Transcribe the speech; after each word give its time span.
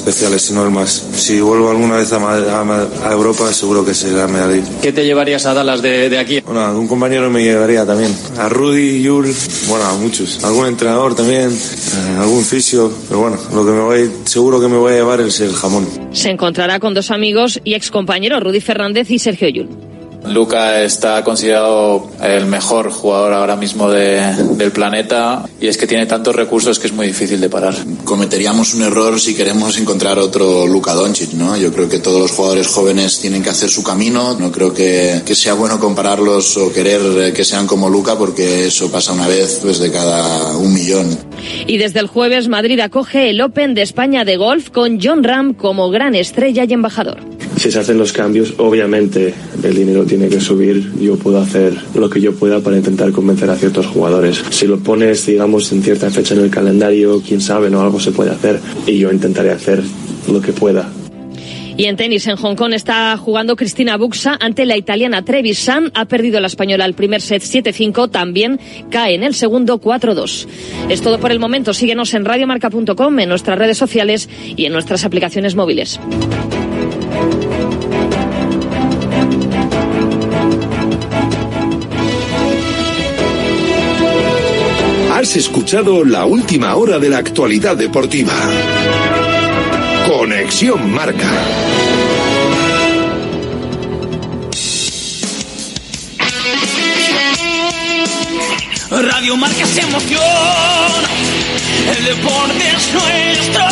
especiales, 0.00 0.42
si 0.42 0.54
no 0.54 0.64
el 0.64 0.70
más. 0.70 1.04
Si 1.14 1.40
vuelvo 1.40 1.70
alguna 1.70 1.96
vez 1.96 2.12
a, 2.12 3.12
Europa, 3.12 3.52
seguro 3.52 3.84
que 3.84 3.94
será 3.94 4.26
medallista. 4.26 4.70
¿Qué 4.80 4.92
te 4.92 5.04
llevarías 5.04 5.44
a 5.46 5.54
Dallas 5.54 5.82
de, 5.82 6.18
aquí? 6.18 6.40
Bueno, 6.40 6.64
algún 6.64 6.88
compañero 6.88 7.30
me 7.30 7.42
llevaría 7.42 7.84
también. 7.84 8.14
A 8.38 8.48
Rudy, 8.48 9.02
Yul, 9.02 9.32
bueno, 9.68 9.84
a 9.84 9.94
muchos. 9.94 10.42
Algún 10.44 10.66
entrenador 10.66 11.14
también, 11.14 11.50
eh, 11.50 12.16
algún 12.18 12.44
fisio. 12.44 12.92
Pero 13.08 13.20
bueno, 13.20 13.38
lo 13.54 13.64
que 13.64 13.72
me 13.72 13.80
voy, 13.80 14.10
seguro 14.24 14.60
que 14.60 14.68
me 14.68 14.76
voy 14.76 14.94
a 14.94 14.96
llevar 14.96 15.20
es 15.20 15.40
el 15.40 15.52
jamón. 15.52 15.86
Se 16.12 16.30
encontrará 16.30 16.80
con 16.80 16.94
dos 16.94 17.10
amigos 17.10 17.60
y 17.64 17.74
excompañeros, 17.74 18.42
Rudy 18.42 18.60
Fernández 18.60 19.10
y 19.10 19.18
Sergio 19.18 19.48
Yul. 19.48 19.89
Luca 20.30 20.82
está 20.82 21.22
considerado 21.24 22.10
el 22.22 22.46
mejor 22.46 22.90
jugador 22.90 23.32
ahora 23.32 23.56
mismo 23.56 23.90
del 23.90 24.72
planeta 24.72 25.44
y 25.60 25.66
es 25.66 25.76
que 25.76 25.86
tiene 25.86 26.06
tantos 26.06 26.34
recursos 26.34 26.78
que 26.78 26.86
es 26.86 26.92
muy 26.92 27.06
difícil 27.06 27.40
de 27.40 27.48
parar. 27.48 27.74
Cometeríamos 28.04 28.74
un 28.74 28.82
error 28.82 29.20
si 29.20 29.34
queremos 29.34 29.78
encontrar 29.78 30.18
otro 30.18 30.66
Luka 30.66 30.94
Doncic, 30.94 31.32
¿no? 31.32 31.56
Yo 31.56 31.72
creo 31.72 31.88
que 31.88 31.98
todos 31.98 32.20
los 32.20 32.30
jugadores 32.30 32.68
jóvenes 32.68 33.20
tienen 33.20 33.42
que 33.42 33.50
hacer 33.50 33.68
su 33.68 33.82
camino. 33.82 34.36
No 34.38 34.50
creo 34.50 34.72
que, 34.72 35.22
que 35.24 35.34
sea 35.34 35.54
bueno 35.54 35.78
compararlos 35.78 36.56
o 36.56 36.72
querer 36.72 37.32
que 37.32 37.44
sean 37.44 37.66
como 37.66 37.88
Luca 37.88 38.16
porque 38.16 38.66
eso 38.66 38.90
pasa 38.90 39.12
una 39.12 39.26
vez 39.26 39.58
pues, 39.62 39.78
de 39.78 39.90
cada 39.90 40.56
un 40.56 40.72
millón. 40.72 41.18
Y 41.66 41.78
desde 41.78 42.00
el 42.00 42.06
jueves 42.06 42.48
Madrid 42.48 42.80
acoge 42.80 43.30
el 43.30 43.40
Open 43.40 43.74
de 43.74 43.82
España 43.82 44.24
de 44.24 44.36
golf 44.36 44.70
con 44.70 45.00
John 45.00 45.24
Ram 45.24 45.54
como 45.54 45.90
gran 45.90 46.14
estrella 46.14 46.64
y 46.64 46.72
embajador. 46.72 47.18
Si 47.60 47.70
se 47.70 47.78
hacen 47.78 47.98
los 47.98 48.14
cambios, 48.14 48.54
obviamente 48.56 49.34
el 49.62 49.74
dinero 49.74 50.06
tiene 50.06 50.30
que 50.30 50.40
subir, 50.40 50.92
yo 50.98 51.16
puedo 51.16 51.38
hacer 51.38 51.74
lo 51.94 52.08
que 52.08 52.18
yo 52.18 52.34
pueda 52.34 52.60
para 52.60 52.78
intentar 52.78 53.12
convencer 53.12 53.50
a 53.50 53.56
ciertos 53.56 53.84
jugadores. 53.84 54.42
Si 54.48 54.66
lo 54.66 54.78
pones, 54.78 55.26
digamos, 55.26 55.70
en 55.70 55.82
cierta 55.82 56.08
fecha 56.08 56.32
en 56.32 56.40
el 56.40 56.50
calendario, 56.50 57.20
quién 57.20 57.42
sabe, 57.42 57.68
no 57.68 57.82
algo 57.82 58.00
se 58.00 58.12
puede 58.12 58.30
hacer 58.30 58.58
y 58.86 58.96
yo 58.96 59.12
intentaré 59.12 59.50
hacer 59.50 59.82
lo 60.32 60.40
que 60.40 60.52
pueda. 60.54 60.90
Y 61.76 61.84
en 61.84 61.96
tenis, 61.96 62.26
en 62.28 62.36
Hong 62.36 62.56
Kong 62.56 62.72
está 62.72 63.14
jugando 63.18 63.56
Cristina 63.56 63.98
Buxa 63.98 64.38
ante 64.40 64.64
la 64.64 64.78
italiana 64.78 65.22
Trevisan. 65.22 65.92
Ha 65.94 66.06
perdido 66.06 66.40
la 66.40 66.46
española 66.46 66.86
el 66.86 66.94
primer 66.94 67.20
set 67.20 67.42
7-5. 67.42 68.10
También 68.10 68.58
cae 68.90 69.14
en 69.14 69.22
el 69.22 69.34
segundo 69.34 69.82
4-2. 69.82 70.46
Es 70.88 71.02
todo 71.02 71.20
por 71.20 71.30
el 71.30 71.40
momento. 71.40 71.74
Síguenos 71.74 72.14
en 72.14 72.24
radiomarca.com, 72.24 73.18
en 73.18 73.28
nuestras 73.28 73.58
redes 73.58 73.76
sociales 73.76 74.30
y 74.56 74.64
en 74.64 74.72
nuestras 74.72 75.04
aplicaciones 75.04 75.54
móviles. 75.54 76.00
Has 85.20 85.36
escuchado 85.36 86.02
la 86.02 86.24
última 86.24 86.74
hora 86.76 86.98
de 86.98 87.10
la 87.10 87.18
actualidad 87.18 87.76
deportiva. 87.76 88.32
Conexión 90.08 90.90
Marca. 90.94 91.28
Radio 98.90 99.36
Marca 99.36 99.66
se 99.66 99.82
emoción. 99.82 100.22
El 101.98 102.04
deporte 102.06 102.64
es 102.74 102.94
nuestro. 102.94 103.64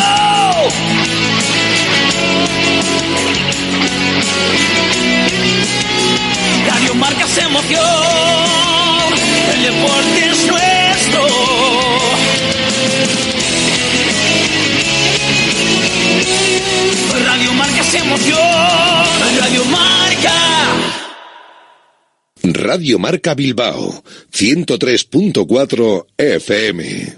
Radio 6.67 6.93
Marca 6.93 7.25
se 7.27 7.41
emoción. 7.41 7.83
El 9.51 9.61
deporte 9.63 10.29
es 10.29 10.45
nuestro. 10.45 10.78
Radio 17.91 19.65
Marca. 19.65 20.31
Radio 22.43 22.99
Marca 22.99 23.33
Bilbao, 23.33 24.03
103.4 24.31 26.05
FM. 26.15 27.17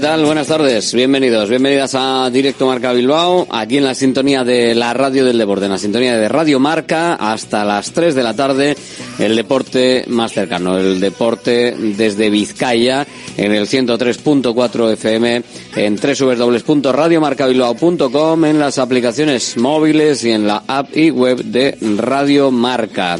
¿Qué 0.00 0.06
tal? 0.06 0.24
Buenas 0.24 0.46
tardes. 0.46 0.94
Bienvenidos, 0.94 1.50
bienvenidas 1.50 1.94
a 1.94 2.30
Directo 2.30 2.66
Marca 2.66 2.94
Bilbao, 2.94 3.46
aquí 3.50 3.76
en 3.76 3.84
la 3.84 3.94
sintonía 3.94 4.44
de 4.44 4.74
la 4.74 4.94
radio 4.94 5.26
del 5.26 5.36
deporte, 5.36 5.66
en 5.66 5.72
la 5.72 5.78
sintonía 5.78 6.16
de 6.16 6.26
Radio 6.26 6.58
Marca, 6.58 7.16
hasta 7.16 7.66
las 7.66 7.92
3 7.92 8.14
de 8.14 8.22
la 8.22 8.32
tarde, 8.32 8.78
el 9.18 9.36
deporte 9.36 10.04
más 10.06 10.32
cercano, 10.32 10.78
el 10.78 11.00
deporte 11.00 11.74
desde 11.76 12.30
Vizcaya, 12.30 13.06
en 13.36 13.52
el 13.52 13.66
103.4 13.66 14.92
FM, 14.92 15.42
en 15.76 15.96
www.radiomarcabilbao.com, 15.96 18.44
en 18.46 18.58
las 18.58 18.78
aplicaciones 18.78 19.58
móviles 19.58 20.24
y 20.24 20.30
en 20.30 20.46
la 20.46 20.62
app 20.66 20.96
y 20.96 21.10
web 21.10 21.44
de 21.44 21.76
Radio 21.98 22.50
Marca. 22.50 23.18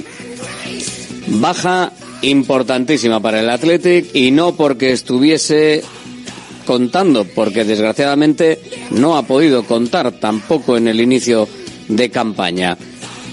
Baja 1.26 1.92
importantísima 2.22 3.20
para 3.20 3.40
el 3.40 3.50
Athletic 3.50 4.14
y 4.14 4.30
no 4.30 4.54
porque 4.54 4.92
estuviese 4.92 5.82
contando, 6.64 7.24
porque 7.24 7.64
desgraciadamente 7.64 8.60
no 8.90 9.16
ha 9.16 9.22
podido 9.22 9.64
contar 9.64 10.12
tampoco 10.12 10.76
en 10.76 10.88
el 10.88 11.00
inicio 11.00 11.48
de 11.88 12.10
campaña. 12.10 12.76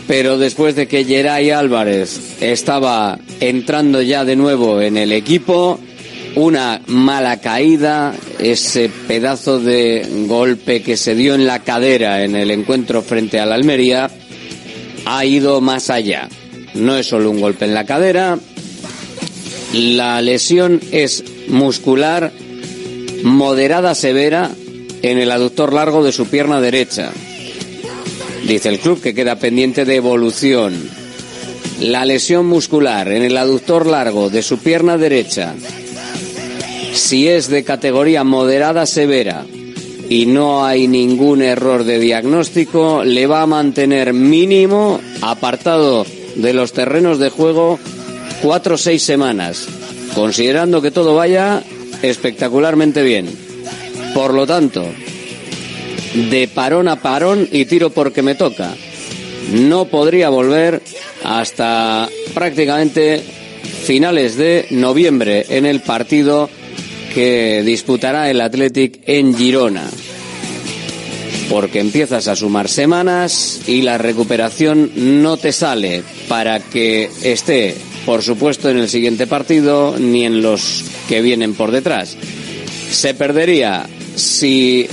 Pero 0.07 0.37
después 0.37 0.75
de 0.75 0.87
que 0.87 1.03
Geray 1.03 1.51
Álvarez 1.51 2.37
estaba 2.41 3.19
entrando 3.39 4.01
ya 4.01 4.23
de 4.23 4.35
nuevo 4.35 4.81
en 4.81 4.97
el 4.97 5.11
equipo, 5.11 5.79
una 6.35 6.81
mala 6.87 7.41
caída, 7.41 8.15
ese 8.39 8.89
pedazo 9.07 9.59
de 9.59 10.07
golpe 10.27 10.81
que 10.81 10.95
se 10.95 11.15
dio 11.15 11.35
en 11.35 11.45
la 11.45 11.59
cadera 11.59 12.23
en 12.23 12.35
el 12.35 12.51
encuentro 12.51 13.01
frente 13.01 13.39
a 13.39 13.45
la 13.45 13.55
Almería, 13.55 14.09
ha 15.05 15.25
ido 15.25 15.61
más 15.61 15.89
allá. 15.89 16.29
No 16.73 16.95
es 16.95 17.07
solo 17.07 17.31
un 17.31 17.41
golpe 17.41 17.65
en 17.65 17.73
la 17.73 17.85
cadera, 17.85 18.37
la 19.73 20.21
lesión 20.21 20.79
es 20.91 21.23
muscular 21.49 22.31
moderada 23.23 23.95
severa 23.95 24.51
en 25.01 25.17
el 25.17 25.31
aductor 25.31 25.73
largo 25.73 26.03
de 26.03 26.11
su 26.11 26.27
pierna 26.27 26.61
derecha. 26.61 27.11
Dice 28.47 28.69
el 28.69 28.79
club 28.79 29.01
que 29.01 29.13
queda 29.13 29.37
pendiente 29.37 29.85
de 29.85 29.95
evolución. 29.95 30.89
La 31.81 32.05
lesión 32.05 32.47
muscular 32.47 33.11
en 33.11 33.23
el 33.23 33.37
aductor 33.37 33.85
largo 33.85 34.29
de 34.29 34.41
su 34.41 34.57
pierna 34.57 34.97
derecha, 34.97 35.53
si 36.93 37.27
es 37.27 37.47
de 37.49 37.63
categoría 37.63 38.23
moderada 38.23 38.87
severa 38.87 39.45
y 40.09 40.25
no 40.25 40.65
hay 40.65 40.87
ningún 40.87 41.41
error 41.43 41.83
de 41.83 41.99
diagnóstico, 41.99 43.03
le 43.03 43.27
va 43.27 43.43
a 43.43 43.47
mantener 43.47 44.13
mínimo 44.13 44.99
apartado 45.21 46.05
de 46.35 46.53
los 46.53 46.73
terrenos 46.73 47.19
de 47.19 47.29
juego 47.29 47.79
cuatro 48.41 48.75
o 48.75 48.77
seis 48.77 49.03
semanas, 49.03 49.67
considerando 50.15 50.81
que 50.81 50.91
todo 50.91 51.13
vaya 51.13 51.61
espectacularmente 52.01 53.03
bien. 53.03 53.27
Por 54.13 54.33
lo 54.33 54.47
tanto, 54.47 54.85
de 56.29 56.47
parón 56.47 56.87
a 56.87 57.01
parón 57.01 57.47
y 57.51 57.65
tiro 57.65 57.89
porque 57.89 58.21
me 58.21 58.35
toca. 58.35 58.73
No 59.51 59.85
podría 59.85 60.29
volver 60.29 60.81
hasta 61.23 62.09
prácticamente 62.33 63.21
finales 63.83 64.35
de 64.35 64.67
noviembre 64.71 65.45
en 65.49 65.65
el 65.65 65.81
partido 65.81 66.49
que 67.13 67.63
disputará 67.65 68.29
el 68.29 68.41
Athletic 68.41 68.99
en 69.05 69.35
Girona. 69.35 69.89
porque 71.49 71.79
empiezas 71.79 72.27
a 72.27 72.35
sumar 72.35 72.67
semanas 72.67 73.61
y 73.67 73.81
la 73.81 73.97
recuperación 73.97 74.91
no 75.23 75.37
te 75.37 75.53
sale 75.53 76.03
para 76.27 76.59
que 76.59 77.09
esté, 77.23 77.75
por 78.07 78.23
supuesto, 78.23 78.69
en 78.69 78.77
el 78.77 78.87
siguiente 78.87 79.27
partido 79.27 79.97
ni 79.99 80.23
en 80.23 80.41
los 80.41 80.85
que 81.09 81.21
vienen 81.21 81.53
por 81.53 81.71
detrás. 81.71 82.15
Se 82.89 83.13
perdería 83.13 83.85
si 84.15 84.87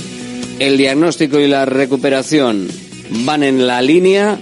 el 0.59 0.77
diagnóstico 0.77 1.39
y 1.39 1.47
la 1.47 1.63
recuperación 1.65 2.67
van 3.23 3.43
en 3.43 3.67
la 3.67 3.81
línea 3.81 4.37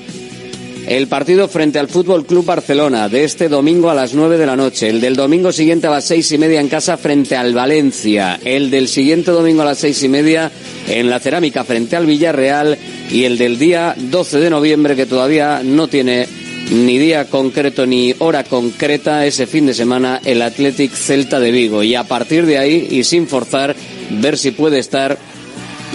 el 0.88 1.08
partido 1.08 1.48
frente 1.48 1.78
al 1.78 1.88
Fútbol 1.88 2.26
Club 2.26 2.46
Barcelona 2.46 3.10
de 3.10 3.24
este 3.24 3.48
domingo 3.48 3.92
a 3.92 3.94
las 3.94 4.16
9 4.16 4.40
de 4.40 4.46
la 4.48 4.56
noche. 4.56 4.90
El 4.90 5.00
del 5.00 5.16
domingo 5.16 5.52
siguiente 5.52 5.86
a 5.86 5.92
las 5.92 6.06
seis 6.06 6.32
y 6.32 6.40
media 6.40 6.60
en 6.60 6.68
casa 6.68 6.98
frente 6.98 7.36
al 7.36 7.54
Valencia. 7.54 8.40
El 8.44 8.72
del 8.72 8.88
siguiente 8.88 9.30
domingo 9.30 9.62
a 9.62 9.66
las 9.66 9.78
seis 9.78 10.02
y 10.02 10.10
media 10.10 10.52
en 10.88 11.12
la 11.12 11.20
Cerámica 11.20 11.64
frente 11.64 11.96
al 11.96 12.08
Villarreal. 12.08 12.76
Y 13.12 13.26
el 13.26 13.38
del 13.38 13.60
día 13.60 13.96
12 13.98 14.40
de 14.40 14.50
noviembre 14.50 14.96
que 14.96 15.06
todavía 15.06 15.62
no 15.64 15.88
tiene 15.88 16.28
ni 16.72 16.98
día 16.98 17.26
concreto 17.26 17.86
ni 17.86 18.16
hora 18.20 18.44
concreta 18.44 19.26
ese 19.26 19.48
fin 19.48 19.66
de 19.66 19.74
semana 19.74 20.22
el 20.24 20.42
Athletic 20.42 20.94
Celta 20.94 21.40
de 21.40 21.52
Vigo. 21.52 21.84
Y 21.84 21.96
a 21.96 22.04
partir 22.04 22.46
de 22.46 22.58
ahí 22.58 22.88
y 22.90 23.04
sin 23.04 23.28
forzar 23.28 23.76
ver 24.10 24.38
si 24.38 24.52
puede 24.52 24.80
estar 24.80 25.18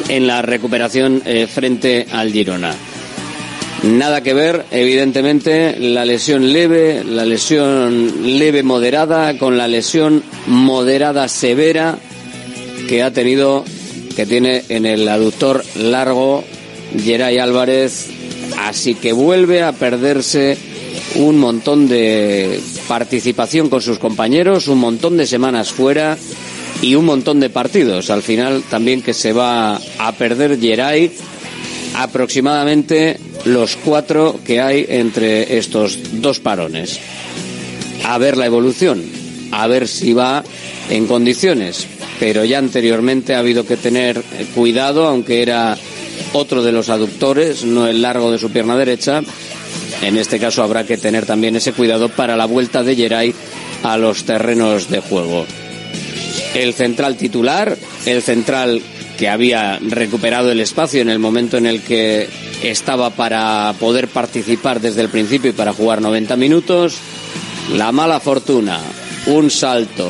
en 0.08 0.26
la 0.26 0.42
recuperación 0.42 1.22
eh, 1.24 1.46
frente 1.46 2.06
al 2.12 2.32
Girona. 2.32 2.74
Nada 3.82 4.22
que 4.22 4.34
ver, 4.34 4.64
evidentemente, 4.72 5.78
la 5.78 6.04
lesión 6.04 6.52
leve, 6.52 7.04
la 7.04 7.24
lesión 7.24 8.38
leve 8.38 8.64
moderada 8.64 9.38
con 9.38 9.56
la 9.56 9.68
lesión 9.68 10.22
moderada 10.46 11.28
severa 11.28 11.96
que 12.88 13.04
ha 13.04 13.12
tenido, 13.12 13.64
que 14.16 14.26
tiene 14.26 14.64
en 14.68 14.84
el 14.84 15.06
aductor 15.08 15.62
largo 15.76 16.42
Geray 16.96 17.38
Álvarez. 17.38 18.17
Así 18.64 18.94
que 18.94 19.12
vuelve 19.12 19.62
a 19.62 19.72
perderse 19.72 20.58
un 21.14 21.38
montón 21.38 21.88
de 21.88 22.60
participación 22.86 23.68
con 23.68 23.80
sus 23.80 23.98
compañeros, 23.98 24.68
un 24.68 24.78
montón 24.78 25.16
de 25.16 25.26
semanas 25.26 25.70
fuera 25.70 26.18
y 26.82 26.94
un 26.94 27.04
montón 27.04 27.40
de 27.40 27.50
partidos. 27.50 28.10
Al 28.10 28.22
final 28.22 28.62
también 28.68 29.02
que 29.02 29.14
se 29.14 29.32
va 29.32 29.76
a 29.76 30.12
perder 30.12 30.58
Geray 30.58 31.10
aproximadamente 31.94 33.18
los 33.44 33.76
cuatro 33.76 34.38
que 34.44 34.60
hay 34.60 34.84
entre 34.88 35.56
estos 35.58 35.98
dos 36.20 36.40
parones. 36.40 36.98
A 38.04 38.18
ver 38.18 38.36
la 38.36 38.46
evolución, 38.46 39.02
a 39.52 39.66
ver 39.66 39.88
si 39.88 40.12
va 40.12 40.44
en 40.90 41.06
condiciones. 41.06 41.86
Pero 42.20 42.44
ya 42.44 42.58
anteriormente 42.58 43.34
ha 43.34 43.38
habido 43.38 43.64
que 43.64 43.76
tener 43.76 44.20
cuidado, 44.54 45.06
aunque 45.06 45.42
era 45.42 45.78
otro 46.32 46.62
de 46.62 46.72
los 46.72 46.88
aductores, 46.88 47.64
no 47.64 47.86
el 47.86 48.02
largo 48.02 48.30
de 48.30 48.38
su 48.38 48.50
pierna 48.50 48.76
derecha. 48.76 49.22
En 50.02 50.16
este 50.16 50.38
caso 50.38 50.62
habrá 50.62 50.84
que 50.84 50.96
tener 50.96 51.26
también 51.26 51.56
ese 51.56 51.72
cuidado 51.72 52.08
para 52.08 52.36
la 52.36 52.46
vuelta 52.46 52.82
de 52.82 52.96
Geray 52.96 53.34
a 53.82 53.96
los 53.96 54.24
terrenos 54.24 54.88
de 54.88 55.00
juego. 55.00 55.46
El 56.54 56.74
central 56.74 57.16
titular, 57.16 57.76
el 58.06 58.22
central 58.22 58.82
que 59.18 59.28
había 59.28 59.78
recuperado 59.80 60.52
el 60.52 60.60
espacio 60.60 61.02
en 61.02 61.08
el 61.08 61.18
momento 61.18 61.56
en 61.56 61.66
el 61.66 61.82
que 61.82 62.28
estaba 62.62 63.10
para 63.10 63.74
poder 63.78 64.08
participar 64.08 64.80
desde 64.80 65.02
el 65.02 65.08
principio 65.08 65.50
y 65.50 65.54
para 65.54 65.72
jugar 65.72 66.00
90 66.00 66.36
minutos. 66.36 66.96
La 67.74 67.92
mala 67.92 68.20
fortuna, 68.20 68.78
un 69.26 69.50
salto, 69.50 70.08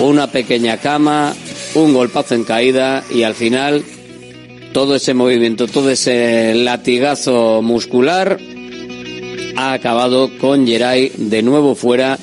una 0.00 0.26
pequeña 0.26 0.78
cama, 0.78 1.32
un 1.74 1.94
golpazo 1.94 2.34
en 2.34 2.44
caída 2.44 3.04
y 3.10 3.22
al 3.22 3.34
final 3.34 3.84
todo 4.72 4.94
ese 4.96 5.14
movimiento, 5.14 5.66
todo 5.66 5.90
ese 5.90 6.54
latigazo 6.54 7.62
muscular 7.62 8.38
ha 9.56 9.72
acabado 9.72 10.30
con 10.38 10.66
Geray 10.66 11.12
de 11.16 11.42
nuevo 11.42 11.74
fuera 11.74 12.18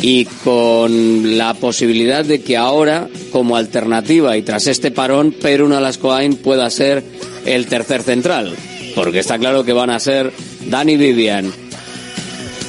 y 0.00 0.24
con 0.24 1.38
la 1.38 1.54
posibilidad 1.54 2.24
de 2.24 2.42
que 2.42 2.56
ahora, 2.56 3.08
como 3.30 3.56
alternativa 3.56 4.36
y 4.36 4.42
tras 4.42 4.66
este 4.66 4.90
parón, 4.90 5.32
Perú 5.32 5.72
Alascoain 5.72 6.36
pueda 6.36 6.68
ser 6.70 7.04
el 7.46 7.66
tercer 7.66 8.02
central 8.02 8.56
porque 8.94 9.20
está 9.20 9.38
claro 9.38 9.64
que 9.64 9.72
van 9.72 9.90
a 9.90 10.00
ser 10.00 10.32
Dani 10.66 10.96
Vivian 10.96 11.52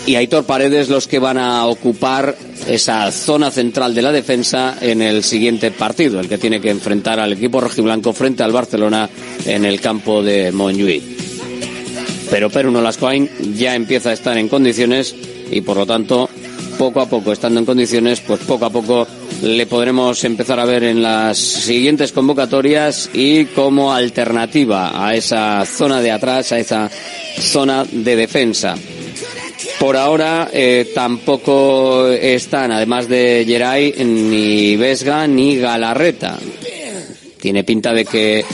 y 0.06 0.16
Aitor 0.16 0.46
Paredes 0.46 0.90
los 0.90 1.08
que 1.08 1.20
van 1.20 1.38
a 1.38 1.66
ocupar 1.66 2.36
esa 2.68 3.12
zona 3.12 3.52
central 3.52 3.96
de 3.96 4.02
la 4.02 4.12
defensa 4.12 4.78
en 4.82 5.02
el 5.02 5.24
siguiente 5.24 5.72
partido, 5.72 6.20
el 6.20 6.28
que 6.28 6.38
tiene 6.38 6.60
que 6.60 6.70
enfrentar 6.70 7.20
al 7.20 7.34
equipo 7.34 7.62
rojiblanco 7.62 8.14
frente 8.14 8.44
al 8.44 8.52
Barcelona 8.52 9.10
en 9.46 9.66
el 9.66 9.80
campo 9.80 10.22
de 10.22 10.52
Montjuic. 10.52 11.04
Pero 12.30 12.50
Perú 12.50 12.72
Nolascoain 12.72 13.30
ya 13.56 13.76
empieza 13.76 14.10
a 14.10 14.14
estar 14.14 14.38
en 14.38 14.50
condiciones 14.50 15.16
y 15.52 15.62
por 15.62 15.78
lo 15.78 15.86
tanto, 15.86 16.30
poco 16.78 17.02
a 17.02 17.06
poco, 17.06 17.32
estando 17.32 17.60
en 17.60 17.66
condiciones, 17.66 18.22
pues 18.22 18.42
poco 18.42 18.66
a 18.66 18.70
poco 18.70 19.08
le 19.42 19.66
podremos 19.68 20.24
empezar 20.24 20.60
a 20.60 20.66
ver 20.66 20.84
en 20.84 21.02
las 21.02 21.38
siguientes 21.38 22.12
convocatorias 22.12 23.10
y 23.14 23.46
como 23.46 23.94
alternativa 23.94 25.06
a 25.06 25.16
esa 25.16 25.66
zona 25.66 26.02
de 26.02 26.12
atrás, 26.12 26.52
a 26.52 26.60
esa 26.60 26.90
zona 27.40 27.86
de 27.90 28.16
defensa. 28.16 28.76
Por 29.80 29.98
ahora 29.98 30.50
eh, 30.52 30.92
tampoco 30.94 32.08
están, 32.10 32.72
además 32.72 33.08
de 33.08 33.44
Geray, 33.46 33.94
ni 34.04 34.76
Vesga 34.76 35.28
ni 35.28 35.58
Galarreta. 35.58 36.38
Tiene 37.40 37.64
pinta 37.64 37.94
de 37.94 38.06
que 38.06 38.46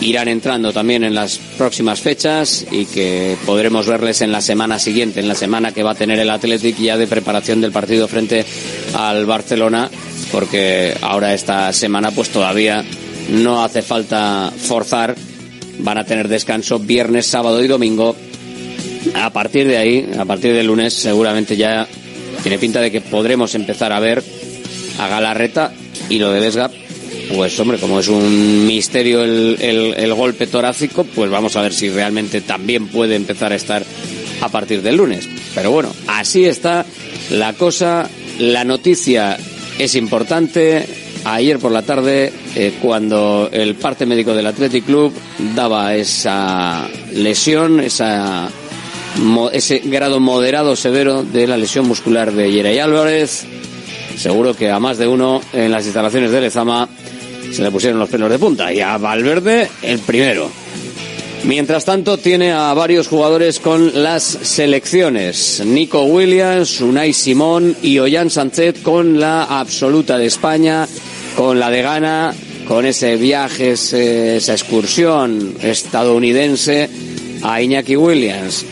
irán 0.00 0.28
entrando 0.28 0.72
también 0.72 1.04
en 1.04 1.14
las 1.14 1.38
próximas 1.58 2.00
fechas 2.00 2.66
y 2.70 2.84
que 2.84 3.36
podremos 3.44 3.86
verles 3.86 4.20
en 4.20 4.32
la 4.32 4.40
semana 4.40 4.78
siguiente, 4.78 5.20
en 5.20 5.28
la 5.28 5.34
semana 5.34 5.72
que 5.72 5.82
va 5.82 5.92
a 5.92 5.94
tener 5.94 6.18
el 6.18 6.30
Athletic 6.30 6.76
ya 6.78 6.96
de 6.96 7.06
preparación 7.06 7.60
del 7.60 7.72
partido 7.72 8.06
frente 8.08 8.44
al 8.94 9.26
Barcelona, 9.26 9.90
porque 10.30 10.94
ahora 11.00 11.34
esta 11.34 11.72
semana 11.72 12.10
pues 12.10 12.30
todavía 12.30 12.84
no 13.30 13.64
hace 13.64 13.82
falta 13.82 14.52
forzar, 14.56 15.16
van 15.78 15.98
a 15.98 16.04
tener 16.04 16.28
descanso 16.28 16.78
viernes, 16.78 17.26
sábado 17.26 17.62
y 17.62 17.68
domingo. 17.68 18.14
A 19.14 19.30
partir 19.30 19.66
de 19.66 19.76
ahí, 19.76 20.08
a 20.18 20.24
partir 20.24 20.52
del 20.52 20.66
lunes, 20.66 20.94
seguramente 20.94 21.56
ya 21.56 21.86
tiene 22.42 22.58
pinta 22.58 22.80
de 22.80 22.90
que 22.90 23.00
podremos 23.00 23.54
empezar 23.54 23.92
a 23.92 24.00
ver 24.00 24.22
a 24.98 25.08
Galarreta 25.08 25.72
y 26.08 26.18
lo 26.18 26.32
de 26.32 26.40
Vesga 26.40 26.70
pues 27.34 27.58
hombre, 27.58 27.78
como 27.78 28.00
es 28.00 28.08
un 28.08 28.66
misterio 28.66 29.24
el, 29.24 29.56
el, 29.96 30.14
golpe 30.14 30.46
torácico, 30.46 31.04
pues 31.04 31.30
vamos 31.30 31.56
a 31.56 31.62
ver 31.62 31.72
si 31.72 31.90
realmente 31.90 32.40
también 32.40 32.86
puede 32.88 33.16
empezar 33.16 33.52
a 33.52 33.56
estar 33.56 33.84
a 34.40 34.48
partir 34.48 34.82
del 34.82 34.96
lunes. 34.96 35.28
Pero 35.54 35.70
bueno, 35.70 35.92
así 36.06 36.44
está 36.44 36.86
la 37.30 37.52
cosa. 37.54 38.08
La 38.38 38.64
noticia 38.64 39.36
es 39.78 39.94
importante. 39.94 40.86
Ayer 41.24 41.58
por 41.58 41.72
la 41.72 41.82
tarde, 41.82 42.32
eh, 42.54 42.74
cuando 42.80 43.48
el 43.52 43.74
parte 43.74 44.06
médico 44.06 44.32
del 44.32 44.46
Athletic 44.46 44.84
Club 44.84 45.12
daba 45.56 45.96
esa 45.96 46.88
lesión, 47.12 47.80
esa, 47.80 48.48
ese 49.52 49.78
grado 49.84 50.20
moderado 50.20 50.76
severo 50.76 51.22
de 51.22 51.46
la 51.46 51.56
lesión 51.56 51.86
muscular 51.86 52.32
de 52.32 52.52
Yeray 52.52 52.78
Álvarez, 52.78 53.44
seguro 54.16 54.54
que 54.54 54.70
a 54.70 54.78
más 54.78 54.98
de 54.98 55.06
uno 55.06 55.40
en 55.52 55.70
las 55.70 55.84
instalaciones 55.84 56.30
de 56.30 56.40
Lezama 56.40 56.88
se 57.52 57.62
le 57.62 57.70
pusieron 57.70 57.98
los 57.98 58.08
pelos 58.08 58.30
de 58.30 58.38
punta 58.38 58.72
y 58.72 58.80
a 58.80 58.98
Valverde 58.98 59.68
el 59.82 59.98
primero. 60.00 60.50
Mientras 61.44 61.84
tanto, 61.84 62.18
tiene 62.18 62.52
a 62.52 62.74
varios 62.74 63.06
jugadores 63.06 63.60
con 63.60 64.02
las 64.02 64.24
selecciones. 64.24 65.62
Nico 65.64 66.02
Williams, 66.02 66.80
Unai 66.80 67.12
Simón 67.12 67.76
y 67.82 67.98
Ollán 67.98 68.30
Sánchez 68.30 68.80
con 68.82 69.20
la 69.20 69.44
absoluta 69.44 70.18
de 70.18 70.26
España, 70.26 70.88
con 71.36 71.60
la 71.60 71.70
de 71.70 71.82
Ghana, 71.82 72.34
con 72.66 72.84
ese 72.84 73.16
viaje, 73.16 73.72
esa 73.72 74.52
excursión 74.52 75.54
estadounidense 75.62 76.90
a 77.42 77.62
Iñaki 77.62 77.96
Williams, 77.96 78.64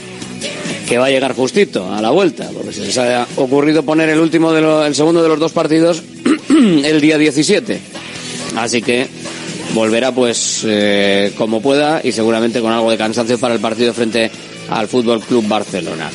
que 0.89 0.99
va 0.99 1.07
a 1.07 1.11
llegar 1.11 1.35
justito 1.35 1.93
a 1.93 2.01
la 2.01 2.11
vuelta, 2.11 2.49
porque 2.55 2.73
se 2.73 2.83
les 2.83 2.99
ha 2.99 3.27
ocurrido 3.37 3.83
poner 3.83 4.09
el 4.11 4.21
último 4.21 4.53
de 4.53 4.87
el 4.87 4.95
segundo 4.95 5.23
de 5.23 5.29
los 5.29 5.39
dos 5.39 5.53
partidos 5.53 6.03
el 6.85 7.01
día 7.01 7.19
17 7.19 7.81
Así 8.57 8.83
que 8.83 9.07
volverá 9.75 10.13
pues 10.13 10.63
eh, 10.65 11.33
como 11.37 11.61
pueda 11.61 12.01
y 12.05 12.13
seguramente 12.13 12.61
con 12.61 12.73
algo 12.73 12.91
de 12.91 12.97
cansancio 12.97 13.39
para 13.39 13.55
el 13.55 13.61
partido 13.61 13.93
frente 13.93 14.31
al 14.71 14.89
Fútbol 14.89 15.21
Club 15.21 15.47
Barcelona. 15.49 16.11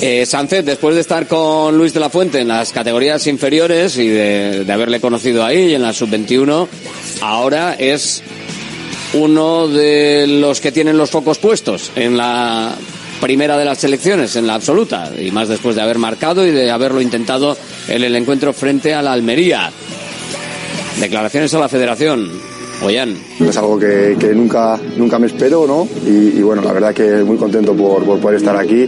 Eh, 0.00 0.26
Sánchez, 0.26 0.64
después 0.64 0.94
de 0.94 1.00
estar 1.00 1.26
con 1.26 1.76
Luis 1.78 1.94
de 1.94 2.00
la 2.00 2.10
Fuente 2.10 2.40
en 2.40 2.48
las 2.48 2.72
categorías 2.72 3.26
inferiores 3.26 3.96
y 3.96 4.08
de, 4.08 4.64
de 4.64 4.72
haberle 4.72 5.00
conocido 5.00 5.44
ahí 5.44 5.74
en 5.74 5.82
la 5.82 5.92
sub-21, 5.92 6.68
ahora 7.22 7.74
es 7.74 8.22
uno 9.14 9.68
de 9.68 10.26
los 10.26 10.60
que 10.60 10.72
tienen 10.72 10.98
los 10.98 11.10
focos 11.10 11.38
puestos 11.38 11.90
en 11.96 12.16
la 12.16 12.74
primera 13.20 13.56
de 13.56 13.64
las 13.64 13.78
selecciones, 13.78 14.36
en 14.36 14.46
la 14.46 14.54
absoluta, 14.54 15.10
y 15.18 15.30
más 15.30 15.48
después 15.48 15.76
de 15.76 15.82
haber 15.82 15.98
marcado 15.98 16.46
y 16.46 16.50
de 16.50 16.70
haberlo 16.70 17.00
intentado 17.00 17.56
en 17.88 18.02
el 18.02 18.14
encuentro 18.16 18.52
frente 18.52 18.94
a 18.94 19.02
la 19.02 19.12
Almería. 19.12 19.70
Declaraciones 21.00 21.52
a 21.54 21.58
la 21.58 21.68
federación. 21.68 22.30
Ollán. 22.82 23.16
Es 23.40 23.56
algo 23.56 23.78
que, 23.78 24.16
que 24.18 24.34
nunca, 24.34 24.78
nunca 24.96 25.18
me 25.18 25.26
espero, 25.26 25.66
¿no? 25.66 25.88
Y, 26.06 26.42
bueno, 26.42 26.62
la 26.62 26.72
verdad 26.72 26.92
que 26.92 27.22
muy 27.22 27.36
contento 27.36 27.74
por, 27.74 28.04
por 28.04 28.18
poder 28.18 28.38
estar 28.38 28.56
aquí 28.56 28.86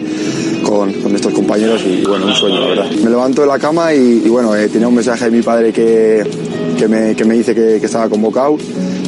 con, 0.62 0.92
con 0.95 1.14
estos 1.14 1.33
compañeros 1.33 1.83
y, 1.87 2.04
bueno, 2.04 2.26
un 2.26 2.35
sueño, 2.35 2.61
la 2.61 2.66
verdad. 2.66 2.90
Me 2.90 3.11
levanto 3.11 3.42
de 3.42 3.47
la 3.47 3.59
cama 3.59 3.95
y, 3.95 4.23
y 4.25 4.28
bueno, 4.28 4.54
eh, 4.54 4.68
tenía 4.68 4.88
un 4.88 4.95
mensaje 4.95 5.26
de 5.26 5.30
mi 5.30 5.42
padre 5.42 5.73
que, 5.73 6.25
que, 6.76 6.88
me, 6.88 7.14
que 7.14 7.25
me 7.25 7.35
dice 7.35 7.54
que, 7.54 7.78
que, 7.80 7.87
estaba 7.87 8.09
convocado 8.09 8.59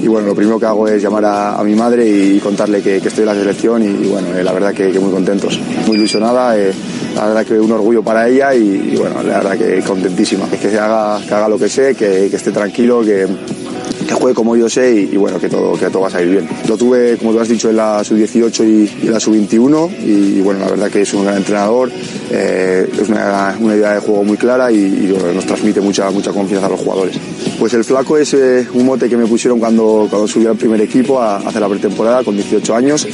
y 0.02 0.06
bueno, 0.06 0.28
lo 0.28 0.34
primero 0.34 0.58
que 0.58 0.66
hago 0.66 0.88
es 0.88 1.02
llamar 1.02 1.24
a, 1.24 1.58
a 1.58 1.64
mi 1.64 1.74
madre 1.74 2.08
y 2.08 2.38
contarle 2.38 2.80
que, 2.82 3.00
que, 3.00 3.08
estoy 3.08 3.22
en 3.22 3.28
la 3.28 3.34
selección 3.34 3.82
y, 3.82 4.08
bueno, 4.08 4.28
eh, 4.36 4.44
la 4.44 4.52
verdad 4.52 4.72
que, 4.72 4.98
muy 4.98 5.10
contentos, 5.10 5.60
muy 5.86 5.96
ilusionada, 5.96 6.56
eh, 6.58 6.72
la 7.14 7.26
verdad 7.26 7.46
que 7.46 7.58
un 7.58 7.72
orgullo 7.72 8.02
para 8.02 8.28
ella 8.28 8.54
y, 8.54 8.96
bueno, 8.96 9.22
la 9.22 9.38
verdad 9.38 9.58
que 9.58 9.80
contentísima, 9.82 10.48
que 10.48 10.70
se 10.70 10.78
haga, 10.78 11.20
que 11.26 11.34
haga 11.34 11.48
lo 11.48 11.58
que 11.58 11.68
sé, 11.68 11.94
que, 11.94 12.28
que 12.30 12.36
esté 12.36 12.52
tranquilo, 12.52 13.02
que 13.02 13.26
que 14.08 14.14
juegue 14.14 14.34
como 14.34 14.56
yo 14.56 14.68
sé 14.68 15.08
y, 15.12 15.16
bueno, 15.16 15.38
que 15.38 15.48
todo, 15.48 15.78
que 15.78 15.86
todo 15.90 16.02
va 16.02 16.08
a 16.08 16.10
salir 16.10 16.30
bien. 16.30 16.48
Lo 16.66 16.76
tuve, 16.76 17.16
como 17.18 17.32
tú 17.32 17.40
has 17.40 17.48
dicho, 17.48 17.70
en 17.70 17.76
la 17.76 18.02
sub-18 18.02 18.64
y, 18.64 19.06
y, 19.06 19.08
la 19.08 19.20
sub-21 19.20 19.90
y, 20.00 20.40
bueno, 20.40 20.60
la 20.60 20.70
verdad 20.70 20.90
que 20.90 21.02
es 21.02 21.14
un 21.14 21.24
gran 21.24 21.36
entrenador, 21.36 21.90
eh, 22.30 22.88
es 23.00 23.08
una, 23.08 23.56
una, 23.60 23.76
idea 23.76 23.94
de 23.94 24.00
juego 24.00 24.24
muy 24.24 24.36
clara 24.36 24.72
y, 24.72 25.14
nos 25.34 25.44
transmite 25.46 25.80
mucha, 25.80 26.10
mucha 26.10 26.32
confianza 26.32 26.66
a 26.66 26.70
los 26.70 26.80
jugadores. 26.80 27.16
Pues 27.58 27.74
el 27.74 27.84
flaco 27.84 28.16
es 28.16 28.32
eh, 28.34 28.66
un 28.72 28.86
mote 28.86 29.08
que 29.08 29.16
me 29.16 29.26
pusieron 29.26 29.58
cuando, 29.58 30.06
cuando 30.08 30.26
subí 30.26 30.46
al 30.46 30.56
primer 30.56 30.80
equipo 30.80 31.20
a 31.20 31.36
hacer 31.36 31.60
la 31.60 31.68
pretemporada 31.68 32.24
con 32.24 32.34
18 32.34 32.74
años 32.74 33.06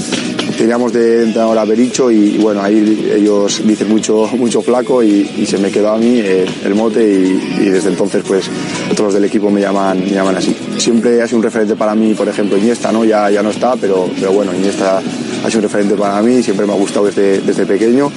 teníamos 0.56 0.92
de 0.92 1.24
entrenador 1.24 1.58
a 1.58 1.64
Bericho 1.64 2.10
y, 2.10 2.38
bueno, 2.38 2.62
ahí 2.62 3.12
ellos 3.14 3.62
dicen 3.64 3.88
mucho, 3.88 4.28
mucho 4.36 4.62
flaco 4.62 5.02
y, 5.02 5.24
se 5.46 5.58
me 5.58 5.70
quedó 5.70 5.90
a 5.90 5.98
mí 5.98 6.20
el 6.20 6.74
mote 6.74 7.04
y, 7.04 7.68
desde 7.68 7.90
entonces 7.90 8.22
pues 8.26 8.48
otros 8.90 9.14
del 9.14 9.24
equipo 9.24 9.50
me 9.50 9.60
llaman, 9.60 10.00
me 10.00 10.10
llaman 10.10 10.36
así. 10.36 10.56
Siempre 10.78 11.20
ha 11.22 11.26
sido 11.26 11.38
un 11.38 11.44
referente 11.44 11.76
para 11.76 11.94
mí, 11.94 12.14
por 12.14 12.28
ejemplo, 12.28 12.56
Iniesta, 12.56 12.90
¿no? 12.92 13.04
Ya, 13.04 13.30
ya 13.30 13.42
no 13.42 13.50
está, 13.50 13.76
pero, 13.76 14.08
pero 14.18 14.32
bueno, 14.32 14.54
Iniesta 14.54 14.98
ha 14.98 15.48
sido 15.48 15.58
un 15.58 15.62
referente 15.64 15.94
para 15.94 16.20
mí, 16.22 16.42
siempre 16.42 16.66
me 16.66 16.72
ha 16.72 16.76
gustado 16.76 17.06
desde, 17.06 17.40
desde 17.40 17.66
pequeño 17.66 18.10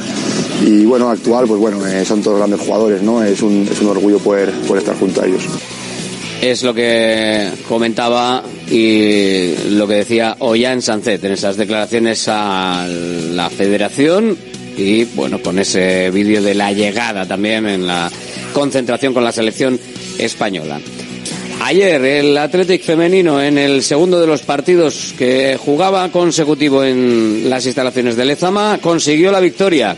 y 0.65 0.85
bueno, 0.85 1.09
actual, 1.09 1.45
pues 1.47 1.59
bueno, 1.59 1.85
eh, 1.85 2.03
son 2.05 2.21
todos 2.21 2.37
grandes 2.37 2.59
jugadores, 2.59 3.01
¿no? 3.01 3.23
Es 3.23 3.41
un, 3.41 3.67
es 3.69 3.81
un 3.81 3.87
orgullo 3.87 4.19
poder 4.19 4.53
estar 4.77 4.97
junto 4.97 5.21
a 5.21 5.25
ellos 5.25 5.43
es 6.41 6.63
lo 6.63 6.73
que 6.73 7.51
comentaba 7.67 8.43
y 8.69 9.69
lo 9.69 9.87
que 9.87 9.95
decía 9.95 10.35
Ollán 10.39 10.81
Sancet 10.81 11.23
en 11.23 11.31
esas 11.31 11.57
declaraciones 11.57 12.25
a 12.27 12.85
la 12.87 13.49
federación 13.49 14.37
y 14.77 15.05
bueno, 15.05 15.41
con 15.41 15.57
ese 15.57 16.11
vídeo 16.11 16.41
de 16.41 16.53
la 16.53 16.71
llegada 16.71 17.25
también 17.25 17.67
en 17.67 17.87
la 17.87 18.11
concentración 18.53 19.13
con 19.13 19.23
la 19.23 19.31
selección 19.31 19.79
española. 20.17 20.79
Ayer 21.61 22.03
el 22.03 22.37
Athletic 22.37 22.83
femenino 22.83 23.41
en 23.41 23.57
el 23.57 23.81
segundo 23.81 24.19
de 24.19 24.27
los 24.27 24.43
partidos 24.43 25.13
que 25.17 25.57
jugaba 25.59 26.09
consecutivo 26.11 26.83
en 26.83 27.49
las 27.49 27.65
instalaciones 27.65 28.15
de 28.15 28.25
Lezama 28.25 28.79
consiguió 28.81 29.31
la 29.31 29.39
victoria. 29.39 29.95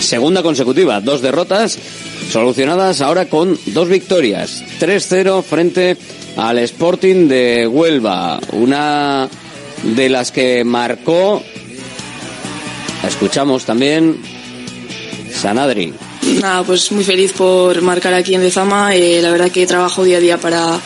Segunda 0.00 0.42
consecutiva, 0.42 1.00
dos 1.00 1.20
derrotas 1.20 1.78
solucionadas 2.30 3.00
ahora 3.00 3.26
con 3.26 3.58
dos 3.66 3.88
victorias. 3.88 4.62
3-0 4.80 5.42
frente 5.42 5.96
al 6.38 6.58
Sporting 6.60 7.28
de 7.28 7.66
Huelva. 7.66 8.40
Una 8.52 9.28
de 9.82 10.08
las 10.08 10.30
que 10.30 10.64
marcó, 10.64 11.42
escuchamos 13.06 13.64
también, 13.64 14.16
Sanadri. 15.32 15.92
Nada, 16.40 16.62
pues 16.62 16.92
muy 16.92 17.04
feliz 17.04 17.32
por 17.32 17.80
marcar 17.82 18.14
aquí 18.14 18.34
en 18.34 18.42
Dezama. 18.42 18.94
Eh, 18.94 19.20
la 19.20 19.30
verdad 19.30 19.50
que 19.50 19.66
trabajo 19.66 20.04
día 20.04 20.18
a 20.18 20.20
día 20.20 20.38
para, 20.38 20.78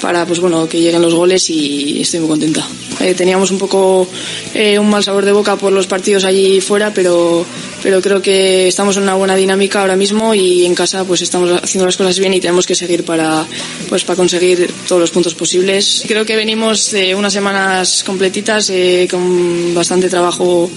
para 0.00 0.24
pues 0.24 0.40
bueno, 0.40 0.68
que 0.68 0.80
lleguen 0.80 1.02
los 1.02 1.14
goles 1.14 1.50
y 1.50 2.00
estoy 2.00 2.20
muy 2.20 2.28
contenta. 2.30 2.66
Eh, 3.00 3.14
teníamos 3.14 3.50
un 3.50 3.58
poco 3.58 4.08
eh, 4.54 4.78
un 4.78 4.88
mal 4.88 5.04
sabor 5.04 5.24
de 5.24 5.32
boca 5.32 5.56
por 5.56 5.72
los 5.72 5.86
partidos 5.86 6.24
allí 6.24 6.60
fuera, 6.60 6.92
pero, 6.94 7.44
pero 7.84 8.00
creo 8.00 8.22
que 8.22 8.66
estamos 8.66 8.96
en 8.96 9.02
una 9.02 9.14
buena 9.14 9.36
dinámica 9.36 9.82
ahora 9.82 9.94
mismo 9.94 10.34
y 10.34 10.64
en 10.64 10.74
casa 10.74 11.04
pues 11.04 11.20
estamos 11.20 11.50
haciendo 11.62 11.84
las 11.84 11.98
cosas 11.98 12.18
bien 12.18 12.32
y 12.32 12.40
tenemos 12.40 12.66
que 12.66 12.74
seguir 12.74 13.04
para, 13.04 13.46
pues, 13.90 14.04
para 14.04 14.16
conseguir 14.16 14.72
todos 14.88 15.02
los 15.02 15.10
puntos 15.10 15.34
posibles. 15.34 16.02
Creo 16.08 16.24
que 16.24 16.34
venimos 16.34 16.92
de 16.92 17.14
unas 17.14 17.34
semanas 17.34 18.02
completitas 18.02 18.70
eh, 18.70 19.06
con 19.10 19.74
bastante 19.74 20.08
trabajo 20.08 20.70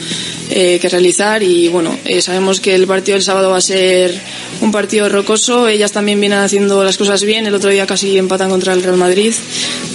eh, 0.50 0.80
que 0.82 0.90
realizar 0.90 1.42
y 1.42 1.70
bueno, 1.70 1.98
eh, 2.04 2.22
sabemos 2.22 2.60
que 2.60 2.76
el 2.76 2.86
partido 2.86 3.16
del 3.16 3.24
sábado 3.24 3.52
va 3.52 3.58
a 3.58 3.62
ser 3.62 4.14
un 4.60 4.74
partido 4.74 5.08
rocoso, 5.08 5.70
ellas 5.70 5.94
también 5.94 6.20
vienen 6.20 6.40
haciendo 6.40 6.84
las 6.84 6.98
cosas 6.98 7.24
bien, 7.24 7.48
el 7.48 7.56
otro 7.56 7.70
día 7.70 7.88
casi 7.88 8.18
empatan 8.18 8.50
contra 8.50 8.74
el 8.74 8.84
Real 8.84 8.98
Madrid 8.98 9.34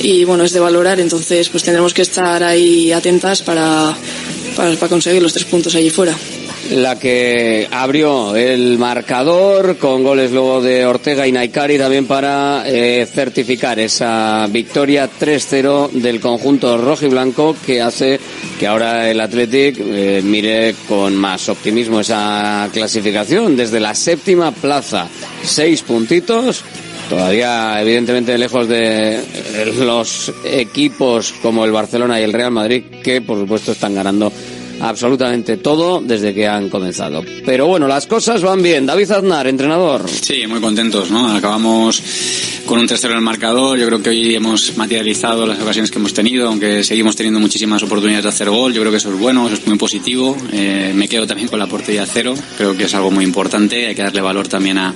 y 0.00 0.25
bueno, 0.25 0.45
es 0.45 0.52
de 0.54 0.61
valorar, 0.61 0.99
entonces 0.99 1.50
pues 1.50 1.62
tendremos 1.62 1.92
que 1.92 2.00
estar 2.00 2.42
ahí 2.42 2.90
atentas 2.90 3.42
para, 3.42 3.95
para, 4.57 4.75
para 4.76 4.88
conseguir 4.88 5.23
los 5.23 5.35
tres 5.35 5.45
puntos 5.45 5.75
allí 5.75 5.90
fuera 5.90 6.16
la 6.75 6.99
que 6.99 7.69
abrió 7.71 8.35
el 8.35 8.79
marcador 8.79 9.76
con 9.76 10.02
goles 10.02 10.31
luego 10.33 10.62
de 10.62 10.87
Ortega 10.87 11.26
y 11.26 11.33
Naikari 11.33 11.76
también 11.76 12.07
para 12.07 12.64
eh, 12.67 13.07
certificar 13.07 13.79
esa 13.79 14.47
victoria 14.49 15.09
3-0 15.09 15.91
del 15.91 16.21
conjunto 16.21 16.79
rojo 16.79 17.05
y 17.07 17.09
blanco 17.09 17.55
que 17.67 17.83
hace 17.83 18.19
que 18.59 18.67
ahora 18.67 19.11
el 19.11 19.21
Athletic 19.21 19.76
eh, 19.79 20.23
mire 20.25 20.75
con 20.88 21.14
más 21.14 21.49
optimismo 21.49 22.00
esa 22.00 22.69
clasificación 22.73 23.57
desde 23.57 23.81
la 23.81 23.95
séptima 23.95 24.52
plaza. 24.52 25.09
Seis 25.45 25.83
puntitos. 25.83 26.64
Todavía, 27.11 27.83
evidentemente, 27.83 28.38
lejos 28.38 28.69
de 28.69 29.21
los 29.79 30.33
equipos 30.45 31.35
como 31.43 31.64
el 31.64 31.73
Barcelona 31.73 32.19
y 32.19 32.23
el 32.23 32.33
Real 32.33 32.52
Madrid, 32.52 32.85
que 33.02 33.21
por 33.21 33.38
supuesto 33.38 33.73
están 33.73 33.95
ganando 33.95 34.33
absolutamente 34.81 35.57
todo 35.57 36.00
desde 36.00 36.35
que 36.35 36.47
han 36.47 36.69
comenzado. 36.69 37.25
Pero 37.45 37.67
bueno, 37.67 37.87
las 37.88 38.07
cosas 38.07 38.43
van 38.43 38.62
bien. 38.62 38.87
David 38.87 39.11
Aznar, 39.11 39.47
entrenador. 39.47 40.09
Sí, 40.09 40.47
muy 40.47 40.61
contentos, 40.61 41.11
¿no? 41.11 41.35
Acabamos 41.35 42.02
con 42.67 42.79
un 42.79 42.87
tercero 42.87 43.12
en 43.12 43.19
el 43.19 43.25
marcador. 43.25 43.79
Yo 43.79 43.87
creo 43.87 44.02
que 44.02 44.11
hoy 44.11 44.35
hemos 44.35 44.76
materializado 44.76 45.47
las 45.47 45.61
ocasiones 45.61 45.91
que 45.91 45.99
hemos 45.99 46.14
tenido, 46.14 46.49
aunque 46.49 46.85
seguimos 46.85 47.17
teniendo 47.17 47.41
muchísimas 47.41 47.83
oportunidades 47.83 48.25
de 48.25 48.29
hacer 48.31 48.50
gol. 48.50 48.73
Yo 48.73 48.81
creo 48.81 48.91
que 48.91 48.99
eso 48.99 49.12
es 49.12 49.19
bueno, 49.19 49.47
eso 49.47 49.57
es 49.57 49.67
muy 49.67 49.79
positivo. 49.79 50.37
Eh, 50.52 50.93
me 50.95 51.09
quedo 51.09 51.26
también 51.26 51.49
con 51.49 51.59
la 51.59 51.67
portería 51.67 52.07
cero. 52.07 52.35
Creo 52.57 52.76
que 52.76 52.85
es 52.85 52.95
algo 52.95 53.11
muy 53.11 53.25
importante. 53.25 53.87
Hay 53.87 53.95
que 53.95 54.02
darle 54.02 54.21
valor 54.21 54.49
también 54.49 54.79
a, 54.79 54.95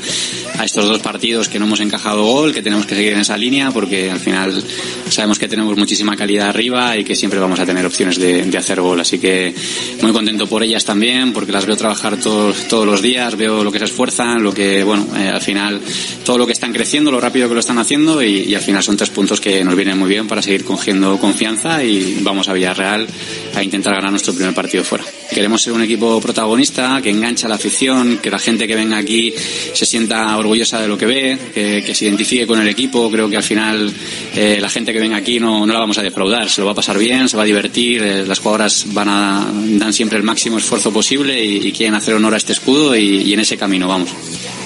a 0.58 0.64
estos 0.64 0.86
dos 0.88 1.00
partidos 1.00 1.48
que 1.48 1.58
no 1.58 1.66
hemos 1.66 1.80
encajado 1.80 2.24
gol, 2.24 2.54
que 2.54 2.62
tenemos 2.62 2.86
que 2.86 2.94
seguir 2.94 3.12
en 3.12 3.20
esa 3.20 3.36
línea, 3.36 3.70
porque 3.70 4.10
al 4.10 4.20
final 4.20 4.62
sabemos 5.08 5.38
que 5.38 5.48
tenemos 5.48 5.76
muchísima 5.76 6.16
calidad 6.16 6.48
arriba 6.48 6.96
y 6.96 7.04
que 7.04 7.14
siempre 7.14 7.38
vamos 7.40 7.60
a 7.60 7.66
tener 7.66 7.84
opciones 7.84 8.18
de, 8.18 8.44
de 8.44 8.58
hacer 8.58 8.80
gol. 8.80 9.00
Así 9.00 9.18
que 9.18 9.54
muy 10.02 10.12
contento 10.12 10.46
por 10.46 10.62
ellas 10.62 10.84
también, 10.84 11.32
porque 11.32 11.52
las 11.52 11.66
veo 11.66 11.76
trabajar 11.76 12.16
todos, 12.18 12.68
todos 12.68 12.86
los 12.86 13.02
días, 13.02 13.36
veo 13.36 13.64
lo 13.64 13.72
que 13.72 13.78
se 13.78 13.86
esfuerzan, 13.86 14.42
lo 14.42 14.52
que, 14.52 14.82
bueno, 14.84 15.06
eh, 15.16 15.28
al 15.28 15.40
final 15.40 15.80
todo 16.24 16.38
lo 16.38 16.46
que 16.46 16.52
están 16.52 16.72
creciendo, 16.72 17.10
lo 17.10 17.20
rápido 17.20 17.48
que 17.48 17.54
lo 17.54 17.60
están 17.60 17.78
haciendo 17.78 18.22
y, 18.22 18.54
al 18.54 18.62
final 18.62 18.82
son 18.82 18.96
tres 18.96 19.10
puntos 19.10 19.40
que 19.40 19.62
nos 19.64 19.76
vienen 19.76 19.98
muy 19.98 20.08
bien 20.08 20.26
para 20.26 20.42
seguir 20.42 20.64
cogiendo 20.64 21.18
confianza 21.18 21.84
y 21.84 22.18
vamos 22.20 22.48
a 22.48 22.52
Villarreal 22.52 23.06
a 23.54 23.62
intentar 23.62 23.94
ganar 23.94 24.10
nuestro 24.10 24.34
primer 24.34 24.54
partido 24.54 24.82
fuera. 24.82 25.04
Queremos 25.30 25.62
ser 25.62 25.72
un 25.72 25.82
equipo 25.82 26.20
protagonista, 26.20 27.00
que 27.02 27.10
engancha 27.10 27.48
la 27.48 27.56
afición, 27.56 28.18
que 28.18 28.30
la 28.30 28.38
gente 28.38 28.66
que 28.66 28.74
venga 28.74 28.96
aquí 28.96 29.32
se 29.72 29.84
sienta 29.84 30.36
orgullosa 30.36 30.80
de 30.80 30.88
lo 30.88 30.96
que 30.96 31.06
ve, 31.06 31.38
que, 31.54 31.82
que 31.84 31.94
se 31.94 32.06
identifique 32.06 32.46
con 32.46 32.60
el 32.60 32.68
equipo. 32.68 33.10
Creo 33.10 33.28
que 33.28 33.36
al 33.36 33.42
final 33.42 33.92
eh, 34.34 34.58
la 34.60 34.68
gente 34.68 34.92
que 34.92 34.98
venga 34.98 35.16
aquí 35.16 35.40
no, 35.40 35.66
no, 35.66 35.72
la 35.72 35.80
vamos 35.80 35.98
a 35.98 36.02
defraudar, 36.02 36.48
se 36.48 36.60
lo 36.60 36.66
va 36.66 36.72
a 36.72 36.74
pasar 36.74 36.98
bien, 36.98 37.28
se 37.28 37.36
va 37.36 37.42
a 37.42 37.46
divertir, 37.46 38.02
eh, 38.02 38.26
las 38.26 38.38
jugadoras 38.38 38.86
van 38.92 39.08
a 39.08 39.52
dan 39.78 39.92
siempre 39.92 40.18
el 40.18 40.24
máximo 40.24 40.58
esfuerzo 40.58 40.92
posible 40.92 41.42
y, 41.44 41.72
quieren 41.72 41.94
hacer 41.94 42.14
honor 42.14 42.34
a 42.34 42.36
este 42.36 42.52
escudo 42.52 42.96
y, 42.96 43.22
y 43.22 43.32
en 43.34 43.40
ese 43.40 43.56
camino 43.56 43.88
vamos 43.88 44.10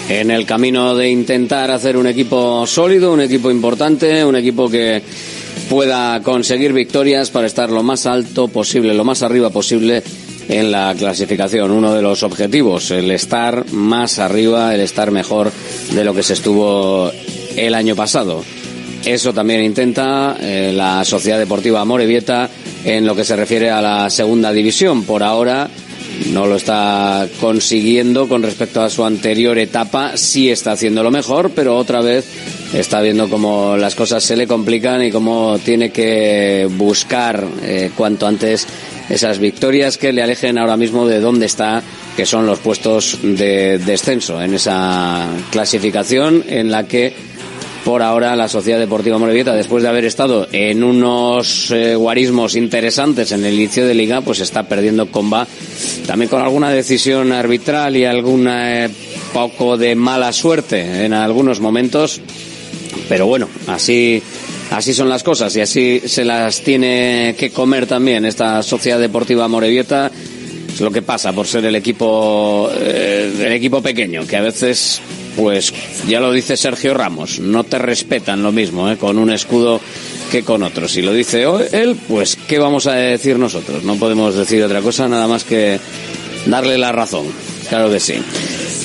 en 0.09 0.31
el 0.33 0.45
camino 0.45 0.97
de 0.97 1.09
intentar 1.09 1.71
hacer 1.71 1.97
un 1.97 2.09
equipo 2.09 2.67
sólido, 2.67 3.13
un 3.13 3.21
equipo 3.21 3.49
importante, 3.49 4.25
un 4.25 4.35
equipo 4.35 4.69
que 4.69 5.01
pueda 5.69 6.21
conseguir 6.21 6.73
victorias 6.73 7.31
para 7.31 7.47
estar 7.47 7.71
lo 7.71 7.85
más 7.85 8.07
alto 8.07 8.49
posible, 8.49 8.93
lo 8.93 9.05
más 9.05 9.23
arriba 9.23 9.51
posible 9.51 10.03
en 10.49 10.73
la 10.73 10.93
clasificación. 10.99 11.71
Uno 11.71 11.95
de 11.95 12.03
los 12.03 12.25
objetivos, 12.25 12.91
el 12.91 13.09
estar 13.13 13.71
más 13.73 14.19
arriba, 14.19 14.75
el 14.75 14.81
estar 14.81 15.13
mejor 15.13 15.53
de 15.95 16.05
lo 16.05 16.13
que 16.13 16.25
se 16.25 16.33
estuvo 16.33 17.13
el 17.57 17.75
año 17.75 17.95
pasado. 17.95 18.43
Eso 19.05 19.33
también 19.33 19.63
intenta 19.63 20.37
eh, 20.41 20.73
la 20.75 21.05
Sociedad 21.05 21.39
Deportiva 21.39 21.85
Morevieta 21.85 22.51
en 22.85 23.07
lo 23.07 23.15
que 23.15 23.25
se 23.25 23.37
refiere 23.37 23.71
a 23.71 23.81
la 23.81 24.11
segunda 24.11 24.53
división. 24.53 25.05
Por 25.05 25.23
ahora 25.23 25.69
no 26.33 26.47
lo 26.47 26.57
está 26.57 27.27
consiguiendo 27.41 28.29
con 28.29 28.43
respecto 28.43 28.83
a 28.83 28.91
su 28.91 29.05
anterior 29.05 29.59
etapa, 29.59 30.17
sí 30.17 30.51
está 30.51 30.73
haciendo 30.73 31.03
lo 31.03 31.11
mejor, 31.11 31.51
pero 31.55 31.77
otra 31.77 32.01
vez 32.01 32.27
está 32.75 33.01
viendo 33.01 33.29
cómo 33.29 33.77
las 33.77 33.95
cosas 33.95 34.23
se 34.23 34.37
le 34.37 34.47
complican 34.47 35.03
y 35.03 35.11
cómo 35.11 35.59
tiene 35.59 35.91
que 35.91 36.69
buscar 36.71 37.45
eh, 37.63 37.91
cuanto 37.97 38.27
antes 38.27 38.67
esas 39.09 39.39
victorias 39.39 39.99
que 39.99 40.13
le 40.13 40.23
alejen 40.23 40.57
ahora 40.57 40.77
mismo 40.77 41.07
de 41.07 41.21
dónde 41.21 41.47
está, 41.47 41.83
que 42.17 42.27
son 42.27 42.47
los 42.47 42.61
puestos 42.61 43.19
de 43.23 43.79
descenso 43.79 44.41
en 44.41 44.55
esa 44.55 45.27
clasificación 45.51 46.45
en 46.49 46.71
la 46.71 46.87
que 46.87 47.13
por 47.85 48.03
ahora 48.03 48.37
la 48.37 48.49
Sociedad 48.49 48.79
Deportiva 48.79 49.19
Morevieta, 49.19 49.55
después 49.55 49.83
de 49.83 49.89
haber 49.89 50.05
estado 50.05 50.47
en 50.53 50.85
unos 50.85 51.71
eh, 51.71 51.95
guarismos 51.95 52.55
interesantes 52.57 53.33
en 53.33 53.45
el 53.45 53.55
inicio 53.55 53.87
de 53.87 53.95
liga, 53.95 54.21
pues 54.21 54.41
está 54.41 54.65
perdiendo 54.65 55.11
comba 55.11 55.47
también 56.07 56.29
con 56.29 56.43
alguna 56.43 56.71
decisión 56.71 57.33
arbitral 57.33 57.97
y 57.97 58.05
alguna 58.05 58.85
eh, 58.85 58.91
poco 59.33 59.77
de 59.77 59.95
mala 59.95 60.33
suerte 60.33 61.05
en 61.05 61.13
algunos 61.13 61.61
momentos. 61.61 62.21
Pero 63.09 63.27
bueno, 63.27 63.49
así 63.67 64.23
así 64.71 64.95
son 64.95 65.09
las 65.09 65.23
cosas 65.23 65.55
y 65.57 65.61
así 65.61 66.03
se 66.05 66.25
las 66.25 66.61
tiene 66.61 67.35
que 67.39 67.51
comer 67.51 67.87
también 67.87 68.25
esta 68.25 68.63
Sociedad 68.63 68.99
Deportiva 68.99 69.49
Morevieta. 69.49 70.11
Es 70.73 70.81
lo 70.81 70.91
que 70.91 71.03
pasa 71.03 71.33
por 71.33 71.47
ser 71.47 71.65
el 71.65 71.75
equipo 71.75 72.71
eh, 72.73 73.33
el 73.41 73.53
equipo 73.53 73.83
pequeño, 73.83 74.27
que 74.27 74.37
a 74.37 74.43
veces 74.43 75.01
pues 75.37 75.73
ya 76.09 76.21
lo 76.21 76.33
dice 76.33 76.57
Sergio 76.57 76.95
Ramos, 76.95 77.41
no 77.41 77.65
te 77.65 77.79
respetan 77.79 78.43
lo 78.43 78.53
mismo, 78.53 78.91
¿eh? 78.91 78.97
con 78.97 79.19
un 79.19 79.31
escudo 79.31 79.81
que 80.31 80.43
con 80.43 80.63
otro. 80.63 80.89
Si 80.89 81.03
lo 81.03 81.13
dice 81.13 81.45
él, 81.73 81.97
pues 82.09 82.37
¿qué 82.37 82.59
vamos 82.59 82.87
a 82.87 82.95
decir 82.95 83.39
nosotros? 83.39 83.85
No 83.85 83.97
podemos 83.97 84.35
decir 84.35 84.63
otra 84.63 84.81
cosa 84.81 85.09
nada 85.09 85.27
más 85.27 85.45
que 85.45 85.79
darle 86.47 86.79
la 86.79 86.93
razón. 86.93 87.27
Claro 87.69 87.91
que 87.91 88.01
sí. 88.01 88.15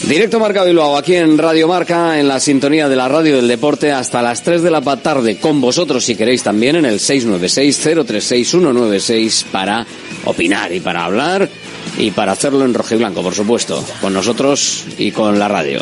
Directo 0.07 0.39
Marca 0.39 0.63
Bilbao, 0.63 0.97
aquí 0.97 1.15
en 1.15 1.37
Radio 1.37 1.67
Marca, 1.67 2.19
en 2.19 2.27
la 2.27 2.39
sintonía 2.39 2.87
de 2.87 2.95
la 2.95 3.07
radio 3.07 3.37
del 3.37 3.47
deporte, 3.47 3.91
hasta 3.91 4.21
las 4.21 4.43
3 4.43 4.61
de 4.61 4.69
la 4.69 4.81
tarde, 4.97 5.37
con 5.37 5.59
vosotros 5.59 6.05
si 6.05 6.15
queréis 6.15 6.43
también 6.43 6.75
en 6.75 6.85
el 6.85 6.99
696-036-196 6.99 9.45
para 9.45 9.83
opinar 10.25 10.71
y 10.71 10.79
para 10.79 11.05
hablar 11.05 11.49
y 11.97 12.11
para 12.11 12.33
hacerlo 12.33 12.65
en 12.65 12.73
rojo 12.73 12.95
y 12.95 12.97
blanco, 12.97 13.23
por 13.23 13.33
supuesto, 13.33 13.83
con 14.01 14.13
nosotros 14.13 14.85
y 14.97 15.11
con 15.11 15.39
la 15.39 15.47
radio. 15.47 15.81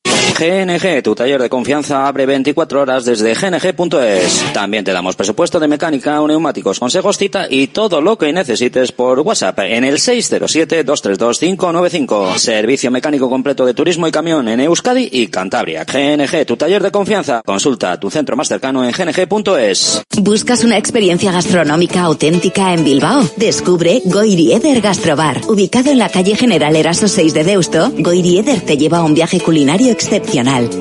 GNG, 0.37 1.01
tu 1.03 1.13
taller 1.13 1.39
de 1.41 1.49
confianza, 1.49 2.07
abre 2.07 2.25
24 2.25 2.81
horas 2.81 3.03
desde 3.05 3.33
gng.es. 3.33 4.53
También 4.53 4.85
te 4.85 4.93
damos 4.93 5.15
presupuesto 5.15 5.59
de 5.59 5.67
mecánica, 5.67 6.19
neumáticos, 6.25 6.79
consejos, 6.79 7.17
cita 7.17 7.47
y 7.49 7.67
todo 7.67 7.99
lo 8.01 8.17
que 8.17 8.31
necesites 8.31 8.91
por 8.91 9.19
WhatsApp 9.19 9.59
en 9.59 9.83
el 9.83 9.97
607-232-595. 9.97 12.37
Servicio 12.37 12.89
mecánico 12.91 13.29
completo 13.29 13.65
de 13.65 13.73
turismo 13.73 14.07
y 14.07 14.11
camión 14.11 14.47
en 14.47 14.61
Euskadi 14.61 15.09
y 15.11 15.27
Cantabria. 15.27 15.85
GNG, 15.85 16.45
tu 16.45 16.55
taller 16.57 16.81
de 16.81 16.91
confianza. 16.91 17.41
Consulta 17.45 17.99
tu 17.99 18.09
centro 18.09 18.35
más 18.35 18.47
cercano 18.47 18.83
en 18.85 18.91
gng.es. 18.91 20.03
¿Buscas 20.17 20.63
una 20.63 20.77
experiencia 20.77 21.31
gastronómica 21.31 22.01
auténtica 22.01 22.73
en 22.73 22.83
Bilbao? 22.83 23.21
Descubre 23.37 24.01
Goirieder 24.05 24.81
Gastrobar. 24.81 25.41
Ubicado 25.47 25.91
en 25.91 25.99
la 25.99 26.09
calle 26.09 26.35
General 26.35 26.75
Eraso 26.75 27.07
6 27.07 27.33
de 27.33 27.43
Deusto, 27.43 27.91
Goirieder 27.97 28.61
te 28.61 28.77
lleva 28.77 28.99
a 28.99 29.03
un 29.03 29.13
viaje 29.13 29.39
culinario 29.39 29.91
excepcional 29.91 30.20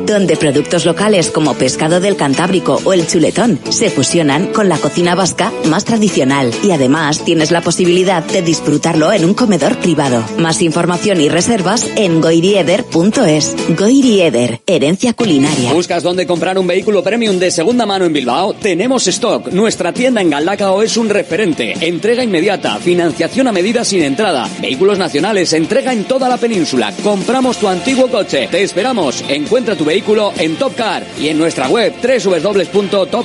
donde 0.06 0.36
productos 0.36 0.84
locales 0.84 1.30
como 1.30 1.54
pescado 1.54 2.00
del 2.00 2.16
Cantábrico 2.16 2.80
o 2.84 2.92
el 2.92 3.06
chuletón 3.06 3.58
se 3.68 3.90
fusionan 3.90 4.48
con 4.48 4.68
la 4.68 4.78
cocina 4.78 5.14
vasca 5.14 5.52
más 5.68 5.84
tradicional 5.84 6.52
y 6.62 6.70
además 6.70 7.24
tienes 7.24 7.50
la 7.50 7.60
posibilidad 7.60 8.22
de 8.22 8.42
disfrutarlo 8.42 9.12
en 9.12 9.24
un 9.24 9.34
comedor 9.34 9.76
privado. 9.78 10.24
Más 10.38 10.62
información 10.62 11.20
y 11.20 11.28
reservas 11.28 11.90
en 11.96 12.20
goirieder.es. 12.20 13.56
Goirieder, 13.76 14.60
herencia 14.66 15.12
culinaria. 15.14 15.72
¿Buscas 15.72 16.02
dónde 16.02 16.26
comprar 16.26 16.58
un 16.58 16.66
vehículo 16.66 17.02
premium 17.02 17.38
de 17.38 17.50
segunda 17.50 17.86
mano 17.86 18.04
en 18.04 18.12
Bilbao? 18.12 18.54
Tenemos 18.54 19.06
stock. 19.08 19.48
Nuestra 19.52 19.92
tienda 19.92 20.20
en 20.20 20.30
Galdacao 20.30 20.82
es 20.82 20.96
un 20.96 21.08
referente. 21.08 21.74
Entrega 21.80 22.22
inmediata, 22.22 22.76
financiación 22.76 23.48
a 23.48 23.52
medida 23.52 23.84
sin 23.84 24.02
entrada, 24.02 24.48
vehículos 24.60 24.98
nacionales, 24.98 25.52
entrega 25.52 25.92
en 25.92 26.04
toda 26.04 26.28
la 26.28 26.36
península. 26.36 26.92
Compramos 27.02 27.58
tu 27.58 27.68
antiguo 27.68 28.08
coche. 28.08 28.48
Te 28.50 28.62
esperamos 28.62 29.24
Encuentra 29.30 29.76
tu 29.76 29.84
vehículo 29.84 30.32
en 30.36 30.56
Top 30.56 30.74
Car 30.74 31.06
y 31.16 31.28
en 31.28 31.38
nuestra 31.38 31.68
web 31.68 31.94
www.top-car.es. 32.02 33.20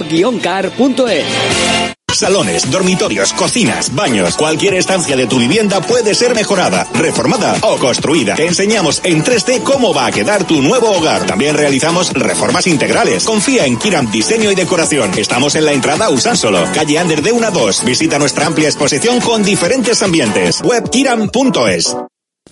Salones, 2.14 2.70
dormitorios, 2.72 3.34
cocinas, 3.34 3.94
baños, 3.94 4.38
cualquier 4.38 4.76
estancia 4.76 5.18
de 5.18 5.26
tu 5.26 5.40
vivienda 5.40 5.82
puede 5.82 6.14
ser 6.14 6.36
mejorada, 6.36 6.88
reformada 6.94 7.58
o 7.62 7.78
construida. 7.78 8.36
Te 8.36 8.46
enseñamos 8.46 9.02
en 9.04 9.24
3D 9.24 9.64
cómo 9.64 9.96
va 9.96 10.06
a 10.06 10.12
quedar 10.12 10.46
tu 10.46 10.62
nuevo 10.62 10.92
hogar. 10.92 11.26
También 11.26 11.58
realizamos 11.58 12.14
reformas 12.14 12.68
integrales. 12.68 13.26
Confía 13.26 13.66
en 13.66 13.78
Kiram 13.78 14.12
Diseño 14.12 14.52
y 14.52 14.56
Decoración. 14.56 15.12
Estamos 15.18 15.56
en 15.56 15.66
la 15.66 15.74
entrada 15.74 16.12
Usánsolo, 16.12 16.64
calle 16.74 17.00
Ander 17.00 17.24
de 17.24 17.32
1 17.32 17.48
a 17.48 17.52
2. 17.52 17.84
Visita 17.84 18.20
nuestra 18.20 18.46
amplia 18.46 18.70
exposición 18.70 19.20
con 19.20 19.44
diferentes 19.44 20.04
ambientes. 20.04 20.62
Web 20.62 20.92
kiram.es. 20.92 21.98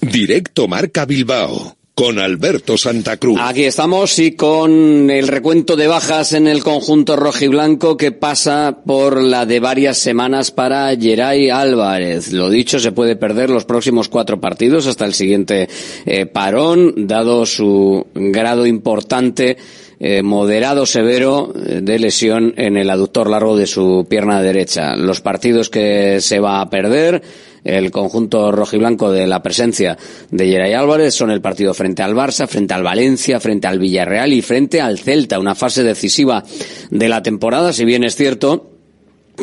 Directo 0.01 0.67
Marca 0.67 1.05
Bilbao 1.05 1.77
con 1.95 2.17
Alberto 2.17 2.77
Santa 2.77 3.17
Cruz. 3.17 3.39
Aquí 3.41 3.65
estamos 3.65 4.17
y 4.17 4.31
con 4.31 5.09
el 5.11 5.27
recuento 5.27 5.75
de 5.75 5.87
bajas 5.87 6.33
en 6.33 6.47
el 6.47 6.63
conjunto 6.63 7.15
rojiblanco 7.15 7.97
que 7.97 8.11
pasa 8.11 8.79
por 8.85 9.21
la 9.21 9.45
de 9.45 9.59
varias 9.59 9.99
semanas 9.99 10.51
para 10.51 10.95
Geray 10.95 11.49
Álvarez. 11.49 12.33
Lo 12.33 12.49
dicho, 12.49 12.79
se 12.79 12.91
puede 12.91 13.15
perder 13.15 13.51
los 13.51 13.65
próximos 13.65 14.09
cuatro 14.09 14.41
partidos 14.41 14.87
hasta 14.87 15.05
el 15.05 15.13
siguiente 15.13 15.69
eh, 16.05 16.25
parón, 16.25 17.07
dado 17.07 17.45
su 17.45 18.07
grado 18.15 18.65
importante 18.65 19.57
eh, 19.99 20.21
moderado 20.21 20.85
severo 20.85 21.53
eh, 21.55 21.79
de 21.81 21.99
lesión 21.99 22.53
en 22.57 22.75
el 22.75 22.89
aductor 22.89 23.29
largo 23.29 23.55
de 23.55 23.67
su 23.67 24.05
pierna 24.09 24.41
derecha. 24.41 24.95
Los 24.95 25.21
partidos 25.21 25.69
que 25.69 26.19
se 26.19 26.39
va 26.39 26.59
a 26.59 26.69
perder 26.69 27.21
el 27.63 27.91
conjunto 27.91 28.51
rojiblanco 28.51 29.11
de 29.11 29.27
la 29.27 29.41
presencia 29.41 29.97
de 30.29 30.47
Geray 30.47 30.73
Álvarez 30.73 31.13
son 31.13 31.31
el 31.31 31.41
partido 31.41 31.73
frente 31.73 32.03
al 32.03 32.15
Barça, 32.15 32.47
frente 32.47 32.73
al 32.73 32.83
Valencia, 32.83 33.39
frente 33.39 33.67
al 33.67 33.79
Villarreal 33.79 34.33
y 34.33 34.41
frente 34.41 34.81
al 34.81 34.99
Celta, 34.99 35.39
una 35.39 35.55
fase 35.55 35.83
decisiva 35.83 36.43
de 36.89 37.09
la 37.09 37.23
temporada, 37.23 37.73
si 37.73 37.85
bien 37.85 38.03
es 38.03 38.15
cierto 38.15 38.69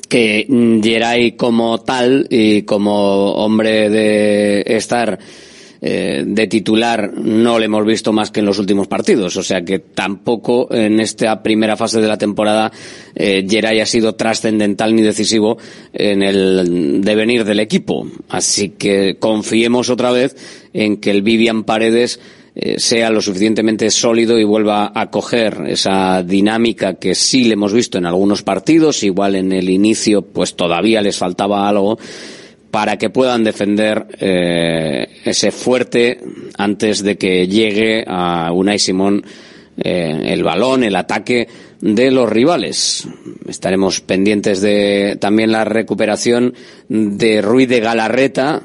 que 0.09 0.47
Geray 0.83 1.33
como 1.33 1.81
tal 1.81 2.27
y 2.31 2.63
como 2.63 3.33
hombre 3.33 3.91
de 3.91 4.63
estar 4.67 5.19
eh, 5.83 6.23
de 6.27 6.47
titular 6.47 7.13
no 7.15 7.59
le 7.59 7.65
hemos 7.65 7.87
visto 7.87 8.13
más 8.13 8.31
que 8.31 8.41
en 8.41 8.47
los 8.47 8.59
últimos 8.59 8.89
partidos. 8.89 9.37
O 9.37 9.43
sea 9.43 9.63
que 9.63 9.79
tampoco 9.79 10.73
en 10.73 11.01
esta 11.01 11.43
primera 11.43 11.77
fase 11.77 12.01
de 12.01 12.09
la 12.09 12.19
temporada 12.19 12.71
eh, 13.15 13.47
Geray 13.49 13.81
ha 13.81 13.87
sido 13.87 14.15
trascendental 14.15 14.95
ni 14.95 15.03
decisivo 15.03 15.59
en 15.93 16.23
el 16.23 17.01
devenir 17.03 17.45
del 17.45 17.61
equipo. 17.61 18.07
Así 18.29 18.71
que 18.71 19.17
confiemos 19.19 19.91
otra 19.91 20.11
vez 20.11 20.37
en 20.73 20.99
que 20.99 21.11
el 21.11 21.23
Vivian 21.23 21.65
Paredes 21.65 22.21
eh, 22.55 22.81
sea 22.81 23.11
lo 23.11 23.23
suficientemente 23.23 23.89
sólido 23.91 24.39
y 24.39 24.45
vuelva 24.45 24.91
a 24.95 25.09
coger 25.09 25.63
esa 25.69 26.25
dinámica 26.25 26.95
que 26.95 27.15
sí 27.15 27.45
le 27.45 27.55
hemos 27.55 27.73
visto 27.73 27.97
en 27.97 28.07
algunos 28.07 28.43
partidos, 28.43 29.05
igual 29.05 29.37
en 29.37 29.53
el 29.53 29.71
inicio 29.71 30.23
pues 30.23 30.57
todavía 30.57 31.01
les 31.01 31.17
faltaba 31.17 31.69
algo, 31.69 31.97
para 32.71 32.97
que 32.97 33.11
puedan 33.11 33.45
defender 33.45 34.07
eh, 34.19 35.09
ese 35.25 35.51
fuerte 35.51 36.21
antes 36.57 37.03
de 37.03 37.17
que 37.17 37.49
llegue 37.49 38.05
a 38.07 38.53
Unai 38.53 38.79
Simón 38.79 39.25
eh, 39.83 40.21
el 40.27 40.43
balón, 40.43 40.85
el 40.85 40.95
ataque 40.95 41.49
de 41.81 42.11
los 42.11 42.29
rivales. 42.29 43.09
Estaremos 43.49 44.01
pendientes 44.01 44.61
de 44.61 45.17
también 45.21 45.53
la 45.53 45.65
recuperación 45.65 46.55
de 46.89 47.41
Ruiz 47.41 47.69
de 47.69 47.81
Galarreta, 47.81 48.63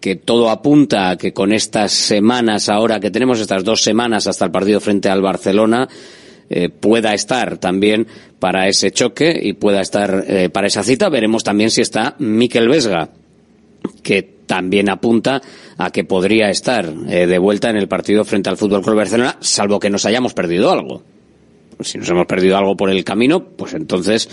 que 0.00 0.16
todo 0.16 0.50
apunta 0.50 1.10
a 1.10 1.16
que 1.16 1.32
con 1.32 1.52
estas 1.52 1.92
semanas 1.92 2.68
ahora 2.68 3.00
que 3.00 3.10
tenemos, 3.10 3.40
estas 3.40 3.64
dos 3.64 3.82
semanas 3.82 4.26
hasta 4.26 4.44
el 4.44 4.50
partido 4.50 4.80
frente 4.80 5.08
al 5.08 5.22
Barcelona, 5.22 5.88
eh, 6.48 6.68
pueda 6.68 7.14
estar 7.14 7.58
también 7.58 8.06
para 8.38 8.66
ese 8.66 8.90
choque 8.90 9.38
y 9.40 9.52
pueda 9.52 9.80
estar 9.80 10.24
eh, 10.26 10.50
para 10.50 10.66
esa 10.66 10.82
cita. 10.82 11.08
Veremos 11.08 11.44
también 11.44 11.70
si 11.70 11.80
está 11.80 12.16
Miquel 12.18 12.68
Vesga, 12.68 13.10
que 14.00 14.22
también 14.46 14.90
apunta 14.90 15.40
a 15.78 15.90
que 15.90 16.04
podría 16.04 16.50
estar 16.50 16.92
eh, 17.08 17.26
de 17.26 17.38
vuelta 17.38 17.70
en 17.70 17.76
el 17.76 17.88
partido 17.88 18.24
frente 18.24 18.50
al 18.50 18.56
Fútbol 18.56 18.82
Club 18.82 18.96
Barcelona, 18.96 19.36
salvo 19.40 19.78
que 19.78 19.90
nos 19.90 20.06
hayamos 20.06 20.34
perdido 20.34 20.70
algo. 20.70 21.02
Si 21.80 21.96
nos 21.96 22.10
hemos 22.10 22.26
perdido 22.26 22.58
algo 22.58 22.76
por 22.76 22.90
el 22.90 23.04
camino, 23.04 23.42
pues 23.42 23.72
entonces, 23.72 24.28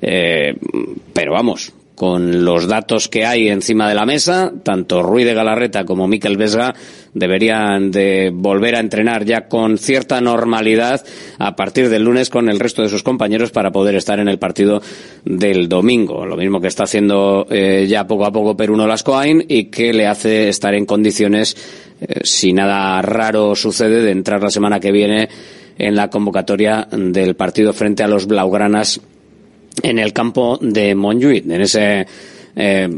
pero 0.00 1.32
vamos, 1.32 1.72
con 1.94 2.44
los 2.44 2.66
datos 2.68 3.08
que 3.08 3.26
hay 3.26 3.48
encima 3.48 3.88
de 3.88 3.94
la 3.94 4.06
mesa, 4.06 4.52
tanto 4.62 5.02
Ruiz 5.02 5.26
de 5.26 5.34
Galarreta 5.34 5.84
como 5.84 6.08
Miquel 6.08 6.36
Vesga 6.36 6.74
deberían 7.14 7.90
de 7.90 8.30
volver 8.32 8.76
a 8.76 8.80
entrenar 8.80 9.24
ya 9.24 9.46
con 9.46 9.76
cierta 9.76 10.20
normalidad 10.20 11.04
a 11.38 11.54
partir 11.54 11.88
del 11.90 12.04
lunes 12.04 12.30
con 12.30 12.48
el 12.48 12.58
resto 12.58 12.82
de 12.82 12.88
sus 12.88 13.02
compañeros 13.02 13.50
para 13.50 13.70
poder 13.70 13.94
estar 13.94 14.18
en 14.18 14.28
el 14.28 14.38
partido 14.38 14.80
del 15.24 15.68
domingo. 15.68 16.24
Lo 16.24 16.36
mismo 16.36 16.60
que 16.60 16.68
está 16.68 16.84
haciendo 16.84 17.46
eh, 17.50 17.86
ya 17.88 18.06
poco 18.06 18.24
a 18.24 18.32
poco 18.32 18.56
Peruno 18.56 18.86
Lascoain 18.86 19.44
y 19.46 19.64
que 19.64 19.92
le 19.92 20.06
hace 20.06 20.48
estar 20.48 20.74
en 20.74 20.86
condiciones, 20.86 21.56
eh, 22.00 22.20
si 22.24 22.52
nada 22.52 23.02
raro 23.02 23.54
sucede, 23.54 24.02
de 24.02 24.10
entrar 24.10 24.42
la 24.42 24.50
semana 24.50 24.80
que 24.80 24.92
viene 24.92 25.28
en 25.78 25.94
la 25.94 26.08
convocatoria 26.08 26.88
del 26.90 27.34
partido 27.34 27.72
frente 27.72 28.02
a 28.02 28.08
los 28.08 28.26
Blaugranas 28.26 29.00
en 29.82 29.98
el 29.98 30.12
campo 30.12 30.58
de 30.60 30.94
Montjuic, 30.94 31.44
en 31.50 31.60
ese 31.60 32.06
eh, 32.54 32.88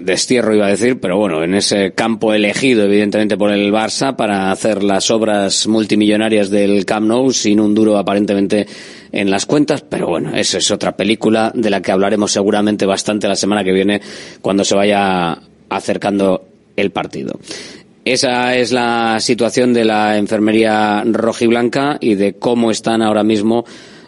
destierro 0.00 0.54
iba 0.54 0.66
a 0.66 0.70
decir, 0.70 0.98
pero 0.98 1.16
bueno, 1.16 1.42
en 1.44 1.54
ese 1.54 1.92
campo 1.92 2.34
elegido 2.34 2.84
evidentemente 2.84 3.36
por 3.36 3.50
el 3.52 3.72
Barça 3.72 4.16
para 4.16 4.50
hacer 4.50 4.82
las 4.82 5.10
obras 5.10 5.66
multimillonarias 5.68 6.50
del 6.50 6.84
Camp 6.84 7.06
Nou 7.06 7.30
sin 7.30 7.60
un 7.60 7.74
duro 7.74 7.98
aparentemente 7.98 8.66
en 9.12 9.30
las 9.30 9.46
cuentas, 9.46 9.82
pero 9.82 10.08
bueno, 10.08 10.34
esa 10.34 10.58
es 10.58 10.70
otra 10.70 10.96
película 10.96 11.52
de 11.54 11.70
la 11.70 11.80
que 11.80 11.92
hablaremos 11.92 12.32
seguramente 12.32 12.84
bastante 12.84 13.28
la 13.28 13.36
semana 13.36 13.62
que 13.62 13.72
viene 13.72 14.00
cuando 14.42 14.64
se 14.64 14.74
vaya 14.74 15.38
acercando 15.68 16.48
el 16.76 16.90
partido. 16.90 17.38
Esa 18.04 18.54
es 18.54 18.70
la 18.70 19.18
situación 19.20 19.72
de 19.72 19.84
la 19.84 20.16
enfermería 20.16 21.02
rojiblanca 21.04 21.98
y 22.00 22.14
de 22.14 22.34
cómo 22.34 22.70
están 22.70 23.02
ahora 23.02 23.24
mismo 23.24 23.64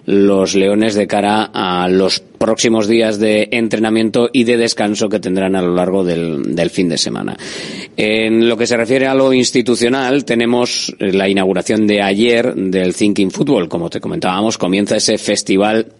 los 0.09 0.55
Leones 0.55 0.95
de 0.95 1.07
cara 1.07 1.51
a 1.53 1.87
los 1.87 2.21
próximos 2.21 2.89
días 2.89 3.19
de 3.19 3.51
entrenamiento 3.53 4.31
y 4.33 4.45
de 4.45 4.57
descanso 4.57 5.11
que 5.11 5.21
tendrán 5.21 5.55
a 5.55 5.61
lo 5.61 5.75
largo 5.75 6.03
del, 6.03 6.57
del, 6.57 6.71
fin 6.71 6.89
de 6.89 6.97
semana. 6.97 7.37
En 7.95 8.49
lo 8.49 8.57
que 8.57 8.67
se 8.67 8.79
refiere 8.79 9.07
a 9.07 9.15
lo 9.15 9.35
institucional, 9.35 10.25
tenemos 10.25 10.97
la 10.99 11.29
inauguración 11.29 11.87
de 11.87 12.01
ayer 12.01 12.55
del 12.55 12.95
Thinking 12.95 13.31
Football. 13.31 13.69
Como 13.69 13.91
te 13.91 14.01
comentábamos, 14.01 14.57
comienza 14.57 14.97
ese 14.97 15.19
festival 15.19 15.93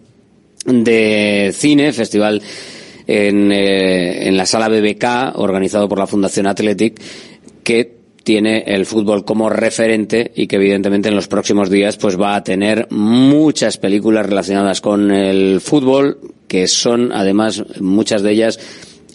de 0.65 1.51
cine, 1.53 1.93
festival 1.93 2.41
en, 3.05 3.51
eh, 3.51 4.27
en 4.27 4.35
la 4.35 4.47
sala 4.47 4.69
BBK, 4.69 5.35
organizado 5.35 5.87
por 5.87 5.99
la 5.99 6.07
Fundación 6.07 6.47
Athletic, 6.47 6.99
que 7.63 7.98
tiene 8.29 8.63
el 8.67 8.85
fútbol 8.85 9.25
como 9.25 9.49
referente 9.49 10.31
y 10.35 10.45
que 10.45 10.57
evidentemente 10.57 11.09
en 11.09 11.15
los 11.15 11.27
próximos 11.27 11.67
días 11.67 11.97
pues 11.97 12.15
va 12.15 12.35
a 12.35 12.43
tener 12.43 12.85
muchas 12.91 13.79
películas 13.79 14.23
relacionadas 14.23 14.81
con 14.81 15.09
el 15.09 15.59
fútbol 15.59 16.19
que 16.47 16.67
son 16.67 17.11
además 17.11 17.63
muchas 17.79 18.21
de 18.21 18.33
ellas 18.33 18.59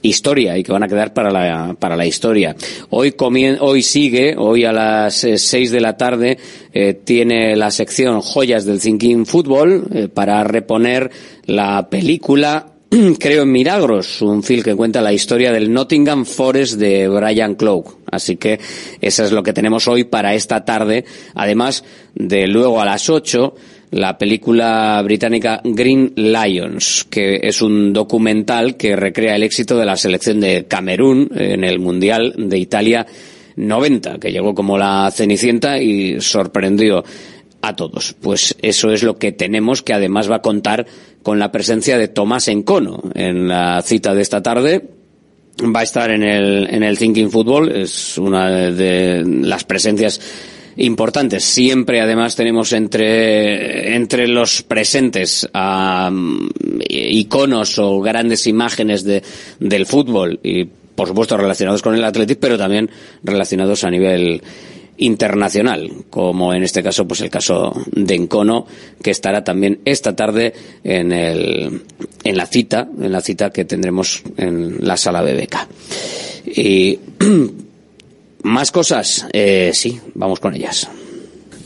historia 0.03 0.59
y 0.59 0.65
que 0.65 0.73
van 0.73 0.83
a 0.83 0.89
quedar 0.89 1.15
para 1.15 1.31
la, 1.31 1.77
para 1.79 1.95
la 1.95 2.07
historia. 2.07 2.57
Hoy, 2.91 3.15
hoy 3.61 3.83
sigue, 3.85 4.35
hoy 4.37 4.65
a 4.65 4.73
las 4.73 5.23
eh, 5.23 5.39
seis 5.39 5.71
de 5.71 5.81
la 5.81 5.97
tarde, 5.97 6.37
eh, 6.73 6.95
tiene 6.95 7.55
la 7.55 7.71
sección 7.71 8.21
Joyas 8.21 8.65
del 8.65 8.81
Thinking 8.81 9.27
Fútbol 9.27 9.85
eh, 9.95 10.09
para 10.09 10.43
reponer 10.43 11.09
la 11.47 11.89
película 11.89 12.74
Creo 13.19 13.43
en 13.43 13.53
Milagros, 13.53 14.23
un 14.23 14.43
film 14.43 14.63
que 14.63 14.75
cuenta 14.75 15.01
la 15.01 15.13
historia 15.13 15.53
del 15.53 15.73
Nottingham 15.73 16.25
Forest 16.25 16.75
de 16.75 17.09
Brian 17.09 17.55
Clough. 17.55 17.99
Así 18.11 18.37
que 18.37 18.61
eso 19.01 19.25
es 19.25 19.33
lo 19.33 19.43
que 19.43 19.53
tenemos 19.53 19.89
hoy 19.89 20.05
para 20.05 20.35
esta 20.35 20.65
tarde. 20.65 21.05
Además 21.35 21.85
de 22.15 22.47
luego 22.47 22.81
a 22.81 22.85
las 22.85 23.09
8 23.11 23.55
la 23.93 24.19
película 24.19 25.01
británica 25.03 25.61
Green 25.65 26.13
Lions, 26.17 27.07
que 27.09 27.41
es 27.43 27.63
un 27.63 27.93
documental 27.93 28.77
que 28.77 28.97
recrea 28.97 29.37
el 29.37 29.45
éxito 29.45 29.77
de 29.77 29.87
la 29.87 29.97
selección 29.97 30.41
de 30.41 30.67
Camerún 30.67 31.31
en 31.35 31.65
el 31.65 31.79
Mundial 31.79 32.35
de 32.37 32.59
Italia 32.59 33.07
90, 33.57 34.19
que 34.19 34.33
llegó 34.33 34.55
como 34.55 34.79
la 34.79 35.11
Cenicienta 35.13 35.81
y 35.81 36.21
sorprendió 36.21 37.05
a 37.65 37.75
todos. 37.75 38.15
Pues 38.21 38.57
eso 38.63 38.91
es 38.91 39.03
lo 39.03 39.17
que 39.17 39.33
tenemos, 39.33 39.83
que 39.83 39.95
además 39.95 40.31
va 40.31 40.37
a 40.37 40.43
contar 40.43 40.87
con 41.25 41.39
la 41.39 41.51
presencia 41.51 41.99
de 41.99 42.07
Tomás 42.07 42.47
Encono 42.49 43.03
en 43.15 43.49
la 43.49 43.83
cita 43.83 44.15
de 44.15 44.23
esta 44.23 44.43
tarde. 44.43 44.85
Va 45.75 45.81
a 45.81 45.83
estar 45.83 46.11
en 46.11 46.23
el, 46.23 46.69
en 46.69 46.83
el 46.83 46.99
Thinking 46.99 47.31
Football, 47.31 47.73
es 47.75 48.19
una 48.19 48.71
de 48.71 49.25
las 49.25 49.65
presencias 49.65 50.21
importantes. 50.77 51.45
Siempre, 51.45 52.01
además, 52.01 52.37
tenemos 52.37 52.73
entre, 52.73 53.95
entre 53.95 54.29
los 54.29 54.63
presentes 54.63 55.49
a 55.55 56.11
iconos 56.89 57.79
o 57.79 58.01
grandes 58.01 58.47
imágenes 58.47 59.03
de, 59.05 59.23
del 59.61 59.87
fútbol 59.87 60.41
y, 60.43 60.65
por 60.65 61.09
supuesto, 61.09 61.37
relacionados 61.39 61.81
con 61.81 61.95
el 61.95 62.05
Athletic, 62.05 62.39
pero 62.39 62.59
también 62.59 62.91
relacionados 63.23 63.85
a 63.85 63.91
nivel 63.91 64.43
internacional, 64.97 65.91
como 66.11 66.55
en 66.55 66.63
este 66.63 66.83
caso, 66.83 67.07
pues 67.07 67.21
el 67.21 67.31
caso 67.31 67.73
de 67.93 68.15
Encono, 68.15 68.67
que 69.03 69.11
estará 69.11 69.43
también 69.43 69.81
esta 69.85 70.15
tarde 70.15 70.55
en, 70.85 71.13
el, 71.13 71.83
en 72.23 72.37
la 72.37 72.47
cita, 72.47 72.89
en 73.01 73.13
la 73.13 73.21
cita 73.21 73.51
que 73.51 73.65
tendremos 73.65 74.23
en 74.37 74.79
la 74.81 74.97
sala 74.97 75.23
BBK. 75.23 75.57
Y 76.57 76.99
más 78.43 78.71
cosas, 78.71 79.27
eh, 79.33 79.73
sí, 79.75 80.01
vamos 80.15 80.41
con 80.41 80.55
ellas. 80.55 80.89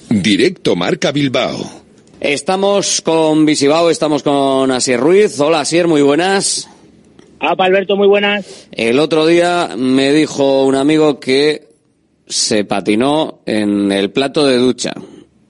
Directo 0.08 0.74
Marca 0.74 1.12
Bilbao. 1.12 1.78
Estamos 2.20 3.00
con 3.02 3.46
Visibao, 3.46 3.90
estamos 3.90 4.22
con 4.22 4.70
Asier 4.72 4.98
Ruiz. 4.98 5.38
Hola 5.38 5.60
Asier, 5.60 5.86
muy 5.86 6.02
buenas. 6.02 6.68
Apa 7.40 7.66
Alberto, 7.66 7.96
muy 7.96 8.08
buenas. 8.08 8.66
El 8.72 8.98
otro 8.98 9.26
día 9.26 9.76
me 9.76 10.12
dijo 10.12 10.64
un 10.64 10.74
amigo 10.74 11.20
que 11.20 11.67
se 12.28 12.64
patinó 12.64 13.42
en 13.46 13.90
el 13.92 14.10
plato 14.10 14.46
de 14.46 14.58
ducha. 14.58 14.94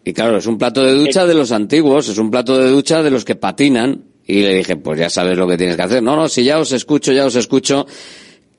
Y 0.04 0.12
claro, 0.12 0.38
es 0.38 0.46
un 0.46 0.56
plato 0.56 0.82
de 0.82 0.94
ducha 0.94 1.26
de 1.26 1.34
los 1.34 1.52
antiguos, 1.52 2.08
es 2.08 2.18
un 2.18 2.30
plato 2.30 2.58
de 2.58 2.70
ducha 2.70 3.02
de 3.02 3.10
los 3.10 3.24
que 3.24 3.36
patinan. 3.36 4.04
Y 4.26 4.42
le 4.42 4.54
dije, 4.54 4.76
pues 4.76 4.98
ya 4.98 5.10
sabes 5.10 5.36
lo 5.36 5.48
que 5.48 5.56
tienes 5.56 5.76
que 5.76 5.82
hacer. 5.82 6.02
No, 6.02 6.16
no, 6.16 6.28
si 6.28 6.44
ya 6.44 6.58
os 6.58 6.72
escucho, 6.72 7.12
ya 7.12 7.26
os 7.26 7.34
escucho. 7.34 7.86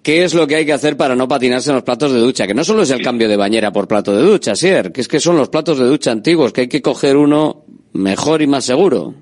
¿Qué 0.02 0.24
es 0.24 0.34
lo 0.34 0.48
que 0.48 0.56
hay 0.56 0.66
que 0.66 0.74
hacer 0.74 0.96
para 0.96 1.16
no 1.16 1.28
patinarse 1.28 1.70
en 1.70 1.76
los 1.76 1.84
platos 1.84 2.14
de 2.14 2.20
ducha? 2.20 2.48
Que 2.48 2.54
no 2.54 2.64
solo 2.64 2.84
es 2.84 2.92
el 2.92 3.02
cambio 3.02 3.28
de 3.28 3.36
bañera 3.36 3.72
por 3.72 3.88
plato 3.88 4.16
de 4.16 4.24
ducha, 4.24 4.56
Sier, 4.56 4.92
que 4.92 5.02
es 5.02 5.08
que 5.08 5.20
son 5.20 5.38
los 5.38 5.50
platos 5.50 5.78
de 5.78 5.86
ducha 5.86 6.12
antiguos, 6.12 6.54
que 6.54 6.62
hay 6.62 6.68
que 6.68 6.82
coger 6.82 7.18
uno 7.18 7.66
mejor 7.94 8.42
y 8.42 8.48
más 8.48 8.66
seguro. 8.66 9.14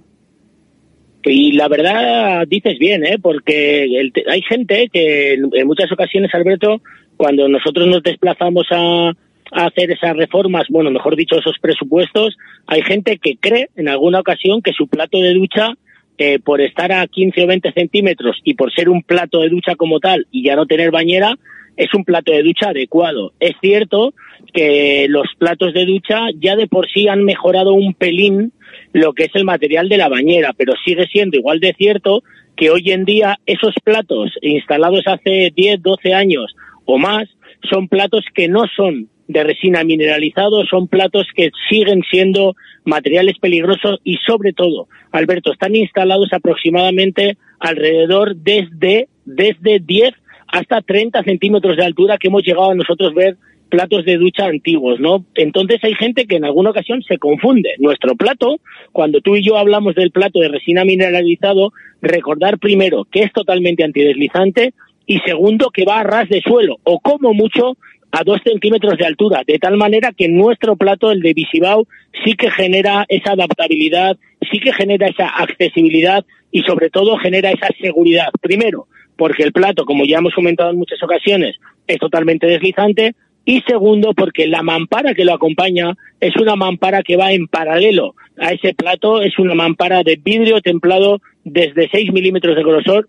Y 1.23 1.53
la 1.53 1.67
verdad 1.67 2.45
dices 2.47 2.77
bien, 2.79 3.05
¿eh? 3.05 3.17
porque 3.21 3.87
hay 4.29 4.41
gente 4.43 4.89
que 4.91 5.33
en 5.33 5.67
muchas 5.67 5.91
ocasiones, 5.91 6.33
Alberto, 6.33 6.81
cuando 7.17 7.49
nosotros 7.49 7.87
nos 7.87 8.03
desplazamos 8.03 8.67
a, 8.71 9.11
hacer 9.49 9.89
esas 9.91 10.15
reformas, 10.17 10.65
bueno, 10.69 10.91
mejor 10.91 11.15
dicho, 11.15 11.37
esos 11.39 11.57
presupuestos, 11.61 12.35
hay 12.65 12.81
gente 12.81 13.17
que 13.17 13.37
cree 13.37 13.69
en 13.77 13.87
alguna 13.87 14.19
ocasión 14.19 14.61
que 14.61 14.73
su 14.73 14.89
plato 14.89 15.19
de 15.19 15.33
ducha, 15.33 15.69
eh, 16.17 16.39
por 16.39 16.59
estar 16.59 16.91
a 16.91 17.07
15 17.07 17.43
o 17.43 17.47
20 17.47 17.71
centímetros 17.71 18.41
y 18.43 18.55
por 18.55 18.73
ser 18.73 18.89
un 18.89 19.03
plato 19.03 19.39
de 19.39 19.47
ducha 19.47 19.75
como 19.75 20.01
tal 20.01 20.27
y 20.31 20.43
ya 20.43 20.57
no 20.57 20.65
tener 20.65 20.91
bañera, 20.91 21.37
es 21.77 21.93
un 21.93 22.03
plato 22.03 22.33
de 22.33 22.43
ducha 22.43 22.71
adecuado. 22.71 23.31
Es 23.39 23.53
cierto 23.61 24.13
que 24.53 25.05
los 25.09 25.27
platos 25.37 25.73
de 25.73 25.85
ducha 25.85 26.25
ya 26.37 26.57
de 26.57 26.67
por 26.67 26.89
sí 26.89 27.07
han 27.07 27.23
mejorado 27.23 27.73
un 27.73 27.93
pelín 27.93 28.51
lo 28.91 29.13
que 29.13 29.25
es 29.25 29.31
el 29.35 29.45
material 29.45 29.87
de 29.87 29.97
la 29.97 30.09
bañera, 30.09 30.53
pero 30.57 30.73
sigue 30.83 31.05
siendo 31.07 31.37
igual 31.37 31.59
de 31.59 31.73
cierto 31.73 32.23
que 32.55 32.71
hoy 32.71 32.91
en 32.91 33.05
día 33.05 33.37
esos 33.45 33.75
platos 33.83 34.31
instalados 34.41 35.03
hace 35.05 35.53
10, 35.55 35.81
12 35.81 36.13
años 36.13 36.55
o 36.87 36.97
más, 36.97 37.29
son 37.69 37.87
platos 37.87 38.25
que 38.33 38.47
no 38.47 38.63
son 38.75 39.09
de 39.27 39.43
resina 39.43 39.83
mineralizado, 39.83 40.65
son 40.65 40.87
platos 40.87 41.27
que 41.35 41.51
siguen 41.69 42.01
siendo 42.09 42.55
materiales 42.85 43.37
peligrosos 43.39 43.99
y 44.03 44.17
sobre 44.25 44.53
todo, 44.53 44.87
Alberto, 45.11 45.51
están 45.51 45.75
instalados 45.75 46.31
aproximadamente 46.31 47.37
alrededor 47.59 48.35
desde, 48.37 49.09
desde 49.25 49.79
10 49.79 50.13
hasta 50.47 50.81
30 50.81 51.23
centímetros 51.23 51.75
de 51.75 51.85
altura 51.85 52.17
que 52.17 52.29
hemos 52.29 52.43
llegado 52.43 52.71
a 52.71 52.75
nosotros 52.75 53.13
ver 53.13 53.35
platos 53.67 54.05
de 54.05 54.15
ducha 54.15 54.45
antiguos, 54.45 54.97
¿no? 55.01 55.25
Entonces 55.35 55.83
hay 55.83 55.93
gente 55.95 56.25
que 56.25 56.37
en 56.37 56.45
alguna 56.45 56.69
ocasión 56.69 57.03
se 57.03 57.17
confunde. 57.17 57.75
Nuestro 57.79 58.15
plato, 58.15 58.61
cuando 58.93 59.19
tú 59.19 59.35
y 59.35 59.45
yo 59.45 59.57
hablamos 59.57 59.93
del 59.95 60.11
plato 60.11 60.39
de 60.39 60.47
resina 60.47 60.85
mineralizado, 60.85 61.73
recordar 62.01 62.59
primero 62.59 63.05
que 63.11 63.23
es 63.23 63.33
totalmente 63.33 63.83
antideslizante 63.83 64.73
y 65.07 65.19
segundo 65.19 65.71
que 65.71 65.85
va 65.85 66.01
a 66.01 66.03
ras 66.03 66.29
de 66.29 66.41
suelo 66.41 66.77
o 66.83 66.99
como 66.99 67.33
mucho 67.33 67.77
a 68.11 68.23
dos 68.23 68.39
centímetros 68.43 68.97
de 68.97 69.05
altura, 69.05 69.41
de 69.45 69.57
tal 69.57 69.77
manera 69.77 70.11
que 70.15 70.27
nuestro 70.27 70.75
plato, 70.75 71.11
el 71.11 71.21
de 71.21 71.33
Visibao, 71.33 71.87
sí 72.23 72.33
que 72.33 72.51
genera 72.51 73.05
esa 73.09 73.31
adaptabilidad, 73.31 74.17
sí 74.51 74.59
que 74.59 74.73
genera 74.73 75.07
esa 75.07 75.27
accesibilidad 75.27 76.25
y 76.51 76.61
sobre 76.61 76.89
todo 76.89 77.17
genera 77.17 77.51
esa 77.51 77.67
seguridad. 77.81 78.27
Primero, 78.41 78.87
porque 79.17 79.43
el 79.43 79.51
plato, 79.51 79.85
como 79.85 80.05
ya 80.05 80.19
hemos 80.19 80.33
comentado 80.33 80.71
en 80.71 80.77
muchas 80.77 81.01
ocasiones, 81.03 81.55
es 81.87 81.97
totalmente 81.97 82.47
deslizante 82.47 83.15
y 83.45 83.61
segundo, 83.61 84.13
porque 84.13 84.47
la 84.47 84.61
mampara 84.61 85.13
que 85.13 85.23
lo 85.23 85.33
acompaña 85.33 85.95
es 86.19 86.35
una 86.35 86.55
mampara 86.55 87.01
que 87.01 87.15
va 87.15 87.31
en 87.31 87.47
paralelo 87.47 88.13
a 88.37 88.51
ese 88.51 88.73
plato, 88.73 89.21
es 89.21 89.39
una 89.39 89.53
mampara 89.53 90.03
de 90.03 90.19
vidrio 90.21 90.61
templado 90.61 91.21
desde 91.45 91.89
6 91.89 92.11
milímetros 92.11 92.55
de 92.55 92.63
grosor, 92.63 93.07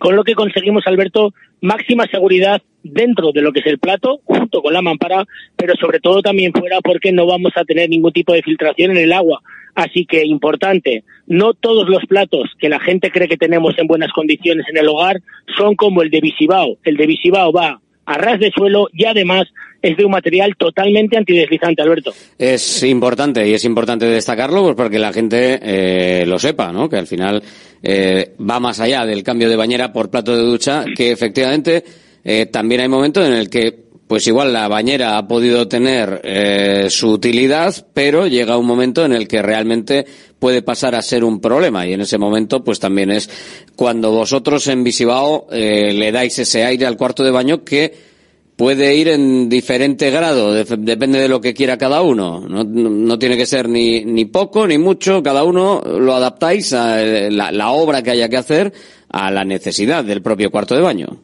con 0.00 0.16
lo 0.16 0.24
que 0.24 0.34
conseguimos, 0.34 0.86
Alberto, 0.86 1.32
máxima 1.60 2.06
seguridad 2.06 2.62
dentro 2.82 3.32
de 3.32 3.40
lo 3.40 3.52
que 3.52 3.60
es 3.60 3.66
el 3.66 3.78
plato, 3.78 4.20
junto 4.24 4.60
con 4.60 4.72
la 4.72 4.82
mampara, 4.82 5.24
pero 5.56 5.74
sobre 5.76 6.00
todo 6.00 6.20
también 6.20 6.52
fuera 6.52 6.80
porque 6.82 7.12
no 7.12 7.26
vamos 7.26 7.52
a 7.56 7.64
tener 7.64 7.88
ningún 7.88 8.12
tipo 8.12 8.32
de 8.32 8.42
filtración 8.42 8.90
en 8.92 8.98
el 8.98 9.12
agua. 9.12 9.40
Así 9.74 10.06
que 10.06 10.24
importante, 10.24 11.02
no 11.26 11.54
todos 11.54 11.88
los 11.88 12.04
platos 12.06 12.50
que 12.58 12.68
la 12.68 12.78
gente 12.78 13.10
cree 13.10 13.28
que 13.28 13.36
tenemos 13.36 13.76
en 13.78 13.86
buenas 13.86 14.12
condiciones 14.12 14.66
en 14.68 14.76
el 14.76 14.88
hogar 14.88 15.20
son 15.56 15.74
como 15.74 16.02
el 16.02 16.10
de 16.10 16.20
Visibao. 16.20 16.78
El 16.84 16.96
de 16.96 17.06
Visibao 17.06 17.52
va 17.52 17.80
de 18.38 18.50
suelo 18.54 18.88
y 18.92 19.04
además 19.04 19.44
es 19.82 19.96
de 19.96 20.04
un 20.04 20.12
material 20.12 20.54
totalmente 20.56 21.16
antideslizante, 21.16 21.82
Alberto. 21.82 22.12
Es 22.38 22.82
importante 22.82 23.46
y 23.46 23.52
es 23.52 23.64
importante 23.64 24.06
destacarlo 24.06 24.62
pues 24.62 24.74
porque 24.74 24.98
la 24.98 25.12
gente 25.12 25.60
eh, 25.62 26.24
lo 26.26 26.38
sepa, 26.38 26.72
¿no? 26.72 26.88
Que 26.88 26.96
al 26.96 27.06
final 27.06 27.42
eh, 27.82 28.34
va 28.40 28.60
más 28.60 28.80
allá 28.80 29.04
del 29.04 29.22
cambio 29.22 29.48
de 29.48 29.56
bañera 29.56 29.92
por 29.92 30.10
plato 30.10 30.34
de 30.34 30.42
ducha, 30.42 30.84
que 30.96 31.12
efectivamente 31.12 31.84
eh, 32.24 32.46
también 32.46 32.80
hay 32.80 32.88
momentos 32.88 33.26
en 33.26 33.34
el 33.34 33.50
que 33.50 33.83
pues 34.06 34.26
igual 34.26 34.52
la 34.52 34.68
bañera 34.68 35.16
ha 35.16 35.26
podido 35.26 35.66
tener 35.66 36.20
eh, 36.24 36.86
su 36.90 37.10
utilidad, 37.10 37.74
pero 37.94 38.26
llega 38.26 38.58
un 38.58 38.66
momento 38.66 39.04
en 39.04 39.12
el 39.12 39.26
que 39.26 39.42
realmente 39.42 40.04
puede 40.38 40.62
pasar 40.62 40.94
a 40.94 41.02
ser 41.02 41.24
un 41.24 41.40
problema 41.40 41.86
y 41.86 41.94
en 41.94 42.02
ese 42.02 42.18
momento 42.18 42.62
pues 42.62 42.78
también 42.78 43.10
es 43.10 43.30
cuando 43.76 44.10
vosotros 44.10 44.66
en 44.68 44.84
Visibao 44.84 45.46
eh, 45.50 45.92
le 45.94 46.12
dais 46.12 46.38
ese 46.38 46.64
aire 46.64 46.86
al 46.86 46.96
cuarto 46.96 47.24
de 47.24 47.30
baño 47.30 47.64
que 47.64 48.14
puede 48.56 48.94
ir 48.94 49.08
en 49.08 49.48
diferente 49.48 50.10
grado, 50.10 50.52
depende 50.52 51.18
de 51.18 51.28
lo 51.28 51.40
que 51.40 51.54
quiera 51.54 51.76
cada 51.76 52.02
uno. 52.02 52.40
No, 52.46 53.18
tiene 53.18 53.36
que 53.36 53.46
ser 53.46 53.68
ni, 53.68 54.04
ni 54.04 54.26
poco 54.26 54.66
ni 54.66 54.78
mucho, 54.78 55.22
cada 55.22 55.42
uno 55.42 55.82
lo 55.82 56.14
adaptáis 56.14 56.72
a 56.72 56.98
la, 56.98 57.50
la 57.50 57.70
obra 57.70 58.02
que 58.02 58.12
haya 58.12 58.28
que 58.28 58.36
hacer 58.36 58.72
a 59.08 59.30
la 59.30 59.44
necesidad 59.44 60.04
del 60.04 60.22
propio 60.22 60.50
cuarto 60.50 60.74
de 60.74 60.82
baño. 60.82 61.23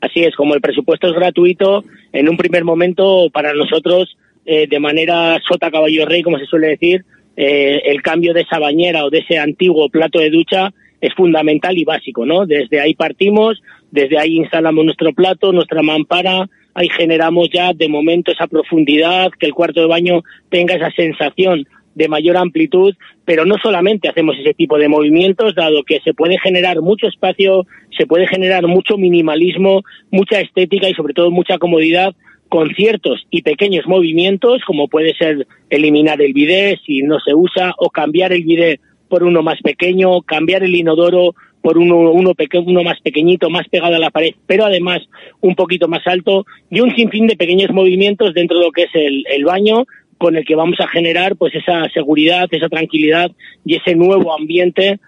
Así 0.00 0.22
es, 0.24 0.34
como 0.34 0.54
el 0.54 0.60
presupuesto 0.60 1.08
es 1.08 1.14
gratuito, 1.14 1.84
en 2.12 2.28
un 2.28 2.36
primer 2.36 2.64
momento 2.64 3.28
para 3.32 3.52
nosotros, 3.52 4.16
eh, 4.46 4.66
de 4.66 4.80
manera 4.80 5.38
sota 5.46 5.70
caballo 5.70 6.06
rey, 6.06 6.22
como 6.22 6.38
se 6.38 6.46
suele 6.46 6.68
decir, 6.68 7.04
eh, 7.36 7.82
el 7.84 8.02
cambio 8.02 8.32
de 8.32 8.42
esa 8.42 8.58
bañera 8.58 9.04
o 9.04 9.10
de 9.10 9.18
ese 9.18 9.38
antiguo 9.38 9.88
plato 9.88 10.18
de 10.18 10.30
ducha 10.30 10.72
es 11.00 11.14
fundamental 11.14 11.76
y 11.78 11.84
básico, 11.84 12.26
¿no? 12.26 12.46
Desde 12.46 12.80
ahí 12.80 12.94
partimos, 12.94 13.62
desde 13.90 14.18
ahí 14.18 14.36
instalamos 14.36 14.84
nuestro 14.84 15.12
plato, 15.12 15.52
nuestra 15.52 15.82
mampara, 15.82 16.48
ahí 16.74 16.88
generamos 16.88 17.48
ya 17.52 17.72
de 17.72 17.88
momento 17.88 18.32
esa 18.32 18.46
profundidad, 18.46 19.30
que 19.38 19.46
el 19.46 19.54
cuarto 19.54 19.80
de 19.80 19.86
baño 19.86 20.22
tenga 20.50 20.74
esa 20.74 20.90
sensación 20.90 21.66
de 21.94 22.08
mayor 22.08 22.36
amplitud, 22.36 22.94
pero 23.24 23.44
no 23.44 23.56
solamente 23.62 24.08
hacemos 24.08 24.36
ese 24.38 24.54
tipo 24.54 24.78
de 24.78 24.88
movimientos, 24.88 25.54
dado 25.54 25.82
que 25.82 26.00
se 26.00 26.14
puede 26.14 26.38
generar 26.38 26.80
mucho 26.80 27.06
espacio, 27.06 27.66
se 27.96 28.06
puede 28.06 28.26
generar 28.26 28.66
mucho 28.66 28.96
minimalismo, 28.96 29.82
mucha 30.10 30.40
estética 30.40 30.88
y 30.88 30.94
sobre 30.94 31.14
todo 31.14 31.30
mucha 31.30 31.58
comodidad 31.58 32.14
con 32.48 32.68
ciertos 32.74 33.26
y 33.30 33.42
pequeños 33.42 33.86
movimientos, 33.86 34.62
como 34.66 34.88
puede 34.88 35.14
ser 35.14 35.46
eliminar 35.70 36.20
el 36.20 36.32
bidé 36.32 36.78
si 36.84 37.02
no 37.02 37.20
se 37.20 37.32
usa, 37.34 37.72
o 37.78 37.90
cambiar 37.90 38.32
el 38.32 38.42
bidé 38.42 38.80
por 39.08 39.22
uno 39.22 39.42
más 39.42 39.60
pequeño, 39.62 40.22
cambiar 40.22 40.64
el 40.64 40.74
inodoro 40.74 41.34
por 41.62 41.78
uno, 41.78 42.10
uno, 42.10 42.32
uno 42.66 42.82
más 42.82 43.00
pequeñito, 43.00 43.50
más 43.50 43.68
pegado 43.68 43.94
a 43.94 43.98
la 43.98 44.10
pared, 44.10 44.34
pero 44.46 44.64
además 44.64 45.00
un 45.40 45.54
poquito 45.54 45.88
más 45.88 46.06
alto, 46.06 46.44
y 46.70 46.80
un 46.80 46.94
sinfín 46.94 47.26
de 47.26 47.36
pequeños 47.36 47.70
movimientos 47.70 48.34
dentro 48.34 48.58
de 48.58 48.64
lo 48.64 48.72
que 48.72 48.84
es 48.84 48.94
el, 48.94 49.24
el 49.30 49.44
baño, 49.44 49.84
con 50.20 50.36
el 50.36 50.44
que 50.44 50.54
vamos 50.54 50.78
a 50.80 50.86
generar 50.86 51.34
pues 51.34 51.54
esa 51.54 51.88
seguridad, 51.94 52.46
esa 52.50 52.68
tranquilidad 52.68 53.30
y 53.64 53.76
ese 53.76 53.94
nuevo 53.94 54.36
ambiente 54.36 55.00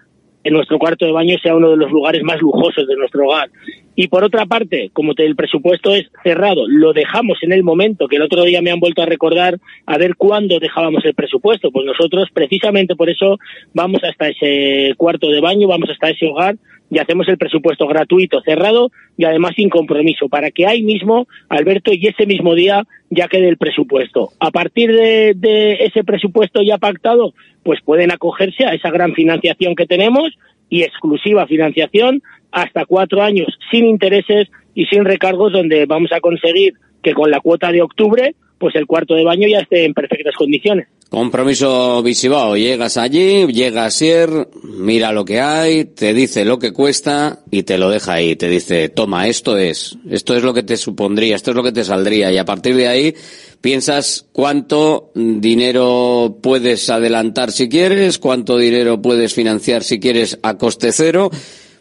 en 0.43 0.55
nuestro 0.55 0.79
cuarto 0.79 1.05
de 1.05 1.13
baño 1.13 1.37
sea 1.43 1.55
uno 1.55 1.71
de 1.71 1.77
los 1.77 1.91
lugares 1.91 2.23
más 2.23 2.41
lujosos 2.41 2.89
de 2.89 2.97
nuestro 2.97 3.27
hogar. 3.27 3.51
Y 3.95 4.09
por 4.09 4.25
otra 4.25 4.47
parte, 4.47 4.91
como 4.95 5.13
el 5.15 5.37
presupuesto 5.37 5.95
es 5.95 6.07
cerrado, 6.23 6.67
lo 6.67 6.95
dejamos 6.95 7.37
en 7.43 7.53
el 7.53 7.63
momento 7.63 8.09
que 8.09 8.17
el 8.17 8.23
otro 8.23 8.43
día 8.45 8.63
me 8.63 8.71
han 8.71 8.81
vuelto 8.81 9.03
a 9.03 9.07
recordar 9.07 9.59
a 9.85 9.99
ver 9.99 10.17
cuándo 10.17 10.59
dejábamos 10.59 11.05
el 11.05 11.15
presupuesto. 11.15 11.71
Pues 11.71 11.85
nosotros 11.85 12.29
precisamente 12.33 12.97
por 12.97 13.11
eso 13.11 13.39
vamos 13.75 14.03
hasta 14.03 14.29
ese 14.29 14.95
cuarto 14.97 15.29
de 15.29 15.43
baño, 15.43 15.69
vamos 15.69 15.91
hasta 15.91 16.09
ese 16.09 16.27
hogar 16.27 16.57
y 16.93 16.99
hacemos 16.99 17.27
el 17.29 17.39
presupuesto 17.39 17.87
gratuito, 17.87 18.43
cerrado 18.43 18.91
y 19.17 19.25
además 19.25 19.53
sin 19.57 19.71
compromiso, 19.71 20.29
para 20.29 20.51
que 20.51 20.67
ahí 20.67 20.83
mismo, 20.83 21.27
Alberto, 21.49 21.91
y 21.91 22.07
ese 22.07 22.27
mismo 22.27 22.55
día 22.55 22.85
ya 23.09 23.29
quede 23.29 23.49
el 23.49 23.57
presupuesto. 23.57 24.29
A 24.39 24.51
partir 24.51 24.95
de, 24.95 25.79
ese 25.81 26.05
presupuesto 26.05 26.61
ya 26.63 26.77
pactado, 26.77 27.33
pues 27.63 27.81
pueden 27.83 28.13
acogerse 28.13 28.67
a 28.67 28.75
esa 28.75 28.91
gran 28.91 29.15
financiación 29.15 29.75
que 29.75 29.87
tenemos 29.87 30.37
y 30.69 30.83
exclusiva 30.83 31.47
financiación 31.47 32.23
hasta 32.51 32.85
cuatro 32.85 33.23
años 33.23 33.49
sin 33.71 33.87
intereses 33.87 34.51
y 34.75 34.85
sin 34.85 35.07
recargos 35.07 35.51
donde 35.51 35.87
vamos 35.87 36.13
a 36.13 36.21
conseguir 36.21 36.75
que 37.03 37.15
con 37.15 37.31
la 37.31 37.41
cuota 37.41 37.73
de 37.73 37.81
octubre 37.81 38.35
pues 38.63 38.77
el 38.77 38.87
cuarto 38.87 39.17
de 39.17 39.25
baño 39.25 39.49
ya 39.49 39.59
esté 39.59 39.85
en 39.85 39.93
perfectas 39.93 40.37
condiciones. 40.37 40.87
Compromiso 41.09 42.01
Visibao, 42.01 42.57
llegas 42.57 42.97
allí, 42.97 43.45
llega 43.49 43.91
Sier, 43.91 44.49
mira 44.63 45.11
lo 45.11 45.25
que 45.25 45.41
hay, 45.41 45.85
te 45.85 46.15
dice 46.15 46.45
lo 46.45 46.61
que 46.61 46.73
cuesta 46.73 47.41
y 47.51 47.65
te 47.65 47.77
lo 47.77 47.91
deja 47.91 48.13
ahí, 48.13 48.37
te 48.37 48.49
dice, 48.49 48.89
toma, 48.89 49.27
esto 49.27 49.59
es, 49.59 49.99
esto 50.09 50.37
es 50.37 50.45
lo 50.45 50.55
que 50.55 50.63
te 50.63 50.77
supondría, 50.77 51.35
esto 51.35 51.51
es 51.51 51.57
lo 51.57 51.65
que 51.65 51.73
te 51.73 51.83
saldría 51.83 52.31
y 52.31 52.39
a 52.39 52.45
partir 52.45 52.77
de 52.77 52.87
ahí 52.87 53.15
piensas 53.61 54.29
cuánto 54.31 55.11
dinero 55.17 56.39
puedes 56.41 56.89
adelantar 56.89 57.51
si 57.51 57.69
quieres, 57.69 58.21
cuánto 58.21 58.57
dinero 58.57 59.03
puedes 59.03 59.35
financiar 59.35 59.83
si 59.83 59.99
quieres 59.99 60.39
a 60.45 60.57
coste 60.57 60.93
cero 60.93 61.33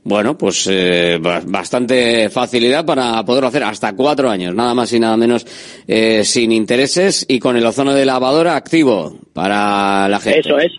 bueno, 0.03 0.37
pues 0.37 0.67
eh, 0.71 1.19
bastante 1.19 2.29
facilidad 2.29 2.85
para 2.85 3.23
poderlo 3.23 3.49
hacer 3.49 3.63
hasta 3.63 3.95
cuatro 3.95 4.29
años, 4.29 4.55
nada 4.55 4.73
más 4.73 4.91
y 4.93 4.99
nada 4.99 5.15
menos, 5.15 5.45
eh, 5.87 6.23
sin 6.23 6.51
intereses 6.51 7.25
y 7.29 7.39
con 7.39 7.55
el 7.55 7.65
ozono 7.65 7.93
de 7.93 8.05
lavadora 8.05 8.55
activo 8.55 9.19
para 9.33 10.09
la 10.09 10.19
gente. 10.19 10.39
Eso 10.39 10.57
es. 10.57 10.71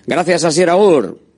Gracias, 0.05 0.43
Asier 0.43 0.69
Aur. 0.69 1.28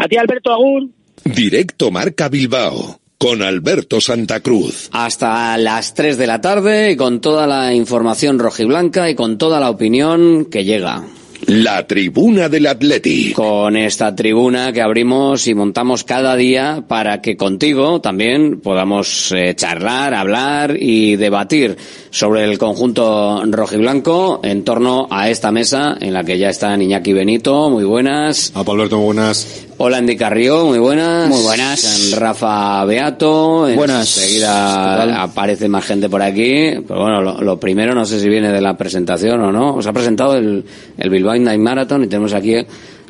A 0.00 0.08
ti, 0.08 0.16
Alberto 0.16 0.50
Agur. 0.50 0.88
Directo 1.24 1.90
Marca 1.90 2.30
Bilbao 2.30 3.00
con 3.18 3.42
Alberto 3.42 4.00
Santa 4.00 4.40
Cruz. 4.40 4.88
Hasta 4.92 5.58
las 5.58 5.92
3 5.92 6.16
de 6.16 6.26
la 6.26 6.40
tarde 6.40 6.92
y 6.92 6.96
con 6.96 7.20
toda 7.20 7.46
la 7.46 7.74
información 7.74 8.38
rojiblanca 8.38 9.10
y 9.10 9.14
con 9.14 9.36
toda 9.36 9.60
la 9.60 9.68
opinión 9.68 10.46
que 10.46 10.64
llega. 10.64 11.04
La 11.46 11.86
tribuna 11.86 12.48
del 12.48 12.66
Atleti. 12.66 13.32
Con 13.32 13.76
esta 13.76 14.14
tribuna 14.14 14.72
que 14.72 14.82
abrimos 14.82 15.46
y 15.46 15.54
montamos 15.54 16.04
cada 16.04 16.36
día 16.36 16.84
para 16.86 17.22
que 17.22 17.36
contigo 17.36 18.00
también 18.00 18.60
podamos 18.60 19.32
eh, 19.32 19.54
charlar, 19.54 20.12
hablar 20.14 20.76
y 20.78 21.16
debatir 21.16 21.76
sobre 22.10 22.44
el 22.44 22.58
conjunto 22.58 23.42
rojiblanco 23.46 24.40
en 24.42 24.64
torno 24.64 25.08
a 25.10 25.30
esta 25.30 25.50
mesa 25.50 25.96
en 26.00 26.12
la 26.12 26.24
que 26.24 26.38
ya 26.38 26.50
están 26.50 26.82
Iñaki 26.82 27.12
Benito, 27.12 27.70
muy 27.70 27.84
buenas. 27.84 28.52
A 28.54 28.60
Alberto, 28.60 28.98
muy 28.98 29.06
buenas. 29.06 29.66
Hola 29.82 29.96
Andy 29.96 30.14
Carrió, 30.14 30.66
muy 30.66 30.78
buenas. 30.78 31.26
Muy 31.30 31.42
buenas. 31.42 32.14
Rafa 32.14 32.84
Beato. 32.84 33.66
Buenas. 33.74 34.18
Enseguida 34.18 35.22
aparece 35.22 35.70
más 35.70 35.86
gente 35.86 36.10
por 36.10 36.20
aquí. 36.20 36.72
Pero 36.86 37.00
bueno, 37.00 37.22
lo, 37.22 37.40
lo, 37.40 37.58
primero 37.58 37.94
no 37.94 38.04
sé 38.04 38.20
si 38.20 38.28
viene 38.28 38.52
de 38.52 38.60
la 38.60 38.76
presentación 38.76 39.40
o 39.40 39.50
no. 39.50 39.76
Os 39.76 39.86
ha 39.86 39.94
presentado 39.94 40.36
el, 40.36 40.66
el 40.98 41.08
Bilbao 41.08 41.29
Night 41.38 41.60
Marathon 41.60 42.04
y 42.04 42.06
tenemos 42.08 42.32
aquí 42.32 42.54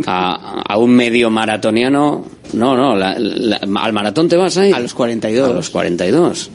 a, 0.06 0.62
a 0.68 0.76
un 0.76 0.90
medio 0.90 1.30
maratoniano. 1.30 2.24
No, 2.52 2.76
no, 2.76 2.96
la, 2.96 3.16
la, 3.18 3.56
¿al 3.56 3.92
maratón 3.92 4.28
te 4.28 4.36
vas 4.36 4.56
ahí? 4.56 4.72
A 4.72 4.80
los 4.80 4.92
42. 4.94 5.50
A 5.50 5.54
los 5.54 5.70
42 5.70 6.50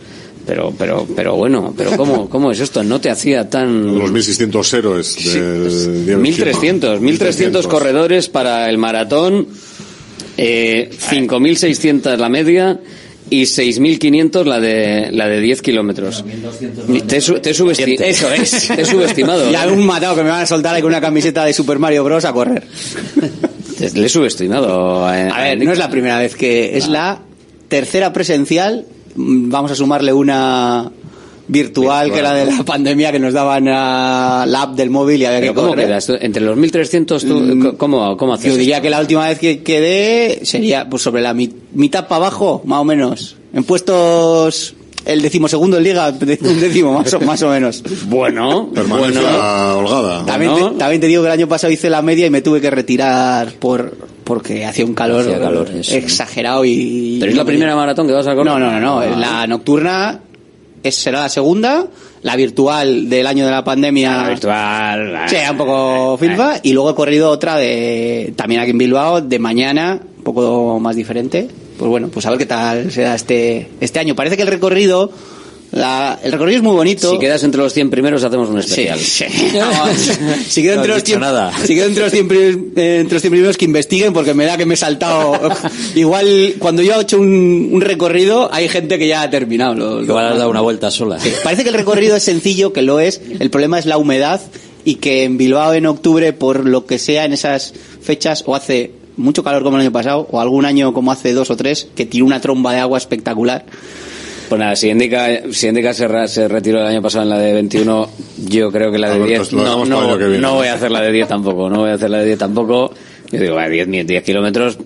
pero 0.45 0.73
pero 0.78 1.08
pero 1.15 1.36
bueno 1.36 1.73
pero 1.75 1.97
cómo 1.97 2.30
cómo 2.30 2.51
es 2.51 2.60
esto 2.60 2.84
no 2.84 3.01
te 3.01 3.10
hacía 3.10 3.49
tan 3.49 3.97
los 3.97 4.12
1600 4.12 4.73
héroes 4.73 5.34
de, 5.34 6.06
de 6.06 6.17
1300 6.17 7.01
1300 7.01 7.67
corredores 7.67 8.30
para 8.30 8.69
el 8.69 8.78
maratón 8.78 9.47
eh, 10.38 10.91
5600 10.97 12.19
la 12.19 12.30
media 12.30 12.80
y 13.29 13.43
6.500 13.43 14.45
la 14.45 14.59
de 14.59 15.09
la 15.11 15.27
de 15.27 15.41
10 15.41 15.61
kilómetros. 15.61 16.23
Te, 17.07 17.21
su, 17.21 17.39
te, 17.39 17.53
subestimado. 17.53 18.03
Eso 18.03 18.31
es. 18.31 18.67
Te 18.67 18.81
he 18.81 18.85
subestimado. 18.85 19.51
y 19.51 19.55
algún 19.55 19.85
matado 19.85 20.15
que 20.15 20.23
me 20.23 20.29
van 20.29 20.43
a 20.43 20.45
soltar 20.45 20.75
ahí 20.75 20.81
con 20.81 20.91
una 20.91 21.01
camiseta 21.01 21.43
de 21.45 21.53
Super 21.53 21.79
Mario 21.79 22.03
Bros. 22.03 22.25
a 22.25 22.33
correr. 22.33 22.63
Le 23.79 24.05
he 24.05 24.09
subestimado. 24.09 25.05
A, 25.05 25.13
a 25.13 25.43
ver, 25.43 25.63
no 25.63 25.71
es 25.71 25.79
la 25.79 25.89
primera 25.89 26.19
vez 26.19 26.35
que... 26.35 26.77
Es 26.77 26.88
la 26.88 27.19
tercera 27.67 28.13
presencial. 28.13 28.85
Vamos 29.15 29.71
a 29.71 29.75
sumarle 29.75 30.13
una 30.13 30.91
virtual, 31.47 32.05
virtual, 32.08 32.12
que 32.12 32.19
era 32.19 32.34
de 32.34 32.45
la 32.45 32.63
pandemia 32.63 33.12
que 33.12 33.19
nos 33.19 33.34
daban 33.34 33.67
a 33.67 34.45
la 34.47 34.62
app 34.63 34.75
del 34.75 34.89
móvil 34.89 35.21
y 35.21 35.25
había 35.25 35.41
que 35.41 35.53
¿Cómo 35.53 35.69
correr. 35.69 35.88
quedas? 35.88 36.10
¿Entre 36.10 36.41
los 36.41 36.58
1300 36.58 37.25
tú, 37.25 37.34
mm, 37.39 37.75
cómo, 37.77 38.17
cómo 38.17 38.34
haces? 38.34 38.51
Yo 38.51 38.58
diría 38.58 38.81
que 38.81 38.89
la 38.89 38.99
última 38.99 39.27
vez 39.27 39.39
que 39.39 39.63
quedé 39.63 40.45
sería 40.45 40.89
pues 40.89 41.03
sobre 41.03 41.21
la 41.21 41.34
mit 41.34 41.53
mitad 41.73 42.08
para 42.08 42.25
abajo, 42.27 42.62
más 42.65 42.79
o 42.79 42.84
menos. 42.84 43.36
En 43.53 43.63
puestos 43.63 44.75
el 45.05 45.21
decimosegundo 45.21 45.77
en 45.77 45.84
liga, 45.84 46.10
un 46.19 46.60
décimo 46.60 46.93
más 46.93 47.13
o, 47.13 47.19
más 47.21 47.41
o 47.43 47.49
menos. 47.49 47.84
Bueno, 48.08 48.67
bueno. 48.67 49.21
holgada. 49.77 50.25
También, 50.25 50.51
bueno. 50.51 50.71
te, 50.71 50.79
también 50.79 51.01
te 51.01 51.08
digo 51.08 51.21
que 51.21 51.27
el 51.27 51.34
año 51.34 51.47
pasado 51.47 51.71
hice 51.71 51.89
la 51.89 52.01
media 52.01 52.25
y 52.25 52.29
me 52.29 52.41
tuve 52.41 52.60
que 52.60 52.69
retirar 52.71 53.53
por 53.53 54.15
porque 54.23 54.65
hacía 54.65 54.86
un 54.86 54.95
calor, 54.95 55.21
hacía 55.21 55.39
calor 55.39 55.69
exagerado 55.91 56.65
y... 56.65 57.17
¿Pero 57.19 57.31
es 57.31 57.38
la 57.38 57.45
primera 57.45 57.75
maratón 57.75 58.08
que 58.08 58.13
vas 58.13 58.25
a 58.25 58.34
correr? 58.34 58.51
No, 58.51 58.60
no, 58.60 58.71
no, 58.71 58.79
no. 58.79 58.99
Ah. 58.99 59.15
la 59.15 59.47
nocturna 59.47 60.19
es, 60.87 60.95
será 60.95 61.21
la 61.21 61.29
segunda, 61.29 61.87
la 62.21 62.35
virtual 62.35 63.09
del 63.09 63.27
año 63.27 63.45
de 63.45 63.51
la 63.51 63.63
pandemia. 63.63 64.17
La 64.17 64.29
virtual. 64.29 65.19
Sí, 65.27 65.37
un 65.49 65.57
poco 65.57 66.17
filfa. 66.17 66.55
Y 66.63 66.73
luego 66.73 66.91
he 66.91 66.95
corrido 66.95 67.29
otra 67.29 67.57
de 67.57 68.33
también 68.35 68.61
aquí 68.61 68.71
en 68.71 68.77
Bilbao, 68.77 69.21
de 69.21 69.39
mañana, 69.39 69.99
un 70.17 70.23
poco 70.23 70.79
más 70.79 70.95
diferente. 70.95 71.47
Pues 71.77 71.89
bueno, 71.89 72.09
pues 72.09 72.25
a 72.25 72.29
ver 72.29 72.39
qué 72.39 72.45
tal 72.45 72.91
será 72.91 73.15
este, 73.15 73.69
este 73.81 73.99
año. 73.99 74.15
Parece 74.15 74.35
que 74.37 74.43
el 74.43 74.47
recorrido. 74.47 75.11
La, 75.75 76.17
el 76.23 76.31
recorrido 76.31 76.59
es 76.59 76.63
muy 76.63 76.73
bonito. 76.73 77.11
Si 77.11 77.19
quedas 77.19 77.43
entre 77.43 77.59
los 77.59 77.73
100 77.73 77.89
primeros, 77.89 78.23
hacemos 78.23 78.47
un 78.47 78.59
especial. 78.59 78.97
Sí, 78.97 79.25
sí. 79.27 79.47
No, 79.55 79.93
si 80.47 80.61
quedo 80.61 80.75
no 80.75 80.81
entre, 80.81 80.93
los 80.93 81.03
100, 81.03 81.19
nada. 81.19 81.51
si 81.65 81.75
quedo 81.75 81.88
entre, 81.88 82.03
los 82.03 82.13
100, 82.13 82.31
eh, 82.77 82.97
entre 83.01 83.15
los 83.15 83.21
100 83.21 83.31
primeros, 83.31 83.57
que 83.57 83.65
investiguen, 83.65 84.13
porque 84.13 84.33
me 84.33 84.45
da 84.45 84.55
que 84.55 84.65
me 84.65 84.75
he 84.75 84.77
saltado. 84.77 85.38
Igual, 85.95 86.55
cuando 86.59 86.81
yo 86.81 86.93
he 86.93 87.01
hecho 87.01 87.19
un, 87.19 87.71
un, 87.73 87.81
recorrido, 87.81 88.49
hay 88.53 88.69
gente 88.69 88.97
que 88.97 89.09
ya 89.09 89.21
ha 89.21 89.29
terminado. 89.29 89.75
Lo, 89.75 89.95
lo, 89.95 90.03
Igual 90.03 90.31
has 90.31 90.38
dado 90.38 90.49
una 90.49 90.61
vuelta 90.61 90.89
sola. 90.91 91.19
Sí. 91.19 91.33
Parece 91.43 91.63
que 91.63 91.69
el 91.69 91.75
recorrido 91.75 92.15
es 92.15 92.23
sencillo, 92.23 92.71
que 92.71 92.81
lo 92.81 93.01
es. 93.01 93.21
El 93.38 93.49
problema 93.49 93.77
es 93.77 93.85
la 93.85 93.97
humedad 93.97 94.39
y 94.85 94.95
que 94.95 95.25
en 95.25 95.38
Bilbao 95.38 95.73
en 95.73 95.88
octubre, 95.88 96.31
por 96.31 96.65
lo 96.65 96.85
que 96.85 96.99
sea 96.99 97.25
en 97.25 97.33
esas 97.33 97.73
fechas, 98.01 98.43
o 98.45 98.55
hace 98.55 98.93
mucho 99.17 99.43
calor 99.43 99.63
como 99.63 99.75
el 99.75 99.81
año 99.81 99.91
pasado, 99.91 100.25
o 100.31 100.39
algún 100.39 100.63
año 100.63 100.93
como 100.93 101.11
hace 101.11 101.33
dos 101.33 101.49
o 101.49 101.57
tres, 101.57 101.89
que 101.95 102.05
tiró 102.05 102.25
una 102.25 102.39
tromba 102.39 102.71
de 102.71 102.79
agua 102.79 102.97
espectacular. 102.97 103.65
Pues 104.47 104.60
nada, 104.60 104.75
si 104.75 104.89
Indica, 104.89 105.41
si 105.51 105.67
Indica 105.67 105.93
se, 105.93 106.08
re, 106.08 106.27
se, 106.27 106.47
retiró 106.47 106.79
el 106.79 106.88
año 106.88 107.01
pasado 107.01 107.23
en 107.23 107.29
la 107.29 107.39
de 107.39 107.53
21, 107.53 108.10
yo 108.47 108.71
creo 108.71 108.91
que 108.91 108.99
la 108.99 109.10
de 109.10 109.25
10 109.25 109.53
no, 109.53 109.86
no, 109.86 110.17
no, 110.17 110.53
voy 110.53 110.67
a 110.67 110.73
hacer 110.73 110.91
la 110.91 111.01
de 111.01 111.12
10 111.12 111.27
tampoco, 111.27 111.69
no 111.69 111.79
voy 111.79 111.89
a 111.89 111.93
hacer 111.93 112.10
la 112.10 112.19
de 112.19 112.25
10 112.25 112.38
tampoco. 112.38 112.93
Yo 113.31 113.39
digo, 113.39 113.58
10, 113.60 114.08
10 114.08 114.23
kilómetros, 114.23 114.77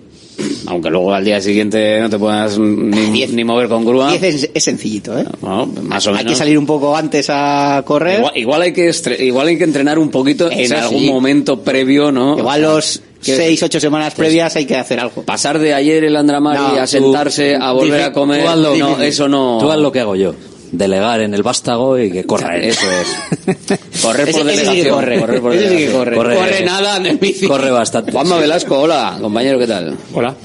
aunque 0.66 0.88
luego 0.88 1.12
al 1.12 1.24
día 1.24 1.40
siguiente 1.40 2.00
no 2.00 2.08
te 2.08 2.18
puedas 2.18 2.58
ni, 2.58 3.10
diez, 3.10 3.32
ni 3.32 3.44
mover 3.44 3.68
con 3.68 3.84
grúa. 3.84 4.10
10 4.10 4.22
es, 4.22 4.50
es, 4.54 4.64
sencillito, 4.64 5.18
¿eh? 5.18 5.24
No, 5.42 5.66
más 5.66 6.06
o 6.06 6.10
menos. 6.10 6.24
Hay 6.24 6.32
que 6.32 6.34
salir 6.34 6.58
un 6.58 6.66
poco 6.66 6.96
antes 6.96 7.28
a 7.28 7.82
correr. 7.84 8.18
Igual, 8.20 8.32
igual 8.36 8.62
hay, 8.62 8.72
que 8.72 8.92
igual 9.20 9.48
hay 9.48 9.58
que 9.58 9.64
entrenar 9.64 9.98
un 9.98 10.10
poquito 10.10 10.50
Eso 10.50 10.74
en 10.74 10.80
algún 10.80 11.00
sí. 11.00 11.10
momento 11.10 11.60
previo, 11.60 12.10
¿no? 12.10 12.38
Igual 12.38 12.62
los 12.62 13.02
seis, 13.20 13.62
ocho 13.62 13.80
semanas 13.80 14.14
previas 14.14 14.56
hay 14.56 14.66
que 14.66 14.76
hacer 14.76 15.00
algo. 15.00 15.22
Pasar 15.22 15.58
de 15.58 15.74
ayer 15.74 16.04
el 16.04 16.16
Andramari 16.16 16.58
no, 16.58 16.80
a 16.80 16.86
sentarse, 16.86 17.56
tú, 17.56 17.62
a 17.62 17.72
volver 17.72 17.92
dije, 17.92 18.04
a 18.04 18.12
comer, 18.12 18.56
lo, 18.56 18.76
no, 18.76 19.00
eso 19.00 19.28
no. 19.28 19.58
Tú 19.60 19.70
haz 19.70 19.78
lo 19.78 19.92
que 19.92 20.00
hago 20.00 20.16
yo. 20.16 20.34
Delegar 20.72 21.20
en 21.20 21.34
el 21.34 21.42
vástago 21.42 21.98
y 21.98 22.12
que 22.12 22.24
corra. 22.24 22.56
Eso 22.56 22.86
es. 22.92 23.78
correr 24.02 24.30
por 24.30 24.44
delegación. 24.44 24.84
Sí 24.84 24.88
corre. 24.88 25.18
Correr 25.18 25.40
por 25.40 25.54
ese 25.54 25.64
delegación. 25.64 25.90
Sí 25.90 25.96
corre. 25.96 26.16
corre. 26.16 26.36
corre. 26.36 26.64
nada 26.64 26.96
en 26.98 27.06
el 27.06 27.18
bici. 27.18 27.48
Corre 27.48 27.70
bastante. 27.72 28.12
Juanma 28.12 28.38
Velasco, 28.38 28.78
hola, 28.78 29.18
compañero, 29.20 29.58
¿qué 29.58 29.66
tal? 29.66 29.96
Hola. 30.14 30.36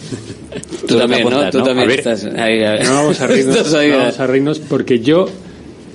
Tú, 0.82 0.88
Tú 0.88 0.98
también, 0.98 1.22
apuntas, 1.22 1.44
¿no? 1.44 1.52
Tú 1.52 1.58
¿no? 1.60 1.64
también 1.66 1.88
ver, 1.88 2.00
estás 2.00 2.26
ahí, 2.26 2.64
ahí. 2.64 2.84
No 2.84 2.94
vamos 2.96 3.22
a 3.22 3.28
reírnos, 3.28 3.72
no 3.72 3.98
vamos 3.98 4.20
a 4.20 4.28
reírnos 4.28 4.60
porque 4.60 5.00
yo 5.00 5.28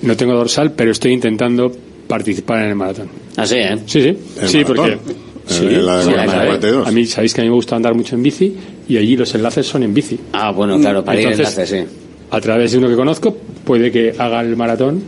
no 0.01 0.15
tengo 0.15 0.33
dorsal, 0.33 0.71
pero 0.71 0.91
estoy 0.91 1.11
intentando 1.11 1.71
participar 2.07 2.63
en 2.63 2.69
el 2.69 2.75
maratón. 2.75 3.09
¿Ah, 3.37 3.45
sí, 3.45 3.55
eh? 3.57 3.77
Sí, 3.85 4.01
sí. 4.01 4.17
¿El 4.41 4.49
sí, 4.49 4.57
maratón? 4.63 4.75
porque... 4.75 5.30
Sí, 5.51 5.65
la, 5.69 6.01
sí, 6.03 6.11
la, 6.11 6.25
la, 6.25 6.55
la, 6.59 6.87
a 6.87 6.91
mí 6.91 7.05
sabéis 7.05 7.33
que 7.33 7.41
a 7.41 7.43
mí 7.43 7.49
me 7.49 7.55
gusta 7.55 7.75
andar 7.75 7.93
mucho 7.93 8.15
en 8.15 8.23
bici 8.23 8.55
y 8.87 8.97
allí 8.97 9.15
los 9.17 9.33
enlaces 9.35 9.65
son 9.67 9.83
en 9.83 9.93
bici. 9.93 10.19
Ah, 10.33 10.51
bueno, 10.51 10.79
claro, 10.79 11.03
para 11.03 11.19
Entonces, 11.19 11.39
ir 11.39 11.45
enlaces, 11.45 11.69
sí. 11.89 11.97
A 12.31 12.39
través 12.41 12.71
de 12.71 12.77
uno 12.77 12.87
que 12.87 12.95
conozco, 12.95 13.35
puede 13.65 13.91
que 13.91 14.13
haga 14.17 14.41
el 14.41 14.55
maratón, 14.55 15.03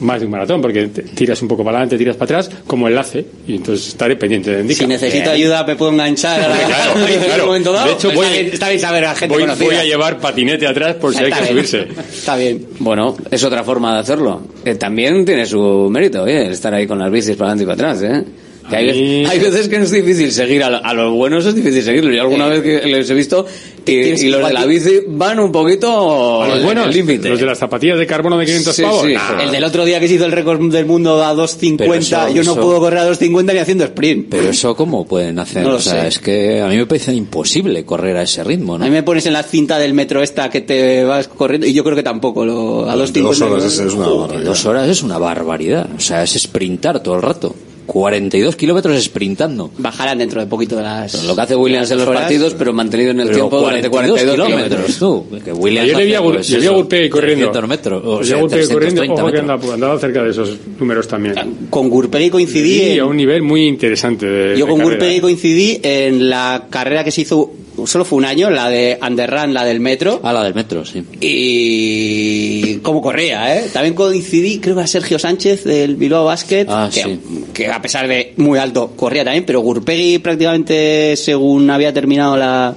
más 0.00 0.20
de 0.20 0.26
un 0.26 0.32
maratón, 0.32 0.60
porque 0.60 0.88
tiras 0.88 1.40
un 1.42 1.48
poco 1.48 1.64
para 1.64 1.78
adelante, 1.78 1.96
tiras 1.96 2.16
para 2.16 2.40
atrás, 2.40 2.50
como 2.66 2.88
enlace, 2.88 3.24
y 3.46 3.56
entonces 3.56 3.88
estaré 3.88 4.16
pendiente 4.16 4.50
de 4.50 4.60
indicar. 4.62 4.82
Si 4.82 4.86
necesito 4.88 5.30
ayuda, 5.30 5.64
me 5.64 5.76
puedo 5.76 5.92
enganchar 5.92 6.40
a 6.40 6.48
la 6.48 6.56
claro, 6.56 6.94
claro. 7.24 7.46
momento 7.46 7.72
dado. 7.72 7.86
De 7.86 7.92
hecho, 7.94 8.10
voy, 8.12 8.26
está, 8.26 8.68
bien, 8.68 8.76
está 8.76 8.92
bien 8.92 9.04
a 9.04 9.14
gente 9.14 9.34
voy, 9.34 9.42
conocida. 9.44 9.64
voy 9.66 9.76
a 9.76 9.84
llevar 9.84 10.18
patinete 10.18 10.66
atrás 10.66 10.96
por 10.96 11.14
si 11.14 11.22
está 11.24 11.36
hay 11.36 11.46
que 11.46 11.52
bien. 11.54 11.66
subirse. 11.66 11.88
Está 12.12 12.36
bien. 12.36 12.66
Bueno, 12.80 13.16
es 13.30 13.44
otra 13.44 13.62
forma 13.64 13.94
de 13.94 14.00
hacerlo. 14.00 14.42
Eh, 14.64 14.74
también 14.74 15.24
tiene 15.24 15.46
su 15.46 15.88
mérito, 15.90 16.26
¿eh? 16.26 16.48
Estar 16.50 16.74
ahí 16.74 16.86
con 16.86 16.98
las 16.98 17.10
bicis 17.10 17.36
para 17.36 17.52
adelante 17.52 17.62
y 17.62 17.66
para 17.76 17.90
atrás, 17.92 18.02
¿eh? 18.02 18.24
Que 18.68 18.76
hay, 18.76 18.92
mí... 18.92 19.24
hay, 19.26 19.38
veces 19.38 19.68
que 19.68 19.76
es 19.76 19.90
difícil 19.90 20.32
seguir 20.32 20.62
a, 20.62 20.78
a, 20.78 20.94
los 20.94 21.12
buenos 21.12 21.46
es 21.46 21.54
difícil 21.54 21.82
seguirlos. 21.82 22.14
Yo 22.14 22.22
alguna 22.22 22.48
vez 22.48 22.62
que 22.62 22.86
les 22.86 23.08
he 23.08 23.14
visto 23.14 23.46
y, 23.86 24.26
y 24.26 24.28
los 24.28 24.46
de 24.46 24.52
la 24.52 24.64
bici 24.66 25.00
van 25.06 25.38
un 25.38 25.52
poquito 25.52 26.42
a 26.42 26.48
los 26.48 26.62
buenos, 26.62 26.92
límite. 26.94 27.28
Los 27.28 27.40
de 27.40 27.46
las 27.46 27.58
zapatillas 27.58 27.98
de 27.98 28.06
carbono 28.06 28.38
de 28.38 28.46
500 28.46 28.74
sí, 28.76 28.82
pavos. 28.82 29.02
Sí, 29.06 29.14
nah. 29.14 29.42
El 29.42 29.50
del 29.52 29.64
otro 29.64 29.84
día 29.84 30.00
que 30.00 30.08
se 30.08 30.14
hizo 30.14 30.24
el 30.24 30.32
récord 30.32 30.60
del 30.70 30.86
mundo 30.86 31.22
a 31.22 31.34
2.50, 31.34 31.96
eso, 31.96 32.28
yo 32.28 32.42
no 32.42 32.52
eso... 32.52 32.60
puedo 32.60 32.80
correr 32.80 33.00
a 33.00 33.10
2.50 33.10 33.52
ni 33.52 33.58
haciendo 33.58 33.84
sprint. 33.84 34.26
Pero 34.30 34.50
eso 34.50 34.74
cómo 34.74 35.06
pueden 35.06 35.38
hacer? 35.38 35.62
No 35.62 35.76
o 35.76 35.80
sea, 35.80 36.02
sé. 36.02 36.08
es 36.08 36.18
que 36.18 36.60
a 36.60 36.68
mí 36.68 36.76
me 36.76 36.86
parece 36.86 37.12
imposible 37.14 37.84
correr 37.84 38.16
a 38.16 38.22
ese 38.22 38.42
ritmo, 38.42 38.78
¿no? 38.78 38.84
A 38.84 38.88
mí 38.88 38.92
me 38.92 39.02
pones 39.02 39.26
en 39.26 39.32
la 39.32 39.42
cinta 39.42 39.78
del 39.78 39.94
metro 39.94 40.22
esta 40.22 40.50
que 40.50 40.60
te 40.60 41.04
vas 41.04 41.28
corriendo 41.28 41.66
y 41.66 41.72
yo 41.72 41.84
creo 41.84 41.96
que 41.96 42.02
tampoco 42.02 42.44
lo, 42.44 42.90
a 42.90 42.96
2.50. 42.96 43.22
Dos 43.22 43.40
horas 43.40 43.64
es, 43.64 43.78
es 43.78 43.94
una 43.94 44.08
barbaridad. 44.08 44.44
Dos 44.44 44.66
horas 44.66 44.88
es 44.88 45.02
una 45.02 45.18
barbaridad. 45.18 45.88
O 45.96 46.00
sea, 46.00 46.22
es 46.22 46.32
sprintar 46.32 47.02
todo 47.02 47.16
el 47.16 47.22
rato. 47.22 47.54
42 47.86 48.56
kilómetros 48.56 49.02
sprintando. 49.02 49.70
Bajarán 49.78 50.18
dentro 50.18 50.40
de 50.40 50.46
poquito 50.46 50.76
de 50.76 50.82
las. 50.82 51.24
Lo 51.24 51.34
que 51.34 51.40
hace 51.40 51.56
Williams 51.56 51.90
en 51.90 51.98
los 51.98 52.08
horas, 52.08 52.22
partidos, 52.22 52.54
pero 52.54 52.72
mantenido 52.72 53.12
en 53.12 53.20
el 53.20 53.28
pero 53.28 53.38
tiempo 53.38 53.60
durante 53.60 53.88
42 53.88 54.36
kilómetros. 54.46 54.98
Tú, 54.98 55.26
que 55.44 55.52
Williams 55.52 55.90
yo 55.90 55.98
le 55.98 56.04
vi 56.04 56.14
a, 56.14 56.22
pues, 56.22 56.48
yo 56.48 56.60
vi 56.60 56.66
a 56.66 56.70
Gurpey 56.70 57.08
corriendo. 57.08 57.66
metros. 57.66 58.02
O 58.04 58.22
yo 58.22 58.40
Gurpey 58.40 58.68
corriendo, 58.68 59.02
ojo 59.02 59.30
que 59.30 59.38
andaba, 59.38 59.74
andaba 59.74 59.98
cerca 59.98 60.22
de 60.22 60.30
esos 60.30 60.56
números 60.78 61.08
también. 61.08 61.34
Con 61.70 61.88
Gurpegui 61.88 62.30
coincidí. 62.30 62.78
Sí, 62.78 62.90
en... 62.92 63.00
a 63.00 63.06
un 63.06 63.16
nivel 63.16 63.42
muy 63.42 63.66
interesante. 63.66 64.26
De, 64.26 64.58
yo 64.58 64.66
de 64.66 64.70
con 64.70 64.80
carrera. 64.80 64.96
Gurpegui 64.96 65.20
coincidí 65.20 65.80
en 65.82 66.28
la 66.28 66.66
carrera 66.68 67.04
que 67.04 67.10
se 67.10 67.22
hizo 67.22 67.52
solo 67.84 68.04
fue 68.04 68.18
un 68.18 68.24
año, 68.24 68.48
la 68.48 68.70
de 68.70 68.98
Underrun, 69.06 69.52
la 69.52 69.64
del 69.64 69.80
metro. 69.80 70.20
Ah, 70.22 70.32
la 70.32 70.42
del 70.44 70.54
metro, 70.54 70.84
sí. 70.84 71.04
Y 71.20 72.76
cómo 72.76 73.02
corría, 73.02 73.58
¿eh? 73.58 73.68
También 73.72 73.94
coincidí, 73.94 74.60
creo 74.60 74.76
que 74.76 74.82
a 74.82 74.86
Sergio 74.86 75.18
Sánchez 75.18 75.64
del 75.64 75.96
Bilbao 75.96 76.24
Basket, 76.24 76.66
ah, 76.68 76.88
que, 76.92 77.02
sí. 77.02 77.20
que, 77.52 77.68
a 77.76 77.82
pesar 77.82 78.08
de 78.08 78.32
muy 78.36 78.58
alto 78.58 78.92
corría 78.96 79.24
también, 79.24 79.44
pero 79.46 79.60
Gurpegui 79.60 80.18
prácticamente 80.18 81.14
según 81.16 81.70
había 81.70 81.92
terminado 81.92 82.36
la 82.36 82.74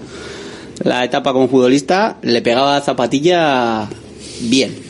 la 0.83 1.03
etapa 1.03 1.33
como 1.33 1.49
futbolista, 1.49 2.17
le 2.21 2.41
pegaba 2.41 2.79
zapatilla 2.81 3.87
bien. 4.41 4.87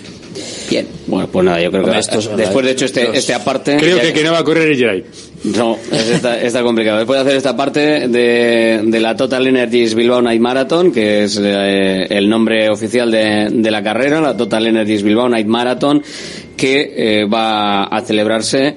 Bien. 0.69 0.87
Bueno, 1.07 1.27
pues 1.31 1.43
nada, 1.43 1.59
yo 1.59 1.71
creo 1.71 1.81
que 1.83 1.89
Hombre, 1.89 1.99
estos- 1.99 2.37
después 2.37 2.63
de 2.63 2.71
hecho 2.73 2.85
este, 2.85 3.17
este 3.17 3.33
aparte... 3.33 3.75
Creo 3.77 3.99
que 3.99 4.13
que 4.13 4.23
no 4.23 4.31
va 4.33 4.37
a 4.39 4.43
correr 4.43 4.69
el 4.69 4.77
Geray. 4.77 5.03
No, 5.45 5.77
es- 5.91 6.09
está, 6.09 6.39
está 6.39 6.61
complicado. 6.61 6.99
Después 6.99 7.17
de 7.17 7.21
hacer 7.25 7.35
esta 7.37 7.57
parte 7.57 8.07
de, 8.07 8.81
de 8.83 8.99
la 8.99 9.15
Total 9.17 9.47
Energies 9.47 9.95
Bilbao 9.95 10.21
Night 10.21 10.39
Marathon, 10.39 10.91
que 10.91 11.23
es 11.23 11.39
eh, 11.41 12.05
el 12.11 12.29
nombre 12.29 12.69
oficial 12.69 13.09
de, 13.09 13.47
de 13.51 13.71
la 13.71 13.81
carrera, 13.81 14.21
la 14.21 14.37
Total 14.37 14.67
Energies 14.67 15.01
Bilbao 15.01 15.27
Night 15.27 15.47
Marathon, 15.47 16.03
que 16.55 16.93
eh, 17.21 17.25
va 17.25 17.85
a 17.85 18.01
celebrarse 18.01 18.75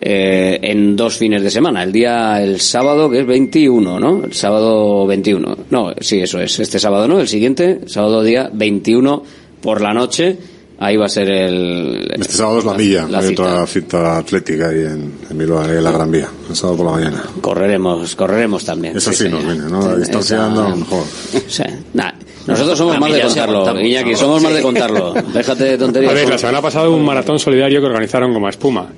eh, 0.00 0.58
en 0.62 0.96
dos 0.96 1.16
fines 1.16 1.42
de 1.42 1.50
semana. 1.50 1.82
El 1.82 1.92
día, 1.92 2.42
el 2.42 2.60
sábado, 2.60 3.08
que 3.10 3.20
es 3.20 3.26
21, 3.26 4.00
¿no? 4.00 4.24
El 4.24 4.32
sábado 4.32 5.06
21. 5.06 5.56
No, 5.70 5.92
sí, 6.00 6.20
eso 6.20 6.40
es. 6.40 6.58
Este 6.60 6.78
sábado 6.78 7.08
no, 7.08 7.20
el 7.20 7.28
siguiente, 7.28 7.80
sábado 7.86 8.22
día 8.22 8.50
21 8.52 9.22
por 9.60 9.80
la 9.80 9.92
noche. 9.94 10.36
Ahí 10.76 10.96
va 10.96 11.06
a 11.06 11.08
ser 11.08 11.30
el... 11.30 12.10
Este 12.18 12.32
sábado 12.34 12.58
es 12.58 12.64
la 12.64 12.74
milla, 12.74 13.06
la 13.08 13.20
hay 13.20 13.28
cita. 13.28 13.42
otra 13.42 13.66
cita 13.66 14.18
atlética 14.18 14.68
ahí 14.70 14.80
en, 14.80 15.12
en 15.30 15.38
Bilbao, 15.38 15.64
en 15.64 15.82
la 15.84 15.92
Gran 15.92 16.10
Vía, 16.10 16.28
el 16.50 16.56
sábado 16.56 16.78
por 16.78 16.86
la 16.86 16.92
mañana. 16.92 17.22
Correremos, 17.40 18.16
correremos 18.16 18.64
también. 18.64 18.96
Esa 18.96 19.12
sí, 19.12 19.18
señor. 19.24 19.44
nos 19.44 19.54
viene, 19.54 19.70
¿no? 19.70 19.86
La 19.86 19.94
Sí, 19.94 20.00
distancia 20.00 20.36
esa- 20.36 20.46
anda 20.46 20.74
mejor. 20.74 21.04
Sí. 21.46 21.62
Nah, 21.94 22.10
nosotros 22.48 22.76
somos 22.76 22.96
A 22.96 23.00
más 23.00 23.12
de 23.12 23.20
contarlo, 23.22 23.80
Iñaki, 23.80 24.16
somos 24.16 24.42
más 24.42 24.50
Sí. 24.50 24.56
de 24.56 24.62
contarlo. 24.62 25.14
Déjate 25.32 25.64
de 25.64 25.74
A 25.74 25.78
tonterías. 25.78 26.12
ver, 26.12 26.28
la 26.28 26.38
semana 26.38 26.60
pasada 26.60 26.88
hubo 26.88 26.96
un 26.96 27.04
maratón 27.04 27.38
solidario 27.38 27.80
que 27.80 27.86
organizaron 27.86 28.34
como 28.34 28.48
espuma. 28.48 28.88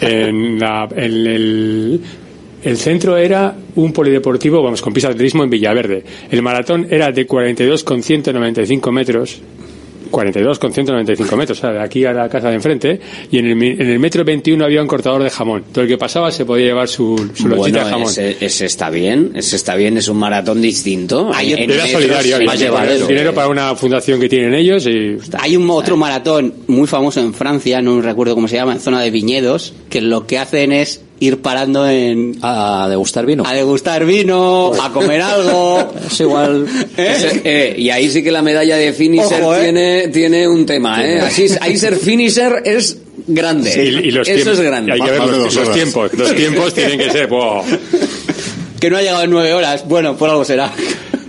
En, 0.00 0.58
la, 0.58 0.88
en 0.94 1.26
el, 2.62 2.76
centro 2.76 3.16
era 3.16 3.54
un 3.76 3.92
polideportivo, 3.92 4.62
vamos, 4.62 4.80
con 4.80 4.92
pista 4.92 5.08
de 5.08 5.14
atletismo 5.14 5.44
en 5.44 5.50
Villaverde. 5.50 6.04
El 6.30 6.42
maratón 6.42 6.86
era 6.90 7.12
de 7.12 7.26
42,195 7.26 8.92
metros. 8.92 9.40
42,195 10.10 11.36
metros, 11.36 11.58
o 11.58 11.60
sea, 11.60 11.72
de 11.72 11.80
aquí 11.80 12.04
a 12.04 12.12
la 12.12 12.28
casa 12.28 12.48
de 12.48 12.54
enfrente, 12.56 13.00
y 13.30 13.38
en 13.38 13.46
el, 13.46 13.62
en 13.62 13.88
el 13.90 13.98
metro 13.98 14.24
21 14.24 14.64
había 14.64 14.80
un 14.82 14.88
cortador 14.88 15.22
de 15.22 15.30
jamón. 15.30 15.64
Todo 15.72 15.82
el 15.82 15.88
que 15.88 15.98
pasaba 15.98 16.30
se 16.30 16.44
podía 16.44 16.66
llevar 16.66 16.88
su, 16.88 17.16
su 17.34 17.48
lonchita 17.48 17.56
Bueno, 17.56 17.84
de 17.84 17.90
jamón. 17.90 18.08
ese, 18.10 18.36
ese 18.40 18.66
está 18.66 18.90
bien, 18.90 19.32
ese 19.34 19.56
está 19.56 19.74
bien, 19.76 19.96
es 19.96 20.08
un 20.08 20.16
maratón 20.18 20.60
distinto. 20.62 21.30
Hay 21.34 21.52
En- 21.52 21.58
en 21.64 21.70
Era 21.72 21.86
solidario, 21.86 22.38
más 22.44 22.54
había 22.56 22.66
llevadero. 22.66 23.06
dinero 23.06 23.34
para 23.34 23.48
una 23.48 23.74
fundación 23.76 24.20
que 24.20 24.28
tienen 24.28 24.54
ellos 24.54 24.86
y 24.86 25.16
Hay 25.38 25.56
un 25.56 25.68
otro 25.70 25.96
maratón 25.96 26.54
muy 26.66 26.86
famoso 26.86 27.20
en 27.20 27.34
Francia, 27.34 27.80
no 27.82 28.00
recuerdo 28.00 28.34
cómo 28.34 28.48
se 28.48 28.56
llama, 28.56 28.72
en 28.72 28.80
zona 28.80 29.00
de 29.00 29.10
viñedos, 29.10 29.74
que 29.90 30.00
lo 30.00 30.26
que 30.26 30.38
hacen 30.38 30.72
es 30.72 31.02
ir 31.20 31.38
parando 31.40 31.88
en 31.88 32.36
A 32.42 32.86
degustar 32.88 33.24
vino. 33.24 33.44
a 33.46 33.52
degustar 33.54 34.04
vino, 34.04 34.72
a 34.80 34.92
comer 34.92 35.22
algo. 35.22 35.92
Es 36.10 36.20
igual. 36.20 36.66
Ese- 36.96 37.40
eh, 37.44 37.74
y 37.78 37.90
ahí 37.90 38.10
sí 38.10 38.22
que 38.22 38.30
la 38.30 38.42
medalla 38.42 38.76
de 38.76 38.92
finisher 38.92 39.42
Ojo, 39.42 39.54
eh. 39.56 39.62
tiene, 39.62 40.08
tiene 40.08 40.48
un 40.48 40.66
tema, 40.66 41.04
¿eh? 41.04 41.20
Así, 41.20 41.46
ahí 41.60 41.76
ser 41.76 41.96
finisher 41.96 42.62
es 42.64 42.98
grande. 43.26 43.72
y, 44.04 44.08
y 44.08 44.10
los 44.10 44.28
Eso 44.28 44.52
es 44.52 44.60
grande. 44.60 44.92
Hay 44.92 45.00
que 45.00 45.10
ver 45.10 45.20
Más 45.20 45.30
de 45.30 45.36
los, 45.38 45.56
¿eh? 45.56 45.60
tiempos. 45.72 46.10
Los 46.14 46.34
tiempos 46.36 46.74
tienen 46.74 46.98
que 46.98 47.10
ser. 47.10 47.26
wow. 47.28 47.62
Que 48.80 48.90
no 48.90 48.98
ha 48.98 49.00
llegado 49.02 49.22
en 49.24 49.30
nueve 49.30 49.54
horas. 49.54 49.88
Bueno, 49.88 50.16
por 50.16 50.28
algo 50.28 50.44
será. 50.44 50.70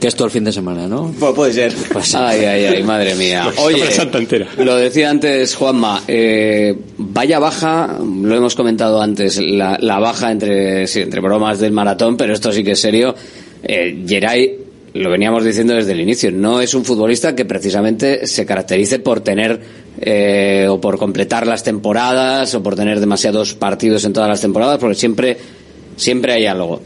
Que 0.05 0.09
es 0.09 0.15
todo 0.15 0.25
el 0.27 0.31
fin 0.31 0.43
de 0.43 0.51
semana, 0.51 0.87
¿no? 0.87 1.11
Pu- 1.19 1.33
puede 1.33 1.51
ser. 1.51 1.73
Ay, 2.13 2.41
ay, 2.45 2.65
ay, 2.65 2.83
madre 2.83 3.15
mía. 3.15 3.51
Oye, 3.57 3.89
Santa 3.91 4.19
entera. 4.19 4.47
lo 4.59 4.75
decía 4.75 5.09
antes 5.09 5.55
Juanma, 5.55 6.03
eh, 6.07 6.75
vaya 6.99 7.39
baja, 7.39 7.97
lo 8.03 8.35
hemos 8.35 8.53
comentado 8.53 9.01
antes, 9.01 9.41
la, 9.41 9.79
la 9.81 9.97
baja 9.97 10.31
entre, 10.31 10.85
sí, 10.85 10.99
entre 11.01 11.21
bromas 11.21 11.57
del 11.57 11.71
maratón, 11.71 12.17
pero 12.17 12.35
esto 12.35 12.51
sí 12.51 12.63
que 12.63 12.73
es 12.73 12.79
serio. 12.79 13.15
Eh, 13.63 14.03
Geray, 14.07 14.59
lo 14.93 15.09
veníamos 15.09 15.43
diciendo 15.43 15.73
desde 15.73 15.93
el 15.93 16.01
inicio, 16.01 16.31
no 16.31 16.61
es 16.61 16.75
un 16.75 16.85
futbolista 16.85 17.33
que 17.33 17.45
precisamente 17.45 18.27
se 18.27 18.45
caracterice 18.45 18.99
por 18.99 19.21
tener 19.21 19.59
eh, 20.01 20.67
o 20.69 20.79
por 20.79 20.99
completar 20.99 21.47
las 21.47 21.63
temporadas 21.63 22.53
o 22.53 22.61
por 22.61 22.75
tener 22.75 22.99
demasiados 22.99 23.55
partidos 23.55 24.05
en 24.05 24.13
todas 24.13 24.29
las 24.29 24.39
temporadas, 24.41 24.77
porque 24.77 24.93
siempre, 24.93 25.35
siempre 25.95 26.33
hay 26.33 26.45
algo. 26.45 26.79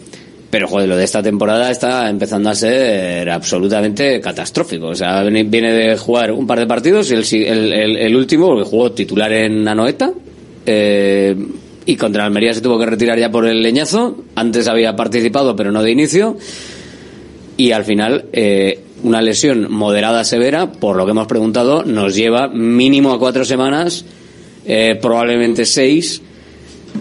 Pero, 0.50 0.68
joder, 0.68 0.89
lo 0.89 0.97
de 0.97 1.04
esta 1.04 1.22
temporada 1.22 1.70
está 1.70 2.10
empezando 2.10 2.50
a 2.50 2.56
ser 2.56 3.30
absolutamente 3.30 4.20
catastrófico. 4.20 4.88
O 4.88 4.95
sea, 4.95 5.22
viene 5.24 5.72
de 5.74 5.95
jugar 5.97 6.32
un 6.32 6.47
par 6.47 6.60
de 6.60 6.66
partidos 6.66 7.12
y 7.12 7.43
el- 7.45 7.72
el 7.74 8.16
último, 8.16 8.47
porque 8.47 8.64
jugó 8.64 8.91
titular 8.91 9.32
en 9.32 9.68
Anoeta, 9.68 10.12
eh, 10.66 11.36
y 11.86 11.95
contra 11.95 12.26
Almería 12.26 12.54
se 12.54 12.62
tuvo 12.62 12.80
que 12.80 12.86
retirar 12.88 13.18
ya 13.20 13.30
por 13.32 13.45
el 13.45 13.62
leñazo. 13.62 14.24
Antes 14.36 14.68
había 14.68 14.95
participado, 14.95 15.56
pero 15.56 15.72
no 15.72 15.84
de 15.84 15.91
inicio. 15.91 16.38
Y 17.58 17.72
al 17.72 17.84
final, 17.84 18.26
eh, 18.34 18.80
una 19.04 19.22
lesión 19.22 19.72
moderada 19.72 20.24
severa, 20.24 20.72
por 20.72 20.95
lo 20.95 21.06
que 21.06 21.12
hemos 21.12 21.28
preguntado, 21.28 21.84
nos 21.84 22.16
lleva 22.16 22.47
mínimo 22.47 23.12
a 23.14 23.20
cuatro 23.20 23.45
semanas, 23.45 24.06
eh, 24.66 24.97
probablemente 25.02 25.66
seis. 25.66 26.22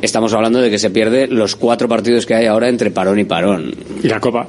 Estamos 0.02 0.32
hablando 0.32 0.60
de 0.60 0.70
que 0.70 0.78
se 0.78 0.90
pierde 0.90 1.26
los 1.26 1.56
cuatro 1.56 1.88
partidos 1.88 2.24
que 2.26 2.34
hay 2.34 2.46
ahora 2.46 2.68
entre 2.68 2.90
parón 2.90 3.18
y 3.18 3.24
parón. 3.24 3.74
Y 4.02 4.08
la 4.08 4.20
Copa. 4.20 4.48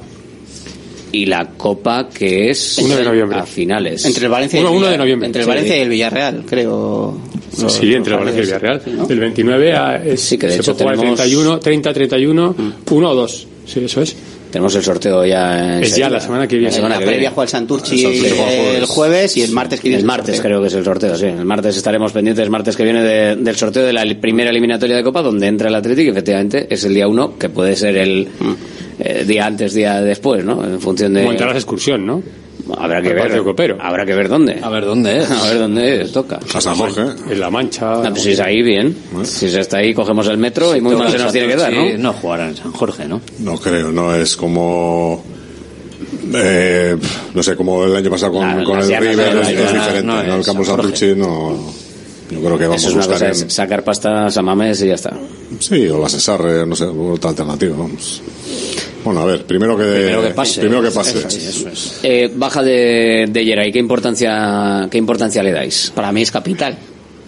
Y 1.12 1.26
la 1.26 1.50
Copa 1.56 2.08
que 2.08 2.50
es 2.50 2.78
1 2.78 2.96
de 2.96 3.04
noviembre. 3.04 3.38
a 3.38 3.42
finales. 3.44 4.04
Entre 4.04 4.26
el 4.26 4.30
Valencia 4.30 4.58
y 4.58 4.60
el, 4.60 4.66
Uno- 4.68 4.76
uno 4.78 4.86
de 4.86 4.96
noviembre. 4.98 5.26
Entre 5.26 5.40
el 5.42 5.44
Sí. 5.46 5.48
Valencia 5.48 5.76
y 5.76 5.80
el 5.80 5.88
Villarreal, 5.88 6.44
creo. 6.48 7.18
Los- 7.60 7.72
Sí, 7.72 7.92
entre 7.92 8.12
el 8.14 8.18
Valencia 8.20 8.38
y 8.38 8.42
el. 8.42 8.46
Villarreal. 8.46 9.08
Del 9.08 9.18
29 9.20 9.72
a. 9.74 9.96
Es, 10.04 10.20
Sí, 10.20 10.38
que 10.38 10.46
de 10.46 10.52
se 10.54 10.60
hecho 10.60 10.72
puede 10.74 10.84
jugar 10.84 10.96
tenemos- 10.98 11.16
31, 11.18 11.58
30, 11.58 11.92
31, 11.92 12.54
Mm. 12.56 12.72
1 12.94 13.10
o 13.10 13.14
2. 13.16 13.46
Sí, 13.66 13.80
eso 13.84 14.02
es. 14.02 14.14
Tenemos 14.50 14.74
el 14.74 14.82
sorteo 14.82 15.24
ya. 15.24 15.80
Es 15.80 15.94
ya 15.96 16.10
la 16.10 16.20
semana 16.20 16.46
que 16.48 16.56
viene. 16.56 16.70
La 16.70 16.76
semana 16.76 16.94
La 16.96 16.98
que 17.00 17.04
previa 17.06 17.20
viene. 17.20 17.34
juega 17.34 17.44
el 17.44 17.48
Santurchi 17.50 18.04
El 18.04 18.84
jueves. 18.86 19.36
y 19.36 19.42
el 19.42 19.52
martes 19.52 19.80
que 19.80 19.88
viene. 19.88 20.00
El 20.00 20.06
martes 20.06 20.40
creo 20.40 20.60
que 20.60 20.66
es 20.66 20.74
el 20.74 20.84
sorteo, 20.84 21.16
sí. 21.16 21.26
El 21.26 21.44
martes 21.44 21.76
estaremos 21.76 22.12
pendientes, 22.12 22.42
el 22.44 22.50
martes 22.50 22.76
que 22.76 22.84
viene 22.84 23.02
de- 23.02 23.36
del 23.36 23.56
sorteo 23.56 23.84
de 23.84 23.92
la 23.92 24.04
primera 24.20 24.50
eliminatoria 24.50 24.96
de 24.96 25.02
Copa, 25.02 25.22
donde 25.22 25.46
entra 25.46 25.68
el 25.68 25.74
Atlético 25.74 26.08
y 26.08 26.10
efectivamente 26.10 26.66
es 26.68 26.82
el 26.84 26.94
día 26.94 27.06
1, 27.06 27.38
que 27.38 27.48
puede 27.48 27.76
ser 27.76 27.96
el 27.96 28.28
eh, 28.98 29.24
día 29.26 29.46
antes, 29.46 29.72
día 29.74 30.00
después, 30.02 30.44
¿no? 30.44 30.64
En 30.64 30.80
función 30.80 31.14
de... 31.14 31.22
Montarás 31.24 31.54
excursión, 31.56 32.04
¿no? 32.04 32.22
Habrá 32.78 33.00
que 33.02 33.12
ver. 33.12 33.42
Copero. 33.42 33.76
Habrá 33.80 34.04
que 34.04 34.14
ver 34.14 34.28
dónde. 34.28 34.58
A 34.62 34.68
ver 34.68 34.84
dónde 34.84 35.18
es. 35.18 35.30
A 35.30 35.44
ver 35.44 35.58
dónde 35.58 36.02
es, 36.02 36.12
toca. 36.12 36.38
A 36.54 36.60
San 36.60 36.74
Jorge. 36.76 37.02
En 37.30 37.40
La 37.40 37.50
Mancha. 37.50 37.92
Ah, 37.94 38.10
pues 38.10 38.22
si 38.22 38.32
es 38.32 38.40
ahí, 38.40 38.62
bien. 38.62 38.96
Si 39.24 39.46
es 39.46 39.56
hasta 39.56 39.78
ahí, 39.78 39.94
cogemos 39.94 40.26
el 40.28 40.38
metro 40.38 40.76
y 40.76 40.80
muy 40.80 40.94
mal 40.96 41.10
se 41.10 41.18
nos 41.18 41.32
tiene 41.32 41.48
que 41.48 41.56
dar, 41.56 41.72
¿no? 41.72 41.82
Sí, 41.86 41.94
no 41.98 42.12
jugarán 42.12 42.48
en 42.50 42.56
San 42.56 42.72
Jorge, 42.72 43.06
¿no? 43.08 43.20
No 43.38 43.56
creo, 43.58 43.90
no 43.92 44.14
es 44.14 44.36
como. 44.36 45.24
eh, 46.34 46.96
no 47.34 47.42
sé, 47.42 47.56
como 47.56 47.84
el 47.84 47.96
año 47.96 48.10
pasado 48.10 48.32
con, 48.32 48.42
Claro, 48.42 48.64
con 48.64 48.78
el 48.78 48.86
River 48.88 49.16
no, 49.16 49.22
es, 49.22 49.34
no, 49.34 49.40
es 49.42 49.54
no, 49.58 49.62
diferente. 49.74 50.02
no, 50.04 50.22
¿no? 50.22 50.36
El 50.36 50.44
campo 50.44 50.64
San 50.64 50.76
Jorge. 50.76 50.96
Santurchi 50.96 51.14
no. 51.20 51.89
Yo 52.30 52.40
creo 52.40 52.56
que 52.58 52.66
vamos 52.66 52.80
Eso 52.82 52.88
es 52.90 52.94
a 52.94 52.98
una 52.98 53.06
buscar. 53.06 53.28
cosa, 53.30 53.42
en- 53.42 53.48
es 53.48 53.52
sacar 53.54 53.82
pastas 53.84 54.36
a 54.36 54.42
Mamés 54.42 54.82
y 54.82 54.86
ya 54.88 54.94
está. 54.94 55.12
Sí, 55.58 55.88
o 55.88 55.98
la 56.00 56.08
Cesarre, 56.08 56.64
no 56.66 56.76
sé, 56.76 56.84
otra 56.84 57.30
alternativa, 57.30 57.76
vamos. 57.76 58.22
Bueno, 59.04 59.20
a 59.20 59.24
ver, 59.24 59.44
primero 59.46 59.76
que, 59.76 59.84
Primero 59.84 60.22
que 60.22 60.30
pase. 60.30 60.60
primero 60.60 60.82
que 60.82 60.90
pase. 60.90 61.18
Eso 61.18 61.28
es, 61.28 61.34
eso 61.36 61.68
es. 61.70 62.00
Eh, 62.02 62.30
baja 62.34 62.62
de, 62.62 63.26
de 63.30 63.44
Geray, 63.44 63.72
¿qué 63.72 63.78
importancia, 63.78 64.86
¿qué 64.90 64.98
importancia 64.98 65.42
le 65.42 65.52
dais? 65.52 65.90
Para 65.94 66.12
mí 66.12 66.22
es 66.22 66.30
capital. 66.30 66.76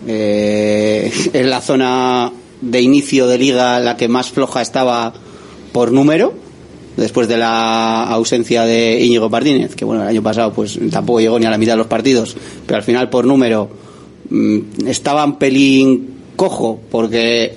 Eh, 0.06 1.10
es 1.32 1.46
la 1.46 1.60
zona 1.60 2.30
de 2.60 2.80
inicio 2.80 3.26
de 3.26 3.38
liga 3.38 3.80
la 3.80 3.96
que 3.96 4.08
más 4.08 4.30
floja 4.30 4.60
estaba 4.62 5.12
por 5.72 5.90
número, 5.92 6.34
después 6.96 7.26
de 7.28 7.38
la 7.38 8.04
ausencia 8.04 8.64
de 8.64 9.00
Íñigo 9.00 9.30
Martínez, 9.30 9.74
que 9.74 9.84
bueno, 9.84 10.02
el 10.02 10.08
año 10.08 10.22
pasado 10.22 10.52
pues 10.52 10.78
tampoco 10.90 11.20
llegó 11.20 11.38
ni 11.38 11.46
a 11.46 11.50
la 11.50 11.58
mitad 11.58 11.72
de 11.72 11.78
los 11.78 11.86
partidos, 11.86 12.36
pero 12.66 12.76
al 12.76 12.82
final 12.84 13.08
por 13.08 13.24
número 13.24 13.70
estaba 14.86 15.24
un 15.24 15.38
pelín 15.38 16.08
cojo 16.36 16.80
porque 16.90 17.54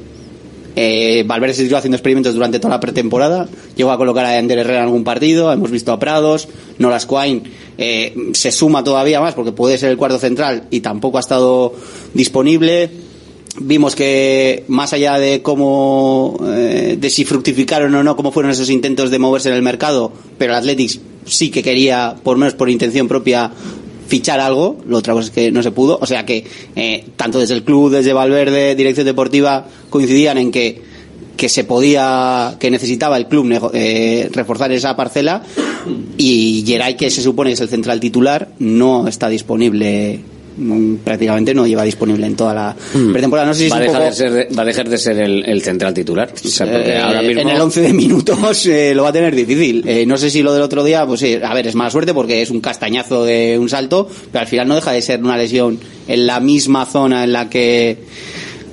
eh, 0.76 1.23
Valverde 1.26 1.53
se 1.53 1.61
siguió 1.61 1.78
haciendo 1.78 1.95
experimentos 1.95 2.34
durante 2.34 2.59
toda 2.59 2.76
la 2.76 2.80
pretemporada. 2.80 3.47
Llegó 3.76 3.91
a 3.91 3.97
colocar 3.97 4.26
a 4.26 4.38
Ender 4.38 4.59
Herrera 4.59 4.80
en 4.80 4.86
algún 4.86 5.03
partido. 5.03 5.51
Hemos 5.51 5.71
visto 5.71 5.91
a 5.91 5.99
Prados. 5.99 6.47
Nolas 6.78 7.05
Quine 7.05 7.43
eh, 7.78 8.13
se 8.34 8.51
suma 8.51 8.84
todavía 8.84 9.21
más 9.21 9.34
porque 9.34 9.51
puede 9.51 9.78
ser 9.78 9.91
el 9.91 9.97
cuarto 9.97 10.19
central 10.19 10.67
y 10.71 10.82
tampoco 10.82 11.17
ha 11.17 11.21
estado 11.21 11.73
disponible. 12.13 12.89
Vimos 13.57 13.95
que 13.95 14.65
más 14.67 14.91
allá 14.91 15.17
de 15.17 15.41
cómo 15.41 16.38
eh, 16.45 16.97
de 16.99 17.09
si 17.09 17.23
fructificaron 17.23 17.95
o 17.95 18.03
no, 18.03 18.17
cómo 18.17 18.34
fueron 18.34 18.51
esos 18.51 18.69
intentos 18.69 19.11
de 19.11 19.17
moverse 19.17 19.47
en 19.47 19.55
el 19.55 19.61
mercado, 19.61 20.11
pero 20.38 20.51
el 20.51 20.59
Athletics 20.59 20.99
sí 21.26 21.51
que 21.51 21.63
quería, 21.63 22.15
por 22.21 22.38
menos 22.38 22.53
por 22.53 22.69
intención 22.69 23.07
propia, 23.07 23.51
fichar 24.08 24.39
algo, 24.39 24.78
lo 24.88 24.97
otra 24.97 25.14
cosa 25.14 25.28
es 25.28 25.32
que 25.32 25.51
no 25.51 25.64
se 25.64 25.72
pudo, 25.72 25.97
o 26.01 26.06
sea 26.06 26.26
que 26.26 26.45
eh, 26.76 27.06
tanto 27.16 27.39
desde 27.39 27.56
el 27.56 27.64
club, 27.64 27.91
desde 27.91 28.14
Valverde, 28.14 28.76
dirección 28.76 29.06
deportiva, 29.06 29.66
coincidían 29.89 30.38
en 30.38 30.51
que, 30.51 30.82
que 31.36 31.49
se 31.49 31.64
podía, 31.64 32.56
que 32.60 32.72
necesitaba 32.72 33.18
el 33.18 33.28
club 33.28 33.72
eh, 33.74 34.30
reforzar 34.32 34.72
esa 34.72 34.95
parcela 34.95 35.43
y 36.18 36.64
Geray, 36.66 36.95
que 36.95 37.10
se 37.10 37.22
supone 37.22 37.49
que 37.49 37.56
es 37.56 37.62
el 37.62 37.70
central 37.70 37.99
titular, 37.99 38.49
no 38.60 39.08
está 39.08 39.30
disponible 39.30 40.22
prácticamente 41.03 41.53
no 41.53 41.68
lleva 41.68 41.84
disponible 41.84 42.26
en 42.26 42.36
toda 42.36 42.53
la 42.53 42.76
pretemporada. 43.12 43.47
No 43.47 43.53
sé 43.53 43.62
si 43.62 43.66
es 43.68 43.74
va, 43.74 43.80
dejar 43.80 43.95
poco- 43.95 44.06
de 44.10 44.14
ser, 44.14 44.32
de- 44.32 44.56
va 44.56 44.62
a 44.64 44.66
dejar 44.66 44.89
de 44.89 44.97
ser 44.97 45.18
el, 45.20 45.43
el 45.45 45.62
central 45.62 45.93
titular. 45.93 46.32
O 46.34 46.47
sea, 46.47 46.66
porque 46.72 46.91
Eh, 46.91 46.97
ahora 46.99 47.22
mismo... 47.22 47.41
En 47.41 47.49
el 47.49 47.62
11 47.62 47.82
de 47.82 47.93
minutos 47.93 48.66
eh, 48.68 48.93
lo 48.95 49.03
va 49.03 49.10
a 49.10 49.14
tener 49.14 49.36
difícil. 49.36 49.84
Eh, 49.88 50.06
no 50.06 50.18
sé 50.18 50.30
si 50.30 50.41
lo 50.41 50.53
del 50.53 50.62
otro 50.64 50.84
día, 50.84 51.06
pues 51.06 51.20
sí, 51.20 51.38
a 51.41 51.53
ver, 51.53 51.68
es 51.68 51.76
mala 51.76 51.89
suerte 51.89 52.14
porque 52.14 52.41
es 52.41 52.49
un 52.49 52.62
castañazo 52.62 53.24
de 53.26 53.58
un 53.60 53.70
salto, 53.70 54.08
pero 54.32 54.41
al 54.41 54.47
final 54.47 54.68
no 54.68 54.76
deja 54.76 54.91
de 54.91 55.01
ser 55.01 55.22
una 55.24 55.38
lesión 55.38 55.80
en 56.08 56.28
la 56.28 56.39
misma 56.39 56.86
zona 56.86 57.24
en 57.24 57.34
la 57.34 57.49
que 57.49 57.97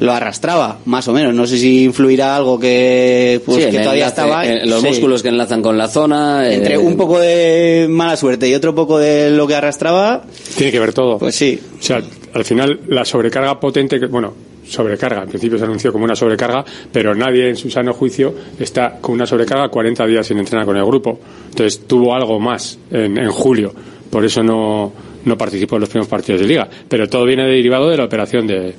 lo 0.03 0.13
arrastraba, 0.13 0.79
más 0.87 1.07
o 1.09 1.13
menos. 1.13 1.33
No 1.35 1.47
sé 1.47 1.59
si 1.59 1.85
influirá 1.85 2.35
algo 2.37 2.59
que, 2.59 3.41
pues, 3.47 3.65
Sí, 3.65 3.71
que 3.71 3.77
el 3.77 3.83
todavía 3.83 4.05
enlace, 4.07 4.21
estaba. 4.23 4.47
eh, 4.47 4.67
los 4.67 4.81
Sí. 4.81 4.89
músculos 4.89 5.23
que 5.23 5.29
enlazan 5.29 5.63
con 5.63 5.79
la 5.79 5.89
zona. 5.89 6.49
eh, 6.49 6.55
Entre 6.57 6.77
un 6.77 6.97
poco 6.97 7.19
de 7.21 7.87
mala 7.89 8.17
suerte 8.17 8.49
y 8.49 8.55
otro 8.55 8.75
poco 8.75 8.99
de 8.99 9.31
lo 9.31 9.47
que 9.47 9.55
arrastraba. 9.55 10.23
Tiene 10.57 10.73
que 10.73 10.81
ver 10.81 10.93
todo. 10.93 11.19
Pues 11.19 11.35
sí. 11.37 11.59
O 11.79 11.83
sea, 11.83 12.03
al 12.35 12.45
final 12.45 12.81
la 12.89 13.05
sobrecarga 13.05 13.61
potente, 13.61 14.01
que, 14.01 14.07
bueno, 14.07 14.33
sobrecarga, 14.67 15.23
en 15.23 15.29
principio 15.29 15.59
se 15.59 15.65
anunció 15.65 15.93
como 15.93 16.05
una 16.05 16.17
sobrecarga, 16.17 16.65
pero 16.91 17.15
nadie 17.15 17.49
en 17.51 17.57
su 17.57 17.71
sano 17.71 17.93
juicio 17.93 18.35
está 18.59 18.99
con 19.01 19.15
una 19.15 19.27
sobrecarga 19.27 19.69
40 19.69 20.07
días 20.07 20.27
sin 20.27 20.39
entrenar 20.39 20.67
con 20.67 20.77
el 20.77 20.85
grupo. 20.85 21.19
Entonces 21.51 21.87
tuvo 21.87 22.15
algo 22.15 22.41
más 22.41 22.79
en, 22.91 23.19
en 23.19 23.31
julio, 23.31 23.73
por 24.11 24.25
eso 24.25 24.43
no, 24.43 24.93
no 25.25 25.39
participó 25.39 25.77
en 25.77 25.81
los 25.81 25.89
primeros 25.91 26.09
partidos 26.09 26.41
de 26.41 26.47
liga. 26.49 26.69
Pero 26.89 27.09
todo 27.09 27.25
viene 27.25 27.45
derivado 27.47 27.89
de 27.91 27.97
la 27.99 28.05
operación 28.05 28.47
de, 28.47 28.75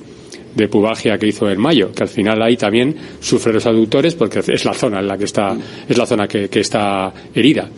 de 0.54 0.68
pubalgia 0.68 1.18
que 1.18 1.26
hizo 1.26 1.50
en 1.50 1.60
mayo, 1.60 1.90
que 1.92 2.02
al 2.04 2.08
final 2.08 2.40
ahí 2.42 2.56
también 2.56 2.94
sufre 3.20 3.52
los 3.52 3.66
aductores 3.66 4.14
porque 4.14 4.40
es 4.46 4.64
la 4.64 4.74
zona 4.74 5.00
en 5.00 5.08
la 5.08 5.18
que 5.18 5.24
está, 5.24 5.56
es 5.88 5.96
la 5.98 6.06
zona 6.06 6.28
que, 6.28 6.48
que 6.48 6.60
está 6.60 7.12
herida. 7.34 7.68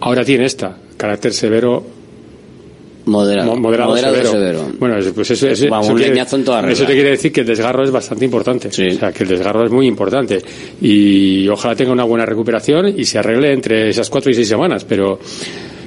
Ahora 0.00 0.24
tiene 0.24 0.44
esta, 0.46 0.76
carácter 0.96 1.32
severo 1.32 1.84
Moderado. 3.06 3.50
Mo- 3.50 3.56
moderado, 3.60 3.90
Moderado, 3.90 4.14
severo. 4.14 4.30
severo. 4.32 4.72
Bueno, 4.78 4.96
es- 4.96 5.08
pues 5.12 5.30
eso, 5.30 5.46
eso- 5.46 5.68
Vamos, 5.68 5.88
eso 5.88 5.94
quiere, 5.94 6.12
eso 6.72 6.86
te 6.86 6.92
quiere 6.94 7.10
decir 7.10 7.32
que 7.32 7.42
el 7.42 7.46
desgarro 7.46 7.84
es 7.84 7.90
bastante 7.90 8.24
importante. 8.24 8.68
O 8.68 8.72
sea, 8.72 9.12
que 9.12 9.24
el 9.24 9.28
desgarro 9.28 9.62
es 9.66 9.70
muy 9.70 9.86
importante. 9.86 10.42
Y 10.80 11.46
ojalá 11.48 11.76
tenga 11.76 11.92
una 11.92 12.04
buena 12.04 12.24
recuperación 12.24 12.98
y 12.98 13.04
se 13.04 13.18
arregle 13.18 13.52
entre 13.52 13.90
esas 13.90 14.08
cuatro 14.08 14.30
y 14.30 14.34
seis 14.34 14.48
semanas. 14.48 14.86
Pero 14.86 15.18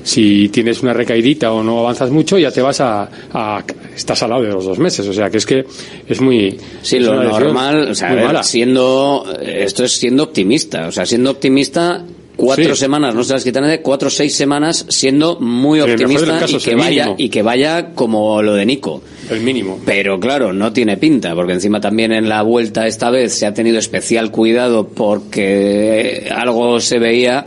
si 0.08 0.47
tienes 0.49 0.82
una 0.82 0.93
recaidita 0.93 1.51
o 1.51 1.62
no 1.62 1.80
avanzas 1.80 2.10
mucho, 2.12 2.38
ya 2.39 2.49
te 2.51 2.62
vas 2.62 2.80
a, 2.82 3.10
a- 3.34 3.64
estás 3.95 4.24
al 4.24 4.30
lado 4.30 4.43
de 4.43 4.49
los 4.49 4.64
dos 4.66 4.80
meses. 4.80 5.05
O 5.08 5.14
sea, 5.14 5.30
que 5.30 5.38
es 5.38 5.45
que 5.45 5.66
es 6.08 6.22
muy. 6.22 6.58
Sí, 6.82 6.97
es 6.97 7.03
lo 7.03 7.22
normal, 7.24 7.89
o 7.91 7.95
sea, 7.95 8.08
a 8.08 8.12
muy 8.12 8.18
ver, 8.20 8.28
mala. 8.28 8.43
siendo, 8.43 9.26
esto 9.41 9.84
es 9.84 9.91
siendo 9.91 10.24
optimista, 10.24 10.88
o 10.88 10.91
sea, 10.91 11.05
siendo 11.05 11.32
optimista, 11.32 12.05
cuatro 12.38 12.76
Sí. 12.76 12.82
semanas, 12.82 13.16
no 13.16 13.24
se 13.24 13.34
las 13.34 13.43
quitan 13.43 13.68
de 13.68 13.82
cuatro 13.82 14.08
o 14.08 14.12
seis 14.12 14.34
semanas 14.36 14.86
siendo 14.89 15.39
muy 15.39 15.82
optimista 15.82 16.39
y 16.47 16.58
que 16.60 16.76
vaya, 16.76 17.16
y 17.18 17.30
que 17.30 17.41
vaya 17.41 17.93
como 17.95 18.41
lo 18.41 18.53
de 18.53 18.66
Nico. 18.66 19.01
El 19.30 19.41
mínimo. 19.41 19.80
Pero 19.86 20.20
claro, 20.20 20.53
no 20.53 20.72
tiene 20.72 20.95
pinta, 20.97 21.36
porque 21.36 21.53
encima 21.53 21.82
también 21.82 22.14
en 22.14 22.30
la 22.30 22.43
vuelta 22.43 22.88
esta 22.88 23.10
vez 23.10 23.34
se 23.34 23.45
ha 23.45 23.53
tenido 23.53 23.78
especial 23.80 24.32
cuidado 24.32 24.88
porque 24.88 26.30
algo 26.34 26.80
se 26.80 26.99
veía, 26.99 27.43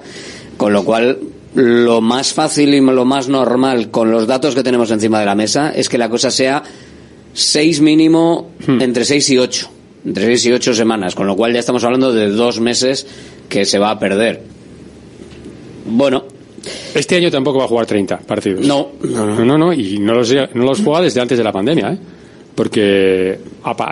con 0.57 0.73
lo 0.73 0.85
cual 0.85 1.19
lo 1.55 2.01
más 2.01 2.33
fácil 2.33 2.75
y 2.75 2.81
lo 2.81 3.05
más 3.05 3.29
normal 3.29 3.91
con 3.91 4.11
los 4.11 4.27
datos 4.27 4.55
que 4.55 4.63
tenemos 4.63 4.91
encima 4.91 5.21
de 5.21 5.27
la 5.27 5.35
mesa 5.35 5.73
es 5.75 5.89
que 5.89 5.99
la 5.99 6.09
cosa 6.09 6.31
sea 6.31 6.63
seis 7.33 7.81
mínimo 7.81 8.51
entre 8.67 9.05
seis 9.05 9.29
y 9.31 9.39
ocho 9.39 9.69
entre 10.05 10.27
seis 10.27 10.47
y 10.47 10.53
ocho 10.53 10.75
semanas 10.75 11.15
con 11.15 11.27
lo 11.27 11.37
cual 11.37 11.53
ya 11.53 11.61
estamos 11.61 11.83
hablando 11.85 12.13
de 12.13 12.29
dos 12.31 12.61
meses 12.61 13.07
que 13.49 13.65
se 13.65 13.79
va 13.79 13.91
a 13.91 13.99
perder 13.99 14.43
bueno 15.87 16.25
Este 16.95 17.17
año 17.17 17.31
tampoco 17.31 17.59
va 17.59 17.65
a 17.65 17.69
jugar 17.69 17.87
30 17.87 18.19
partidos. 18.19 18.67
No. 18.67 18.89
No, 19.03 19.45
no, 19.45 19.57
no, 19.57 19.73
y 19.73 19.99
no 19.99 20.13
los, 20.13 20.33
no 20.33 20.65
los 20.65 20.83
juega 20.83 21.01
desde 21.01 21.21
antes 21.21 21.39
de 21.39 21.45
la 21.45 21.53
pandemia, 21.53 21.93
¿eh? 21.93 21.99
Porque 22.55 23.39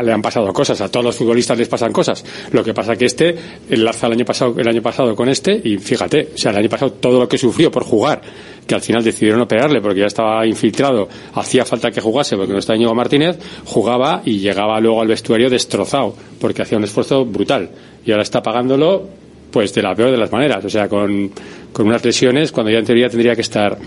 le 0.03 0.13
han 0.13 0.23
pasado 0.23 0.53
cosas, 0.53 0.81
a 0.81 0.91
todos 0.91 1.05
los 1.07 1.17
futbolistas 1.17 1.57
les 1.59 1.69
pasan 1.69 1.93
cosas. 1.93 2.25
Lo 2.53 2.63
que 2.63 2.75
pasa 2.75 2.97
que 2.97 3.07
este 3.07 3.35
enlaza 3.71 4.07
el 4.07 4.15
año 4.15 4.25
pasado, 4.25 4.55
el 4.59 4.69
año 4.69 4.83
pasado 4.83 5.15
con 5.15 5.29
este 5.29 5.61
y 5.63 5.79
fíjate, 5.79 6.31
o 6.35 6.39
sea, 6.39 6.51
el 6.51 6.59
año 6.59 6.69
pasado 6.69 6.93
todo 6.93 7.21
lo 7.21 7.29
que 7.29 7.39
sufrió 7.39 7.71
por 7.71 7.85
jugar, 7.85 8.21
que 8.67 8.75
al 8.75 8.81
final 8.81 9.03
decidieron 9.03 9.41
operarle 9.41 9.81
porque 9.81 10.01
ya 10.01 10.07
estaba 10.07 10.47
infiltrado, 10.47 11.09
hacía 11.35 11.65
falta 11.65 11.91
que 11.91 12.01
jugase 12.01 12.37
porque 12.37 12.53
no 12.53 12.59
está 12.59 12.75
Íñigo 12.75 12.95
Martínez, 12.95 13.39
jugaba 13.65 14.23
y 14.25 14.39
llegaba 14.39 14.79
luego 14.81 15.01
al 15.01 15.09
vestuario 15.09 15.49
destrozado 15.49 16.15
porque 16.41 16.63
hacía 16.63 16.79
un 16.79 16.85
esfuerzo 16.85 17.25
brutal 17.25 17.71
y 18.05 18.11
ahora 18.11 18.23
está 18.23 18.43
pagándolo 18.43 19.09
pues 19.51 19.73
de 19.73 19.83
la 19.83 19.95
peor 19.95 20.11
de 20.11 20.19
las 20.19 20.31
maneras, 20.31 20.65
o 20.65 20.69
sea, 20.69 20.89
con, 20.89 21.31
con 21.73 21.87
unas 21.87 22.05
lesiones 22.05 22.53
cuando 22.53 22.71
ya 22.71 22.79
en 22.79 22.85
teoría 22.85 23.09
tendría 23.09 23.35
que 23.35 23.41
estar 23.41 23.79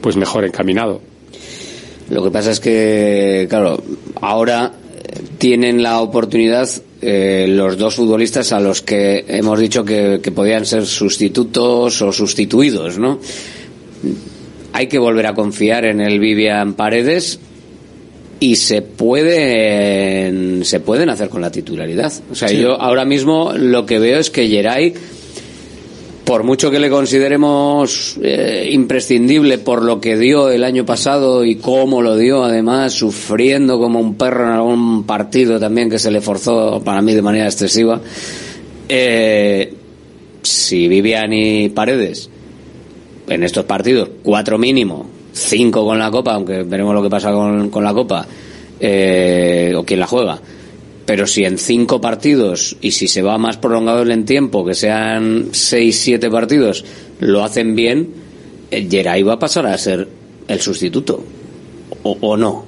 pues 0.00 0.16
mejor 0.16 0.44
encaminado. 0.44 1.00
Lo 2.10 2.22
que 2.22 2.30
pasa 2.30 2.50
es 2.50 2.60
que, 2.60 3.46
claro, 3.48 3.82
ahora 4.20 4.72
eh, 5.04 5.20
tienen 5.38 5.82
la 5.82 6.00
oportunidad 6.00 6.68
eh, 7.00 7.46
los 7.48 7.76
dos 7.76 7.96
futbolistas 7.96 8.52
a 8.52 8.60
los 8.60 8.80
que 8.82 9.24
hemos 9.28 9.58
dicho 9.58 9.84
que, 9.84 10.20
que 10.22 10.30
podían 10.32 10.64
ser 10.64 10.86
sustitutos 10.86 12.00
o 12.02 12.12
sustituidos, 12.12 12.98
¿no? 12.98 13.18
Hay 14.72 14.86
que 14.88 14.98
volver 14.98 15.26
a 15.26 15.34
confiar 15.34 15.84
en 15.84 16.00
el 16.00 16.18
Vivian 16.18 16.74
Paredes 16.74 17.38
y 18.40 18.56
se 18.56 18.82
pueden 18.82 20.64
se 20.64 20.80
pueden 20.80 21.08
hacer 21.08 21.28
con 21.28 21.40
la 21.40 21.50
titularidad. 21.50 22.12
O 22.30 22.34
sea, 22.34 22.48
Sí. 22.48 22.58
yo 22.58 22.80
ahora 22.80 23.04
mismo 23.04 23.52
lo 23.56 23.86
que 23.86 23.98
veo 23.98 24.18
es 24.18 24.30
que 24.30 24.48
Geray 24.48 24.94
por 26.24 26.42
mucho 26.42 26.70
que 26.70 26.80
le 26.80 26.88
consideremos 26.88 28.16
eh, 28.22 28.68
imprescindible 28.72 29.58
por 29.58 29.82
lo 29.82 30.00
que 30.00 30.16
dio 30.16 30.50
el 30.50 30.64
año 30.64 30.86
pasado 30.86 31.44
y 31.44 31.56
cómo 31.56 32.00
lo 32.00 32.16
dio, 32.16 32.44
además, 32.44 32.94
sufriendo 32.94 33.78
como 33.78 34.00
un 34.00 34.14
perro 34.14 34.44
en 34.44 34.52
algún 34.52 35.04
partido 35.04 35.60
también 35.60 35.90
que 35.90 35.98
se 35.98 36.10
le 36.10 36.20
forzó 36.20 36.82
para 36.82 37.02
mí 37.02 37.14
de 37.14 37.22
manera 37.22 37.44
excesiva, 37.44 38.00
eh, 38.88 39.74
si 40.42 40.88
Vivian 40.88 41.32
y 41.32 41.68
Paredes 41.68 42.30
en 43.28 43.42
estos 43.42 43.64
partidos, 43.64 44.08
cuatro 44.22 44.58
mínimo, 44.58 45.06
cinco 45.32 45.84
con 45.84 45.98
la 45.98 46.10
Copa, 46.10 46.34
aunque 46.34 46.62
veremos 46.62 46.94
lo 46.94 47.02
que 47.02 47.10
pasa 47.10 47.32
con, 47.32 47.68
con 47.68 47.84
la 47.84 47.92
Copa, 47.92 48.26
eh, 48.80 49.74
o 49.76 49.84
quién 49.84 50.00
la 50.00 50.06
juega. 50.06 50.40
Pero 51.06 51.26
si 51.26 51.44
en 51.44 51.58
cinco 51.58 52.00
partidos, 52.00 52.76
y 52.80 52.92
si 52.92 53.08
se 53.08 53.20
va 53.22 53.36
más 53.36 53.56
prolongado 53.58 54.02
en 54.10 54.24
tiempo, 54.24 54.64
que 54.64 54.74
sean 54.74 55.48
seis, 55.52 55.98
siete 55.98 56.30
partidos, 56.30 56.84
lo 57.20 57.44
hacen 57.44 57.74
bien, 57.74 58.08
eh, 58.70 58.86
Geray 58.90 59.22
va 59.22 59.34
a 59.34 59.38
pasar 59.38 59.66
a 59.66 59.76
ser 59.76 60.08
el 60.48 60.60
sustituto. 60.60 61.22
O, 62.02 62.36
no. 62.36 62.64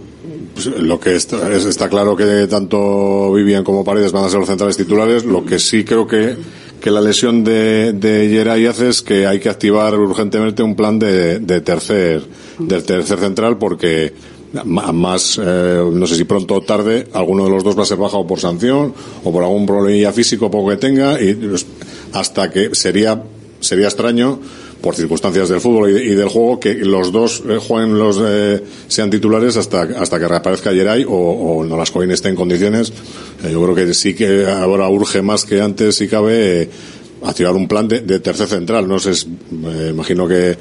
Pues 0.55 0.67
lo 0.67 0.99
que 1.01 1.15
está, 1.17 1.51
es- 1.53 1.65
está 1.67 1.89
claro 1.89 2.17
que 2.17 2.47
tanto 2.49 3.33
Vivian 3.33 3.65
como 3.65 3.85
Paredes 3.85 4.13
van 4.13 4.25
a 4.25 4.29
ser 4.29 4.39
los 4.41 4.49
centrales 4.49 4.77
titulares. 4.77 5.25
Lo 5.25 5.45
que 5.45 5.59
sí 5.59 5.85
creo 5.85 6.07
que, 6.07 6.37
que 6.81 6.91
la 6.91 7.01
lesión 7.01 7.43
de, 7.45 7.93
de 7.93 8.29
Geray 8.31 8.67
hace 8.67 8.89
es 8.89 9.03
que 9.03 9.27
hay 9.27 9.39
que 9.41 9.49
activar 9.49 9.95
urgentemente 9.99 10.63
un 10.63 10.75
plan 10.77 10.99
de, 10.99 11.39
de 11.39 11.61
tercer, 11.61 12.23
del 12.59 12.83
tercer 12.85 13.19
central 13.19 13.59
porque 13.59 14.13
más, 14.65 15.41
eh, 15.43 15.83
no 15.93 16.07
sé 16.07 16.17
si 16.17 16.25
pronto 16.25 16.55
o 16.55 16.61
tarde, 16.63 17.09
alguno 17.13 17.45
de 17.45 17.51
los 17.51 17.65
dos 17.65 17.79
va 17.79 17.83
a 17.83 17.87
ser 17.87 17.99
bajado 17.99 18.27
por 18.27 18.41
sanción 18.41 18.95
o 19.25 19.33
por 19.33 19.43
algún 19.43 19.67
problema 19.67 20.13
físico 20.13 20.51
poco 20.51 20.71
que 20.71 20.77
tenga 20.77 21.21
y 21.21 21.37
hasta 22.13 22.51
que 22.51 22.75
sería, 22.75 23.23
sería 23.61 23.87
extraño 23.87 24.41
por 24.81 24.95
circunstancias 24.95 25.49
del 25.49 25.61
fútbol 25.61 25.91
y, 25.91 26.15
del 26.15 26.29
juego 26.29 26.61
que 26.61 26.75
los 26.75 27.11
dos 27.11 27.43
eh, 27.49 27.59
jueguen 27.59 27.99
los 27.99 28.21
eh, 28.23 28.63
sean 28.89 29.11
titulares 29.11 29.57
hasta 29.57 29.83
hasta 29.83 30.19
que 30.19 30.29
reaparezca 30.29 30.73
Geray 30.73 31.05
o, 31.05 31.11
o 31.11 31.65
no 31.65 31.77
las 31.77 31.93
esté 31.97 32.29
en 32.29 32.37
condiciones. 32.37 32.93
Yo 33.43 33.63
creo 33.63 33.75
que 33.75 33.95
sí 33.95 34.15
que 34.15 34.47
ahora 34.47 34.89
urge 34.89 35.23
más 35.23 35.45
que 35.45 35.61
antes 35.61 35.97
si 35.97 36.09
cabe 36.09 36.63
eh, 36.63 36.71
activar 37.25 37.55
un 37.55 37.67
plan 37.67 37.89
de, 37.89 38.03
de 38.03 38.21
tercer 38.21 38.47
central. 38.47 38.87
No 38.87 38.99
sé 38.99 39.13
imagino 39.91 40.29
que 40.29 40.57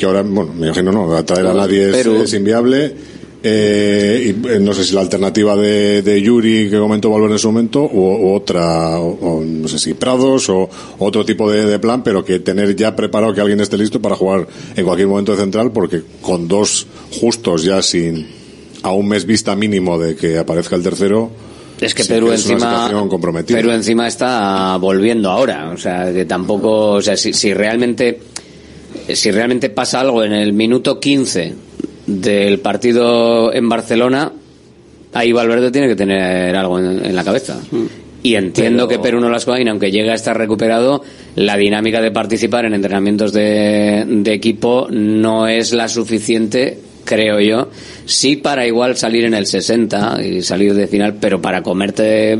que 0.00 0.06
ahora 0.06 0.22
bueno 0.22 0.52
me 0.54 0.66
imagino 0.66 0.90
no 0.90 1.24
traer 1.24 1.46
a 1.46 1.52
nadie 1.52 1.90
es, 1.90 2.32
inviable 2.32 2.94
eh, 3.42 4.34
y 4.34 4.48
eh, 4.48 4.58
no 4.58 4.72
sé 4.72 4.84
si 4.84 4.94
la 4.94 5.02
alternativa 5.02 5.56
de, 5.56 6.02
de 6.02 6.22
Yuri 6.22 6.70
que 6.70 6.78
comentó 6.78 7.10
Valverde 7.10 7.34
en 7.34 7.38
su 7.38 7.48
momento 7.48 7.82
o, 7.82 8.14
o 8.14 8.34
otra 8.34 8.98
o, 8.98 9.10
o 9.10 9.44
no 9.44 9.68
sé 9.68 9.78
si 9.78 9.92
Prados 9.92 10.48
o 10.48 10.68
otro 10.98 11.24
tipo 11.24 11.50
de, 11.50 11.66
de 11.66 11.78
plan 11.78 12.02
pero 12.02 12.24
que 12.24 12.40
tener 12.40 12.74
ya 12.74 12.96
preparado 12.96 13.34
que 13.34 13.42
alguien 13.42 13.60
esté 13.60 13.76
listo 13.76 14.00
para 14.00 14.16
jugar 14.16 14.46
en 14.74 14.84
cualquier 14.84 15.08
momento 15.08 15.32
de 15.32 15.38
central 15.38 15.70
porque 15.70 16.02
con 16.22 16.48
dos 16.48 16.86
justos 17.20 17.62
ya 17.62 17.82
sin 17.82 18.26
a 18.82 18.92
un 18.92 19.06
mes 19.06 19.26
vista 19.26 19.54
mínimo 19.54 19.98
de 19.98 20.16
que 20.16 20.38
aparezca 20.38 20.76
el 20.76 20.82
tercero 20.82 21.30
Es 21.78 21.94
que 21.94 22.02
sí 22.02 22.08
Perú 22.08 22.32
es 22.32 22.48
encima. 22.48 22.90
Perú 23.46 23.70
encima 23.70 24.06
está 24.06 24.76
volviendo 24.76 25.30
ahora, 25.30 25.70
o 25.70 25.78
sea, 25.78 26.12
que 26.12 26.26
tampoco, 26.26 26.92
o 26.92 27.02
sea, 27.02 27.16
si, 27.16 27.32
si 27.32 27.54
realmente 27.54 28.20
si 29.16 29.30
realmente 29.30 29.70
pasa 29.70 30.00
algo 30.00 30.24
en 30.24 30.32
el 30.32 30.52
minuto 30.52 30.98
15 31.00 31.54
del 32.06 32.58
partido 32.60 33.52
en 33.52 33.68
Barcelona, 33.68 34.32
ahí 35.12 35.32
Valverde 35.32 35.70
tiene 35.70 35.88
que 35.88 35.96
tener 35.96 36.54
algo 36.56 36.78
en, 36.78 37.04
en 37.04 37.14
la 37.16 37.24
cabeza. 37.24 37.58
Y 38.22 38.34
entiendo 38.34 38.86
Pero- 38.86 39.00
que 39.00 39.02
Perú 39.02 39.20
no 39.20 39.30
las 39.30 39.46
aunque 39.48 39.90
llegue 39.90 40.10
a 40.10 40.14
estar 40.14 40.36
recuperado, 40.36 41.02
la 41.36 41.56
dinámica 41.56 42.00
de 42.00 42.10
participar 42.10 42.64
en 42.66 42.74
entrenamientos 42.74 43.32
de, 43.32 44.04
de 44.06 44.32
equipo 44.32 44.88
no 44.90 45.46
es 45.48 45.72
la 45.72 45.88
suficiente 45.88 46.78
creo 47.04 47.40
yo. 47.40 47.68
Sí 48.04 48.36
para 48.36 48.66
igual 48.66 48.96
salir 48.96 49.24
en 49.24 49.34
el 49.34 49.46
60 49.46 50.20
y 50.22 50.42
salir 50.42 50.74
de 50.74 50.86
final, 50.86 51.14
pero 51.20 51.40
para 51.40 51.62
comerte, 51.62 52.38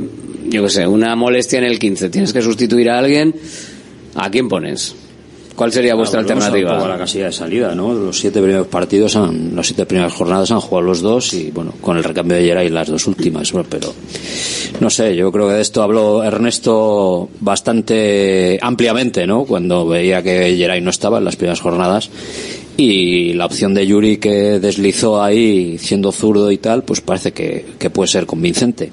yo 0.49 0.63
qué 0.65 0.69
sé, 0.71 0.87
una 0.87 1.17
molestia 1.17 1.59
en 1.59 1.65
el 1.65 1.79
15, 1.79 2.11
tienes 2.11 2.33
que 2.33 2.43
sustituir 2.43 2.91
a 2.91 2.99
alguien, 2.99 3.35
¿a 4.15 4.31
quién 4.31 4.49
pones? 4.49 4.95
¿Cuál 5.61 5.73
sería 5.73 5.95
vuestra 5.95 6.23
Volvemos 6.23 6.45
alternativa? 6.45 6.73
un 6.73 6.79
poco 6.79 6.91
a 6.91 6.95
la 6.95 6.99
casilla 6.99 7.27
de 7.27 7.33
salida, 7.33 7.75
¿no? 7.75 7.93
Los 7.93 8.19
siete 8.19 8.41
primeros 8.41 8.67
partidos, 8.69 9.15
han, 9.15 9.55
las 9.55 9.67
siete 9.67 9.85
primeras 9.85 10.15
jornadas 10.15 10.51
han 10.51 10.61
jugado 10.61 10.87
los 10.87 11.03
dos 11.03 11.35
y, 11.35 11.51
bueno, 11.51 11.75
con 11.83 11.99
el 11.99 12.03
recambio 12.03 12.39
de 12.39 12.45
Geray 12.45 12.71
las 12.71 12.89
dos 12.89 13.07
últimas, 13.07 13.53
bueno, 13.53 13.69
pero 13.69 13.93
no 14.81 14.89
sé, 14.89 15.15
yo 15.15 15.31
creo 15.31 15.49
que 15.49 15.53
de 15.57 15.61
esto 15.61 15.83
habló 15.83 16.25
Ernesto 16.25 17.29
bastante 17.41 18.59
ampliamente, 18.63 19.27
¿no? 19.27 19.45
Cuando 19.45 19.87
veía 19.87 20.23
que 20.23 20.57
Geray 20.57 20.81
no 20.81 20.89
estaba 20.89 21.19
en 21.19 21.27
las 21.27 21.37
primeras 21.37 21.61
jornadas 21.61 22.09
y 22.79 23.35
la 23.35 23.45
opción 23.45 23.75
de 23.75 23.87
Yuri 23.87 24.17
que 24.17 24.61
deslizó 24.61 25.23
ahí 25.23 25.77
siendo 25.77 26.11
zurdo 26.11 26.51
y 26.51 26.57
tal, 26.57 26.85
pues 26.85 27.03
parece 27.03 27.33
que, 27.33 27.67
que 27.79 27.91
puede 27.91 28.09
ser 28.09 28.25
convincente. 28.25 28.91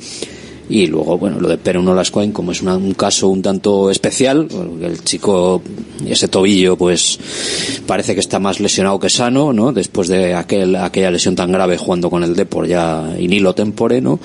Y 0.69 0.87
luego, 0.87 1.17
bueno, 1.17 1.39
lo 1.39 1.47
de 1.47 1.57
Perú 1.57 1.81
no 1.81 1.93
Lascoin, 1.95 2.33
como 2.33 2.51
es 2.51 2.61
una- 2.61 2.75
un 2.75 2.93
caso 2.93 3.29
un 3.29 3.41
tanto 3.41 3.89
especial, 3.89 4.47
el 4.81 5.01
chico, 5.03 5.61
ese 6.05 6.27
tobillo, 6.27 6.75
pues 6.75 7.17
parece 7.85 8.13
que 8.13 8.19
está 8.19 8.37
más 8.39 8.59
lesionado 8.59 8.99
que 8.99 9.09
sano, 9.09 9.53
¿no? 9.53 9.71
Después 9.71 10.09
de 10.09 10.33
aquel, 10.33 10.75
aquella 10.75 11.09
lesión 11.09 11.35
tan 11.35 11.51
grave 11.53 11.77
jugando 11.77 12.09
con 12.09 12.21
el 12.23 12.35
Depor 12.35 12.67
ya 12.67 13.15
in 13.17 13.31
hilo 13.31 13.55
tempore, 13.55 14.01
¿no? 14.01 14.19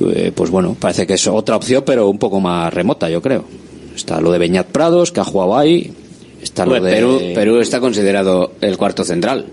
Eh, 0.00 0.32
pues 0.34 0.50
bueno, 0.50 0.76
parece 0.78 1.06
que 1.06 1.14
es 1.14 1.26
otra 1.28 1.56
opción, 1.56 1.82
pero 1.86 2.08
un 2.10 2.18
poco 2.18 2.40
más 2.40 2.72
remota, 2.74 3.08
yo 3.08 3.22
creo. 3.22 3.44
Está 3.96 4.20
lo 4.20 4.30
de 4.32 4.38
Beñat 4.38 4.66
Prados, 4.66 5.12
que 5.12 5.20
ha 5.20 5.24
jugado 5.24 5.56
ahí. 5.56 5.90
Está 6.42 6.66
lo 6.66 6.74
de... 6.78 6.90
Perú, 6.92 7.20
Perú 7.34 7.56
está 7.60 7.80
considerado 7.80 8.52
el 8.60 8.76
cuarto 8.76 9.02
central. 9.04 9.46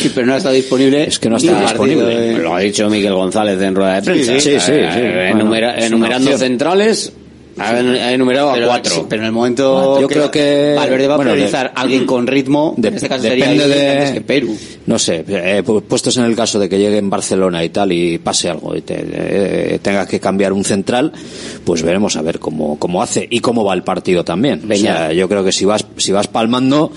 Sí, 0.00 0.12
pero 0.14 0.26
no 0.26 0.34
ha 0.34 0.36
estado 0.36 0.54
disponible. 0.54 1.04
Es 1.04 1.18
que 1.18 1.28
no 1.28 1.36
un 1.36 1.42
partido, 1.42 1.60
disponible. 1.60 2.38
Lo 2.38 2.54
ha 2.54 2.60
dicho 2.60 2.88
Miguel 2.88 3.14
González 3.14 3.60
en 3.60 3.74
rueda 3.74 3.94
de 3.96 4.02
prensa. 4.02 4.32
Sí, 4.34 4.40
sí, 4.40 4.50
sí, 4.52 4.60
sí. 4.60 4.72
Eh, 4.72 5.32
Bueno, 5.34 5.70
enumerando 5.76 6.36
centrales, 6.38 7.12
ha 7.58 8.12
enumerado 8.12 8.50
a 8.50 8.54
Pero, 8.54 8.66
cuatro. 8.68 8.94
sí, 8.94 9.02
pero 9.08 9.22
en 9.22 9.26
el 9.26 9.32
momento 9.32 10.00
Yo 10.00 10.08
creo 10.08 10.30
que- 10.30 10.74
Valverde 10.76 11.06
va 11.08 11.14
a 11.16 11.18
priorizar 11.18 11.72
a 11.74 11.80
alguien 11.80 12.06
con 12.06 12.26
ritmo 12.26 12.74
de- 12.76 12.88
en 12.88 12.94
este 12.94 13.08
caso 13.08 13.22
depende 13.22 13.66
sería 13.68 14.04
de- 14.04 14.12
que 14.14 14.20
Perú 14.22 14.56
No 14.86 14.98
sé, 14.98 15.24
eh, 15.28 15.62
pu- 15.64 15.82
puestos 15.82 16.16
en 16.16 16.24
el 16.24 16.34
caso 16.34 16.58
de 16.58 16.68
que 16.68 16.78
llegue 16.78 16.98
en 16.98 17.10
Barcelona 17.10 17.62
y 17.64 17.68
tal 17.68 17.92
y 17.92 18.18
pase 18.18 18.48
algo 18.50 18.74
y 18.76 18.80
te, 18.80 18.96
eh, 19.00 19.78
tenga 19.82 20.06
que 20.06 20.18
cambiar 20.18 20.52
un 20.52 20.64
central, 20.64 21.12
pues 21.64 21.82
veremos 21.82 22.16
a 22.16 22.22
ver 22.22 22.38
cómo, 22.40 22.78
cómo 22.78 23.02
hace 23.02 23.26
y 23.30 23.40
cómo 23.40 23.64
va 23.64 23.74
el 23.74 23.82
partido 23.82 24.24
también. 24.24 24.62
O 24.70 24.74
sea, 24.76 25.12
yo 25.12 25.28
creo 25.28 25.44
que 25.44 25.52
si 25.52 25.64
vas, 25.64 25.84
si 25.96 26.10
vas 26.12 26.26
palmando, 26.28 26.90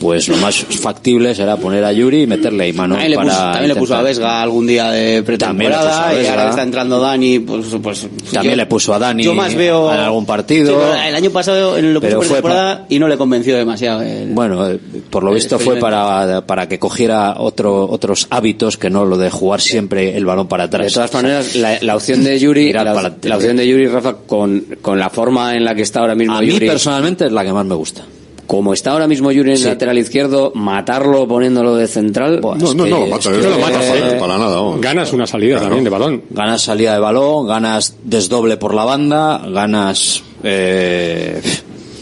pues 0.00 0.28
lo 0.28 0.36
más 0.38 0.56
factible 0.56 1.34
será 1.34 1.56
poner 1.56 1.84
a 1.84 1.92
Yuri 1.92 2.22
y 2.22 2.26
meterle 2.26 2.64
a 2.64 2.68
Imanol 2.68 2.96
también, 2.98 3.10
le 3.10 3.16
para 3.16 3.28
puso, 3.30 3.38
también 3.42 3.68
le 3.68 3.76
puso 3.76 3.94
a 3.94 4.02
Vesga 4.02 4.42
algún 4.42 4.66
día 4.66 4.90
de 4.90 5.16
le 5.16 5.22
pretemporada 5.22 6.08
a 6.08 6.14
y 6.22 6.26
ahora 6.26 6.44
que 6.44 6.50
está 6.50 6.62
entrando 6.62 7.00
Dani 7.00 7.38
pues, 7.40 7.66
pues 7.82 8.06
También 8.32 8.54
yo- 8.54 8.56
le 8.56 8.66
puso 8.66 8.92
a 8.94 8.98
Dani 8.98 9.22
yo 9.22 9.34
más 9.34 9.54
veo 9.54 9.88
en 9.96 10.04
algún 10.04 10.26
partido. 10.26 10.68
Sí, 10.68 10.74
pero 10.78 11.02
el 11.08 11.14
año 11.14 11.30
pasado 11.30 11.76
en 11.78 11.94
lo 11.94 12.00
puso 12.00 12.08
Pero 12.08 12.18
fue 12.22 12.26
pretemporada 12.28 12.86
y 12.88 12.98
no 12.98 13.08
le 13.08 13.16
convenció 13.16 13.56
demasiado 13.56 14.02
el- 14.02 14.30
Bueno, 14.30 14.68
eh, 14.68 14.78
por 15.10 15.22
lo 15.24 15.32
visto 15.32 15.58
fue 15.58 15.76
para, 15.76 16.46
para 16.46 16.68
que 16.68 16.78
cogiera 16.78 17.34
otro, 17.38 17.88
otros 17.90 18.26
hábitos 18.30 18.76
que 18.76 18.90
no 18.90 19.04
lo 19.04 19.16
de 19.18 19.30
jugar 19.30 19.60
siempre 19.60 20.16
el 20.16 20.24
balón 20.24 20.48
para 20.48 20.64
atrás. 20.64 20.86
De 20.86 20.92
todas 20.92 21.12
maneras, 21.14 21.54
la, 21.56 21.78
la 21.80 21.96
opción 21.96 22.22
de 22.24 22.38
Yuri, 22.38 22.72
la, 22.72 22.84
la 22.84 23.36
opción 23.36 23.56
de 23.56 23.66
Yuri, 23.68 23.86
Rafa, 23.88 24.14
con, 24.26 24.64
con 24.82 24.98
la 24.98 25.10
forma 25.10 25.54
en 25.56 25.64
la 25.64 25.74
que 25.74 25.82
está 25.82 26.00
ahora 26.00 26.14
mismo 26.14 26.36
A 26.36 26.40
mí 26.40 26.48
Yuri, 26.48 26.66
personalmente 26.66 27.26
es 27.26 27.32
la 27.32 27.44
que 27.44 27.52
más 27.52 27.64
me 27.66 27.74
gusta. 27.74 28.02
Como 28.46 28.72
está 28.74 28.92
ahora 28.92 29.06
mismo 29.08 29.32
Yuri 29.32 29.50
en 29.52 29.56
el 29.56 29.64
lateral 29.64 29.98
izquierdo, 29.98 30.52
matarlo 30.54 31.26
poniéndolo 31.26 31.74
de 31.76 31.86
central. 31.88 32.40
No, 32.42 32.54
no, 32.54 32.74
no 32.74 33.00
lo 33.00 33.06
matas, 33.06 33.26
no 33.32 33.50
lo 33.50 33.58
matas 33.58 33.84
para, 33.84 34.18
para 34.18 34.38
nada. 34.38 34.56
vamos. 34.56 34.80
Ganas 34.80 35.12
una 35.12 35.26
salida 35.26 35.60
también 35.60 35.84
de 35.84 35.90
balón. 35.90 36.22
Ganas 36.30 36.62
salida 36.62 36.94
de 36.94 37.00
balón, 37.00 37.46
ganas 37.46 37.96
desdoble 38.04 38.56
por 38.56 38.74
la 38.74 38.84
banda, 38.84 39.42
ganas... 39.48 40.22
Eh, 40.44 41.40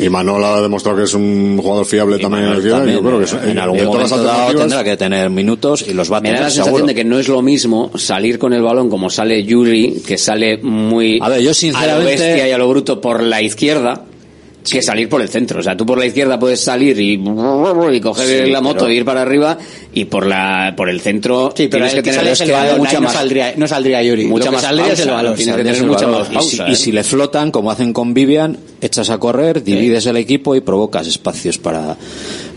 Y 0.00 0.08
Manol 0.08 0.42
ha 0.44 0.60
demostrado 0.60 0.98
que 0.98 1.04
es 1.04 1.14
un 1.14 1.56
jugador 1.62 1.86
fiable 1.86 2.18
también 2.18 2.46
en 2.46 2.52
el 2.54 2.68
también, 2.68 2.96
yo 2.96 3.00
creo 3.02 3.18
que 3.20 3.24
es- 3.26 3.32
en 3.32 3.58
algún 3.60 3.78
todas 3.78 4.00
las 4.02 4.10
momento 4.10 4.32
alternativas- 4.32 4.58
tendrá 4.60 4.84
que 4.84 4.96
tener 4.96 5.30
minutos 5.30 5.84
y 5.88 5.94
los 5.94 6.12
va 6.12 6.16
a 6.16 6.20
Me 6.20 6.30
da 6.30 6.34
tener 6.34 6.40
la 6.46 6.50
sensación 6.50 6.74
seguro. 6.74 6.86
de 6.88 6.94
que 6.96 7.04
no 7.04 7.18
es 7.20 7.28
lo 7.28 7.42
mismo 7.42 7.92
salir 7.96 8.40
con 8.40 8.52
el 8.52 8.62
balón 8.62 8.90
como 8.90 9.08
sale 9.08 9.44
Yuri, 9.44 10.02
que 10.04 10.18
sale 10.18 10.58
muy 10.58 11.20
A 11.22 11.28
ver, 11.28 11.38
yo 11.42 11.46
a 11.46 11.50
lo 11.50 11.54
sinceramente- 11.54 12.04
bestia 12.10 12.48
y 12.48 12.50
a 12.50 12.58
lo 12.58 12.68
bruto 12.68 13.00
por 13.00 13.22
la 13.22 13.40
izquierda, 13.40 14.02
que 14.72 14.82
salir 14.82 15.08
por 15.08 15.20
el 15.20 15.28
centro. 15.28 15.60
O 15.60 15.62
sea, 15.62 15.76
tú 15.76 15.84
por 15.86 15.98
la 15.98 16.06
izquierda 16.06 16.38
puedes 16.38 16.60
salir 16.60 16.98
y, 16.98 17.12
y 17.14 18.00
coger 18.00 18.46
Sí, 18.46 18.50
la 18.50 18.60
moto 18.60 18.80
pero- 18.80 18.90
e 18.90 18.94
ir 18.94 19.04
para 19.04 19.22
arriba, 19.22 19.58
y 19.92 20.06
por 20.06 20.26
la 20.26 20.74
por 20.76 20.88
el 20.88 21.00
centro 21.00 21.52
Sí, 21.56 21.68
pero 21.68 21.84
tienes 21.86 21.94
que 21.94 22.02
que 22.02 22.10
tener 22.10 22.78
mucha 22.78 22.90
ahí 22.90 22.94
no 22.96 23.00
más 23.02 23.12
saldría, 23.12 23.54
no 23.56 23.68
saldría 23.68 24.02
Yuri. 24.02 24.24
mucha 24.26 24.50
más 24.50 24.62
saldría 24.62 24.92
es 24.92 25.00
el 25.00 25.08
tienes 25.36 25.56
que 25.56 25.62
tener 25.64 25.84
mucha 25.84 26.06
más 26.08 26.28
Y 26.32 26.40
si- 26.48 26.62
y, 26.62 26.72
¿eh? 26.72 26.76
si 26.76 26.92
le 26.92 27.04
flotan, 27.04 27.50
como 27.50 27.70
hacen 27.70 27.92
con 27.92 28.14
Vivian, 28.14 28.56
echas 28.80 29.10
a 29.10 29.18
correr, 29.18 29.62
divides 29.62 30.06
el 30.06 30.16
equipo 30.16 30.54
y 30.56 30.60
provocas 30.60 31.06
espacios 31.06 31.58
para, 31.58 31.96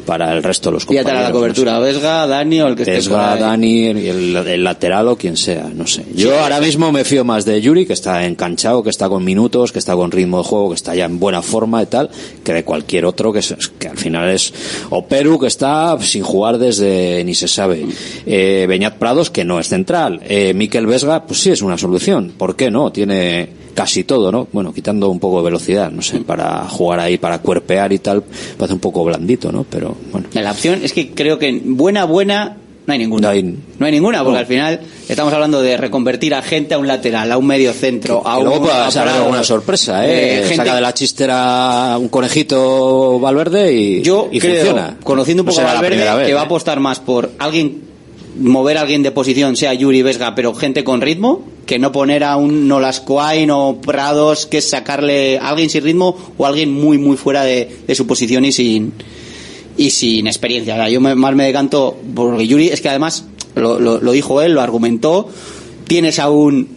para 0.08 0.34
el 0.34 0.42
resto 0.42 0.70
de 0.70 0.74
los 0.76 0.86
compañeros. 0.86 1.12
a 1.12 1.14
la 1.16 1.22
no 1.22 1.28
sé. 1.28 1.34
cobertura, 1.34 1.80
Vesga, 1.80 2.26
Dani 2.26 2.62
o 2.62 2.68
el 2.68 2.76
que 2.76 2.82
esté 2.82 2.94
por 2.94 3.00
Esga, 3.02 3.34
ahí. 3.34 3.40
Dani, 3.40 3.86
el, 3.88 4.36
el 4.38 4.64
lateral 4.64 5.08
o 5.10 5.16
quien 5.18 5.38
sea, 5.38 5.70
no 5.72 5.86
sé. 5.86 6.04
Yo 6.16 6.40
ahora 6.40 6.60
mismo 6.60 6.92
me 6.92 7.04
fío 7.04 7.24
más 7.24 7.46
de 7.46 7.62
Yuri, 7.62 7.86
que 7.86 7.94
está 7.94 8.26
enganchado, 8.26 8.82
que 8.82 8.90
está 8.90 9.08
con 9.10 9.24
minutos, 9.24 9.72
que 9.72 9.80
está 9.80 9.94
con 9.96 10.10
ritmo 10.10 10.40
de 10.40 10.44
juego, 10.46 10.70
que 10.70 10.76
está 10.76 10.96
ya 10.96 11.06
en 11.06 11.20
buena 11.20 11.42
forma 11.44 11.84
y 11.84 11.86
tal, 11.86 12.10
que 12.44 12.54
de 12.54 12.64
cualquier 12.64 13.06
otro 13.06 13.32
que, 13.32 13.40
es- 13.40 13.56
que 13.78 13.88
al 13.90 13.98
final 13.98 14.30
es 14.30 14.54
o 14.90 15.06
Perú, 15.06 15.38
que 15.38 15.48
está 15.48 15.98
sin 16.02 16.24
jugar 16.24 16.58
desde 16.58 17.24
ni 17.26 17.36
se 17.36 17.48
sabe. 17.50 17.86
Eh, 18.26 18.66
Beñat 18.68 18.96
Prados, 18.96 19.30
que 19.30 19.44
no 19.44 19.60
es 19.60 19.68
central. 19.68 20.22
Eh, 20.24 20.54
Miquel 20.56 20.88
Vesga, 20.88 21.26
pues 21.26 21.42
sí 21.42 21.52
es 21.52 21.62
una 21.62 21.78
solución. 21.78 22.32
¿Por 22.38 22.56
qué 22.56 22.72
no? 22.72 22.92
Tiene 22.94 23.50
casi 23.78 24.04
todo, 24.06 24.32
¿no? 24.32 24.48
Bueno, 24.52 24.74
quitando 24.74 25.08
un 25.08 25.20
poco 25.20 25.38
de 25.38 25.44
velocidad, 25.46 25.92
no 25.92 26.02
sé, 26.02 26.22
para 26.22 26.68
jugar 26.68 27.00
ahí, 27.00 27.20
para 27.20 27.38
cuerpear 27.44 27.94
y 27.94 28.00
tal, 28.00 28.24
parece 28.58 28.74
un 28.74 28.80
poco 28.80 29.04
blandito, 29.04 29.52
¿no? 29.52 29.68
Pero 29.70 29.96
bueno. 30.12 30.26
La 30.34 30.50
opción 30.52 30.80
es 30.84 30.94
que 30.94 31.12
creo 31.12 31.38
que 31.38 31.62
buena, 31.64 32.06
buena, 32.06 32.58
no 32.88 32.92
hay 32.94 32.98
ninguna. 32.98 33.28
No 33.28 33.86
hay, 33.86 33.92
ninguna, 33.92 34.20
porque 34.24 34.34
No. 34.34 34.40
al 34.40 34.46
final 34.48 34.80
estamos 35.08 35.32
hablando 35.32 35.62
de 35.62 35.78
reconvertir 35.78 36.34
a 36.34 36.42
gente 36.42 36.74
a 36.74 36.80
un 36.80 36.88
lateral, 36.88 37.32
a 37.32 37.38
un 37.38 37.46
medio 37.46 37.72
centro, 37.72 38.24
a 38.28 38.36
Y 38.36 38.38
un. 38.40 38.46
luego 38.46 38.62
puede 38.66 38.92
Prado. 38.92 39.22
alguna 39.24 39.44
sorpresa, 39.44 40.08
¿eh? 40.08 40.40
Eh, 40.40 40.44
gente- 40.46 40.56
Saca 40.56 40.74
de 40.74 40.82
la 40.82 40.94
chistera 40.96 41.98
un 42.00 42.08
conejito 42.08 43.20
Valverde 43.20 43.74
y, 43.74 44.02
Yo 44.02 44.30
y 44.32 44.40
creo, 44.40 44.56
funciona. 44.56 44.98
conociendo 45.04 45.44
un 45.44 45.48
No 45.48 45.52
poco 45.52 45.62
a 45.62 45.66
la 45.66 45.74
Valverde, 45.82 45.98
vez, 45.98 46.28
que 46.28 46.34
va 46.34 46.40
a 46.40 46.44
¿eh? 46.44 46.46
apostar 46.48 46.80
más 46.80 47.00
por 47.00 47.30
alguien, 47.38 47.82
mover 48.40 48.78
a 48.78 48.82
alguien 48.82 49.04
de 49.04 49.12
posición, 49.12 49.56
sea 49.56 49.74
Yuri 49.74 50.02
Vesga, 50.04 50.36
pero 50.36 50.54
gente 50.54 50.84
con 50.84 51.02
ritmo, 51.02 51.44
que 51.66 51.80
no 51.80 51.92
poner 51.92 52.24
a 52.24 52.36
un 52.38 52.68
Nolascoain 52.68 53.50
o 53.52 53.80
Prados, 53.82 54.46
que 54.46 54.58
es 54.60 54.70
sacarle 54.70 55.38
a 55.40 55.50
alguien 55.50 55.70
sin 55.70 55.84
ritmo 55.84 56.16
o 56.38 56.46
a 56.46 56.50
alguien 56.50 56.72
muy, 56.72 56.98
muy 56.98 57.18
fuera 57.18 57.44
de, 57.44 57.70
de 57.88 57.96
su 57.96 58.08
posición 58.08 58.46
y 58.46 58.52
sin 58.52 58.94
y 59.78 59.92
sin 59.92 60.26
experiencia. 60.28 60.74
O 60.74 60.78
sea, 60.78 60.90
yo 60.90 61.00
me- 61.02 61.14
más 61.16 61.36
me 61.36 61.46
decanto 61.46 61.98
porque 62.16 62.48
Yuri 62.48 62.70
es 62.70 62.82
que 62.82 62.90
además 62.90 63.26
lo, 63.56 63.80
lo- 63.80 64.00
lo 64.02 64.12
dijo 64.12 64.42
él, 64.42 64.54
lo 64.54 64.62
argumentó. 64.62 65.28
Tienes 65.88 66.20
a 66.20 66.30
un 66.30 66.68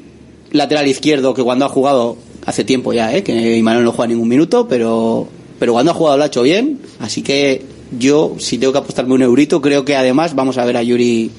lateral 0.53 0.87
izquierdo 0.87 1.33
que 1.35 1.43
cuando 1.43 1.65
ha 1.65 1.69
jugado 1.69 2.17
hace 2.47 2.65
tiempo 2.65 2.93
ya, 2.93 3.15
¿eh? 3.17 3.23
que 3.23 3.57
Imanol 3.57 3.85
no 3.85 3.93
juega 3.93 4.09
ningún 4.13 4.29
minuto, 4.29 4.67
pero 4.69 5.29
pero 5.59 5.73
cuando 5.73 5.93
ha 5.93 5.95
jugado 5.95 6.17
lo 6.19 6.25
ha 6.25 6.27
hecho 6.27 6.43
bien. 6.43 6.79
Así 6.99 7.23
que 7.23 7.63
yo, 7.99 8.35
si 8.39 8.59
tengo 8.59 8.73
que 8.73 8.79
apostarme 8.81 9.15
un 9.15 9.23
eurito, 9.23 9.61
creo 9.61 9.85
que 9.85 9.97
además 9.97 10.35
vamos 10.35 10.59
a 10.59 10.65
ver 10.65 10.77
a 10.77 10.83
Yuri 10.83 11.31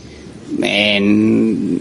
en 0.62 1.80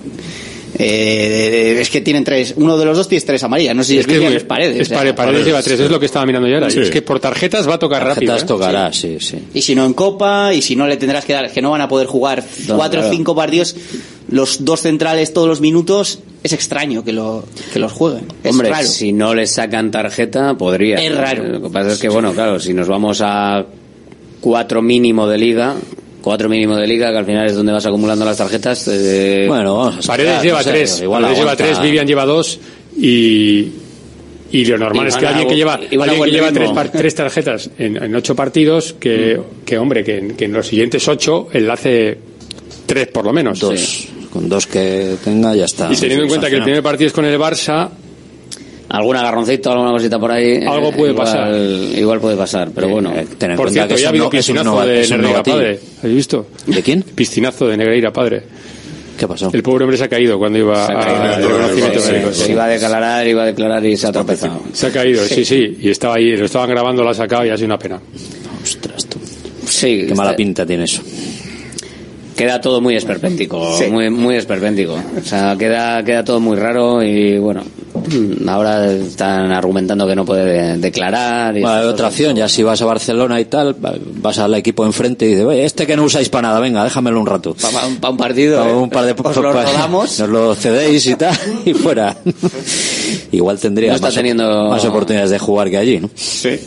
eh, 0.78 1.78
es 1.80 1.90
que 1.90 2.00
tienen 2.00 2.24
tres, 2.24 2.54
uno 2.56 2.78
de 2.78 2.84
los 2.86 2.96
dos 2.96 3.08
tiene 3.08 3.24
tres 3.24 3.42
amarillas, 3.42 3.74
no 3.74 3.82
sé 3.82 3.92
si 3.94 3.98
es, 3.98 4.06
que 4.06 4.20
muy- 4.20 4.34
es 4.34 4.44
Paredes. 4.44 4.76
es 4.76 4.82
o 4.82 4.88
sea, 4.90 4.98
Pare- 4.98 5.14
Paredes 5.14 5.44
lleva 5.44 5.62
tres, 5.62 5.78
es 5.80 5.90
lo 5.90 6.00
que 6.00 6.06
estaba 6.06 6.24
mirando 6.24 6.48
yo 6.48 6.54
ahora. 6.54 6.70
Sí. 6.70 6.80
Es 6.80 6.90
que 6.90 7.02
por 7.02 7.20
tarjetas 7.20 7.68
va 7.68 7.74
a 7.74 7.78
tocar 7.78 8.02
rápido. 8.02 8.32
Tarjetas 8.32 8.42
¿eh? 8.42 8.46
tocará, 8.46 8.92
sí, 8.92 9.16
sí. 9.20 9.36
Y 9.52 9.62
si 9.62 9.74
no 9.74 9.84
en 9.84 9.92
Copa, 9.94 10.54
y 10.54 10.62
si 10.62 10.76
no 10.76 10.86
le 10.86 10.96
tendrás 10.96 11.24
que 11.24 11.32
dar, 11.34 11.44
es 11.44 11.52
que 11.52 11.60
no 11.60 11.70
van 11.72 11.80
a 11.82 11.88
poder 11.88 12.06
jugar 12.06 12.42
cuatro 12.68 13.00
o 13.00 13.02
claro. 13.02 13.10
cinco 13.16 13.34
partidos, 13.34 13.76
los 14.30 14.64
dos 14.64 14.80
centrales 14.80 15.32
todos 15.34 15.48
los 15.48 15.60
minutos, 15.60 16.20
es 16.42 16.52
extraño 16.52 17.04
que, 17.04 17.12
lo, 17.12 17.44
que 17.72 17.78
los 17.78 17.92
jueguen. 17.92 18.24
Es 18.42 18.52
Hombre, 18.52 18.70
raro. 18.70 18.86
si 18.86 19.12
no 19.12 19.34
le 19.34 19.46
sacan 19.46 19.90
tarjeta, 19.90 20.56
podría. 20.56 20.96
Es 20.96 21.14
raro. 21.14 21.44
Lo 21.44 21.62
que 21.62 21.68
pasa 21.68 21.92
es 21.92 21.98
que, 21.98 22.08
bueno, 22.08 22.32
claro, 22.32 22.58
si 22.60 22.72
nos 22.72 22.88
vamos 22.88 23.20
a 23.22 23.66
cuatro 24.40 24.80
mínimo 24.80 25.26
de 25.28 25.36
liga, 25.36 25.74
cuatro 26.22 26.48
mínimo 26.48 26.76
de 26.76 26.86
liga, 26.86 27.10
que 27.12 27.18
al 27.18 27.26
final 27.26 27.46
es 27.46 27.54
donde 27.54 27.72
vas 27.72 27.86
acumulando 27.86 28.24
las 28.24 28.36
tarjetas. 28.36 28.88
eh, 28.88 29.46
Bueno, 29.48 29.92
Paredes 30.06 30.42
lleva 30.42 30.62
tres, 30.62 31.02
Paredes 31.08 31.38
lleva 31.38 31.56
tres, 31.56 31.80
Vivian 31.82 32.06
lleva 32.06 32.24
dos 32.26 32.58
y 32.96 33.68
y 34.52 34.64
lo 34.64 34.78
normal 34.78 35.06
Y 35.06 35.08
es 35.10 35.16
que 35.16 35.26
alguien 35.28 35.48
que 35.48 35.54
lleva, 35.54 35.74
alguien 35.74 36.24
que 36.24 36.30
lleva 36.32 36.50
tres, 36.52 36.70
par- 36.72 36.90
tres 36.90 37.14
tarjetas 37.14 37.70
en, 37.78 38.02
en 38.02 38.14
ocho 38.16 38.34
partidos, 38.34 38.94
que, 38.98 39.40
que 39.64 39.78
hombre, 39.78 40.02
que, 40.02 40.18
en- 40.18 40.36
que 40.36 40.46
en 40.46 40.52
los 40.52 40.66
siguientes 40.66 41.06
ocho 41.06 41.46
él 41.52 41.70
hace 41.70 42.18
tres 42.86 43.06
por 43.08 43.24
lo 43.24 43.32
menos. 43.32 43.60
Dos. 43.60 44.08
Con 44.32 44.48
dos 44.48 44.66
que 44.66 45.14
tenga 45.24 45.54
ya 45.54 45.64
está. 45.66 45.92
Y 45.92 45.96
teniendo 45.96 46.24
en 46.24 46.28
cuenta 46.28 46.50
que 46.50 46.56
el 46.56 46.62
primer 46.64 46.82
partido 46.82 47.06
es 47.08 47.12
con 47.12 47.24
el 47.24 47.38
Barça, 47.38 47.88
algún 48.90 49.16
agarroncito, 49.16 49.70
alguna 49.72 49.92
cosita 49.92 50.18
por 50.18 50.30
ahí. 50.32 50.64
Algo 50.66 50.88
eh, 50.90 50.94
puede 50.96 51.12
igual- 51.12 51.26
pasar. 51.26 51.54
Igual 51.54 52.20
puede 52.20 52.36
pasar, 52.36 52.70
pero 52.74 52.88
bueno. 52.88 53.10
ten 53.38 53.52
en 53.52 53.56
Por 53.56 53.66
cuenta 53.66 53.72
cierto, 53.72 53.94
que 53.94 54.00
ya 54.02 54.06
ha 54.08 54.10
habido 54.10 54.24
no- 54.24 54.30
piscinazo 54.30 54.80
de 54.86 55.08
Negreira 55.08 55.42
padre. 55.42 55.80
¿Habéis 56.00 56.16
visto? 56.16 56.46
¿De 56.66 56.82
quién? 56.82 57.02
Piscinazo 57.02 57.68
de 57.68 57.76
Negreira 57.76 58.12
padre. 58.12 58.42
¿Qué 59.18 59.28
pasó? 59.28 59.50
El 59.52 59.62
pobre 59.62 59.84
hombre 59.84 59.98
se 59.98 60.04
ha 60.04 60.08
caído 60.08 60.38
cuando 60.38 60.58
iba 60.58 60.86
Se 60.86 60.92
a 60.94 61.36
reconocimiento 61.38 62.00
Se- 62.00 62.12
médico. 62.12 62.30
iba 62.48 62.64
a 62.64 62.68
declarar, 62.68 63.26
iba 63.26 63.42
a 63.42 63.46
declarar 63.46 63.84
y 63.84 63.96
se 63.96 64.06
ha 64.06 64.12
tropezado. 64.12 64.60
Se 64.72 64.86
ha 64.86 64.90
caído, 64.90 65.22
sí, 65.24 65.44
sí. 65.44 65.76
Y 65.82 65.90
estaba 65.90 66.14
ahí, 66.14 66.34
lo 66.36 66.46
estaban 66.46 66.70
grabando, 66.70 67.02
lo 67.04 67.10
ha 67.10 67.14
sacado 67.14 67.44
y 67.44 67.50
ha 67.50 67.56
sido 67.56 67.66
una 67.66 67.78
pena. 67.78 68.00
Ostras, 68.62 69.04
tú. 69.06 69.18
Sí, 69.66 70.06
Qué 70.08 70.14
mala 70.14 70.34
pinta 70.34 70.64
tiene 70.64 70.84
eso. 70.84 71.02
queda 72.36 72.60
todo 72.62 72.80
muy 72.80 72.96
esperpéntico, 72.96 73.76
Sí. 73.76 73.88
muy, 73.90 74.08
muy 74.08 74.36
esperpéntico. 74.36 74.94
O 74.94 75.22
sea, 75.24 75.54
queda, 75.58 76.02
queda 76.02 76.24
todo 76.24 76.40
muy 76.40 76.56
raro 76.56 77.02
y 77.02 77.38
bueno, 77.38 77.62
ahora 78.48 78.92
están 78.92 79.50
argumentando 79.52 80.06
que 80.06 80.14
no 80.16 80.24
puede 80.24 80.76
declarar. 80.78 81.56
Y 81.56 81.64
otra 81.64 82.08
opción, 82.08 82.36
ya 82.36 82.48
si 82.48 82.62
vas 82.62 82.80
a 82.82 82.84
Barcelona 82.84 83.40
y 83.40 83.44
tal, 83.46 83.74
va- 83.84 83.94
vas 84.16 84.38
al 84.38 84.54
equipo 84.54 84.84
enfrente 84.84 85.26
y 85.26 85.28
dices, 85.30 85.44
oye, 85.44 85.64
este 85.64 85.86
que 85.86 85.96
no 85.96 86.04
usáis 86.04 86.28
para 86.28 86.48
nada, 86.48 86.60
venga, 86.60 86.82
déjamelo 86.84 87.20
un 87.20 87.26
rato. 87.26 87.54
Para 87.60 87.86
un, 87.86 87.96
pa 87.96 88.10
un 88.10 88.16
partido. 88.16 88.62
Pa- 88.62 88.70
¿eh? 88.70 88.74
un 88.74 88.90
par 88.90 89.04
de 89.04 89.12
Os 89.12 89.36
lo 89.36 89.52
pa- 89.52 89.64
rodamos. 89.64 90.18
Nos 90.20 90.28
lo 90.28 90.54
cedéis 90.54 91.06
y 91.06 91.14
tal, 91.14 91.36
y 91.64 91.74
fuera. 91.74 92.16
Igual 93.32 93.58
tendría 93.58 93.90
No 93.90 93.94
está 93.96 94.08
más, 94.08 94.14
teniendo- 94.14 94.68
más 94.70 94.84
oportunidades 94.84 95.30
de 95.30 95.38
jugar 95.38 95.70
que 95.70 95.78
allí, 95.78 95.98
¿no? 96.00 96.10
Sí. 96.14 96.58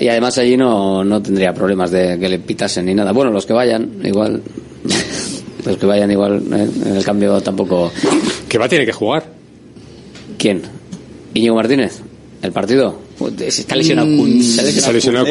Y 0.00 0.08
además 0.08 0.36
allí 0.36 0.56
no, 0.58 1.02
no 1.04 1.22
tendría 1.22 1.54
problemas 1.54 1.90
de 1.90 2.18
que 2.18 2.28
le 2.28 2.38
pitasen 2.38 2.84
ni 2.84 2.94
nada. 2.94 3.12
Bueno, 3.12 3.30
los 3.30 3.46
que 3.46 3.52
vayan, 3.54 3.90
igual. 4.04 4.42
Los 5.64 5.76
que 5.76 5.84
vayan 5.84 6.10
igual, 6.10 6.42
eh, 6.54 6.68
en 6.86 6.96
el 6.96 7.04
cambio 7.04 7.38
tampoco. 7.42 7.92
Que 8.48 8.56
va, 8.56 8.66
tiene 8.66 8.86
que 8.86 8.92
jugar. 8.92 9.24
¿Quién? 10.40 10.62
¿Íñigo 11.34 11.54
Martínez? 11.54 12.00
¿El 12.42 12.52
partido? 12.52 12.98
Está 13.38 13.76
lesionado 13.76 14.08
Kun- 14.08 14.40
Se 14.42 14.60
ha 14.88 14.92
lesionado 14.92 15.26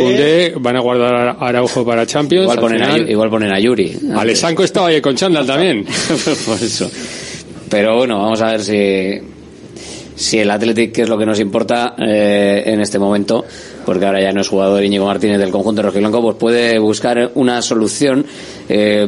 van 0.59 0.75
a 0.75 0.79
guardar 0.79 1.15
a 1.15 1.31
Araujo 1.31 1.83
para 1.83 2.05
Champions. 2.05 2.43
Igual 2.43 2.57
al 2.59 2.61
ponen, 2.61 2.81
a, 2.83 2.85
final. 2.85 3.07
Yu- 3.07 3.11
igual 3.11 3.29
ponen 3.31 3.51
a 3.51 3.59
Yuri. 3.59 3.97
Alessanco 4.15 4.63
estaba 4.63 4.87
ahí 4.89 5.01
con 5.01 5.15
Chandal 5.15 5.47
también. 5.47 5.83
Por 6.45 6.61
eso. 6.61 6.89
Pero 7.67 7.97
bueno, 7.97 8.19
vamos 8.19 8.39
a 8.41 8.51
ver 8.51 8.61
si, 8.63 9.19
si 10.15 10.37
el 10.37 10.51
Athletic, 10.51 10.91
que 10.91 11.01
es 11.01 11.09
lo 11.09 11.17
que 11.17 11.25
nos 11.25 11.39
importa 11.39 11.95
eh, 11.97 12.61
en 12.67 12.79
este 12.79 12.99
momento, 12.99 13.43
porque 13.85 14.05
ahora 14.05 14.21
ya 14.21 14.31
no 14.31 14.41
es 14.41 14.47
jugador 14.47 14.83
Íñigo 14.83 15.07
Martínez 15.07 15.39
del 15.39 15.49
conjunto 15.49 15.81
rojiblanco, 15.81 16.21
pues 16.21 16.35
puede 16.37 16.77
buscar 16.77 17.31
una 17.33 17.61
solución. 17.63 18.23
Eh, 18.69 19.07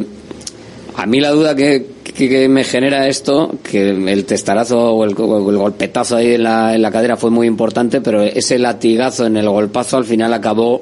a 0.96 1.06
mí 1.06 1.20
la 1.20 1.30
duda 1.30 1.56
que, 1.56 1.86
que- 2.14 2.48
me 2.50 2.64
genera 2.64 3.08
esto, 3.08 3.56
que 3.64 3.90
el 3.90 4.26
testarazo 4.26 4.94
o 4.94 5.04
el, 5.06 5.16
o 5.18 5.50
el 5.50 5.58
golpetazo 5.58 6.16
ahí 6.18 6.34
en 6.34 6.44
la, 6.44 6.76
en 6.76 6.82
la 6.82 6.92
cadera 6.92 7.18
fue 7.18 7.30
muy 7.30 7.48
importante, 7.48 8.02
pero 8.02 8.22
ese 8.24 8.58
latigazo 8.60 9.26
en 9.26 9.38
el 9.38 9.48
golpazo 9.50 9.98
al 9.98 10.06
final 10.06 10.34
acabó 10.34 10.82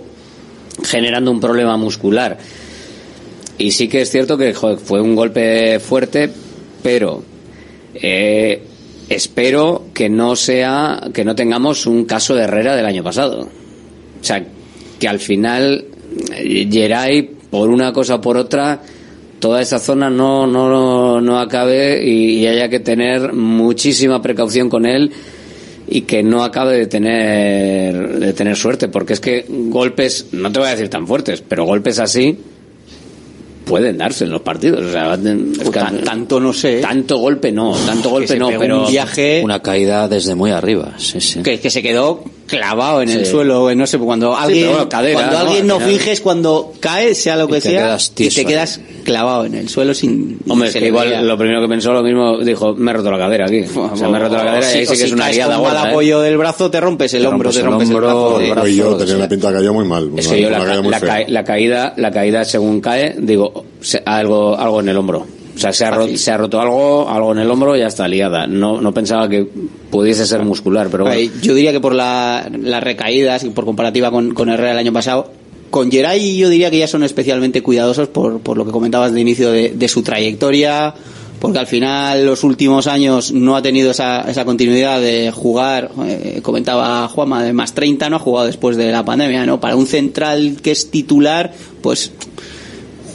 generando 0.84 1.32
un 1.32 1.40
problema 1.40 1.78
muscular. 1.78 2.38
Y 3.58 3.72
sí 3.72 3.88
que 3.90 4.02
es 4.02 4.10
cierto 4.10 4.38
que 4.38 4.54
fue 4.54 5.02
un 5.02 5.16
golpe 5.16 5.80
fuerte, 5.80 6.30
pero 6.82 7.22
eh, 7.96 8.64
espero 9.10 9.86
que 9.94 10.10
no 10.10 10.36
sea, 10.36 11.10
que 11.14 11.26
no 11.26 11.36
tengamos 11.36 11.86
un 11.86 12.06
caso 12.06 12.36
de 12.36 12.44
Herrera 12.44 12.76
del 12.76 12.86
año 12.86 13.04
pasado. 13.04 13.42
O 13.42 14.24
sea, 14.24 14.46
que 14.98 15.08
al 15.08 15.20
final 15.20 15.86
eh, 16.38 16.68
Geray, 16.72 17.24
por 17.50 17.70
una 17.70 17.92
cosa 17.92 18.16
o 18.16 18.22
por 18.22 18.38
otra, 18.38 18.82
toda 19.40 19.62
esa 19.62 19.80
zona 19.80 20.10
no, 20.10 20.46
no, 20.48 21.22
no 21.22 21.40
acabe 21.40 22.04
y, 22.06 22.40
y 22.40 22.48
haya 22.48 22.70
que 22.70 22.80
tener 22.80 23.34
muchísima 23.34 24.22
precaución 24.22 24.70
con 24.70 24.86
él 24.86 25.12
y 25.88 26.02
que 26.02 26.22
no 26.22 26.44
acabe 26.44 26.78
de 26.78 26.88
tener, 26.88 28.20
de 28.20 28.34
tener 28.34 28.56
suerte, 28.56 28.88
porque 28.88 29.14
es 29.14 29.20
que 29.20 29.46
golpes, 29.48 30.28
no 30.32 30.52
te 30.52 30.60
voy 30.60 30.68
a 30.68 30.72
decir 30.72 30.90
tan 30.90 31.08
fuertes, 31.08 31.44
pero 31.48 31.66
golpes 31.66 32.00
así 32.00 32.38
pueden 33.66 33.98
darse 33.98 34.26
en 34.26 34.32
los 34.32 34.42
partidos. 34.42 34.86
O 34.86 34.92
sea, 34.92 35.16
es 35.16 35.70
que 35.70 35.80
tanto 36.04 36.40
no 36.40 36.54
sé. 36.54 36.82
Tanto 36.82 37.18
golpe 37.18 37.52
no, 37.52 37.76
tanto 37.86 38.10
golpe 38.10 38.38
no, 38.38 38.50
pero 38.58 38.86
un 38.86 38.92
viaje 38.92 39.42
Una 39.44 39.62
caída 39.62 40.08
desde 40.08 40.36
muy 40.36 40.52
arriba, 40.52 40.94
sí, 40.98 41.20
sí. 41.22 41.42
que, 41.42 41.60
que 41.60 41.70
se 41.70 41.82
quedó 41.82 42.24
clavado 42.50 43.02
en 43.02 43.10
el 43.10 43.26
suelo. 43.26 43.74
No 43.76 43.88
sé, 43.88 43.98
cuando 44.00 44.36
alguien, 44.36 44.64
pero 44.66 44.74
bueno, 44.74 44.90
cadera, 44.90 45.14
cuando 45.20 45.34
¿no? 45.34 45.40
alguien 45.40 45.62
Al 45.62 45.68
no 45.68 45.76
final. 45.80 45.90
finges 45.92 46.22
cuando 46.22 46.74
cae, 46.80 47.16
sea 47.16 47.36
lo 47.36 47.48
que 47.48 47.62
sea, 47.62 47.98
y 48.18 48.30
te 48.30 48.46
quedas 48.46 48.80
clavado 49.04 49.46
en 49.46 49.56
el 49.56 49.70
suelo 49.70 49.94
sin. 49.94 50.40
Hombre, 50.48 50.70
es 50.70 50.76
que 50.76 50.88
igual 50.88 51.28
lo 51.28 51.38
primero 51.38 51.62
que 51.62 51.68
pensó 51.68 51.94
lo 51.94 52.04
mismo, 52.04 52.38
dijo, 52.40 52.74
me 52.76 52.92
he 52.92 52.94
roto 52.94 53.12
la 53.12 53.18
cadera 53.18 53.46
aquí. 53.46 53.64
O 53.76 53.96
sea, 53.96 54.08
me 54.10 54.18
he 54.18 54.22
roto 54.22 54.36
la 54.36 54.44
cadera 54.46 54.68
O 54.68 54.70
y 54.72 54.86
sí 54.86 54.92
que 54.92 54.96
si 54.98 55.04
es 55.04 55.12
una 55.12 55.30
liada 55.32 55.56
con 55.58 55.64
mal. 55.74 55.86
¿eh? 55.88 55.90
apoyo 55.92 56.20
del 56.22 56.38
brazo, 56.38 56.70
te 56.72 56.80
rompes 56.80 57.14
el 57.14 57.22
Te 57.22 57.28
hombro, 57.28 57.50
te 57.52 57.62
rompes 57.62 57.90
el, 57.90 57.96
hombro, 57.96 58.40
brazo. 58.52 58.68
yo 58.68 58.96
tenía 58.98 59.16
una 59.16 59.30
pinta 59.30 59.50
que 59.50 59.54
cayó 59.56 59.74
muy 59.74 59.86
mal. 59.86 60.10
Es 60.18 60.28
que 60.28 60.42
yo 60.42 60.50
la, 60.50 60.60
caída 61.00 61.26
la 61.30 61.44
caída, 61.44 61.94
la 61.98 62.12
caída 62.12 62.46
según 62.46 62.82
cae, 62.82 63.16
digo, 63.20 63.66
se- 63.82 64.02
algo, 64.06 64.58
algo 64.58 64.80
en 64.82 64.90
el 64.90 64.98
hombro. 64.98 65.26
O 65.60 65.62
sea, 65.62 65.74
se 65.74 65.84
ha, 65.86 65.92
ro- 65.92 66.04
Fácil. 66.04 66.18
se 66.18 66.32
ha 66.32 66.38
roto 66.38 66.62
algo, 66.62 67.10
algo 67.10 67.34
en 67.34 67.40
el 67.40 67.52
hombro 67.52 67.76
y 67.76 67.80
ya 67.80 67.88
está 67.88 68.08
liada. 68.08 68.48
No, 68.48 68.80
no 68.80 68.94
pensaba 68.94 69.28
que 69.28 69.46
pudiese 69.92 70.26
ser 70.26 70.42
muscular, 70.44 70.88
pero 70.90 71.04
bueno. 71.04 71.32
Yo 71.42 71.54
diría 71.54 71.72
que 71.74 71.82
por 71.82 71.94
la- 71.94 72.50
las 72.62 72.82
recaídas 72.84 73.44
y 73.44 73.50
por 73.50 73.66
comparativa 73.66 74.10
con, 74.10 74.34
con 74.34 74.48
Herrera 74.50 74.72
el 74.72 74.78
año 74.78 74.94
pasado, 74.94 75.32
con 75.70 75.92
Geray 75.92 76.38
yo 76.38 76.48
diría 76.50 76.72
que 76.72 76.80
ya 76.80 76.88
son 76.88 77.04
especialmente 77.04 77.62
cuidadosos 77.62 78.08
por, 78.08 78.40
por 78.40 78.58
lo 78.58 78.66
que 78.66 78.72
comentabas 78.72 79.12
de 79.14 79.20
inicio 79.22 79.52
de, 79.52 79.70
de 79.72 79.88
su 79.90 80.02
trayectoria, 80.02 80.94
porque 81.42 81.60
al 81.60 81.68
final 81.68 82.26
los 82.26 82.44
últimos 82.44 82.88
años 82.88 83.32
no 83.32 83.56
ha 83.56 83.62
tenido 83.62 83.92
esa, 83.92 84.22
esa 84.22 84.46
continuidad 84.46 85.00
de 85.02 85.32
jugar, 85.32 85.92
eh, 86.06 86.40
comentaba 86.42 87.08
Juanma, 87.10 87.44
de 87.44 87.54
más 87.54 87.74
30 87.74 88.10
no 88.10 88.16
ha 88.16 88.20
jugado 88.20 88.48
después 88.48 88.78
de 88.78 88.92
la 88.92 89.06
pandemia, 89.06 89.46
¿no? 89.46 89.60
Para 89.60 89.76
un 89.76 89.86
central 89.88 90.58
que 90.64 90.72
es 90.72 90.90
titular, 90.90 91.54
pues 91.82 92.12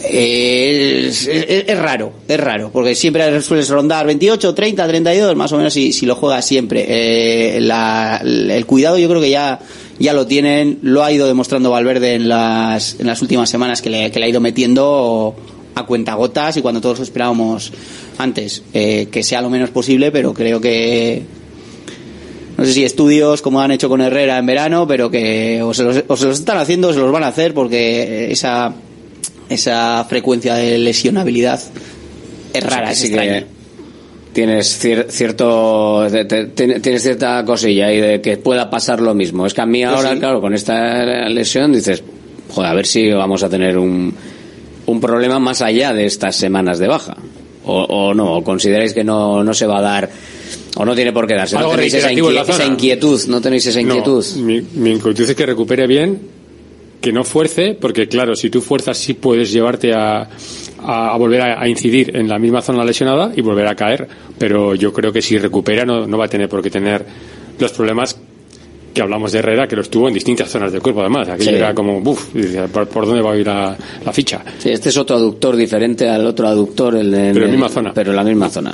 es, 0.09 1.79
raro, 1.79 2.13
es 2.29 2.41
raro, 2.41 2.71
porque 2.73 2.95
siempre 2.95 3.41
sueles 3.43 3.69
rondar 3.69 4.07
28, 4.07 4.55
30, 4.55 4.89
32, 4.89 5.37
más 5.37 5.53
o 5.53 5.57
menos 5.57 5.73
si, 5.73 5.93
si 5.93 6.07
lo 6.07 6.15
juega 6.15 6.43
siempre. 6.43 6.85
Eh, 6.87 7.57
el 7.57 8.67
cuidado 8.67 8.99
yo 8.99 9.09
creo 9.09 9.21
que 9.21 9.31
ya, 9.31 9.61
ya 9.99 10.13
lo 10.13 10.27
tienen, 10.27 10.79
lo 10.83 11.03
ha 11.05 11.13
ido 11.13 11.27
demostrando 11.27 11.71
Valverde 11.71 12.15
en 12.15 12.29
las, 12.29 12.99
en 13.01 13.07
las 13.07 13.23
últimas 13.23 13.49
semanas 13.49 13.83
que 13.83 13.91
le, 13.91 14.11
que 14.11 14.19
le 14.19 14.27
ha 14.27 14.29
ido 14.29 14.41
metiendo 14.41 15.35
a 15.75 15.87
cuentagotas 15.87 16.57
y 16.57 16.63
cuando 16.63 16.81
todos 16.81 17.01
esperábamos 17.01 17.73
antes 18.19 18.63
eh, 18.73 19.09
que 19.11 19.23
sea 19.23 19.41
lo 19.41 19.51
menos 19.51 19.71
posible, 19.71 20.13
pero 20.13 20.33
creo 20.33 20.61
que 20.61 21.23
no 22.57 22.65
sé 22.65 22.73
si 22.73 22.85
estudios 22.85 23.43
como 23.43 23.61
han 23.61 23.73
hecho 23.73 23.89
con 23.89 24.01
Herrera 24.01 24.39
en 24.39 24.47
verano, 24.47 24.87
pero 24.87 25.11
que 25.11 25.61
o 25.63 25.75
se 25.75 25.83
los, 25.83 26.05
o 26.07 26.17
se 26.17 26.27
los 26.27 26.39
están 26.39 26.59
haciendo 26.59 26.89
o 26.89 26.93
se 26.93 27.01
los 27.01 27.11
van 27.11 27.25
a 27.25 27.29
hacer 27.29 27.55
porque 27.55 28.31
esa, 28.31 28.73
esa 29.49 30.05
frecuencia 30.09 30.55
de 30.55 30.79
lesionabilidad 30.79 31.61
es 32.53 32.63
rara, 32.65 32.93
es 32.93 32.99
Sí 32.99 33.07
extraña. 33.09 33.45
tienes 34.33 34.83
cier- 34.85 35.07
cierto 35.09 36.07
te- 36.11 36.25
te- 36.25 36.81
tienes 36.81 37.03
cierta 37.03 37.45
cosilla 37.45 37.87
ahí 37.87 38.01
de 38.01 38.21
que 38.21 38.37
pueda 38.37 38.69
pasar 38.71 39.01
lo 39.01 39.15
mismo. 39.15 39.47
Es 39.47 39.55
que 39.55 39.61
a 39.61 39.67
mí 39.67 39.83
ahora, 39.85 40.13
sí. 40.13 40.19
claro, 40.19 40.41
con 40.41 40.55
esta 40.55 41.29
lesión 41.29 41.73
dices, 41.73 42.03
joder, 42.51 42.71
a 42.71 42.75
ver 42.75 42.87
si 42.87 43.11
vamos 43.11 43.43
a 43.43 43.49
tener 43.49 43.79
un, 43.79 44.15
un 44.87 45.01
problema 45.01 45.39
más 45.39 45.63
allá 45.63 45.93
de 45.93 46.07
estas 46.07 46.37
semanas 46.37 46.79
de 46.79 46.89
baja. 46.89 47.17
O, 47.67 47.83
o 47.83 48.13
no, 48.13 48.37
o 48.37 48.45
consideráis 48.45 48.93
que 48.93 49.03
no, 49.05 49.43
no 49.43 49.55
se 49.55 49.67
va 49.67 49.79
a 49.79 49.81
dar, 49.83 50.11
o 50.77 50.85
no 50.85 50.95
tiene 50.95 51.13
por 51.15 51.27
qué 51.27 51.35
darse. 51.35 51.57
No 51.57 51.71
tenéis 51.71 51.95
esa, 51.95 52.13
inquietud, 52.13 53.21
no 53.29 53.41
tenéis 53.41 53.65
esa 53.65 53.81
No, 53.81 53.87
inquietud. 53.97 54.23
mi, 54.37 54.61
mi 54.75 54.91
inquietud 54.91 55.23
es 55.31 55.35
que 55.35 55.47
recupere 55.47 55.87
bien, 55.87 56.21
que 57.05 57.13
no 57.13 57.23
fuerce, 57.23 57.77
porque 57.79 58.09
claro, 58.09 58.35
si 58.35 58.49
tú 58.49 58.63
fuerzas 58.63 58.97
sí 58.97 59.13
puedes 59.13 59.53
llevarte 59.53 59.93
a, 59.93 60.23
a, 60.83 61.15
a 61.15 61.17
volver 61.19 61.43
a, 61.43 61.61
a 61.63 61.69
incidir 61.69 62.17
en 62.17 62.27
la 62.29 62.39
misma 62.39 62.63
zona 62.63 62.83
lesionada 62.83 63.31
y 63.37 63.43
volver 63.43 63.67
a 63.67 63.75
caer, 63.75 64.09
pero 64.39 64.75
yo 64.75 64.91
creo 64.93 65.13
que 65.13 65.21
si 65.21 65.37
recupera 65.37 65.85
no, 65.85 66.07
no 66.07 66.17
va 66.17 66.25
a 66.25 66.29
tener 66.29 66.49
por 66.49 66.63
qué 66.63 66.71
tener 66.71 67.05
los 67.59 67.73
problemas 67.73 68.19
que 68.95 69.03
hablamos 69.03 69.33
de 69.33 69.41
Herrera, 69.41 69.67
que 69.67 69.77
los 69.77 69.91
tuvo 69.91 70.07
en 70.09 70.15
distintas 70.15 70.49
zonas 70.49 70.73
del 70.73 70.81
cuerpo 70.81 71.01
además. 71.01 71.29
Aquello 71.29 71.51
Sí. 71.51 71.57
era 71.57 71.75
como, 71.75 71.99
uff, 71.99 72.27
¿por, 72.73 72.87
por 72.89 73.07
dónde 73.07 73.21
va 73.23 73.33
a 73.33 73.37
ir 73.37 73.47
la, 73.47 73.77
la 74.05 74.13
ficha? 74.13 74.43
Sí, 74.59 74.71
este 74.71 74.89
es 74.89 74.97
otro 74.97 75.17
aductor 75.17 75.57
diferente 75.57 76.09
al 76.09 76.25
otro 76.27 76.47
aductor. 76.47 76.95
El, 76.95 77.11
Pero 77.11 77.27
en 77.35 77.41
la 77.43 77.49
misma 77.49 77.69
zona. 77.69 77.93
Pero 77.93 78.11
en 78.11 78.17
la 78.17 78.25
misma 78.25 78.49
zona. 78.49 78.73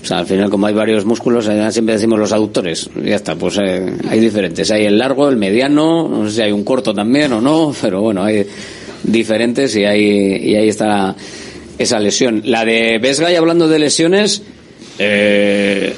O 0.00 0.04
sea, 0.04 0.18
al 0.18 0.26
final, 0.26 0.48
como 0.50 0.66
hay 0.66 0.74
varios 0.74 1.04
músculos, 1.04 1.48
siempre 1.70 1.94
decimos 1.94 2.18
los 2.18 2.32
aductores. 2.32 2.88
Ya 3.04 3.16
está, 3.16 3.34
pues 3.36 3.58
eh, 3.62 3.92
hay 4.08 4.20
diferentes. 4.20 4.70
Hay 4.70 4.84
el 4.84 4.98
largo, 4.98 5.28
el 5.28 5.36
mediano, 5.36 6.08
no 6.08 6.28
sé 6.28 6.36
si 6.36 6.42
hay 6.42 6.52
un 6.52 6.64
corto 6.64 6.94
también 6.94 7.32
o 7.32 7.40
no, 7.40 7.74
pero 7.80 8.00
bueno, 8.00 8.24
hay 8.24 8.46
diferentes 9.02 9.76
y 9.76 9.84
ahí, 9.84 10.36
y 10.42 10.54
ahí 10.54 10.68
está 10.68 11.14
esa 11.78 12.00
lesión. 12.00 12.42
La 12.44 12.64
de 12.64 12.98
Vesga, 12.98 13.30
y 13.30 13.36
hablando 13.36 13.68
de 13.68 13.78
lesiones, 13.78 14.42
eh, 14.98 15.94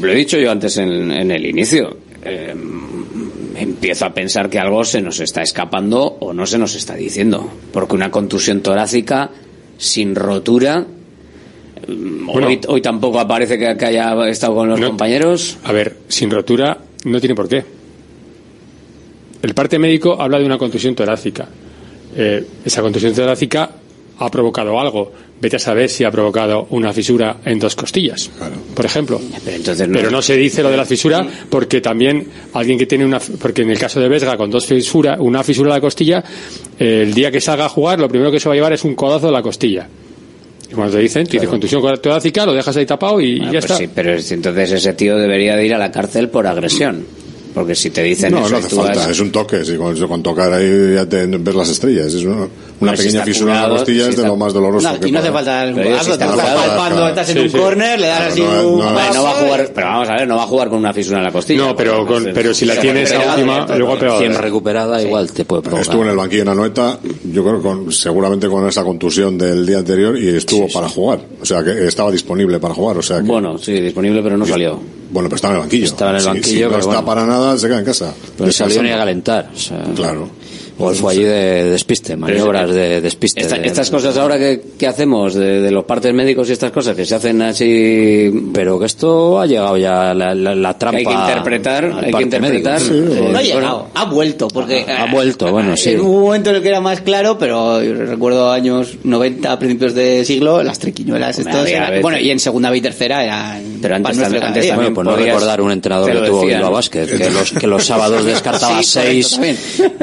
lo 0.00 0.12
he 0.12 0.14
dicho 0.14 0.38
yo 0.38 0.50
antes 0.50 0.76
en, 0.78 1.10
en 1.12 1.30
el 1.30 1.46
inicio. 1.46 1.96
eh, 2.24 2.54
empiezo 3.56 4.06
a 4.06 4.12
pensar 4.14 4.50
que 4.50 4.58
algo 4.58 4.84
se 4.84 5.00
nos 5.00 5.20
está 5.20 5.42
escapando 5.42 6.16
o 6.20 6.32
no 6.32 6.46
se 6.46 6.58
nos 6.58 6.74
está 6.74 6.94
diciendo. 6.94 7.48
Porque 7.72 7.94
una 7.94 8.10
contusión 8.10 8.60
torácica 8.60 9.30
sin 9.78 10.14
rotura 10.14 10.86
hoy, 12.46 12.60
hoy 12.68 12.80
tampoco 12.80 13.20
aparece 13.20 13.58
que, 13.58 13.76
que 13.76 13.84
haya 13.86 14.28
estado 14.28 14.54
con 14.54 14.68
los 14.68 14.78
compañeros. 14.88 15.58
A 15.64 15.72
ver, 15.72 15.96
sin 16.08 16.30
rotura 16.30 16.78
no 17.04 17.20
tiene 17.20 17.34
por 17.34 17.48
qué. 17.48 17.64
El 19.42 19.54
parte 19.54 19.78
médico 19.78 20.20
habla 20.20 20.38
de 20.38 20.46
una 20.46 20.58
contusión 20.58 20.94
torácica. 20.94 21.46
Eh, 22.16 22.44
esa 22.64 22.80
contusión 22.80 23.12
torácica 23.14 23.70
ha 24.18 24.30
provocado 24.30 24.78
algo. 24.80 25.12
Vete 25.40 25.56
a 25.56 25.58
saber 25.58 25.90
si 25.90 26.04
ha 26.04 26.10
provocado 26.10 26.68
una 26.70 26.92
fisura 26.92 27.38
en 27.44 27.58
dos 27.58 27.74
costillas, 27.74 28.30
por 28.74 28.86
ejemplo. 28.86 29.20
Pero, 29.44 29.58
no- 29.86 29.92
Pero 29.98 30.10
no 30.10 30.22
se 30.22 30.36
dice 30.36 30.62
lo 30.62 30.70
de 30.70 30.76
la 30.76 30.86
fisura 30.86 31.26
porque 31.50 31.80
también 31.82 32.26
alguien 32.54 32.78
que 32.78 32.86
tiene 32.86 33.04
una 33.04 33.18
porque 33.18 33.62
en 33.62 33.70
el 33.70 33.78
caso 33.78 34.00
de 34.00 34.08
Vesga 34.08 34.36
con 34.38 34.50
dos 34.50 34.64
fisuras, 34.64 35.18
una 35.20 35.42
fisura 35.42 35.68
en 35.70 35.74
la 35.74 35.80
costilla, 35.80 36.24
eh, 36.78 37.02
el 37.02 37.12
día 37.12 37.30
que 37.30 37.40
salga 37.40 37.66
a 37.66 37.68
jugar 37.68 37.98
lo 38.00 38.08
primero 38.08 38.30
que 38.30 38.40
se 38.40 38.48
va 38.48 38.54
a 38.54 38.56
llevar 38.56 38.72
es 38.72 38.84
un 38.84 38.94
codazo 38.94 39.26
de 39.26 39.32
la 39.32 39.42
costilla. 39.42 39.86
Y 40.70 40.74
cuando 40.74 40.94
te 40.96 41.02
dicen, 41.02 41.26
tienes 41.26 41.48
contusión 41.48 41.82
torácica, 42.00 42.46
lo 42.46 42.52
dejas 42.54 42.76
ahí 42.76 42.86
tapado 42.86 43.20
y 43.20 43.36
Bueno, 43.38 43.52
ya 43.52 43.60
pues 43.60 43.64
está. 43.64 43.76
sí, 43.76 43.88
pero 43.94 44.14
es- 44.14 44.32
entonces 44.32 44.72
ese 44.72 44.92
tío 44.94 45.16
debería 45.16 45.56
de 45.56 45.66
ir 45.66 45.74
a 45.74 45.78
la 45.78 45.90
cárcel 45.90 46.28
por 46.28 46.46
agresión. 46.46 47.04
Porque 47.54 47.76
si 47.76 47.90
te 47.90 48.02
dicen 48.02 48.32
No, 48.32 48.40
eso 48.40 48.50
no 48.50 48.56
hace 48.58 48.68
tú 48.68 48.76
falta, 48.76 48.98
vas- 49.02 49.10
es 49.10 49.20
un 49.20 49.30
toque, 49.30 49.64
si 49.64 49.76
con, 49.76 49.96
con 50.08 50.22
tocar 50.24 50.52
ahí 50.52 50.94
ya 50.96 51.06
te 51.08 51.24
ves 51.26 51.54
las 51.54 51.68
estrellas. 51.68 52.12
Es 52.12 52.24
una, 52.24 52.48
una 52.80 52.90
si 52.96 52.96
pequeña 53.04 53.20
está 53.20 53.24
fisura 53.24 53.54
en 53.54 53.62
la 53.62 53.68
costilla 53.68 54.02
si 54.04 54.10
es 54.10 54.16
de 54.16 54.22
está- 54.22 54.26
lo 54.28 54.36
más 54.36 54.52
doloroso. 54.52 54.92
No, 54.92 54.98
que 54.98 55.12
no 55.12 55.18
hace 55.20 55.30
falta 55.30 55.62
el 55.64 55.74
si 55.76 56.10
estás 56.10 56.34
palpando, 56.34 57.08
estás 57.08 57.28
en 57.30 57.36
Sí, 57.36 57.42
un 57.44 57.50
sí. 57.50 57.56
córner, 57.56 58.00
le 58.00 58.06
das 58.08 58.20
así 58.32 58.40
no, 58.42 58.68
un... 58.70 58.78
no, 58.80 58.92
va 58.92 59.30
a 59.30 59.34
jugar, 59.34 59.70
pero 59.72 59.86
vamos 59.86 60.08
a 60.08 60.14
ver, 60.16 60.26
no 60.26 60.36
va 60.36 60.42
a 60.42 60.46
jugar 60.48 60.68
con 60.68 60.78
una 60.80 60.92
fisura 60.92 61.18
en 61.18 61.24
la 61.24 61.30
costilla. 61.30 61.60
No, 61.64 61.76
pero, 61.76 62.04
con- 62.04 62.28
pero 62.34 62.52
si 62.52 62.64
la 62.66 62.74
tienes 62.80 63.12
a 63.12 63.20
última, 63.34 63.66
luego 63.76 63.92
ha 63.92 63.98
pegado. 64.00 64.18
Recién 64.18 64.42
recuperada 64.42 65.00
igual 65.00 65.30
te 65.30 65.44
puede 65.44 65.62
provocar. 65.62 65.82
Estuvo 65.82 66.02
en 66.02 66.08
el 66.10 66.16
banquillo 66.16 66.42
en 66.42 66.48
Anoeta, 66.48 66.98
yo 67.32 67.44
creo 67.44 67.56
que 67.58 67.62
con, 67.62 67.92
seguramente 67.92 68.48
con 68.48 68.66
esa 68.68 68.82
contusión 68.82 69.38
del 69.38 69.64
día 69.64 69.78
anterior 69.78 70.18
y 70.18 70.28
estuvo 70.36 70.66
para 70.72 70.88
jugar. 70.88 71.20
O 71.40 71.46
sea, 71.46 71.62
que 71.62 71.86
estaba 71.86 72.10
disponible 72.10 72.58
para 72.58 72.74
jugar. 72.74 72.98
O 72.98 73.02
sea, 73.02 73.18
que, 73.18 73.22
Bueno, 73.22 73.56
sí, 73.58 73.74
disponible, 73.80 74.22
pero 74.24 74.36
no 74.36 74.44
salió. 74.44 74.80
Bueno, 75.14 75.28
pero 75.28 75.36
estaba 75.36 75.54
en 75.54 75.58
el 75.58 75.62
banquillo. 75.62 75.84
Estaba 75.86 76.10
en 76.10 76.16
el 76.16 76.24
banquillo, 76.24 76.44
si 76.48 76.60
no 76.62 76.68
pero 76.68 76.80
está 76.80 76.90
bueno. 77.00 77.06
para 77.06 77.24
nada, 77.24 77.56
se 77.56 77.68
queda 77.68 77.78
en 77.78 77.84
casa. 77.84 78.12
Pero 78.36 78.52
salió 78.52 78.82
ni 78.82 78.90
a 78.90 78.96
calentar. 78.98 79.48
o 79.54 79.56
sea, 79.56 79.84
Claro. 79.94 80.28
Igual 80.76 80.94
fue 80.96 81.12
allí 81.12 81.22
de 81.22 81.70
despiste, 81.70 82.16
maniobras 82.16 82.70
de 82.74 83.00
despiste. 83.00 83.40
Esta- 83.42 83.58
de- 83.58 83.66
estas 83.66 83.90
cosas 83.90 84.16
ahora 84.16 84.38
que, 84.38 84.60
que 84.78 84.86
hacemos 84.86 85.34
de, 85.34 85.60
de 85.60 85.70
los 85.70 85.84
partes 85.84 86.12
médicos 86.12 86.48
y 86.48 86.52
estas 86.52 86.72
cosas 86.72 86.96
que 86.96 87.04
se 87.06 87.14
hacen 87.14 87.40
así 87.42 88.30
Pero 88.52 88.78
que 88.78 88.86
esto 88.86 89.40
ha 89.40 89.46
llegado 89.46 89.76
ya 89.76 90.12
la, 90.14 90.34
la, 90.34 90.54
la 90.54 90.78
trampa. 90.78 90.98
hay 90.98 91.04
que 91.04 91.12
interpretar, 91.12 91.84
hay 92.04 92.12
que 92.12 92.22
interpretar. 92.22 92.80
médico. 92.80 93.14
eh, 93.14 93.18
No 93.20 93.24
ha 93.24 93.30
bueno, 93.30 93.40
llegado, 93.40 93.86
ha 93.94 94.04
vuelto, 94.06 94.48
porque... 94.48 94.84
Ha 94.88 95.10
vuelto, 95.12 95.50
bueno, 95.52 95.76
sí. 95.76 95.90
En 95.90 96.00
un 96.00 96.20
momento 96.22 96.50
en 96.50 96.56
el 96.56 96.62
que 96.62 96.68
era 96.68 96.80
más 96.80 97.00
claro, 97.02 97.38
pero 97.38 97.80
recuerdo 97.80 98.50
años 98.50 98.96
90, 99.04 99.52
a 99.52 99.58
principios 99.58 99.94
de 99.94 100.24
siglo, 100.24 100.62
las 100.62 100.78
triquiñuelas 100.78 101.38
estos 101.38 101.64
ver. 101.64 102.02
Bueno, 102.02 102.18
y 102.18 102.30
en 102.30 102.38
segunda 102.40 102.70
B 102.70 102.78
y 102.78 102.80
tercera 102.80 103.22
eran... 103.24 103.78
Pero 103.80 103.96
antes 103.96 104.18
también- 104.18 104.42
antes 104.42 104.68
también 104.68 104.92
Bueno, 104.94 105.10
pues 105.12 105.18
no 105.18 105.24
recordar 105.24 105.60
un 105.60 105.70
entrenador 105.70 106.10
que 106.12 106.26
tuvo. 106.28 106.44
Bilbao 106.46 106.72
Basket, 106.72 107.06
que 107.06 107.30
los, 107.30 107.52
que 107.52 107.66
los 107.66 107.84
sábados 107.84 108.24
descartaba 108.24 108.78
Sí, 108.82 108.84
seis 108.84 109.30
también. 109.32 109.56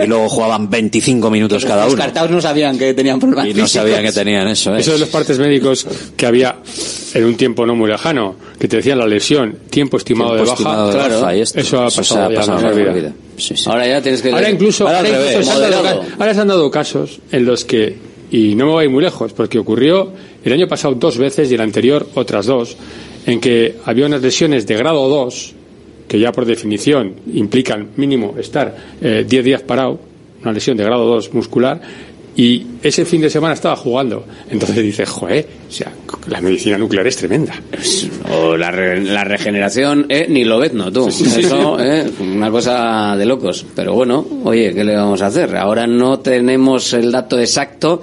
y 0.04 0.08
luego 0.08 0.30
jugaban 0.62 0.70
25 0.70 1.30
minutos 1.32 1.66
cada 1.66 1.86
Los 1.86 1.94
uno. 1.94 2.02
cartaos 2.04 2.32
no 2.32 2.42
sabían 2.42 2.78
que 2.78 2.94
tenían 2.94 3.20
problemas 3.20 3.46
Y 3.46 3.50
no 3.50 3.54
físicos. 3.66 3.72
sabían 3.72 4.04
que 4.04 4.12
tenían 4.12 4.48
eso. 4.48 4.76
¿eh? 4.76 4.80
Eso 4.80 4.94
de 4.94 5.00
los 5.00 5.10
partes 5.10 5.40
médicos 5.40 5.86
que 6.16 6.26
había 6.26 6.58
en 7.14 7.26
un 7.26 7.36
tiempo 7.36 7.66
no 7.66 7.76
muy 7.76 7.90
lejano, 7.90 8.36
que 8.60 8.68
te 8.68 8.78
decían 8.78 8.98
la 9.00 9.08
lesión, 9.08 9.58
tiempo 9.70 9.98
estimado 9.98 10.32
Tiempo 10.32 10.46
de 10.46 10.52
estimado 10.54 10.86
baja, 10.88 10.98
de 10.98 11.06
claro, 11.08 11.22
baja, 11.22 11.36
y 11.36 11.42
esto. 11.42 11.60
eso 11.60 11.84
ha 11.84 11.90
se 11.92 11.98
pasado, 11.98 12.24
ha 12.40 12.68
olvida. 12.70 12.94
vida. 12.94 13.14
Sí, 13.38 13.56
sí. 13.58 13.64
Ahora 13.70 13.88
ya 13.88 14.02
tienes 14.02 14.22
que 14.22 14.32
Ahora 14.32 14.50
incluso, 14.50 14.86
ahora 14.88 15.00
al 15.00 15.06
ahora 15.08 15.18
revés, 15.18 15.32
incluso 15.34 15.52
se 15.52 15.56
han 15.66 15.72
dado 15.72 15.84
moderado. 15.84 16.02
ca- 16.10 16.16
ahora 16.20 16.34
se 16.34 16.40
han 16.42 16.48
dado 16.48 16.72
casos 16.72 17.20
en 17.32 17.46
los 17.46 17.66
que, 17.66 17.96
y 18.32 18.56
no 18.56 18.66
me 18.68 18.72
voy 18.72 18.88
muy 18.88 19.04
lejos, 19.04 19.34
porque 19.34 19.58
ocurrió 19.60 20.12
el 20.44 20.54
año 20.54 20.68
pasado 20.68 20.94
dos 20.96 21.18
veces 21.18 21.52
y 21.52 21.56
el 21.56 21.62
anterior 21.62 22.08
otras 22.16 22.46
dos, 22.46 22.78
en 23.26 23.40
que 23.40 23.76
había 23.86 24.06
unas 24.06 24.22
lesiones 24.22 24.66
de 24.68 24.76
grado 24.76 25.08
2, 25.10 25.54
que 26.08 26.20
ya 26.20 26.32
por 26.32 26.46
definición 26.46 27.14
implican 27.34 27.90
mínimo 27.96 28.36
estar 28.38 28.76
eh, 29.02 29.26
10 29.28 29.44
días 29.46 29.62
parado, 29.62 30.00
una 30.42 30.52
lesión 30.54 30.78
de 30.78 30.84
grado 30.84 31.06
2 31.06 31.34
muscular, 31.34 31.82
y 32.34 32.66
ese 32.82 33.04
fin 33.04 33.20
de 33.22 33.30
semana 33.30 33.54
estaba 33.54 33.76
jugando. 33.76 34.26
Entonces 34.50 34.82
dices, 34.82 35.10
joder, 35.10 35.46
o 35.68 35.72
sea, 35.72 35.92
la 36.28 36.40
medicina 36.40 36.78
nuclear 36.78 37.06
es 37.06 37.18
tremenda. 37.18 37.54
O 38.34 38.56
la, 38.56 38.72
re- 38.72 39.02
la 39.04 39.26
regeneración, 39.26 40.06
eh, 40.08 40.28
ni 40.30 40.46
lo 40.46 40.58
ves, 40.60 40.74
no 40.74 40.90
tú. 40.92 41.10
Eso, 41.10 41.78
eh, 41.80 42.10
una 42.22 42.50
cosa 42.50 43.16
de 43.18 43.26
locos. 43.26 43.66
Pero 43.76 43.94
bueno, 43.96 44.26
oye, 44.46 44.74
¿qué 44.74 44.84
le 44.86 44.96
vamos 44.96 45.22
a 45.22 45.26
hacer? 45.28 45.58
Ahora 45.58 45.86
no 45.88 46.20
tenemos 46.20 46.94
el 46.94 47.12
dato 47.12 47.38
exacto, 47.38 48.02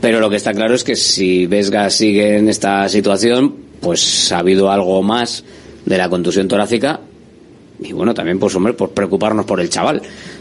pero 0.00 0.20
lo 0.20 0.30
que 0.30 0.36
está 0.36 0.54
claro 0.54 0.74
es 0.76 0.84
que 0.84 0.94
si 0.94 1.46
Vesga 1.46 1.90
sigue 1.90 2.36
en 2.38 2.48
esta 2.48 2.88
situación, 2.88 3.52
pues 3.80 4.30
ha 4.30 4.38
habido 4.38 4.70
algo 4.70 5.02
más 5.02 5.42
de 5.84 5.98
la 5.98 6.08
contusión 6.08 6.46
torácica. 6.46 7.00
Y 7.82 7.92
bueno, 7.92 8.14
también, 8.14 8.38
pues 8.38 8.54
hombre, 8.54 8.72
por 8.74 8.90
preocuparnos 8.90 9.44
por 9.44 9.60
el 9.60 9.68
chaval. 9.68 10.00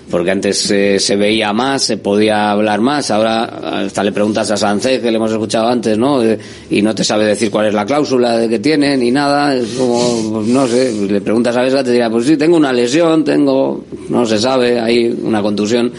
Porque 0.10 0.32
antes 0.32 0.70
eh, 0.70 1.00
se 1.00 1.16
veía 1.16 1.52
más, 1.52 1.84
se 1.84 1.98
podía 1.98 2.52
hablar 2.52 2.80
más. 2.80 3.10
Ahora 3.10 3.46
hasta 3.86 4.04
le 4.04 4.12
preguntas 4.12 4.50
a 4.52 4.58
Sánchez, 4.58 5.02
que 5.02 5.10
le 5.10 5.18
hemos 5.18 5.32
escuchado 5.32 5.68
antes, 5.68 5.98
¿no? 5.98 6.22
Eh, 6.22 6.38
y 6.70 6.82
no 6.82 6.94
te 6.94 7.04
sabe 7.04 7.26
decir 7.26 7.50
cuál 7.50 7.68
es 7.68 7.74
la 7.74 7.86
cláusula 7.86 8.38
de 8.38 8.48
que 8.48 8.60
tiene 8.60 8.96
ni 8.98 9.10
nada. 9.10 9.56
Es 9.56 9.70
como, 9.70 10.32
pues, 10.32 10.48
no 10.48 10.68
sé, 10.68 10.94
le 10.94 11.22
preguntas 11.22 11.56
a 11.58 11.62
Vesga, 11.62 11.84
te 11.84 11.92
dirá, 11.92 12.10
pues 12.10 12.28
sí, 12.28 12.38
tengo 12.38 12.56
una 12.56 12.72
lesión, 12.72 13.24
tengo, 13.24 13.86
no 14.10 14.26
se 14.26 14.38
sabe, 14.38 14.80
hay 14.80 15.08
una 15.08 15.42
contusión. 15.42 15.92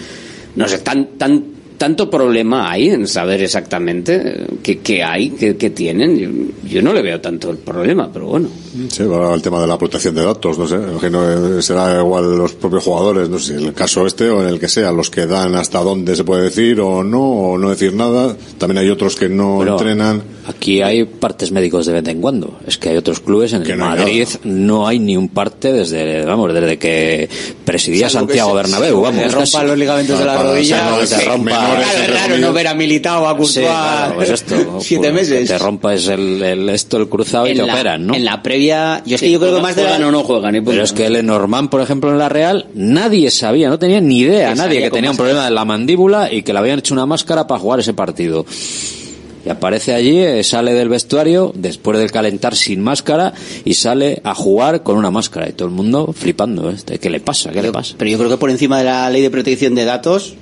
No 0.55 0.69
sé, 0.69 0.79
tan, 0.79 1.19
tan, 1.19 1.56
tanto 1.77 2.11
problema 2.11 2.71
hay 2.71 2.89
en 2.91 3.07
saber 3.07 3.43
exactamente 3.43 4.17
eh, 4.17 4.47
qué, 4.63 4.79
qué 4.79 5.03
hay, 5.03 5.31
qué, 5.31 5.57
qué 5.57 5.71
tienen. 5.71 6.19
Yo, 6.19 6.69
yo 6.69 6.83
no 6.83 6.93
le 6.93 7.03
veo 7.03 7.21
tanto 7.21 7.51
el 7.51 7.59
problema, 7.59 8.11
pero 8.13 8.27
bueno. 8.27 8.49
Sí, 8.91 9.05
va 9.05 9.35
el 9.35 9.43
tema 9.43 9.61
de 9.61 9.67
la 9.67 9.79
protección 9.79 10.15
de 10.15 10.25
datos, 10.25 10.59
no 10.59 10.67
sé, 10.67 10.77
imagino 10.77 11.59
eh, 11.59 11.63
será 11.63 11.99
igual 11.99 12.37
los 12.37 12.53
propios 12.55 12.85
jugadores, 12.85 13.29
no 13.29 13.39
sé, 13.39 13.57
en 13.57 13.67
el 13.67 13.73
caso 13.73 14.07
este 14.07 14.29
o 14.29 14.43
en 14.43 14.49
el 14.49 14.61
que 14.61 14.69
sea, 14.69 14.93
los 14.93 15.11
que 15.11 15.27
dan 15.27 15.55
hasta 15.55 15.81
dónde 15.81 16.17
se 16.17 16.25
puede 16.25 16.45
decir 16.45 16.81
o 16.81 17.03
no, 17.03 17.23
o 17.23 17.59
no 17.59 17.71
decir 17.71 17.95
nada. 17.95 18.37
También 18.59 18.79
hay 18.79 18.91
otros 18.91 19.17
que 19.17 19.29
no 19.29 19.63
entrenan. 19.67 20.36
Aquí 20.49 20.81
hay 20.81 21.05
partes 21.05 21.51
médicos 21.51 21.87
de 21.87 21.93
vez 21.93 22.07
en 22.09 22.21
cuando. 22.21 22.59
Es 22.67 22.79
que 22.79 22.91
hay 22.91 22.97
otros 22.97 23.19
clubes 23.21 23.53
en 23.53 23.65
Que 23.65 23.73
el 23.73 23.79
no 23.79 23.91
hay 23.91 23.99
Madrid 23.99 24.29
no 24.45 24.87
hay 24.87 24.99
ni 25.01 25.17
un 25.17 25.29
parte 25.29 25.73
desde, 25.73 26.25
vamos, 26.25 26.55
desde 26.55 26.79
que 26.79 27.29
presidía 27.65 28.09
Salvo 28.09 28.29
que 28.29 28.35
Santiago 28.35 28.51
se- 28.51 28.57
Bernabéu, 28.57 28.97
se 28.97 29.03
vamos. 29.03 29.33
rompa 29.33 29.41
casi. 29.59 29.67
los 29.67 29.79
ligamentos 29.79 30.19
de 30.19 30.25
la 30.25 30.43
rodilla. 30.43 30.99
que 31.01 31.07
Sí, 31.07 31.15
te 31.17 31.25
rompa- 31.27 31.45
Claro, 31.49 31.81
es 31.83 32.15
raro 32.15 32.39
no 32.39 32.53
ver 32.53 32.69
a 32.69 32.75
Militao, 32.75 33.27
a 33.29 33.33
Sí, 33.33 33.37
Courtois 33.39 33.67
claro, 33.67 34.15
pues 34.15 34.31
esto. 34.31 34.55
siete 34.81 35.11
pues, 35.11 35.15
meses. 35.29 35.41
que 35.41 35.47
Te 35.55 35.59
rompas 35.59 36.07
el, 36.09 36.43
el- 36.43 36.69
esto, 36.69 36.97
el 36.99 37.09
cruzado 37.09 37.47
y 37.49 37.51
en 37.51 37.57
te 37.59 37.63
la, 37.67 37.75
operan, 37.75 38.07
¿no? 38.07 38.15
En 38.15 38.25
la 38.25 38.43
previa, 38.43 39.03
yo 39.05 39.17
es 39.17 39.21
que 39.21 39.31
yo 39.31 39.41
creo 39.41 39.57
que 39.57 39.63
más 39.63 39.75
de 39.75 39.83
la, 39.83 39.89
juegan 39.91 40.05
o 40.09 40.13
no 40.13 40.23
juegan. 40.23 40.55
Punto. 40.55 40.71
Pero 40.71 40.85
es 40.85 40.93
que 40.93 41.11
Lenormand, 41.11 41.71
por 41.71 41.81
ejemplo, 41.81 42.11
en 42.11 42.19
la 42.19 42.29
Real, 42.29 42.67
nadie 42.75 43.31
sabía, 43.33 43.69
no 43.69 43.79
tenía 43.79 44.01
ni 44.01 44.21
idea, 44.21 44.51
Que 44.51 44.55
nadie 44.55 44.81
que 44.81 44.91
tenía 44.91 45.11
un 45.11 45.17
problema 45.17 45.45
de 45.45 45.51
la 45.51 45.65
mandíbula 45.65 46.33
y 46.33 46.43
que 46.43 46.53
le 46.53 46.59
habían 46.61 46.79
hecho 46.79 46.95
una 46.95 47.05
máscara 47.07 47.47
para 47.49 47.59
jugar 47.61 47.81
ese 47.81 47.95
partido. 47.95 48.47
Y 49.47 49.49
aparece 49.49 49.95
allí, 49.95 50.19
eh, 50.19 50.43
sale 50.43 50.75
del 50.75 50.89
vestuario, 50.89 51.53
después 51.55 51.99
del 52.01 52.11
calentar 52.11 52.57
sin 52.57 52.83
máscara, 52.83 53.33
y 53.65 53.75
sale 53.75 54.21
a 54.25 54.35
jugar 54.35 54.83
con 54.83 54.97
una 54.99 55.13
máscara. 55.13 55.49
Y 55.49 55.53
todo 55.53 55.69
el 55.69 55.75
mundo 55.75 56.13
flipando, 56.13 56.69
¿eh? 56.69 56.75
¿Qué 57.01 57.09
le 57.11 57.21
pasa? 57.21 57.53
¿Qué 57.53 57.63
le 57.63 57.71
pasa? 57.71 57.95
Pero 57.97 58.11
yo 58.11 58.19
creo 58.19 58.29
que 58.31 58.39
por 58.39 58.51
encima 58.51 58.79
de 58.79 58.85
la 58.85 59.09
ley 59.09 59.23
de 59.23 59.31
protección 59.31 59.77
de 59.77 59.85
datos, 59.85 60.35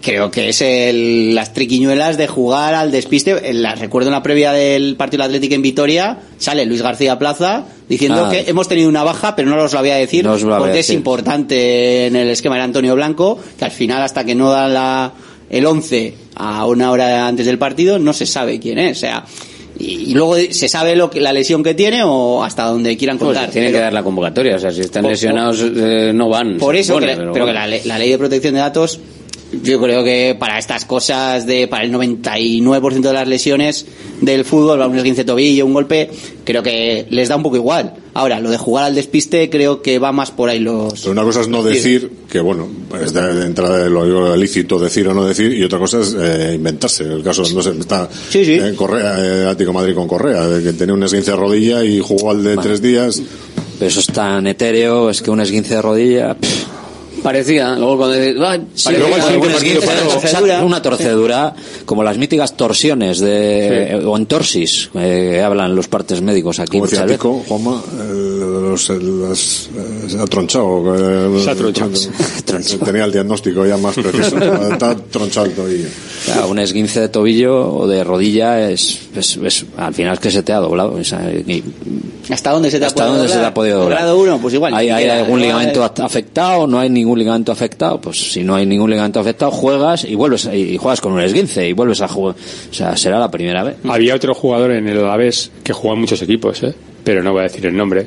creo 0.00 0.30
que 0.30 0.48
es 0.48 0.62
el- 0.62 1.34
las 1.34 1.52
triquiñuelas 1.52 2.16
de 2.16 2.26
jugar 2.26 2.72
al 2.74 2.90
despiste. 2.90 3.50
En 3.50 3.62
la- 3.62 3.74
recuerdo 3.74 4.08
en 4.08 4.12
la 4.14 4.22
previa 4.22 4.52
del 4.52 4.96
partido 4.96 5.22
del 5.24 5.30
Atlético 5.30 5.54
en 5.54 5.60
Vitoria, 5.62 6.18
sale 6.38 6.64
Luis 6.64 6.80
García 6.80 7.18
Plaza 7.18 7.64
diciendo 7.86 8.26
Ah. 8.26 8.30
que 8.30 8.44
hemos 8.48 8.66
tenido 8.66 8.88
una 8.88 9.02
baja, 9.02 9.36
pero 9.36 9.50
no 9.50 9.62
os 9.62 9.72
lo 9.74 9.80
voy 9.80 9.90
a 9.90 9.96
decir 9.96 10.24
No 10.24 10.32
os 10.32 10.42
lo 10.42 10.48
voy 10.48 10.56
a 10.56 10.58
porque 10.60 10.78
es 10.78 10.88
importante 10.90 12.06
en 12.06 12.16
el 12.16 12.30
esquema 12.30 12.56
de 12.56 12.62
Antonio 12.62 12.94
Blanco, 12.94 13.38
que 13.58 13.64
al 13.66 13.72
final 13.72 14.00
hasta 14.02 14.24
que 14.24 14.34
no 14.34 14.50
da 14.50 14.68
la, 14.68 15.12
el 15.50 15.66
11 15.66 16.14
a 16.36 16.66
una 16.66 16.90
hora 16.90 17.26
antes 17.26 17.46
del 17.46 17.58
partido, 17.58 17.98
no 17.98 18.12
se 18.12 18.26
sabe 18.26 18.58
quién 18.60 18.78
es. 18.78 18.98
O 18.98 19.00
sea, 19.00 19.24
y, 19.78 20.10
y 20.10 20.14
luego 20.14 20.36
se 20.50 20.68
sabe 20.68 20.96
lo 20.96 21.08
que 21.10 21.20
la 21.20 21.32
lesión 21.32 21.62
que 21.62 21.74
tiene 21.74 22.02
o 22.04 22.42
hasta 22.42 22.64
donde 22.64 22.96
quieran 22.96 23.16
Pues 23.18 23.28
contar. 23.28 23.50
tienen 23.50 23.70
Pero- 23.70 23.78
que 23.78 23.82
dar 23.84 23.92
la 23.92 24.02
convocatoria, 24.02 24.56
o 24.56 24.58
sea, 24.58 24.70
si 24.72 24.80
están 24.80 25.02
Por- 25.02 25.12
lesionados 25.12 25.60
eh, 25.62 26.12
no 26.14 26.28
van. 26.28 26.56
por 26.58 26.74
eso, 26.76 26.94
supone, 26.94 27.12
que- 27.12 27.16
pero, 27.18 27.30
bueno. 27.32 27.46
que 27.46 27.52
la 27.86 27.98
ley 27.98 28.10
de 28.10 28.18
protección 28.18 28.54
de 28.54 28.60
datos, 28.60 28.98
yo 29.50 29.80
creo 29.80 30.04
que 30.04 30.36
para 30.38 30.58
estas 30.58 30.84
cosas 30.84 31.46
de, 31.46 31.68
para 31.68 31.84
el 31.84 31.92
99% 31.92 33.00
de 33.00 33.12
las 33.12 33.26
lesiones 33.26 33.86
del 34.20 34.44
fútbol, 34.44 34.80
un 34.82 34.96
esguince 34.96 35.22
de 35.22 35.26
tobillo, 35.26 35.64
un 35.64 35.72
golpe, 35.72 36.10
creo 36.44 36.62
que 36.62 37.06
les 37.10 37.28
da 37.28 37.36
un 37.36 37.42
poco 37.42 37.56
igual. 37.56 37.94
Ahora, 38.12 38.40
lo 38.40 38.50
de 38.50 38.58
jugar 38.58 38.84
al 38.84 38.94
despiste, 38.94 39.48
creo 39.48 39.80
que 39.80 39.98
va 39.98 40.12
más 40.12 40.30
por 40.32 40.50
ahí 40.50 40.58
los... 40.58 41.00
Pero 41.00 41.12
una 41.12 41.22
cosa 41.22 41.40
es 41.40 41.48
no 41.48 41.62
decir, 41.62 42.10
que 42.30 42.40
bueno, 42.40 42.68
es 43.02 43.12
de, 43.12 43.34
de 43.34 43.46
entrada 43.46 43.84
de 43.84 43.88
lo 43.88 44.36
lícito 44.36 44.78
decir 44.78 45.08
o 45.08 45.14
no 45.14 45.24
decir, 45.24 45.52
y 45.52 45.62
otra 45.62 45.78
cosa 45.78 46.00
es 46.00 46.14
eh, 46.18 46.52
inventarse. 46.54 47.04
El 47.04 47.22
caso, 47.22 47.42
no 47.54 47.62
sé, 47.62 47.70
está 47.78 48.08
en 48.34 48.74
Correa, 48.74 49.24
eh, 49.24 49.44
Atlético 49.44 49.70
de 49.70 49.74
Madrid 49.74 49.94
con 49.94 50.08
Correa, 50.08 50.46
de 50.46 50.62
que 50.62 50.72
tenía 50.72 50.94
un 50.94 51.02
esguince 51.04 51.30
de 51.30 51.36
rodilla 51.36 51.84
y 51.84 52.00
jugó 52.00 52.32
al 52.32 52.42
de 52.42 52.54
Bueno. 52.56 52.62
tres 52.62 52.82
días. 52.82 53.22
Pero 53.78 53.88
eso 53.88 54.00
es 54.00 54.06
tan 54.08 54.46
etéreo, 54.46 55.08
es 55.08 55.22
que 55.22 55.30
un 55.30 55.40
esguince 55.40 55.76
de 55.76 55.82
rodilla... 55.82 56.34
pff, 56.34 56.77
parecía. 57.28 57.76
Luego 57.76 57.96
cuando 57.98 58.16
dices, 58.16 58.36
"Ay, 58.40 58.60
Sí, 58.74 58.84
parecía 58.84 58.98
luego 59.08 59.16
el 59.16 59.20
algún 59.22 59.32
siguiente 59.32 59.56
esguince, 59.56 59.86
partido, 59.86 60.10
algo". 60.12 60.26
exacto, 60.26 60.66
una 60.66 60.82
torcedura 60.82 61.54
como 61.84 62.02
las 62.02 62.18
míticas 62.18 62.56
torsiones 62.56 63.18
de 63.20 64.02
o 64.04 64.16
entorsis 64.16 64.90
eh, 64.94 65.30
que 65.34 65.42
hablan 65.42 65.74
los 65.76 65.88
partes 65.88 66.20
médicos 66.22 66.58
aquí 66.58 66.78
Como 66.78 66.86
decía. 66.86 67.06
Pico, 67.06 67.44
Juanma, 67.46 67.82
el- 68.10 68.38
los, 68.68 68.90
el- 68.90 69.22
las- 69.28 69.68
eh, 69.76 70.08
se 70.08 70.18
ha 70.18 70.24
tronchado. 70.26 70.94
eh, 71.38 71.42
Se 71.44 71.50
ha 71.50 71.54
tronchado. 71.54 71.90
Tenía 72.84 73.04
el 73.04 73.12
diagnóstico 73.12 73.66
ya 73.66 73.76
más 73.76 73.94
preciso. 73.94 74.36
Está 74.72 74.94
tronchado 74.96 75.46
el 75.46 75.52
tobillo. 75.52 75.88
Claro, 76.24 76.48
un 76.48 76.58
esguince 76.58 77.00
de 77.00 77.08
tobillo 77.08 77.74
o 77.74 77.86
de 77.86 78.04
rodilla 78.04 78.70
es, 78.70 78.98
es- 79.14 79.38
es- 79.44 79.64
al 79.76 79.94
final 79.94 80.14
es 80.14 80.20
que 80.20 80.30
se 80.30 80.42
te 80.42 80.52
ha 80.52 80.58
doblado. 80.58 80.92
o 80.94 81.04
sea, 81.04 81.30
y- 81.30 81.62
¿Hasta 82.30 82.50
dónde 82.50 82.70
se 82.70 82.78
te 82.78 82.84
ha 82.84 82.88
¿Hasta 82.88 83.04
podido 83.04 83.14
dónde 83.16 83.28
se 83.28 83.32
te 83.34 83.38
doblar? 83.38 83.50
ha 83.50 83.54
podido 83.54 83.80
doblar? 83.80 83.98
Grado 84.00 84.18
1, 84.18 84.38
pues 84.40 84.54
igual. 84.54 84.74
¿Hay, 84.74 84.90
hay 84.90 85.08
algún 85.08 85.40
ligamento 85.40 85.84
es- 85.84 86.00
afectado? 86.00 86.66
¿No 86.66 86.78
hay 86.78 86.90
ningún 86.90 87.18
ligamento 87.18 87.52
afectado? 87.52 88.00
Pues 88.00 88.32
si 88.32 88.44
no 88.44 88.54
hay 88.54 88.66
ningún 88.66 88.90
ligamento 88.90 89.18
afectado, 89.20 89.50
juegas 89.50 90.04
y 90.04 90.14
vuelves 90.14 90.48
y 90.52 90.76
juegas 90.76 91.00
con 91.00 91.12
un 91.12 91.20
esguince 91.20 91.66
y 91.68 91.72
vuelves 91.72 92.00
a 92.02 92.08
jugar. 92.08 92.34
O 92.70 92.74
sea, 92.74 92.96
será 92.96 93.18
la 93.18 93.30
primera 93.30 93.62
vez. 93.64 93.76
Había 93.88 94.14
otro 94.14 94.34
jugador 94.34 94.72
en 94.72 94.88
el 94.88 94.98
Alavés 94.98 95.50
que 95.64 95.72
jugaba 95.72 95.94
en 95.94 96.00
muchos 96.02 96.20
equipos, 96.22 96.62
¿eh? 96.62 96.74
pero 97.04 97.22
no 97.22 97.32
voy 97.32 97.40
a 97.40 97.44
decir 97.44 97.64
el 97.64 97.76
nombre, 97.76 98.06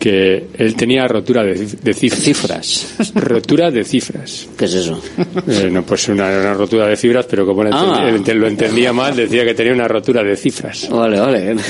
que 0.00 0.46
él 0.58 0.74
tenía 0.74 1.06
rotura 1.06 1.44
de, 1.44 1.54
de 1.54 1.94
cifras. 1.94 2.94
rotura 3.14 3.70
de 3.70 3.84
cifras. 3.84 4.48
¿Qué 4.56 4.64
es 4.64 4.74
eso? 4.74 5.00
Eh, 5.46 5.68
no, 5.70 5.82
pues 5.84 6.08
una, 6.08 6.26
una 6.26 6.54
rotura 6.54 6.86
de 6.88 6.96
fibras, 6.96 7.26
pero 7.28 7.44
como 7.46 7.62
lo, 7.62 7.70
Ah. 7.72 8.08
enten- 8.10 8.30
él 8.30 8.38
lo 8.38 8.48
entendía 8.48 8.92
mal, 8.94 9.14
decía 9.14 9.44
que 9.44 9.52
tenía 9.54 9.74
una 9.74 9.86
rotura 9.86 10.24
de 10.24 10.34
cifras. 10.36 10.88
Vale, 10.90 11.20
vale. 11.20 11.54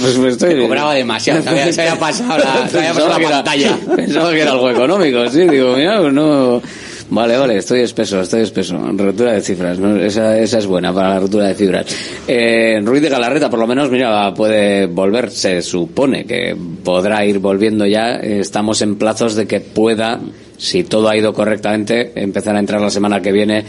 Pues 0.00 0.18
me 0.18 0.28
estoy... 0.28 0.60
Cobraba 0.60 0.94
demasiado, 0.94 1.42
se 1.42 1.48
había, 1.48 1.72
se 1.72 1.80
había 1.80 1.98
pasado 1.98 2.38
la, 2.38 2.64
había 2.64 2.92
pasado 2.92 3.08
la 3.08 3.16
que 3.16 3.24
era- 3.24 3.30
pantalla. 3.42 3.78
Pensaba 3.96 4.30
que 4.30 4.40
era 4.42 4.52
algo 4.52 4.70
económico, 4.70 5.28
sí, 5.30 5.40
digo, 5.48 5.74
mira, 5.76 6.00
pues 6.00 6.12
no... 6.12 6.62
Vale, 7.10 7.36
vale, 7.36 7.56
estoy 7.56 7.80
espeso, 7.80 8.20
estoy 8.20 8.42
espeso. 8.42 8.78
Rotura 8.78 9.32
de 9.32 9.40
cifras, 9.40 9.78
esa, 9.78 10.38
esa 10.38 10.58
es 10.58 10.66
buena 10.66 10.94
para 10.94 11.08
la 11.08 11.20
rotura 11.20 11.46
de 11.46 11.56
fibras. 11.56 11.86
Eh, 12.28 12.80
Ruiz 12.84 13.02
de 13.02 13.08
Galarreta, 13.08 13.50
por 13.50 13.58
lo 13.58 13.66
menos, 13.66 13.90
mira, 13.90 14.32
puede 14.32 14.86
volver, 14.86 15.28
se 15.30 15.60
supone 15.60 16.24
que 16.24 16.56
podrá 16.84 17.24
ir 17.24 17.40
volviendo 17.40 17.84
ya. 17.84 18.12
Estamos 18.12 18.80
en 18.82 18.94
plazos 18.94 19.34
de 19.34 19.48
que 19.48 19.58
pueda, 19.58 20.20
si 20.56 20.84
todo 20.84 21.08
ha 21.08 21.16
ido 21.16 21.32
correctamente, 21.32 22.12
empezar 22.14 22.54
a 22.54 22.60
entrar 22.60 22.80
la 22.80 22.90
semana 22.90 23.20
que 23.20 23.32
viene 23.32 23.64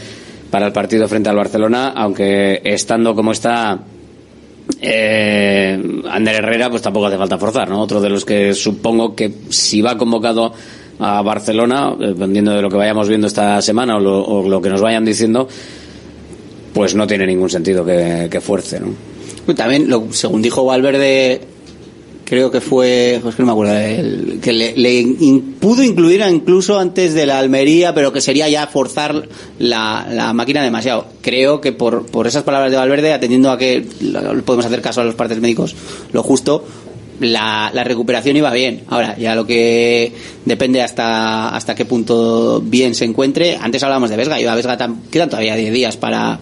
para 0.48 0.66
el 0.66 0.72
partido 0.72 1.08
frente 1.08 1.28
al 1.28 1.36
Barcelona, 1.36 1.94
aunque 1.96 2.60
estando 2.62 3.12
como 3.16 3.32
está 3.32 3.80
eh, 4.80 5.82
Ander 6.10 6.34
Herrera, 6.36 6.70
pues 6.70 6.82
tampoco 6.82 7.06
hace 7.06 7.18
falta 7.18 7.38
forzar, 7.38 7.68
¿no? 7.68 7.80
Otro 7.80 8.00
de 8.00 8.08
los 8.08 8.24
que 8.24 8.54
supongo 8.54 9.16
que 9.16 9.32
si 9.50 9.82
va 9.82 9.98
convocado 9.98 10.52
a 11.02 11.20
Barcelona, 11.20 11.94
eh, 11.98 12.08
dependiendo 12.08 12.52
de 12.52 12.62
lo 12.62 12.70
que 12.70 12.76
vayamos 12.76 13.08
viendo 13.08 13.26
esta 13.26 13.60
semana 13.60 13.96
o 13.96 14.48
lo, 14.48 14.62
que 14.62 14.70
nos 14.70 14.80
vayan 14.80 15.04
diciendo, 15.04 15.48
pues 16.72 16.94
no 16.94 17.06
tiene 17.06 17.26
ningún 17.26 17.50
sentido 17.50 17.84
que, 17.84 18.40
fuerce, 18.40 18.80
¿no? 18.80 18.94
También, 19.54 19.90
lo, 19.90 20.12
según 20.12 20.40
dijo 20.40 20.64
Valverde, 20.64 21.40
creo 22.24 22.52
que 22.52 22.60
fue, 22.60 23.18
pues 23.20 23.34
que 23.34 23.42
no 23.42 23.46
me 23.46 23.52
acuerdo, 23.52 24.40
que 24.40 24.52
le, 24.52 25.06
pudo 25.58 25.82
incluir 25.82 26.22
incluso 26.30 26.78
antes 26.78 27.14
de 27.14 27.26
la 27.26 27.40
Almería, 27.40 27.92
pero 27.92 28.12
que 28.12 28.20
sería 28.20 28.48
ya 28.48 28.68
forzar 28.68 29.28
la, 29.58 30.06
la 30.08 30.32
máquina 30.32 30.62
demasiado. 30.62 31.06
Creo 31.20 31.60
que 31.60 31.72
por, 31.72 32.06
por 32.06 32.28
esas 32.28 32.44
palabras 32.44 32.70
de 32.70 32.76
Valverde, 32.76 33.12
atendiendo 33.12 33.50
a 33.50 33.58
que 33.58 33.84
podemos 34.46 34.64
hacer 34.64 34.80
caso 34.80 35.00
a 35.00 35.04
los 35.04 35.16
partes 35.16 35.40
médicos, 35.40 35.74
lo 36.12 36.22
justo, 36.22 36.64
la, 37.22 37.70
la 37.72 37.84
recuperación 37.84 38.36
iba 38.36 38.52
bien. 38.52 38.82
Ahora, 38.88 39.16
ya 39.16 39.34
lo 39.34 39.46
que 39.46 40.12
depende 40.44 40.82
hasta, 40.82 41.48
hasta 41.48 41.74
qué 41.74 41.84
punto 41.84 42.60
bien 42.60 42.94
se 42.94 43.04
encuentre. 43.04 43.56
Antes 43.60 43.82
hablábamos 43.82 44.10
de 44.10 44.16
Vesga, 44.16 44.40
y 44.40 44.46
a 44.46 44.54
Vesga 44.54 44.76
quedan 45.10 45.28
todavía 45.30 45.56
10 45.56 45.72
días 45.72 45.96
para, 45.96 46.38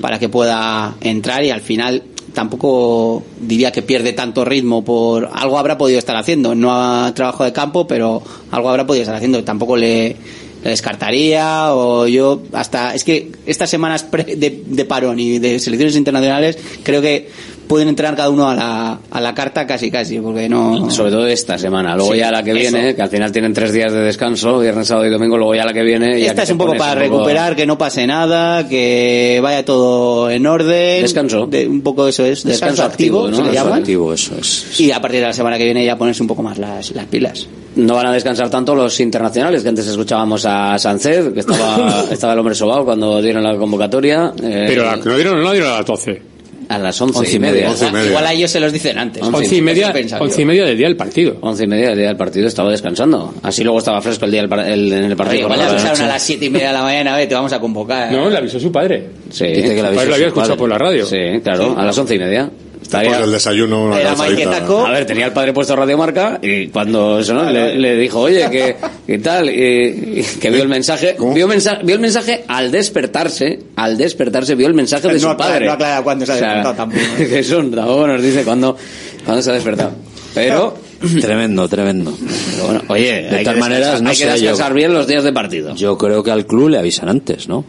para 0.00 0.18
que 0.18 0.28
pueda 0.28 0.94
entrar 1.00 1.44
y 1.44 1.50
al 1.50 1.60
final 1.60 2.02
tampoco 2.32 3.22
diría 3.40 3.70
que 3.70 3.82
pierde 3.82 4.12
tanto 4.12 4.44
ritmo 4.44 4.84
por 4.84 5.30
algo 5.32 5.56
habrá 5.56 5.78
podido 5.78 6.00
estar 6.00 6.16
haciendo 6.16 6.54
no 6.56 6.72
a 6.74 7.14
trabajo 7.14 7.44
de 7.44 7.52
campo 7.52 7.86
pero 7.86 8.20
algo 8.50 8.68
habrá 8.70 8.84
podido 8.84 9.02
estar 9.02 9.14
haciendo 9.14 9.44
tampoco 9.44 9.76
le, 9.76 10.16
le 10.64 10.70
descartaría 10.70 11.72
o 11.74 12.06
yo 12.06 12.42
hasta 12.52 12.94
es 12.94 13.04
que 13.04 13.30
estas 13.46 13.68
semanas 13.70 14.02
pre- 14.04 14.36
de, 14.36 14.62
de 14.66 14.84
parón 14.86 15.20
y 15.20 15.38
de 15.38 15.58
selecciones 15.58 15.94
internacionales 15.96 16.58
creo 16.82 17.02
que 17.02 17.28
pueden 17.68 17.88
entrar 17.88 18.14
cada 18.14 18.28
uno 18.28 18.48
a 18.48 18.54
la, 18.54 18.98
a 19.10 19.20
la 19.22 19.34
carta 19.34 19.66
casi 19.66 19.90
casi 19.90 20.18
porque 20.20 20.48
no 20.50 20.90
Sobre 20.90 21.10
todo 21.10 21.26
esta 21.26 21.56
semana. 21.58 21.96
Luego 21.96 22.12
Sí, 22.12 22.18
ya 22.18 22.30
la 22.30 22.42
que 22.42 22.50
eso. 22.50 22.60
viene, 22.60 22.94
que 22.94 23.00
al 23.02 23.08
final 23.08 23.32
tienen 23.32 23.52
tres 23.54 23.72
días 23.72 23.90
de 23.92 24.00
descanso, 24.00 24.58
viernes, 24.60 24.86
sábado 24.88 25.06
y 25.06 25.10
domingo, 25.10 25.36
luego 25.38 25.54
ya 25.54 25.64
la 25.64 25.72
que 25.72 25.82
viene... 25.82 26.24
esta 26.26 26.42
es 26.42 26.50
un 26.50 26.58
poco 26.58 26.68
pones 26.72 26.82
para 26.82 27.00
poco- 27.04 27.16
recuperar, 27.18 27.56
que 27.56 27.64
no 27.66 27.78
pase 27.78 28.06
nada, 28.06 28.68
que 28.68 29.40
vaya 29.42 29.64
todo 29.64 30.30
en 30.30 30.46
orden. 30.46 31.02
Descanso. 31.02 31.46
De- 31.46 31.66
un 31.66 31.80
poco 31.82 32.06
eso 32.08 32.24
es. 32.24 32.44
Descanso, 32.44 32.50
Descanso 32.82 32.82
activo, 32.84 33.24
activo, 33.26 33.36
se 33.36 33.42
¿no? 33.42 33.48
le 33.48 33.54
llama. 33.54 33.76
Activo, 33.76 34.12
eso 34.12 34.34
es. 34.38 34.78
Y 34.80 34.92
a 34.92 35.00
partir 35.00 35.20
de 35.20 35.26
la 35.26 35.32
semana 35.32 35.56
que 35.56 35.64
viene 35.64 35.84
ya 35.86 35.96
ponerse 35.96 36.22
un 36.22 36.28
poco 36.28 36.42
más 36.42 36.58
las, 36.58 36.90
las 36.92 37.06
pilas. 37.06 37.46
No 37.76 37.94
van 37.96 38.06
a 38.06 38.12
descansar 38.12 38.48
tanto 38.50 38.74
los 38.74 39.00
internacionales, 39.00 39.62
que 39.62 39.68
antes 39.68 39.86
escuchábamos 39.86 40.44
a 40.46 40.78
Sánchez, 40.78 41.32
que 41.34 41.40
estaba, 41.40 42.04
estaba 42.10 42.32
el 42.34 42.38
hombre 42.38 42.54
sobao 42.54 42.84
cuando 42.84 43.20
dieron 43.20 43.42
la 43.42 43.56
convocatoria. 43.56 44.32
eh, 44.42 44.66
Pero 44.68 44.84
la, 44.84 44.96
no, 44.96 45.14
dieron, 45.16 45.42
no 45.42 45.50
dieron 45.52 45.70
a 45.72 45.76
las 45.78 45.86
12. 45.86 46.22
a 46.68 46.78
las 46.78 47.00
once, 47.02 47.18
Once 47.18 47.32
y 47.32 47.36
y 47.36 47.38
media. 47.40 47.68
media. 47.68 47.88
Once. 47.88 48.06
Igual 48.08 48.26
a 48.26 48.32
ellos 48.32 48.50
se 48.50 48.60
los 48.60 48.72
dicen 48.72 48.96
antes. 48.96 49.22
Once 49.24 49.56
y 49.56 49.60
media, 49.60 49.92
once 50.20 50.40
y 50.42 50.44
media 50.44 50.64
del 50.64 50.76
día 50.78 50.86
del 50.86 50.96
partido. 50.96 51.36
Once 51.40 51.64
y 51.64 51.66
media 51.66 51.88
del 51.88 51.98
día 51.98 52.06
del 52.08 52.16
partido 52.16 52.46
estaba 52.46 52.70
descansando. 52.70 53.34
Así 53.42 53.64
luego 53.64 53.78
estaba 53.80 54.00
fresco 54.00 54.24
el 54.24 54.30
día 54.30 54.40
del 54.42 54.48
par- 54.48 54.68
el- 54.68 54.92
en 54.92 55.04
el 55.04 55.16
partido. 55.16 55.46
Oye, 55.48 55.54
igual 55.54 55.58
le 55.58 55.64
avisaron 55.66 56.00
a 56.02 56.06
las 56.06 56.22
siete 56.22 56.44
y 56.46 56.50
media 56.50 56.68
de 56.68 56.72
la 56.74 56.82
mañana, 56.82 57.16
ve, 57.16 57.26
te 57.26 57.34
vamos 57.34 57.52
a 57.52 57.58
convocar. 57.60 58.12
No, 58.12 58.30
le 58.30 58.38
avisó 58.38 58.60
su 58.60 58.70
padre. 58.70 59.10
Sí, 59.30 59.46
Dice 59.46 59.74
que 59.74 59.82
la 59.82 59.88
Su 59.90 59.94
padre 59.96 60.08
lo 60.10 60.14
había 60.14 60.26
escuchado 60.28 60.50
padre. 60.50 60.58
por 60.60 60.68
la 60.70 60.78
radio. 60.78 61.04
sí, 61.06 61.16
claro, 61.42 61.74
a 61.76 61.84
las 61.84 61.98
once 61.98 62.14
y 62.14 62.18
media. 62.20 62.48
Estaría- 62.84 63.08
Después 63.10 63.26
del 63.26 63.32
desayuno, 63.32 63.84
una 63.86 63.98
Era. 64.00 64.12
A 64.12 64.90
ver, 64.92 65.06
tenía 65.06 65.26
el 65.26 65.32
padre 65.32 65.52
puesto 65.52 65.74
Radio 65.74 65.96
Marca 65.98 66.38
y 66.42 66.68
cuando 66.68 67.18
eso, 67.18 67.32
¿no? 67.34 67.50
le, 67.50 67.74
le 67.76 67.96
dijo, 67.96 68.20
oye, 68.20 68.48
que, 68.50 68.76
que 69.06 69.18
tal, 69.18 69.48
y, 69.50 70.20
y 70.20 70.22
que 70.40 70.50
vio 70.50 70.62
el 70.62 70.68
mensaje, 70.68 71.16
vio, 71.34 71.48
mensa- 71.48 71.80
vio 71.82 71.94
el 71.96 72.00
mensaje 72.00 72.44
al 72.46 72.70
despertarse, 72.70 73.58
al 73.76 73.96
despertarse 73.96 74.54
vio 74.54 74.66
el 74.68 74.74
mensaje 74.74 75.08
de 75.08 75.14
No 75.14 75.20
su 75.20 75.26
aclara- 75.28 75.36
padre. 75.54 75.66
no 75.66 75.72
aclara 75.72 76.02
cuándo 76.02 76.26
se 76.26 76.32
ha 76.32 76.34
O 76.34 76.38
sea, 76.38 76.48
despertado 76.54 76.74
tampoco. 76.76 77.16
que 77.16 77.38
eso 77.38 77.56
tampoco 77.74 78.06
nos 78.06 78.22
dice 78.22 78.42
cuándo, 78.44 78.76
cuándo 79.24 79.42
se 79.42 79.50
ha 79.50 79.54
despertado. 79.54 79.92
Pero, 80.34 80.76
Tremendo, 81.20 81.68
tremendo. 81.68 82.12
pero 82.52 82.64
bueno, 82.66 82.82
oye, 82.88 83.22
De 83.22 83.36
hay 83.38 83.44
tal 83.44 83.54
que 83.54 83.60
manera, 83.60 83.78
descansar, 83.92 84.02
no 84.02 84.10
hay 84.10 84.16
que 84.16 84.22
sé, 84.24 84.28
yo- 84.28 84.50
descansar 84.50 84.74
bien 84.74 84.92
los 84.94 85.06
días 85.06 85.24
de 85.24 85.32
partido. 85.32 85.74
Yo 85.74 85.96
creo 85.98 86.22
que 86.22 86.30
al 86.30 86.44
club 86.46 86.68
le 86.68 86.78
avisan 86.78 87.08
antes, 87.08 87.48
¿no? 87.48 87.64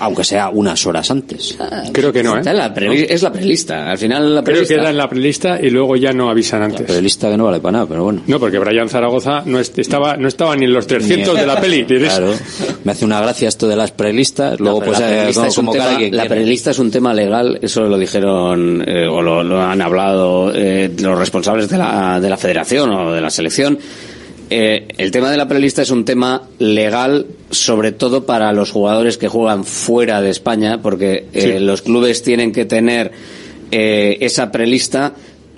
Aunque 0.00 0.24
sea 0.24 0.48
unas 0.50 0.84
horas 0.86 1.10
antes. 1.10 1.56
Creo 1.92 2.12
que 2.12 2.22
no, 2.22 2.36
¿eh? 2.38 2.42
La 2.44 2.66
Es 2.76 3.22
la 3.22 3.32
prelista, 3.32 3.90
al 3.90 3.98
final 3.98 4.34
la 4.34 4.42
Creo 4.42 4.54
prelista. 4.56 4.74
que 4.74 4.80
da 4.82 4.90
en 4.90 4.96
la 4.96 5.08
prelista 5.08 5.58
y 5.60 5.70
luego 5.70 5.96
ya 5.96 6.12
no 6.12 6.30
avisan 6.30 6.62
antes. 6.62 6.84
Pero 6.86 7.00
lista 7.00 7.30
que 7.30 7.36
no 7.36 7.44
vale 7.46 7.60
para 7.60 7.72
nada, 7.72 7.86
pero 7.86 8.04
bueno. 8.04 8.22
No, 8.26 8.38
porque 8.38 8.58
Brian 8.58 8.88
Zaragoza 8.88 9.42
no 9.44 9.58
est- 9.58 9.78
estaba, 9.78 10.16
no 10.16 10.28
estaba 10.28 10.54
ni 10.56 10.64
en 10.66 10.72
los 10.72 10.86
300 10.86 11.34
de 11.38 11.46
la 11.46 11.60
peli. 11.60 11.84
¿tienes? 11.84 12.08
Claro. 12.12 12.32
Me 12.84 12.92
hace 12.92 13.04
una 13.04 13.20
gracia 13.20 13.48
esto 13.48 13.66
de 13.68 13.76
las 13.76 13.90
prelistas. 13.90 14.58
Luego, 14.60 14.80
pues, 14.80 14.98
la 15.00 15.08
eh, 15.10 15.16
prelista 15.18 15.40
como, 15.40 15.48
es 15.50 15.58
un 15.58 15.64
como 15.66 15.72
tema- 15.72 15.84
cada 15.86 15.96
quien 15.98 16.16
la 16.16 16.24
prelista 16.26 16.70
es 16.70 16.78
un 16.78 16.90
tema 16.90 17.14
legal, 17.14 17.58
eso 17.62 17.80
lo 17.82 17.98
dijeron 17.98 18.84
eh, 18.86 19.06
o 19.06 19.20
lo, 19.22 19.42
lo 19.42 19.60
han 19.62 19.80
hablado 19.82 20.52
eh, 20.54 20.90
los 21.00 21.18
responsables 21.18 21.68
de 21.68 21.78
la, 21.78 22.20
de 22.20 22.28
la 22.30 22.36
federación 22.36 22.90
o 22.90 23.12
de 23.12 23.20
la 23.20 23.30
selección. 23.30 23.78
Eh, 24.50 24.88
el 24.96 25.10
tema 25.10 25.30
de 25.30 25.36
la 25.36 25.46
prelista 25.46 25.82
es 25.82 25.90
un 25.90 26.04
tema 26.04 26.42
legal, 26.58 27.26
sobre 27.50 27.92
todo 27.92 28.24
para 28.24 28.52
los 28.52 28.70
jugadores 28.70 29.18
que 29.18 29.28
juegan 29.28 29.64
fuera 29.64 30.22
de 30.22 30.30
España, 30.30 30.80
porque 30.82 31.26
eh, 31.32 31.40
Sí. 31.58 31.64
los 31.64 31.82
clubes 31.82 32.22
tienen 32.22 32.52
que 32.52 32.64
tener 32.64 33.12
eh, 33.70 34.16
esa 34.20 34.50
prelista 34.50 35.12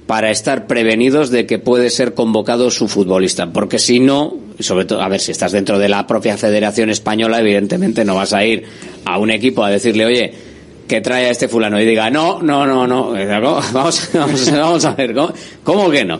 para 0.06 0.32
estar 0.32 0.66
prevenidos 0.66 1.30
de 1.30 1.46
que 1.46 1.60
puede 1.60 1.88
ser 1.88 2.14
convocado 2.14 2.68
su 2.72 2.88
futbolista. 2.88 3.52
Porque 3.52 3.78
si 3.78 4.00
no, 4.00 4.34
sobre 4.58 4.84
todo, 4.84 5.02
a 5.02 5.08
ver, 5.08 5.20
si 5.20 5.30
estás 5.30 5.52
dentro 5.52 5.78
de 5.78 5.88
la 5.88 6.08
propia 6.08 6.36
Federación 6.36 6.90
Española, 6.90 7.38
evidentemente 7.40 8.04
no 8.04 8.16
vas 8.16 8.32
a 8.32 8.44
ir 8.44 8.64
a 9.04 9.18
un 9.18 9.30
equipo 9.30 9.62
a 9.62 9.70
decirle, 9.70 10.06
oye, 10.06 10.32
que 10.88 11.00
trae 11.00 11.26
a 11.26 11.30
este 11.30 11.46
fulano 11.46 11.80
y 11.80 11.84
diga, 11.86 12.10
no, 12.10 12.42
no, 12.42 12.66
no, 12.66 12.84
no, 12.88 13.10
¿cómo? 13.12 13.60
vamos, 13.72 14.10
vamos, 14.12 14.50
vamos 14.50 14.84
a 14.84 14.94
ver, 14.94 15.14
¿cómo, 15.14 15.32
cómo 15.62 15.88
que 15.88 16.04
no? 16.04 16.18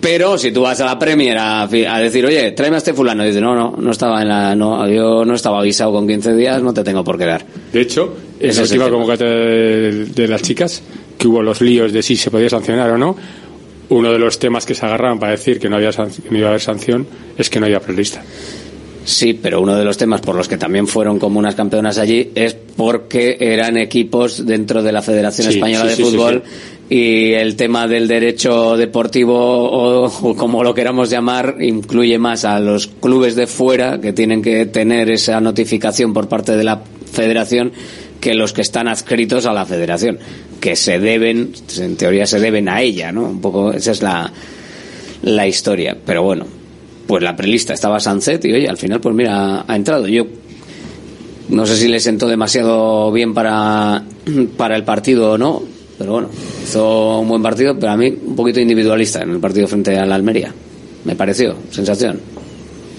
Pero 0.00 0.38
si 0.38 0.52
tú 0.52 0.62
vas 0.62 0.80
a 0.80 0.84
la 0.86 0.98
Premier 0.98 1.36
a, 1.38 1.62
a 1.62 1.98
decir, 2.00 2.24
oye, 2.24 2.52
tráeme 2.52 2.76
a 2.76 2.78
este 2.78 2.94
fulano, 2.94 3.24
y 3.24 3.28
dice, 3.28 3.40
no, 3.40 3.54
no, 3.56 3.74
no 3.76 3.90
estaba 3.90 4.22
en 4.22 4.28
la, 4.28 4.54
no, 4.54 4.88
yo 4.88 5.24
no 5.24 5.34
estaba 5.34 5.58
avisado 5.58 5.92
con 5.92 6.06
15 6.06 6.34
días, 6.36 6.62
no 6.62 6.72
te 6.72 6.84
tengo 6.84 7.02
por 7.02 7.18
qué 7.18 7.24
dar. 7.24 7.44
De 7.72 7.80
hecho, 7.80 8.14
en 8.38 8.54
la 8.54 8.62
última 8.62 8.88
convocatoria 8.90 9.34
de, 9.34 10.04
de 10.06 10.28
las 10.28 10.42
chicas, 10.42 10.82
que 11.18 11.26
hubo 11.26 11.42
los 11.42 11.60
líos 11.60 11.92
de 11.92 12.02
si 12.02 12.14
se 12.16 12.30
podía 12.30 12.48
sancionar 12.48 12.90
o 12.90 12.98
no, 12.98 13.16
uno 13.88 14.12
de 14.12 14.18
los 14.20 14.38
temas 14.38 14.64
que 14.66 14.74
se 14.74 14.86
agarraban 14.86 15.18
para 15.18 15.32
decir 15.32 15.58
que 15.58 15.68
no, 15.68 15.76
había 15.76 15.90
sanc- 15.90 16.22
que 16.22 16.30
no 16.30 16.38
iba 16.38 16.46
a 16.46 16.50
haber 16.50 16.60
sanción 16.60 17.06
es 17.36 17.50
que 17.50 17.58
no 17.58 17.66
había 17.66 17.80
prelista. 17.80 18.22
Sí, 19.04 19.32
pero 19.32 19.62
uno 19.62 19.74
de 19.74 19.84
los 19.86 19.96
temas 19.96 20.20
por 20.20 20.34
los 20.36 20.46
que 20.48 20.58
también 20.58 20.86
fueron 20.86 21.18
como 21.18 21.38
unas 21.38 21.54
campeonas 21.54 21.96
allí 21.96 22.30
es 22.34 22.54
porque 22.54 23.38
eran 23.40 23.78
equipos 23.78 24.44
dentro 24.44 24.82
de 24.82 24.92
la 24.92 25.00
Federación 25.00 25.48
Sí, 25.50 25.54
Española 25.54 25.84
sí, 25.84 25.88
de 25.88 25.96
sí, 25.96 26.02
Fútbol 26.02 26.42
y 26.90 27.32
el 27.32 27.56
tema 27.56 27.86
del 27.86 28.08
derecho 28.08 28.76
deportivo 28.76 29.36
o, 29.36 30.06
o 30.06 30.36
como 30.36 30.64
lo 30.64 30.74
queramos 30.74 31.10
llamar 31.10 31.56
incluye 31.60 32.18
más 32.18 32.44
a 32.44 32.60
los 32.60 32.86
clubes 32.86 33.36
de 33.36 33.46
fuera 33.46 34.00
que 34.00 34.12
tienen 34.12 34.40
que 34.40 34.64
tener 34.66 35.10
esa 35.10 35.40
notificación 35.40 36.14
por 36.14 36.28
parte 36.28 36.56
de 36.56 36.64
la 36.64 36.82
federación 37.12 37.72
que 38.20 38.34
los 38.34 38.52
que 38.52 38.62
están 38.62 38.88
adscritos 38.88 39.44
a 39.44 39.52
la 39.52 39.66
federación 39.66 40.18
que 40.60 40.76
se 40.76 40.98
deben 40.98 41.52
en 41.78 41.96
teoría 41.96 42.26
se 42.26 42.40
deben 42.40 42.68
a 42.68 42.80
ella 42.80 43.12
no 43.12 43.24
un 43.24 43.40
poco 43.40 43.72
esa 43.72 43.92
es 43.92 44.02
la 44.02 44.32
la 45.22 45.46
historia. 45.46 45.96
Pero 46.04 46.22
bueno 46.22 46.46
pues 47.06 47.22
la 47.22 47.36
prelista 47.36 47.72
estaba 47.72 48.00
Sunset 48.00 48.44
y 48.44 48.52
oye 48.52 48.68
al 48.68 48.76
final 48.76 49.00
pues 49.00 49.14
mira 49.14 49.64
ha 49.66 49.76
entrado. 49.76 50.06
Yo 50.06 50.26
no 51.48 51.64
sé 51.64 51.76
si 51.76 51.88
le 51.88 52.00
sentó 52.00 52.28
demasiado 52.28 53.10
bien 53.10 53.32
para, 53.32 54.04
para 54.58 54.76
el 54.76 54.84
partido 54.84 55.32
o 55.32 55.38
no, 55.38 55.62
pero 55.98 56.12
bueno, 56.12 56.28
hizo 56.62 57.18
un 57.20 57.28
buen 57.28 57.42
partido, 57.42 57.76
pero 57.78 57.92
a 57.92 57.96
mí 57.96 58.08
un 58.26 58.36
poquito 58.36 58.60
individualista 58.60 59.22
en 59.22 59.30
el 59.30 59.40
partido 59.40 59.66
frente 59.66 59.96
a 59.98 60.06
la 60.06 60.14
Almería. 60.14 60.54
Me 61.04 61.16
pareció, 61.16 61.56
sensación. 61.70 62.20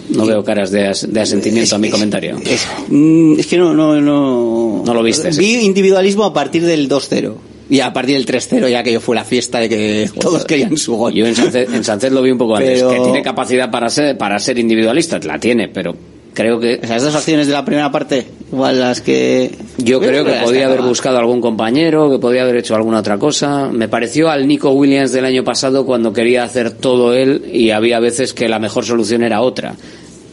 No 0.09 0.25
veo 0.25 0.43
caras 0.43 0.71
de, 0.71 0.87
as- 0.87 1.07
de 1.11 1.19
asentimiento 1.21 1.75
a 1.75 1.77
mi 1.79 1.89
comentario. 1.89 2.37
Es, 2.43 2.65
mm, 2.87 3.39
es 3.39 3.45
que 3.47 3.57
no, 3.57 3.73
no, 3.73 3.99
no. 4.01 4.83
No 4.85 4.93
lo 4.93 5.03
viste, 5.03 5.31
sí. 5.31 5.39
Vi 5.39 5.55
individualismo 5.65 6.23
a 6.25 6.33
partir 6.33 6.63
del 6.65 6.89
2-0. 6.89 7.33
Y 7.69 7.81
a 7.81 7.93
partir 7.93 8.15
del 8.15 8.25
3-0 8.25 8.67
ya 8.67 8.81
que 8.81 8.91
yo 8.91 8.99
fue 8.99 9.15
la 9.15 9.23
fiesta 9.23 9.59
de 9.59 9.69
que 9.69 10.09
todos 10.19 10.43
querían 10.45 10.75
su 10.77 10.95
gol. 10.95 11.13
Yo 11.13 11.27
en 11.27 11.35
Sánchez, 11.35 11.69
en 11.71 11.83
Sánchez 11.83 12.11
lo 12.11 12.23
vi 12.23 12.31
un 12.31 12.39
poco 12.39 12.55
antes, 12.55 12.79
Pero- 12.81 12.89
que 12.91 12.99
tiene 13.01 13.21
capacidad 13.21 13.69
para 13.69 13.87
ser, 13.91 14.17
para 14.17 14.39
ser 14.39 14.57
individualista, 14.57 15.19
la 15.19 15.39
tiene, 15.39 15.67
pero 15.67 15.95
creo 16.39 16.57
que... 16.57 16.79
Esas 16.81 17.03
dos 17.03 17.15
acciones 17.15 17.47
de 17.47 17.53
la 17.53 17.65
primera 17.65 17.91
parte, 17.91 18.25
igual 18.49 18.79
las 18.79 19.01
que... 19.01 19.51
Yo 19.77 19.99
creo 19.99 20.23
que 20.23 20.31
podía 20.41 20.67
haber 20.67 20.81
buscado 20.81 21.17
algún 21.17 21.41
compañero, 21.41 22.09
que 22.09 22.17
podía 22.17 22.43
haber 22.43 22.55
hecho 22.55 22.75
alguna 22.75 22.99
otra 22.99 23.17
cosa. 23.17 23.67
Me 23.67 23.89
pareció 23.89 24.29
al 24.29 24.47
Nico 24.47 24.71
Williams 24.71 25.11
del 25.11 25.25
año 25.25 25.43
pasado 25.43 25.85
cuando 25.85 26.13
quería 26.13 26.43
hacer 26.43 26.71
todo 26.71 27.13
él 27.13 27.49
y 27.51 27.71
había 27.71 27.99
veces 27.99 28.33
que 28.33 28.47
la 28.47 28.57
mejor 28.57 28.85
solución 28.85 29.21
era 29.21 29.41
otra. 29.41 29.75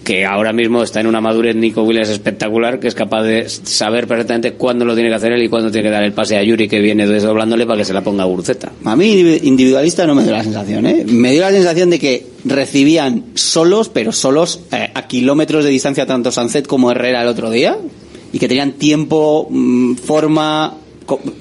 Que 0.07 0.25
ahora 0.25 0.53
mismo 0.53 0.85
está 0.85 1.01
en 1.01 1.09
una 1.09 1.21
madurez 1.21 1.57
Nico 1.57 1.83
Williams 1.83 2.11
espectacular, 2.11 2.79
que 2.79 2.87
es 2.87 2.95
capaz 2.95 3.25
de 3.25 3.49
saber 3.49 4.07
perfectamente 4.07 4.53
cuándo 4.53 4.85
lo 4.85 4.95
tiene 4.95 5.09
que 5.09 5.17
hacer 5.17 5.33
él 5.33 5.43
y 5.43 5.49
cuándo 5.49 5.69
tiene 5.73 5.89
que 5.89 5.93
dar 5.93 6.05
el 6.05 6.13
pase 6.13 6.37
a 6.37 6.45
Yuri 6.45 6.69
que 6.69 6.79
viene 6.81 7.09
desdoblándole 7.09 7.67
para 7.67 7.79
que 7.79 7.85
se 7.85 7.93
la 7.93 8.05
ponga 8.05 8.23
a 8.23 8.27
Burceta. 8.27 8.71
A 8.85 8.95
mí 8.95 9.11
individualista 9.43 10.07
no 10.07 10.15
me 10.15 10.23
dio 10.23 10.31
la 10.31 10.45
sensación, 10.45 10.87
¿eh? 10.87 11.05
Me 11.09 11.33
dio 11.33 11.41
la 11.41 11.51
sensación 11.51 11.91
de 11.91 11.99
que 11.99 12.25
recibían 12.45 13.25
solos, 13.35 13.89
pero 13.89 14.13
solos 14.13 14.61
eh, 14.71 14.91
a 14.95 15.09
kilómetros 15.09 15.65
de 15.65 15.71
distancia 15.71 16.07
tanto 16.07 16.31
Sancet 16.31 16.69
como 16.69 16.93
Herrera 16.93 17.23
el 17.23 17.29
otro 17.29 17.51
día 17.51 17.77
y 18.33 18.39
que 18.39 18.47
tenían 18.47 18.75
tiempo, 18.75 19.49
mm, 19.51 19.95
forma, 19.97 20.75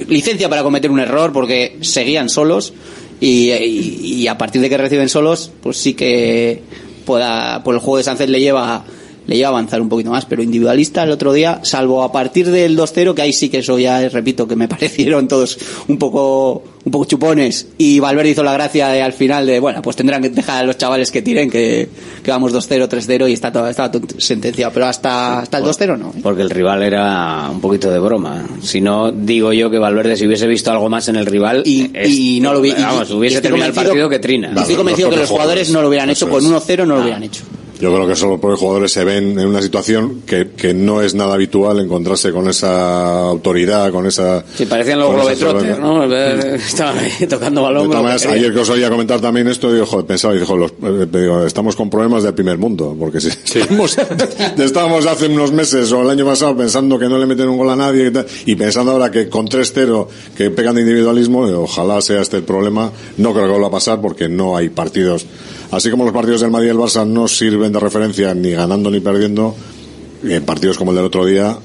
licencia 0.07 0.49
para 0.49 0.63
cometer 0.63 0.89
un 0.89 0.99
error 0.99 1.31
porque 1.31 1.77
seguían 1.81 2.29
solos 2.29 2.73
y, 3.21 3.51
y- 3.51 4.15
y 4.23 4.27
a 4.27 4.39
partir 4.39 4.59
de 4.61 4.69
que 4.69 4.77
reciben 4.77 5.07
solos, 5.07 5.51
pues 5.61 5.77
sí 5.77 5.93
que 5.93 6.61
pueda, 7.05 7.63
por 7.63 7.75
el 7.75 7.79
juego 7.79 7.97
de 7.97 8.03
Sancet 8.03 8.29
le 8.29 8.39
lleva 8.39 8.83
le 9.27 9.35
lleva 9.35 9.47
a 9.49 9.51
avanzar 9.51 9.81
un 9.81 9.89
poquito 9.89 10.09
más, 10.11 10.25
pero 10.25 10.43
individualista 10.43 11.03
el 11.03 11.11
otro 11.11 11.33
día, 11.33 11.59
salvo 11.63 12.03
a 12.03 12.11
partir 12.11 12.49
del 12.51 12.77
2-0, 12.77 13.13
que 13.13 13.21
ahí 13.21 13.33
sí 13.33 13.49
que 13.49 13.59
eso 13.59 13.77
ya, 13.79 14.01
eh, 14.03 14.09
repito, 14.09 14.47
que 14.47 14.55
me 14.55 14.67
parecieron 14.69 15.27
todos 15.27 15.57
un 15.87 15.97
poco, 15.97 16.63
un 16.83 16.91
poco 16.91 17.05
chupones, 17.05 17.67
y 17.77 17.99
Valverde 17.99 18.29
hizo 18.31 18.43
la 18.43 18.53
gracia 18.53 18.89
de, 18.89 19.01
al 19.01 19.13
final 19.13 19.45
de, 19.47 19.59
bueno, 19.59 19.81
pues 19.81 19.95
tendrán 19.95 20.21
que 20.21 20.29
dejar 20.29 20.63
a 20.63 20.67
los 20.67 20.77
chavales 20.77 21.11
que 21.11 21.21
tiren, 21.21 21.49
que, 21.49 21.89
que 22.23 22.31
vamos 22.31 22.53
2-0, 22.53 22.87
3-0 22.87 23.29
y 23.29 23.33
está 23.33 23.51
todo, 23.51 23.67
está 23.67 23.89
todo 23.91 24.03
sentenciado, 24.19 24.71
pero 24.73 24.85
hasta, 24.85 25.39
hasta 25.39 25.57
el 25.57 25.63
2-0 25.63 25.97
no. 25.97 26.09
¿eh? 26.09 26.19
Porque 26.21 26.41
el 26.43 26.49
rival 26.49 26.83
era 26.83 27.49
un 27.51 27.61
poquito 27.61 27.89
de 27.89 27.99
broma. 27.99 28.45
Si 28.61 28.81
no, 28.81 29.11
digo 29.11 29.51
yo 29.53 29.69
que 29.71 29.79
Valverde, 29.79 30.15
si 30.17 30.27
hubiese 30.27 30.45
visto 30.47 30.71
algo 30.71 30.89
más 30.89 31.07
en 31.07 31.15
el 31.15 31.25
rival, 31.25 31.63
y, 31.65 31.89
y 32.07 32.39
no 32.41 32.53
lo 32.53 32.61
vi- 32.61 32.75
y- 32.77 32.81
Vamos, 32.83 33.09
y 33.09 33.13
hubiese 33.13 33.37
estoy 33.37 33.49
terminado 33.49 33.69
el 33.71 33.75
partido 33.85 34.09
que 34.09 34.19
trina. 34.19 34.51
Y 34.55 34.59
Estoy 34.59 34.75
convencido 34.75 35.09
que 35.09 35.17
los 35.17 35.29
jugadores 35.29 35.69
no 35.71 35.81
lo 35.81 35.87
hubieran 35.89 36.09
hecho, 36.11 36.29
con 36.29 36.43
1-0 36.43 36.85
no 36.85 36.95
lo 36.97 37.01
hubieran 37.01 37.23
hecho. 37.23 37.43
Yo 37.79 37.93
creo 37.93 38.07
que 38.07 38.15
solo 38.15 38.39
los 38.41 38.59
jugadores 38.59 38.91
se 38.91 39.03
ven 39.03 39.37
en 39.37 39.47
una 39.47 39.61
situación 39.61 40.21
que, 40.25 40.51
que 40.55 40.73
no 40.73 41.01
es 41.01 41.13
nada 41.13 41.33
habitual 41.33 41.79
encontrarse 41.79 42.31
con 42.31 42.47
esa 42.47 43.19
autoridad, 43.27 43.91
con 43.91 44.05
esa. 44.05 44.45
Sí, 44.55 44.65
parecían 44.65 44.99
los 44.99 45.13
Globetrotters. 45.13 45.79
¿no? 45.79 46.03
Estaban 46.55 46.97
ahí 46.99 47.27
tocando 47.27 47.63
balón. 47.63 47.89
De 47.89 47.95
todas 47.95 48.25
ayer 48.25 48.53
que 48.53 48.59
os 48.59 48.69
oía 48.69 48.89
comentar 48.89 49.19
también 49.19 49.47
esto, 49.47 49.71
digo, 49.71 49.85
joder, 49.85 50.05
pensaba, 50.05 50.35
y 50.35 50.39
dijo, 50.39 50.55
los, 50.55 50.71
eh, 50.71 51.07
digo, 51.11 51.45
estamos 51.45 51.75
con 51.75 51.89
problemas 51.89 52.23
del 52.23 52.33
primer 52.33 52.57
mundo, 52.57 52.95
porque 52.97 53.19
si 53.19 53.29
estamos, 53.59 53.97
estábamos 54.57 55.05
hace 55.05 55.27
unos 55.27 55.51
meses 55.51 55.91
o 55.91 56.01
el 56.01 56.09
año 56.09 56.25
pasado 56.25 56.55
pensando 56.55 56.97
que 56.97 57.09
no 57.09 57.17
le 57.17 57.25
meten 57.25 57.49
un 57.49 57.57
gol 57.57 57.69
a 57.69 57.75
nadie 57.75 58.07
y, 58.07 58.11
tal, 58.11 58.25
y 58.45 58.55
pensando 58.55 58.91
ahora 58.91 59.11
que 59.11 59.27
con 59.29 59.47
3-0 59.47 60.07
que 60.35 60.49
pegan 60.49 60.75
de 60.75 60.81
individualismo, 60.81 61.47
eh, 61.47 61.53
ojalá 61.53 62.01
sea 62.01 62.21
este 62.21 62.37
el 62.37 62.43
problema, 62.43 62.91
no 63.17 63.33
creo 63.33 63.45
que 63.45 63.51
vuelva 63.51 63.67
a 63.67 63.71
pasar 63.71 64.01
porque 64.01 64.29
no 64.29 64.55
hay 64.55 64.69
partidos. 64.69 65.25
Así 65.71 65.89
como 65.89 66.03
los 66.03 66.13
partidos 66.13 66.41
del 66.41 66.51
Madrid 66.51 66.67
y 66.67 66.71
el 66.71 66.77
Barça 66.77 67.05
no 67.07 67.27
sirven 67.27 67.71
de 67.71 67.79
referencia 67.79 68.33
ni 68.33 68.51
ganando 68.51 68.89
ni 68.91 68.99
perdiendo, 68.99 69.55
en 70.23 70.43
partidos 70.43 70.77
como 70.77 70.91
el 70.91 70.97
del 70.97 71.05
otro 71.05 71.25
día, 71.25 71.57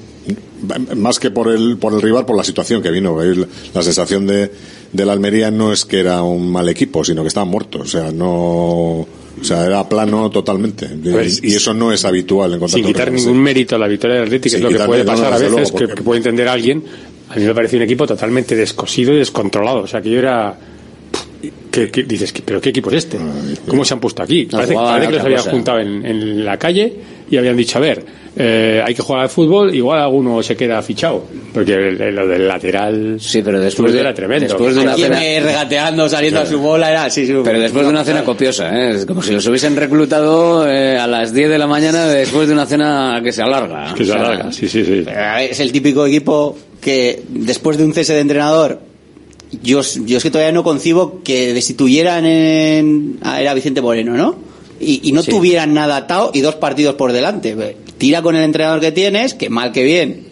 más 0.95 1.19
que 1.19 1.31
por 1.31 1.51
el, 1.51 1.77
por 1.77 1.93
el 1.93 2.01
rival, 2.01 2.25
por 2.25 2.37
la 2.37 2.43
situación 2.43 2.81
que 2.81 2.91
vino. 2.91 3.17
La, 3.21 3.47
la 3.73 3.81
sensación 3.81 4.27
de, 4.27 4.51
de 4.91 5.05
la 5.05 5.13
Almería 5.13 5.51
no 5.51 5.71
es 5.73 5.85
que 5.85 5.99
era 5.99 6.21
un 6.23 6.51
mal 6.51 6.69
equipo, 6.69 7.03
sino 7.03 7.21
que 7.21 7.29
estaban 7.29 7.49
muertos. 7.49 7.81
O 7.81 7.85
sea, 7.85 8.11
no. 8.11 8.27
O 8.29 9.43
sea, 9.43 9.65
era 9.65 9.87
plano 9.87 10.29
totalmente. 10.29 10.87
ver, 10.93 11.27
Y, 11.41 11.55
eso 11.55 11.73
no 11.73 11.91
es 11.91 12.03
habitual 12.05 12.53
en 12.53 12.69
sin 12.69 12.85
quitar 12.85 13.11
ningún 13.11 13.41
mérito 13.41 13.75
a 13.75 13.79
la 13.79 13.87
victoria 13.87 14.17
del 14.17 14.25
Atlético, 14.25 14.57
es 14.57 14.61
lo 14.61 14.69
que 14.69 14.79
puede 14.79 15.05
pasar 15.05 15.33
a 15.33 15.37
veces, 15.37 15.51
luego, 15.51 15.77
que, 15.77 15.87
que 15.87 16.03
puede 16.03 16.17
entender 16.17 16.47
alguien. 16.47 16.83
A 17.29 17.35
mí 17.37 17.45
me 17.45 17.55
pareció 17.55 17.77
un 17.77 17.83
equipo 17.83 18.05
totalmente 18.05 18.55
descosido 18.55 19.13
y 19.13 19.17
descontrolado. 19.17 19.79
O 19.79 19.87
sea, 19.87 20.01
que 20.01 20.09
yo 20.09 20.19
era. 20.19 20.57
Que 21.71 21.89
que 21.89 22.03
dices, 22.03 22.31
¿qué- 22.33 22.41
¿pero 22.43 22.59
qué 22.61 22.69
equipo 22.69 22.89
es 22.91 22.97
este? 22.97 23.17
¿Cómo 23.67 23.83
se 23.85 23.93
han 23.93 23.99
puesto 23.99 24.21
aquí? 24.23 24.45
Parece, 24.45 24.73
que 25.07 25.11
los 25.13 25.23
habían 25.23 25.41
juntado 25.43 25.79
en, 25.79 26.05
en 26.05 26.45
la 26.45 26.57
calle 26.57 26.93
y 27.29 27.37
habían 27.37 27.55
dicho, 27.55 27.77
a 27.77 27.81
ver, 27.81 28.05
eh, 28.35 28.81
hay 28.85 28.93
que 28.93 29.01
jugar 29.01 29.23
al 29.23 29.29
fútbol, 29.29 29.73
igual 29.75 29.99
alguno 29.99 30.41
se 30.43 30.55
queda 30.55 30.81
fichado. 30.81 31.23
Porque 31.53 31.75
lo 31.91 32.27
del 32.27 32.47
lateral. 32.47 33.17
Sí, 33.19 33.41
pero 33.41 33.59
después 33.59 33.91
de- 33.93 33.99
era 34.01 34.13
tremendo. 34.13 34.47
después 34.47 34.75
de 34.75 34.81
una 34.81 34.95
cena- 34.95 35.19
regateando, 35.19 36.07
saliendo 36.09 36.39
a 36.41 36.45
su 36.45 36.59
bola, 36.59 36.89
era 36.91 37.05
así, 37.05 37.25
sí, 37.25 37.33
Pero 37.43 37.59
después 37.59 37.85
de 37.85 37.89
una 37.91 38.03
cena 38.03 38.23
copiosa, 38.23 38.69
¿eh? 38.77 38.91
Es 38.95 39.05
como 39.05 39.21
si 39.21 39.31
los 39.33 39.45
hubiesen 39.47 39.75
reclutado 39.75 40.67
eh, 40.69 40.97
a 40.97 41.07
las 41.07 41.33
10 41.33 41.49
de 41.49 41.57
la 41.57 41.67
mañana 41.67 42.05
después 42.07 42.47
de 42.47 42.53
una 42.53 42.65
cena 42.65 43.19
que 43.23 43.31
se 43.31 43.41
alarga. 43.41 43.93
Que 43.93 44.05
se 44.05 44.11
O 44.11 44.15
sea, 44.15 44.25
alarga, 44.25 44.51
sí, 44.51 44.67
sí, 44.67 44.83
sí. 44.85 45.01
Pero 45.05 45.37
Es 45.39 45.59
el 45.59 45.71
típico 45.71 46.05
equipo 46.05 46.57
que 46.81 47.21
después 47.29 47.77
de 47.77 47.85
un 47.85 47.93
cese 47.93 48.13
de 48.13 48.19
entrenador, 48.21 48.79
yo, 49.63 49.81
yo 50.05 50.17
es 50.17 50.23
que 50.23 50.31
todavía 50.31 50.51
no 50.51 50.63
concibo 50.63 51.21
que 51.23 51.53
destituyeran 51.53 52.25
en, 52.25 53.17
a- 53.21 53.41
era 53.41 53.53
Vicente 53.53 53.81
Moreno, 53.81 54.15
¿no? 54.15 54.35
Y, 54.79 55.01
y 55.07 55.11
no 55.11 55.21
Sí. 55.21 55.31
tuvieran 55.31 55.73
nada 55.73 55.97
atado 55.97 56.31
y 56.33 56.41
dos 56.41 56.55
partidos 56.55 56.95
por 56.95 57.11
delante. 57.13 57.55
Tira 57.97 58.21
con 58.21 58.35
el 58.35 58.43
entrenador 58.43 58.79
que 58.79 58.91
tienes, 58.91 59.33
que 59.35 59.49
mal 59.49 59.71
que 59.71 59.83
bien. 59.83 60.31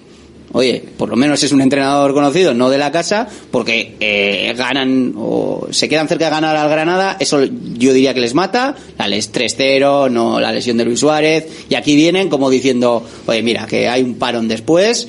Oye, 0.51 0.83
por 0.97 1.09
lo 1.09 1.15
menos 1.15 1.43
es 1.43 1.51
un 1.51 1.61
entrenador 1.61 2.11
conocido, 2.15 2.55
no 2.55 2.71
de 2.71 2.79
la 2.79 2.91
casa, 2.91 3.27
porque 3.51 3.95
eh, 3.99 4.51
ganan 4.57 5.13
o 5.15 5.67
se 5.69 5.87
quedan 5.87 6.07
cerca 6.07 6.25
de 6.25 6.31
ganar 6.31 6.55
al 6.55 6.67
Granada, 6.67 7.17
eso 7.19 7.43
yo 7.43 7.93
diría 7.93 8.15
que 8.15 8.19
les 8.21 8.33
mata, 8.33 8.75
la 8.97 9.07
les 9.07 9.31
3-0, 9.31 10.09
no 10.09 10.39
la 10.39 10.51
lesión 10.51 10.77
de 10.77 10.85
Luis 10.85 11.01
Suárez, 11.01 11.45
y 11.69 11.75
aquí 11.75 11.95
vienen 11.95 12.29
como 12.29 12.49
diciendo, 12.49 13.05
oye, 13.27 13.43
mira, 13.43 13.67
que 13.67 13.87
hay 13.87 14.01
un 14.01 14.15
parón 14.15 14.47
después, 14.47 15.07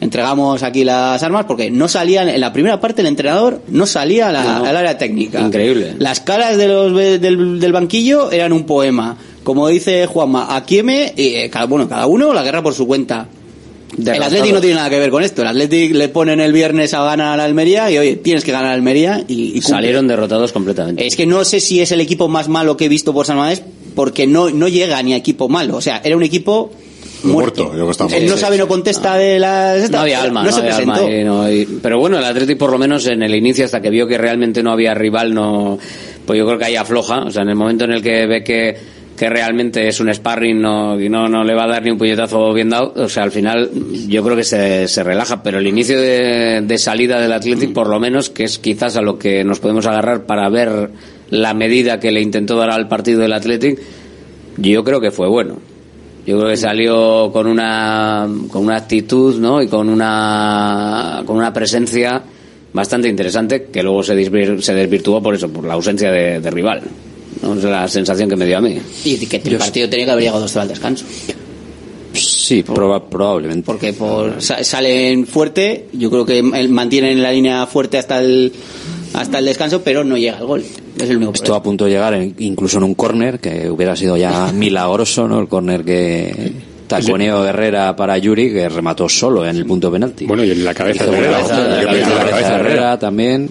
entregamos 0.00 0.62
aquí 0.62 0.84
las 0.84 1.22
armas, 1.22 1.44
porque 1.46 1.70
no 1.70 1.88
salían, 1.88 2.28
en 2.28 2.40
la 2.40 2.52
primera 2.52 2.80
parte 2.80 3.02
el 3.02 3.06
entrenador 3.08 3.62
no 3.68 3.86
salía 3.86 4.32
la- 4.32 4.58
No. 4.60 4.64
al 4.64 4.76
área 4.76 4.96
técnica. 4.98 5.40
Increíble. 5.40 5.94
Las 5.98 6.20
caras 6.20 6.56
de 6.56 6.68
los, 6.68 6.94
del, 7.20 7.60
del 7.60 7.72
banquillo 7.72 8.30
eran 8.30 8.52
un 8.52 8.64
poema. 8.64 9.16
Como 9.42 9.68
dice 9.68 10.06
Juanma, 10.06 10.54
a 10.54 10.64
Quieme, 10.64 11.14
eh, 11.16 11.48
cada, 11.50 11.66
bueno, 11.66 11.88
cada 11.88 12.06
uno 12.06 12.32
la 12.34 12.42
guerra 12.42 12.62
por 12.62 12.74
su 12.74 12.86
cuenta. 12.86 13.26
El. 13.98 14.22
Atlético 14.22 14.54
no 14.54 14.60
tiene 14.60 14.76
nada 14.76 14.88
que 14.88 14.98
ver 15.00 15.10
con 15.10 15.22
esto. 15.24 15.42
El 15.42 15.48
Atlético 15.48 15.98
le 15.98 16.08
ponen 16.08 16.40
el 16.40 16.52
viernes 16.52 16.94
a 16.94 17.02
ganar 17.02 17.34
a 17.34 17.36
la 17.36 17.44
Almería 17.44 17.90
y 17.90 17.98
oye, 17.98 18.16
tienes 18.16 18.44
que 18.44 18.52
ganar 18.52 18.70
a 18.70 18.74
Almería 18.74 19.24
y. 19.26 19.60
Salieron 19.62 20.06
derrotados 20.06 20.52
completamente. 20.52 21.04
Es 21.06 21.16
que 21.16 21.26
no 21.26 21.44
sé 21.44 21.58
si 21.60 21.80
es 21.80 21.90
el 21.90 22.00
equipo 22.00 22.28
más 22.28 22.48
malo 22.48 22.76
que 22.76 22.84
he 22.84 22.88
visto 22.88 23.12
por 23.12 23.26
San 23.26 23.36
Mamés 23.36 23.62
porque 23.96 24.26
no, 24.28 24.50
no 24.50 24.68
llega 24.68 25.02
ni 25.02 25.12
a 25.12 25.16
equipo 25.16 25.48
malo. 25.48 25.76
O 25.76 25.80
sea, 25.80 26.00
era 26.04 26.16
un 26.16 26.22
equipo 26.22 26.70
muerto. 27.24 27.72
Muerto, 27.72 27.96
yo 28.02 28.08
que 28.08 28.16
Él 28.18 28.26
no 28.28 28.36
sabe, 28.36 28.58
no 28.58 28.68
contesta 28.68 29.16
de 29.16 29.38
las... 29.38 29.90
No 29.90 30.00
había 30.00 30.22
alma, 30.22 30.42
no, 30.44 30.50
se 30.52 30.60
había 30.60 30.76
presentó. 30.76 31.04
alma. 31.06 31.10
y 31.16 31.24
no- 31.24 31.50
y- 31.52 31.66
pero 31.82 31.98
bueno, 31.98 32.18
el 32.18 32.24
Atlético 32.24 32.58
por 32.58 32.70
lo 32.72 32.78
menos 32.78 33.06
en 33.06 33.22
el 33.22 33.34
inicio, 33.34 33.64
hasta 33.64 33.80
que 33.80 33.90
vio 33.90 34.06
que 34.06 34.18
realmente 34.18 34.62
no 34.62 34.72
había 34.72 34.94
rival, 34.94 35.34
no, 35.34 35.78
pues 36.26 36.38
yo 36.38 36.46
creo 36.46 36.58
que 36.58 36.64
ahí 36.66 36.76
afloja. 36.76 37.20
O 37.22 37.30
sea, 37.30 37.42
en 37.42 37.48
el 37.50 37.56
momento 37.56 37.84
en 37.84 37.92
el 37.92 38.02
que 38.02 38.26
ve 38.26 38.42
que, 38.44 38.76
que 39.16 39.28
realmente 39.28 39.86
es 39.88 40.00
un 40.00 40.12
sparring 40.14 40.60
no, 40.60 40.98
y 41.00 41.08
no, 41.08 41.28
no 41.28 41.44
le 41.44 41.54
va 41.54 41.64
a 41.64 41.68
dar 41.68 41.82
ni 41.82 41.90
un 41.90 41.98
puñetazo 41.98 42.52
bien 42.54 42.70
dado, 42.70 42.92
o 42.96 43.08
sea, 43.08 43.22
al 43.24 43.30
final 43.32 43.70
yo 44.08 44.22
creo 44.24 44.36
que 44.36 44.44
se, 44.44 44.88
se 44.88 45.02
relaja. 45.02 45.42
Pero 45.42 45.58
el 45.58 45.66
inicio 45.66 46.00
de, 46.00 46.62
de 46.62 46.78
salida 46.78 47.20
del 47.20 47.32
Atlético, 47.32 47.72
por 47.74 47.88
lo 47.88 48.00
menos, 48.00 48.30
que 48.30 48.44
es 48.44 48.58
quizás 48.58 48.96
a 48.96 49.02
lo 49.02 49.18
que 49.18 49.44
nos 49.44 49.60
podemos 49.60 49.86
agarrar 49.86 50.24
para 50.24 50.48
ver 50.48 50.90
la 51.30 51.54
medida 51.54 52.00
que 52.00 52.10
le 52.10 52.20
intentó 52.20 52.56
dar 52.56 52.70
al 52.70 52.88
partido 52.88 53.20
del 53.20 53.32
Atlético, 53.34 53.80
yo 54.56 54.82
creo 54.84 55.00
que 55.00 55.10
fue 55.10 55.28
bueno. 55.28 55.58
Yo 56.30 56.38
creo 56.38 56.50
que 56.50 56.56
salió 56.56 57.30
con 57.32 57.46
una 57.46 58.28
con 58.50 58.62
una 58.64 58.76
actitud, 58.76 59.36
¿no? 59.40 59.60
Y 59.62 59.68
con 59.68 59.88
una 59.88 61.22
con 61.26 61.36
una 61.36 61.52
presencia 61.52 62.22
bastante 62.72 63.08
interesante 63.08 63.64
que 63.72 63.82
luego 63.82 64.02
se, 64.02 64.14
desvir- 64.14 64.60
se 64.60 64.72
desvirtuó 64.74 65.20
por 65.22 65.34
eso, 65.34 65.48
por 65.48 65.64
la 65.64 65.74
ausencia 65.74 66.10
de, 66.12 66.40
de 66.40 66.50
rival. 66.50 66.82
¿no? 67.42 67.54
Es 67.54 67.64
la 67.64 67.88
sensación 67.88 68.28
que 68.28 68.36
me 68.36 68.46
dio 68.46 68.58
a 68.58 68.60
mí. 68.60 68.78
Y 69.04 69.16
que 69.26 69.36
el 69.44 69.56
partido 69.56 69.88
tenía 69.88 70.04
que 70.06 70.10
haber 70.12 70.22
llegado 70.24 70.40
dos 70.40 70.56
al 70.56 70.68
descanso. 70.68 71.04
Sí, 72.12 72.62
proba- 72.64 73.04
probablemente. 73.08 73.64
Porque 73.64 73.92
por, 73.92 74.42
sa- 74.42 74.62
salen 74.64 75.26
fuerte, 75.26 75.86
yo 75.92 76.10
creo 76.10 76.26
que 76.26 76.38
el- 76.40 76.68
mantienen 76.68 77.22
la 77.22 77.32
línea 77.32 77.66
fuerte 77.66 77.98
hasta 77.98 78.20
el 78.20 78.52
hasta 79.14 79.38
el 79.38 79.44
descanso, 79.44 79.82
pero 79.82 80.04
no 80.04 80.16
llega 80.16 80.38
el 80.38 80.46
gol. 80.46 80.64
Es 80.98 81.08
el 81.10 81.16
único 81.16 81.32
Estuvo 81.32 81.54
a 81.56 81.62
punto 81.62 81.84
de 81.86 81.90
llegar 81.92 82.14
en- 82.14 82.34
incluso 82.38 82.78
en 82.78 82.84
un 82.84 82.94
córner, 82.94 83.38
que 83.40 83.70
hubiera 83.70 83.96
sido 83.96 84.16
ya 84.16 84.52
milagroso, 84.54 85.26
¿no? 85.28 85.40
El 85.40 85.48
córner 85.48 85.84
que 85.84 86.52
taconeo 86.86 87.46
Herrera 87.46 87.94
para 87.94 88.18
Yuri, 88.18 88.52
que 88.52 88.68
remató 88.68 89.08
solo 89.08 89.46
en 89.46 89.56
el 89.56 89.64
punto 89.64 89.92
penalti. 89.92 90.26
Bueno, 90.26 90.42
y 90.44 90.50
en 90.50 90.64
la 90.64 90.74
cabeza 90.74 91.06
de 91.06 91.16
Herrera. 91.16 91.32
cabeza, 91.38 91.58
la 91.68 91.84
cabeza 91.84 92.10
cabeza 92.30 92.56
Herrera. 92.56 92.98
también. 92.98 93.50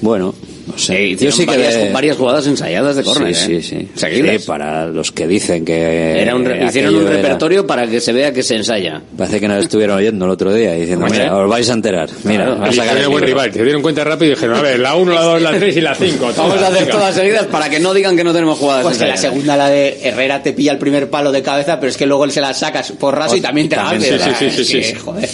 Bueno, 0.00 0.34
no 0.72 0.78
sé. 0.78 1.02
hicieron 1.08 1.32
Yo 1.32 1.36
sí 1.36 1.46
que 1.46 1.50
varias- 1.56 1.74
de- 1.74 1.90
varias 1.92 2.16
jugadas 2.16 2.46
ensayadas 2.46 2.96
de 2.96 3.02
córner, 3.02 3.34
Sí, 3.34 3.54
¿eh? 3.56 3.62
sí, 3.62 3.68
sí. 3.80 3.88
Seguidas. 3.94 4.42
Sí, 4.42 4.46
para 4.46 4.86
los 4.86 5.12
que 5.12 5.26
dicen 5.26 5.64
que 5.64 6.20
Era 6.20 6.34
un 6.34 6.44
re- 6.44 6.64
hicieron 6.66 6.94
un 6.94 7.00
aquello 7.00 7.12
era- 7.12 7.22
repertorio 7.22 7.66
para 7.66 7.86
que 7.86 8.00
se 8.00 8.12
vea 8.12 8.32
que 8.32 8.42
se 8.42 8.56
ensaya. 8.56 9.02
Parece 9.16 9.40
que 9.40 9.48
nos 9.48 9.62
estuvieron 9.62 9.96
oyendo 9.98 10.24
el 10.24 10.30
otro 10.30 10.52
día 10.54 10.72
diciendo, 10.74 11.06
mira, 11.10 11.36
os 11.36 11.48
vais 11.48 11.68
a 11.68 11.72
enterar. 11.72 12.08
Mira, 12.24 12.44
Claro, 12.44 12.60
vas 12.60 12.70
a 12.70 12.72
sacar 12.72 12.94
buen 12.96 13.10
libro". 13.10 13.26
rival. 13.26 13.52
Se 13.52 13.62
dieron 13.64 13.82
cuenta 13.82 14.04
rápido 14.04 14.32
y 14.32 14.34
dijeron, 14.34 14.56
a 14.56 14.62
ver, 14.62 14.78
la 14.80 14.94
1, 14.94 15.12
la 15.12 15.22
2, 15.22 15.42
la 15.42 15.52
3 15.58 15.76
y 15.76 15.80
la 15.80 15.94
5. 15.94 16.30
Vamos 16.36 16.62
a 16.62 16.68
hacer 16.68 16.88
todas 16.88 17.14
seguidas 17.14 17.46
para 17.46 17.68
que 17.68 17.80
no 17.80 17.92
digan 17.94 18.16
que 18.16 18.24
no 18.24 18.32
tenemos 18.32 18.58
jugadas 18.58 18.82
Pues 18.84 18.98
que 18.98 19.04
la 19.04 19.10
ensayadas. 19.10 19.34
segunda, 19.34 19.56
la 19.56 19.68
de 19.68 19.98
Herrera, 20.02 20.42
te 20.42 20.52
pilla 20.52 20.72
el 20.72 20.78
primer 20.78 21.10
palo 21.10 21.32
de 21.32 21.42
cabeza, 21.42 21.78
pero 21.80 21.90
es 21.90 21.96
que 21.96 22.06
luego 22.06 22.24
él 22.24 22.30
se 22.32 22.40
la 22.40 22.54
sacas 22.54 22.92
por 22.92 23.16
raso 23.16 23.36
y 23.36 23.40
también 23.40 23.68
te 23.68 23.76
la 23.76 23.90
hace. 23.90 24.18
sí, 24.18 24.24
sí, 24.38 24.50
sí, 24.50 24.64
sí, 24.64 24.92
que, 24.92 24.98
Joder. 24.98 25.28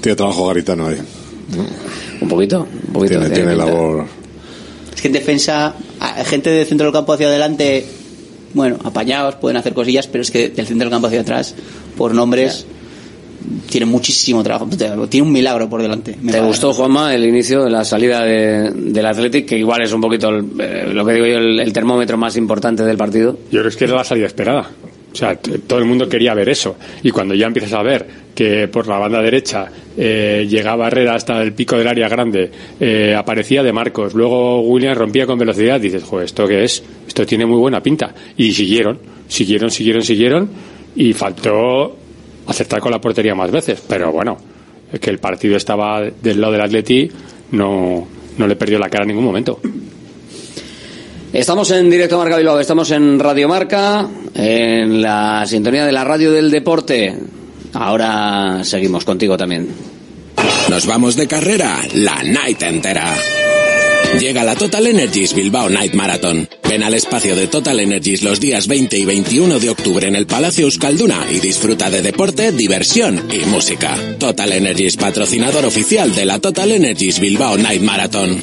Tiene 0.00 0.16
trabajo 0.16 0.46
garitano 0.46 0.86
ahí. 0.88 0.96
Un 2.20 2.28
poquito, 2.28 2.66
un 2.86 2.92
poquito. 2.92 3.18
Tiene, 3.20 3.34
tiene 3.34 3.56
labor. 3.56 4.04
Es 5.00 5.02
que 5.02 5.08
en 5.08 5.14
defensa, 5.14 5.74
gente 6.26 6.50
del 6.50 6.66
centro 6.66 6.84
del 6.84 6.92
campo 6.92 7.14
hacia 7.14 7.26
adelante, 7.28 7.86
bueno, 8.52 8.76
apañados, 8.84 9.36
pueden 9.36 9.56
hacer 9.56 9.72
cosillas, 9.72 10.06
pero 10.06 10.20
es 10.20 10.30
que 10.30 10.50
del 10.50 10.66
centro 10.66 10.84
del 10.84 10.90
campo 10.90 11.06
hacia 11.06 11.22
atrás, 11.22 11.54
por 11.96 12.12
nombres, 12.14 12.66
tiene 13.70 13.86
muchísimo 13.86 14.42
trabajo. 14.42 14.68
Tiene 15.08 15.26
un 15.26 15.32
milagro 15.32 15.70
por 15.70 15.80
delante. 15.80 16.10
Me 16.20 16.32
¿Te 16.32 16.38
parece. 16.38 16.46
gustó, 16.48 16.74
Juanma, 16.74 17.14
el 17.14 17.24
inicio 17.24 17.64
de 17.64 17.70
la 17.70 17.82
salida 17.82 18.22
de- 18.24 18.72
del 18.72 19.06
Athletic, 19.06 19.46
que 19.46 19.56
igual 19.56 19.80
es 19.82 19.92
un 19.94 20.02
poquito 20.02 20.28
el- 20.28 20.44
eh, 20.58 20.90
lo 20.92 21.06
que 21.06 21.14
digo 21.14 21.24
yo, 21.26 21.38
el, 21.38 21.58
el 21.60 21.72
termómetro 21.72 22.18
más 22.18 22.36
importante 22.36 22.82
del 22.82 22.98
partido? 22.98 23.38
Yo 23.50 23.62
creo 23.62 23.74
que 23.74 23.84
era 23.86 23.94
la 23.94 24.04
salida 24.04 24.26
esperada. 24.26 24.68
O 25.12 25.16
sea, 25.16 25.36
todo 25.36 25.78
el 25.78 25.84
mundo 25.84 26.08
quería 26.08 26.34
ver 26.34 26.48
eso. 26.48 26.76
Y 27.02 27.10
cuando 27.10 27.34
ya 27.34 27.46
empiezas 27.46 27.72
a 27.72 27.82
ver 27.82 28.06
que 28.34 28.68
por 28.68 28.86
la 28.86 28.98
banda 28.98 29.20
derecha 29.20 29.66
eh, 29.96 30.46
llegaba 30.48 30.86
Herrera 30.86 31.14
hasta 31.14 31.42
el 31.42 31.52
pico 31.52 31.76
del 31.76 31.88
área 31.88 32.08
grande, 32.08 32.50
eh, 32.78 33.14
aparecía 33.16 33.62
de 33.62 33.72
Marcos, 33.72 34.14
luego 34.14 34.60
William 34.60 34.94
rompía 34.94 35.26
con 35.26 35.38
velocidad, 35.38 35.80
dices, 35.80 36.04
joder, 36.04 36.26
¿esto 36.26 36.46
qué 36.46 36.64
es? 36.64 36.82
Esto 37.06 37.26
tiene 37.26 37.44
muy 37.44 37.58
buena 37.58 37.82
pinta. 37.82 38.14
Y 38.36 38.52
siguieron, 38.52 38.98
siguieron, 39.26 39.70
siguieron, 39.70 40.02
siguieron, 40.02 40.48
y 40.94 41.12
faltó 41.12 41.96
acertar 42.46 42.80
con 42.80 42.92
la 42.92 43.00
portería 43.00 43.34
más 43.34 43.50
veces. 43.50 43.82
Pero 43.88 44.12
bueno, 44.12 44.38
que 45.00 45.10
el 45.10 45.18
partido 45.18 45.56
estaba 45.56 46.02
del 46.02 46.40
lado 46.40 46.52
del 46.52 46.62
Atleti, 46.62 47.10
no, 47.52 48.06
no 48.38 48.46
le 48.46 48.56
perdió 48.56 48.78
la 48.78 48.88
cara 48.88 49.02
en 49.04 49.08
ningún 49.08 49.24
momento. 49.24 49.60
Estamos 51.32 51.70
en 51.70 51.88
directo 51.88 52.18
Marca 52.18 52.36
Bilbao, 52.36 52.58
estamos 52.58 52.90
en 52.90 53.20
Radio 53.20 53.48
Marca, 53.48 54.08
en 54.34 55.00
la 55.00 55.46
sintonía 55.46 55.86
de 55.86 55.92
la 55.92 56.02
radio 56.02 56.32
del 56.32 56.50
deporte. 56.50 57.16
Ahora 57.72 58.64
seguimos 58.64 59.04
contigo 59.04 59.36
también. 59.36 59.68
Nos 60.68 60.86
vamos 60.86 61.14
de 61.14 61.28
carrera 61.28 61.82
la 61.94 62.22
night 62.24 62.60
entera. 62.62 63.14
Llega 64.18 64.42
la 64.42 64.56
Total 64.56 64.84
Energies 64.88 65.32
Bilbao 65.32 65.68
Night 65.68 65.94
Marathon. 65.94 66.48
Ven 66.68 66.82
al 66.82 66.94
espacio 66.94 67.36
de 67.36 67.46
Total 67.46 67.78
Energies 67.78 68.24
los 68.24 68.40
días 68.40 68.66
20 68.66 68.98
y 68.98 69.04
21 69.04 69.60
de 69.60 69.70
octubre 69.70 70.08
en 70.08 70.16
el 70.16 70.26
Palacio 70.26 70.64
Euskalduna 70.64 71.26
y 71.30 71.38
disfruta 71.38 71.90
de 71.90 72.02
deporte, 72.02 72.50
diversión 72.50 73.28
y 73.32 73.46
música. 73.46 73.96
Total 74.18 74.52
Energies, 74.52 74.96
patrocinador 74.96 75.64
oficial 75.64 76.12
de 76.12 76.24
la 76.24 76.40
Total 76.40 76.72
Energies 76.72 77.20
Bilbao 77.20 77.56
Night 77.56 77.82
Marathon. 77.82 78.42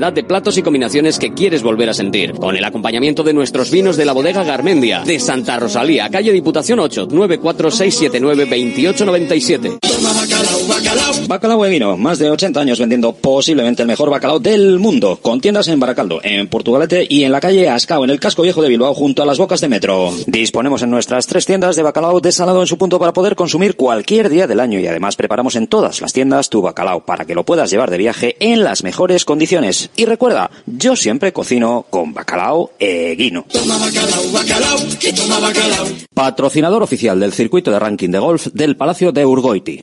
de 0.00 0.24
platos 0.24 0.56
y 0.56 0.62
combinaciones 0.62 1.18
que 1.18 1.34
quieres 1.34 1.62
volver 1.62 1.90
a 1.90 1.94
sentir. 1.94 2.32
Con 2.32 2.56
el 2.56 2.64
acompañamiento 2.64 3.22
de 3.22 3.34
nuestros 3.34 3.70
vinos 3.70 3.98
de 3.98 4.06
la 4.06 4.14
bodega 4.14 4.42
Garmendia. 4.42 5.02
De 5.04 5.20
Santa 5.20 5.58
Rosalía, 5.58 6.08
calle 6.08 6.32
Diputación 6.32 6.80
8, 6.80 7.08
946792897. 7.08 9.78
Bacalao 11.28 11.62
de 11.62 11.70
vino, 11.70 11.98
más 11.98 12.18
de 12.18 12.30
80 12.30 12.58
años 12.58 12.78
vendiendo 12.78 13.12
posiblemente 13.12 13.82
el 13.82 13.88
mejor 13.88 14.08
bacalao 14.08 14.38
del 14.38 14.78
mundo, 14.78 15.18
con 15.20 15.42
tiendas 15.42 15.68
en 15.68 15.78
Baracaldo, 15.78 16.20
en 16.22 16.48
Portugalete 16.48 17.06
y 17.08 17.24
en 17.24 17.32
la 17.32 17.40
calle 17.40 17.68
Ascao, 17.68 18.02
en 18.02 18.10
el 18.10 18.18
casco 18.18 18.40
viejo 18.40 18.62
de 18.62 18.70
Bilbao, 18.70 18.94
junto 18.94 19.22
a 19.22 19.26
las 19.26 19.36
bocas 19.36 19.60
de 19.60 19.68
metro. 19.68 20.10
Disponemos 20.26 20.80
en 20.82 20.88
nuestras 20.90 21.26
tres 21.26 21.44
tiendas 21.44 21.76
de 21.76 21.82
bacalao 21.82 22.20
desalado 22.20 22.62
en 22.62 22.66
su 22.66 22.78
punto 22.78 22.98
para 22.98 23.12
poder 23.12 23.36
consumir 23.36 23.76
cualquier 23.76 24.30
día 24.30 24.46
del 24.46 24.60
año 24.60 24.80
y 24.80 24.86
además 24.86 25.16
preparamos 25.16 25.56
en 25.56 25.66
todas 25.66 26.00
las 26.00 26.14
tiendas 26.14 26.48
tu 26.48 26.62
bacalao 26.62 27.04
para 27.04 27.26
que 27.26 27.34
lo 27.34 27.44
puedas 27.44 27.70
llevar 27.70 27.90
de 27.90 27.98
viaje 27.98 28.36
en 28.40 28.64
las 28.64 28.82
mejores 28.82 29.26
condiciones. 29.26 29.89
Y 29.96 30.04
recuerda, 30.04 30.50
yo 30.66 30.96
siempre 30.96 31.32
cocino 31.32 31.86
con 31.90 32.14
bacalao 32.14 32.72
eguino. 32.78 33.44
Patrocinador 36.14 36.82
oficial 36.82 37.20
del 37.20 37.32
circuito 37.32 37.70
de 37.70 37.78
ranking 37.78 38.10
de 38.10 38.18
golf 38.18 38.46
del 38.52 38.76
Palacio 38.76 39.12
de 39.12 39.26
Urgoiti. 39.26 39.80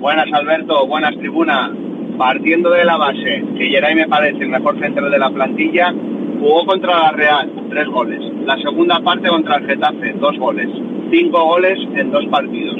Buenas 0.00 0.32
Alberto, 0.32 0.86
buenas 0.86 1.14
tribuna. 1.18 1.74
Partiendo 2.16 2.70
de 2.70 2.84
la 2.84 2.96
base, 2.96 3.44
que 3.56 3.68
Geray 3.68 3.94
me 3.94 4.08
parece 4.08 4.42
el 4.42 4.48
mejor 4.48 4.80
centro 4.80 5.08
de 5.08 5.18
la 5.18 5.30
plantilla, 5.30 5.94
jugó 6.38 6.64
contra 6.66 6.98
la 6.98 7.12
Real, 7.12 7.50
tres 7.70 7.86
goles. 7.88 8.20
La 8.44 8.56
segunda 8.58 9.00
parte 9.00 9.28
contra 9.28 9.56
el 9.56 9.66
Getafe, 9.66 10.14
dos 10.20 10.38
goles. 10.38 10.68
Cinco 11.10 11.44
goles 11.44 11.78
en 11.94 12.10
dos 12.10 12.24
partidos. 12.26 12.76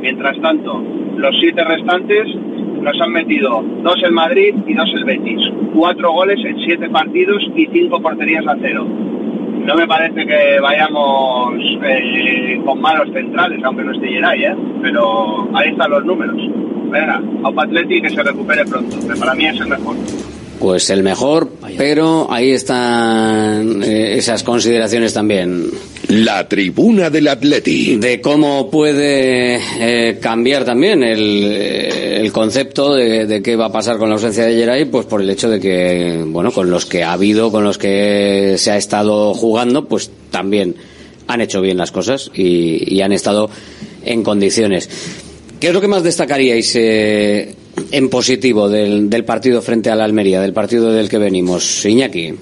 Mientras 0.00 0.40
tanto, 0.40 0.82
los 1.16 1.34
siete 1.40 1.64
restantes 1.64 2.34
nos 2.80 2.98
han 3.00 3.12
metido 3.12 3.62
dos 3.82 4.02
el 4.02 4.12
Madrid 4.12 4.54
y 4.66 4.74
dos 4.74 4.90
el 4.94 5.04
Betis. 5.04 5.40
Cuatro 5.74 6.12
goles 6.12 6.38
en 6.44 6.58
siete 6.60 6.88
partidos 6.88 7.42
y 7.54 7.66
cinco 7.66 8.00
porterías 8.00 8.46
a 8.46 8.56
cero. 8.60 8.86
No 8.86 9.74
me 9.74 9.86
parece 9.86 10.26
que 10.26 10.58
vayamos 10.60 11.54
eh, 11.82 12.60
con 12.64 12.80
malos 12.80 13.08
centrales, 13.12 13.60
aunque 13.62 13.84
no 13.84 13.92
esté 13.92 14.08
Geray, 14.08 14.44
¿eh? 14.44 14.56
pero 14.80 15.48
ahí 15.52 15.68
están 15.68 15.90
los 15.90 16.04
números. 16.04 16.36
Venga, 16.90 17.22
a 17.44 17.62
Atleti 17.62 18.00
que 18.00 18.10
se 18.10 18.22
recupere 18.22 18.64
pronto, 18.64 18.96
que 19.06 19.20
para 19.20 19.34
mí 19.34 19.46
es 19.46 19.60
el 19.60 19.68
mejor. 19.68 19.96
Pues 20.60 20.90
el 20.90 21.02
mejor, 21.02 21.50
pero 21.78 22.30
ahí 22.30 22.50
están 22.50 23.82
eh, 23.82 24.18
esas 24.18 24.42
consideraciones 24.42 25.14
también. 25.14 25.70
La 26.08 26.46
tribuna 26.46 27.08
del 27.08 27.28
Atleti. 27.28 27.96
De 27.96 28.20
cómo 28.20 28.70
puede 28.70 29.58
eh, 29.80 30.18
cambiar 30.20 30.66
también 30.66 31.02
el, 31.02 31.50
eh, 31.50 32.20
el 32.20 32.30
concepto 32.30 32.94
de, 32.94 33.26
de, 33.26 33.42
qué 33.42 33.56
va 33.56 33.66
a 33.66 33.72
pasar 33.72 33.96
con 33.96 34.10
la 34.10 34.16
ausencia 34.16 34.44
de 34.44 34.54
Geray, 34.54 34.84
pues 34.84 35.06
por 35.06 35.22
el 35.22 35.30
hecho 35.30 35.48
de 35.48 35.58
que, 35.60 36.22
bueno, 36.26 36.52
con 36.52 36.68
los 36.68 36.84
que 36.84 37.04
ha 37.04 37.14
habido, 37.14 37.50
con 37.50 37.64
los 37.64 37.78
que 37.78 38.56
se 38.58 38.70
ha 38.70 38.76
estado 38.76 39.32
jugando, 39.32 39.88
pues 39.88 40.10
también 40.30 40.76
han 41.26 41.40
hecho 41.40 41.62
bien 41.62 41.78
las 41.78 41.90
cosas 41.90 42.30
y, 42.34 42.94
y 42.94 43.00
han 43.00 43.12
estado 43.12 43.48
en 44.04 44.22
condiciones. 44.22 44.90
¿Qué 45.58 45.68
es 45.68 45.74
lo 45.74 45.80
que 45.80 45.88
más 45.88 46.02
destacaríais 46.02 46.74
eh, 46.74 47.54
en 47.90 48.08
positivo 48.08 48.68
del, 48.68 49.10
del, 49.10 49.24
partido 49.24 49.62
frente 49.62 49.90
a 49.90 49.96
la 49.96 50.04
Almería, 50.04 50.40
del 50.40 50.52
partido 50.52 50.92
del 50.92 51.08
que 51.08 51.18
venimos? 51.18 51.84
Iñaki. 51.84 52.34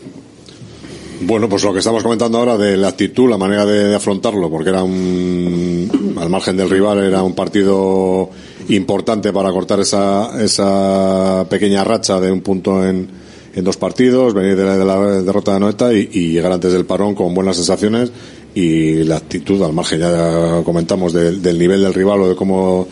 Bueno, 1.21 1.49
pues 1.49 1.65
lo 1.65 1.73
que 1.73 1.81
estamos 1.81 2.03
comentando 2.03 2.39
ahora 2.39 2.57
de 2.57 2.77
la 2.77 2.89
actitud, 2.89 3.29
la 3.29 3.39
manera 3.39 3.67
de, 3.67 3.89
de, 3.89 3.95
afrontarlo, 3.95 4.49
porque 4.49 4.71
era 4.71 4.85
un, 4.85 6.17
al 6.17 6.29
margen 6.29 6.57
del 6.57 6.71
rival, 6.71 7.03
era 7.03 7.23
un 7.25 7.35
partido 7.35 8.31
importante 8.69 9.33
para 9.33 9.51
cortar 9.51 9.81
esa, 9.81 10.43
esa 10.43 11.45
pequeña 11.51 11.83
racha 11.83 12.21
de 12.21 12.31
un 12.31 12.41
punto 12.41 12.87
en, 12.87 13.09
en 13.55 13.65
dos 13.65 13.77
partidos, 13.77 14.33
venir 14.33 14.57
de 14.57 14.65
la, 14.65 14.79
de 14.79 14.85
la 14.85 15.01
derrota 15.23 15.55
de 15.55 15.61
Noeta 15.61 15.93
y, 15.93 16.07
llegar 16.07 16.53
antes 16.53 16.73
del 16.73 16.87
parón 16.87 17.17
con 17.17 17.35
buenas 17.35 17.57
sensaciones 17.57 18.13
y 18.55 19.03
la 19.05 19.17
actitud, 19.17 19.61
al 19.63 19.73
margen 19.73 20.01
ya 20.01 20.63
comentamos 20.65 21.13
del, 21.13 21.43
del 21.43 21.59
nivel 21.59 21.83
del 21.83 21.95
rival 21.95 22.23
o 22.23 22.29
de 22.29 22.37
cómo 22.37 22.87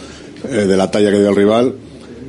eh, 0.51 0.67
de 0.67 0.77
la 0.77 0.91
talla 0.91 1.11
que 1.11 1.19
dio 1.19 1.29
el 1.29 1.37
rival, 1.37 1.75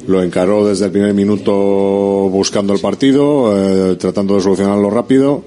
lo 0.07 0.23
encaró 0.23 0.65
desde 0.65 0.85
el 0.85 0.91
primer 0.91 1.13
minuto 1.13 1.53
buscando 1.53 2.73
el 2.73 2.79
partido, 2.79 3.91
eh, 3.91 3.95
tratando 3.97 4.35
de 4.35 4.41
solucionarlo 4.41 4.89
rápido 4.89 5.43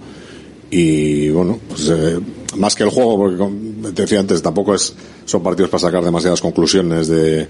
y 0.70 1.30
bueno, 1.30 1.58
pues 1.68 1.88
eh, 1.88 2.20
más 2.56 2.74
que 2.74 2.84
el 2.84 2.90
juego, 2.90 3.16
porque 3.16 3.92
te 3.94 4.02
decía 4.02 4.20
antes, 4.20 4.42
tampoco 4.42 4.74
es, 4.74 4.94
son 5.24 5.42
partidos 5.42 5.70
para 5.70 5.80
sacar 5.80 6.04
demasiadas 6.04 6.42
conclusiones 6.42 7.08
de, 7.08 7.48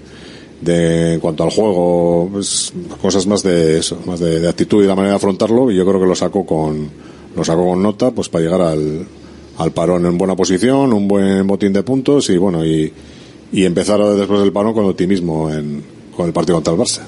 de 0.61 1.13
en 1.13 1.19
cuanto 1.19 1.43
al 1.43 1.51
juego, 1.51 2.29
pues, 2.31 2.71
cosas 3.01 3.27
más 3.27 3.43
de 3.43 3.79
eso, 3.79 3.99
más 4.05 4.21
de, 4.21 4.39
de, 4.39 4.47
actitud 4.47 4.81
y 4.81 4.87
la 4.87 4.95
manera 4.95 5.11
de 5.11 5.17
afrontarlo 5.17 5.69
y 5.69 5.75
yo 5.75 5.85
creo 5.85 5.99
que 5.99 6.07
lo 6.07 6.15
sacó 6.15 6.45
con, 6.45 6.89
lo 7.35 7.43
sacó 7.43 7.67
con 7.67 7.83
nota 7.83 8.11
pues 8.11 8.29
para 8.29 8.45
llegar 8.45 8.61
al, 8.61 9.05
al 9.57 9.71
parón 9.71 10.05
en 10.05 10.17
buena 10.17 10.35
posición, 10.37 10.93
un 10.93 11.09
buen 11.09 11.45
botín 11.45 11.73
de 11.73 11.83
puntos 11.83 12.29
y 12.29 12.37
bueno, 12.37 12.65
y, 12.65 12.91
y 13.51 13.65
empezar 13.65 14.01
después 14.15 14.39
del 14.39 14.53
parón 14.53 14.73
con 14.73 14.85
optimismo 14.85 15.51
en, 15.51 15.83
con 16.21 16.27
el 16.27 16.33
partido 16.33 16.57
contra 16.57 16.73
el 16.73 16.79
Barça. 16.79 17.01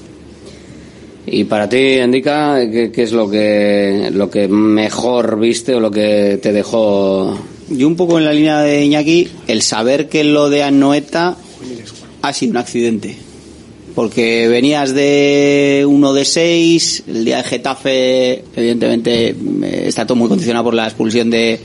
Y 1.26 1.44
para 1.44 1.68
ti, 1.68 2.00
Indica, 2.00 2.58
¿qué, 2.70 2.90
¿qué, 2.92 3.02
es 3.02 3.12
lo 3.12 3.30
que, 3.30 4.10
lo 4.12 4.28
que 4.28 4.46
mejor 4.48 5.38
viste 5.38 5.74
o 5.74 5.80
lo 5.80 5.90
que 5.90 6.38
te 6.42 6.52
dejó? 6.52 7.38
Yo 7.70 7.86
un 7.86 7.96
poco 7.96 8.18
en 8.18 8.26
la 8.26 8.32
línea 8.32 8.60
de 8.60 8.84
Iñaki, 8.84 9.28
el 9.46 9.62
saber 9.62 10.08
que 10.08 10.22
lo 10.22 10.50
de 10.50 10.64
Anoeta 10.64 11.36
ha 12.20 12.32
sido 12.32 12.50
un 12.50 12.56
accidente. 12.58 13.16
Porque 13.94 14.48
venías 14.48 14.92
de 14.92 15.86
uno 15.88 16.12
de 16.12 16.24
seis, 16.24 17.04
el 17.06 17.24
día 17.24 17.38
de 17.38 17.44
Getafe, 17.44 18.44
evidentemente, 18.56 19.34
está 19.86 20.04
todo 20.04 20.16
muy 20.16 20.28
condicionado 20.28 20.64
por 20.64 20.74
la 20.74 20.86
expulsión 20.86 21.30
de, 21.30 21.60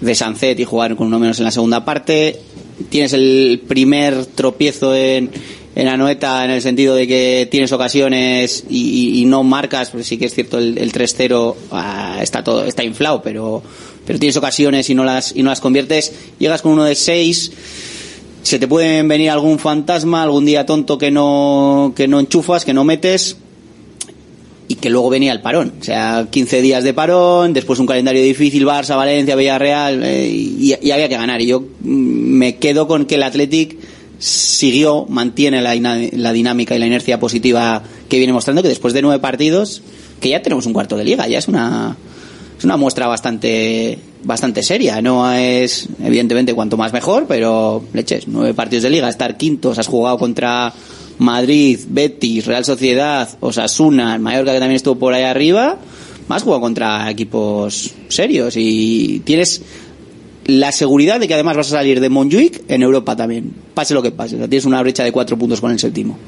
de 0.00 0.14
Sancet 0.14 0.58
y 0.58 0.64
jugar 0.64 0.96
con 0.96 1.08
uno 1.08 1.18
menos 1.18 1.38
en 1.38 1.44
la 1.44 1.50
segunda 1.50 1.84
parte. 1.84 2.40
Tienes 2.88 3.12
el 3.12 3.62
primer 3.68 4.24
tropiezo 4.24 4.96
en, 4.96 5.30
en 5.74 5.88
Anoeta 5.88 6.44
en 6.44 6.50
el 6.50 6.62
sentido 6.62 6.94
de 6.94 7.06
que 7.06 7.48
tienes 7.50 7.72
ocasiones 7.72 8.64
y, 8.68 9.24
no 9.26 9.44
marcas, 9.44 9.90
pues 9.90 10.06
sí 10.06 10.18
que 10.18 10.26
es 10.26 10.34
cierto 10.34 10.58
el, 10.58 10.76
el 10.78 10.92
3-0 10.92 11.54
ah, 11.70 12.18
está 12.20 12.42
todo 12.42 12.64
está 12.64 12.82
inflado, 12.82 13.22
pero 13.22 13.62
pero 14.04 14.18
tienes 14.18 14.36
ocasiones 14.36 14.90
y 14.90 14.94
no 14.94 15.04
las 15.04 15.34
y 15.36 15.42
no 15.42 15.50
las 15.50 15.60
conviertes, 15.60 16.12
llegas 16.38 16.62
con 16.62 16.72
uno 16.72 16.84
de 16.84 16.94
6 16.94 17.52
se 18.42 18.58
te 18.58 18.66
pueden 18.66 19.06
venir 19.06 19.30
algún 19.30 19.58
fantasma, 19.58 20.22
algún 20.22 20.46
día 20.46 20.66
tonto 20.66 20.98
que 20.98 21.10
no 21.10 21.92
que 21.94 22.08
no 22.08 22.18
enchufas, 22.18 22.64
que 22.64 22.74
no 22.74 22.84
metes 22.84 23.36
y 24.66 24.76
que 24.76 24.88
luego 24.88 25.10
venía 25.10 25.32
el 25.32 25.40
parón. 25.40 25.74
O 25.80 25.84
sea, 25.84 26.28
15 26.30 26.62
días 26.62 26.84
de 26.84 26.94
parón, 26.94 27.52
después 27.52 27.80
un 27.80 27.86
calendario 27.86 28.22
difícil, 28.22 28.64
Barça, 28.64 28.96
Valencia, 28.96 29.34
Villarreal, 29.34 30.00
eh, 30.04 30.28
y, 30.28 30.76
y, 30.80 30.90
había 30.92 31.08
que 31.08 31.16
ganar. 31.16 31.40
Y 31.40 31.46
yo 31.46 31.64
me 31.82 32.54
quedo 32.54 32.86
con 32.86 33.06
que 33.06 33.16
el 33.16 33.24
Athletic 33.24 33.76
siguió, 34.20 35.06
mantiene 35.08 35.62
la, 35.62 35.74
la, 35.74 36.32
dinámica 36.32 36.76
y 36.76 36.78
la 36.78 36.86
inercia 36.86 37.18
positiva 37.18 37.82
que 38.08 38.18
viene 38.18 38.32
mostrando, 38.32 38.62
que 38.62 38.68
después 38.68 38.94
de 38.94 39.02
nueve 39.02 39.18
partidos, 39.18 39.82
que 40.20 40.28
ya 40.28 40.42
tenemos 40.42 40.66
un 40.66 40.74
cuarto 40.74 40.96
de 40.96 41.04
liga, 41.04 41.26
ya 41.26 41.38
es 41.38 41.48
una, 41.48 41.96
es 42.56 42.64
una 42.64 42.76
muestra 42.76 43.06
bastante, 43.06 43.98
bastante 44.22 44.62
seria. 44.62 45.00
No 45.00 45.32
es, 45.32 45.88
evidentemente, 46.04 46.54
cuanto 46.54 46.76
más 46.76 46.92
mejor, 46.92 47.24
pero 47.26 47.82
leches, 47.94 48.28
nueve 48.28 48.52
partidos 48.52 48.84
de 48.84 48.90
liga, 48.90 49.08
estar 49.08 49.38
quintos, 49.38 49.78
has 49.78 49.86
jugado 49.86 50.18
contra 50.18 50.72
Madrid, 51.18 51.80
Betis, 51.88 52.44
Real 52.44 52.64
Sociedad, 52.64 53.28
Osasuna, 53.40 54.18
Mallorca 54.18 54.52
que 54.52 54.58
también 54.58 54.76
estuvo 54.76 54.98
por 54.98 55.14
ahí 55.14 55.22
arriba, 55.22 55.78
más 56.28 56.42
jugado 56.42 56.60
contra 56.60 57.10
equipos 57.10 57.90
serios 58.08 58.54
y 58.56 59.22
tienes 59.24 59.62
la 60.46 60.72
seguridad 60.72 61.20
de 61.20 61.28
que 61.28 61.34
además 61.34 61.56
vas 61.56 61.68
a 61.68 61.76
salir 61.76 62.00
de 62.00 62.08
Montjuic 62.08 62.62
en 62.68 62.82
Europa 62.82 63.14
también, 63.16 63.52
pase 63.74 63.94
lo 63.94 64.02
que 64.02 64.10
pase. 64.10 64.36
O 64.36 64.38
sea, 64.38 64.48
tienes 64.48 64.64
una 64.64 64.80
brecha 64.82 65.04
de 65.04 65.12
cuatro 65.12 65.36
puntos 65.36 65.60
con 65.60 65.70
el 65.70 65.78
séptimo. 65.78 66.18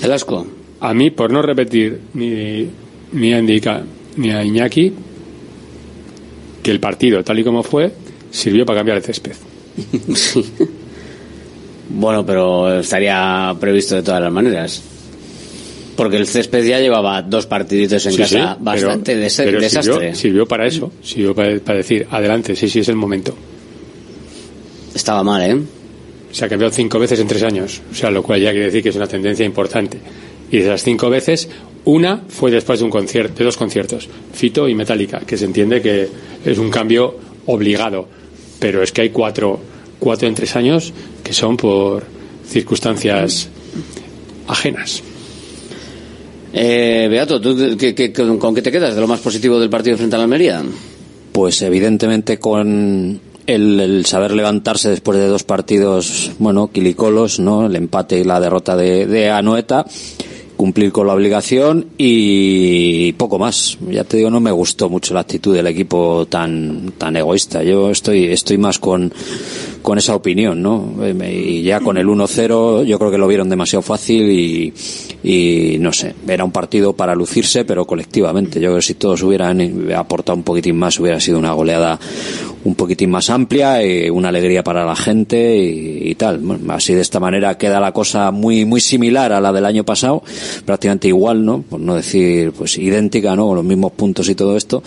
Velasco. 0.00 0.46
A 0.80 0.94
mí, 0.94 1.10
por 1.10 1.30
no 1.30 1.42
repetir 1.42 2.00
ni, 2.14 2.68
ni 3.12 3.32
a 3.32 3.38
Indica 3.38 3.84
ni 4.16 4.30
a 4.30 4.44
Iñaki, 4.44 4.92
que 6.62 6.70
el 6.70 6.80
partido, 6.80 7.22
tal 7.22 7.38
y 7.38 7.44
como 7.44 7.62
fue, 7.62 7.92
sirvió 8.30 8.66
para 8.66 8.80
cambiar 8.80 8.98
el 8.98 9.04
césped. 9.04 9.32
sí. 10.14 10.44
Bueno, 11.88 12.24
pero 12.24 12.80
estaría 12.80 13.54
previsto 13.60 13.96
de 13.96 14.02
todas 14.02 14.22
las 14.22 14.32
maneras. 14.32 14.82
Porque 16.02 16.16
el 16.16 16.26
césped 16.26 16.64
ya 16.64 16.80
llevaba 16.80 17.22
dos 17.22 17.46
partiditos 17.46 18.04
en 18.06 18.12
sí, 18.12 18.18
casa 18.18 18.54
sí, 18.54 18.64
bastante 18.64 19.12
pero, 19.12 19.22
des 19.22 19.36
pero 19.36 19.60
desastre. 19.60 19.94
Sirvió, 19.94 20.14
sirvió, 20.16 20.46
para 20.46 20.66
eso, 20.66 20.92
sirvió 21.00 21.32
para, 21.32 21.60
para, 21.60 21.78
decir, 21.78 22.08
adelante, 22.10 22.56
sí, 22.56 22.68
sí, 22.68 22.80
es 22.80 22.88
el 22.88 22.96
momento. 22.96 23.32
Estaba 24.92 25.22
mal, 25.22 25.42
¿eh? 25.48 25.62
Se 26.32 26.44
ha 26.44 26.48
cambiado 26.48 26.74
cinco 26.74 26.98
veces 26.98 27.20
en 27.20 27.28
tres 27.28 27.44
años, 27.44 27.80
o 27.88 27.94
sea, 27.94 28.10
lo 28.10 28.20
cual 28.24 28.40
ya 28.40 28.50
quiere 28.50 28.66
decir 28.66 28.82
que 28.82 28.88
es 28.88 28.96
una 28.96 29.06
tendencia 29.06 29.46
importante. 29.46 29.96
Y 30.50 30.56
de 30.56 30.64
esas 30.64 30.82
cinco 30.82 31.08
veces, 31.08 31.48
una 31.84 32.24
fue 32.26 32.50
después 32.50 32.80
de 32.80 32.84
un 32.84 32.90
concierto, 32.90 33.38
de 33.38 33.44
dos 33.44 33.56
conciertos, 33.56 34.08
Fito 34.32 34.68
y 34.68 34.74
Metallica, 34.74 35.20
que 35.20 35.36
se 35.36 35.44
entiende 35.44 35.80
que 35.80 36.08
es 36.44 36.58
un 36.58 36.68
cambio 36.68 37.16
obligado, 37.46 38.08
pero 38.58 38.82
es 38.82 38.90
que 38.90 39.02
hay 39.02 39.10
cuatro, 39.10 39.60
cuatro 40.00 40.26
en 40.26 40.34
tres 40.34 40.56
años 40.56 40.92
que 41.22 41.32
son 41.32 41.56
por 41.56 42.02
circunstancias 42.44 43.48
ajenas. 44.48 45.04
Eh, 46.52 47.08
Beato, 47.10 47.40
¿tú 47.40 47.56
qué- 47.78 48.12
con, 48.12 48.54
qué 48.54 48.62
te 48.62 48.70
quedas 48.70 48.94
de 48.94 49.00
lo 49.00 49.06
más 49.08 49.20
positivo 49.20 49.58
del 49.58 49.70
partido 49.70 49.96
frente 49.96 50.16
a 50.16 50.18
la 50.18 50.24
Almería? 50.24 50.62
Pues 51.32 51.62
evidentemente 51.62 52.38
con 52.38 53.20
el, 53.46 53.80
el 53.80 54.04
saber 54.06 54.32
levantarse 54.32 54.90
después 54.90 55.18
de 55.18 55.26
dos 55.28 55.44
partidos, 55.44 56.30
bueno, 56.38 56.70
quilicolos, 56.70 57.40
¿no? 57.40 57.66
El 57.66 57.76
empate 57.76 58.18
y 58.20 58.24
la 58.24 58.38
derrota 58.38 58.76
de, 58.76 59.06
de 59.06 59.30
Anoeta, 59.30 59.86
cumplir 60.62 60.92
con 60.92 61.08
la 61.08 61.14
obligación 61.14 61.86
y 61.98 63.10
poco 63.14 63.36
más. 63.36 63.76
Ya 63.90 64.04
te 64.04 64.18
digo, 64.18 64.30
no 64.30 64.38
me 64.38 64.52
gustó 64.52 64.88
mucho 64.88 65.12
la 65.12 65.18
actitud 65.18 65.52
del 65.52 65.66
equipo 65.66 66.26
tan, 66.26 66.92
tan 66.96 67.16
egoísta. 67.16 67.64
Yo 67.64 67.90
estoy, 67.90 68.26
estoy 68.26 68.58
más 68.58 68.78
con, 68.78 69.12
con 69.82 69.98
esa 69.98 70.14
opinión, 70.14 70.62
¿no? 70.62 70.94
Eh, 71.02 71.56
Y 71.58 71.62
ya 71.64 71.80
con 71.80 71.96
el 71.98 72.06
1-0 72.06 72.84
yo 72.84 72.96
creo 72.96 73.10
que 73.10 73.18
lo 73.18 73.26
vieron 73.26 73.48
demasiado 73.48 73.82
fácil 73.82 74.30
y, 74.30 74.72
y 75.24 75.78
no 75.80 75.92
sé, 75.92 76.14
era 76.28 76.44
un 76.44 76.52
partido 76.52 76.92
para 76.92 77.16
lucirse, 77.16 77.64
pero 77.64 77.84
colectivamente. 77.84 78.60
Yo 78.60 78.68
creo 78.68 78.76
que 78.76 78.82
si 78.82 78.94
todos 78.94 79.20
hubieran 79.24 79.92
aportado 79.92 80.36
un 80.36 80.44
poquitín 80.44 80.78
más, 80.78 81.00
hubiera 81.00 81.18
sido 81.18 81.40
una 81.40 81.54
goleada 81.54 81.98
un 82.64 82.74
poquitín 82.74 83.10
más 83.10 83.30
amplia, 83.30 83.84
y 83.84 84.10
una 84.10 84.28
alegría 84.28 84.62
para 84.62 84.84
la 84.84 84.96
gente 84.96 85.56
y, 85.56 86.10
y 86.10 86.14
tal. 86.14 86.38
Bueno, 86.38 86.72
así 86.72 86.94
de 86.94 87.00
esta 87.00 87.20
manera 87.20 87.56
queda 87.58 87.80
la 87.80 87.92
cosa 87.92 88.30
muy 88.30 88.64
muy 88.64 88.80
similar 88.80 89.32
a 89.32 89.40
la 89.40 89.52
del 89.52 89.66
año 89.66 89.84
pasado, 89.84 90.22
prácticamente 90.64 91.08
igual, 91.08 91.44
¿no? 91.44 91.62
Por 91.62 91.80
no 91.80 91.94
decir 91.94 92.52
pues 92.52 92.78
idéntica, 92.78 93.34
¿no? 93.36 93.48
Con 93.48 93.56
los 93.56 93.64
mismos 93.64 93.92
puntos 93.92 94.28
y 94.28 94.34
todo 94.34 94.56
esto. 94.56 94.82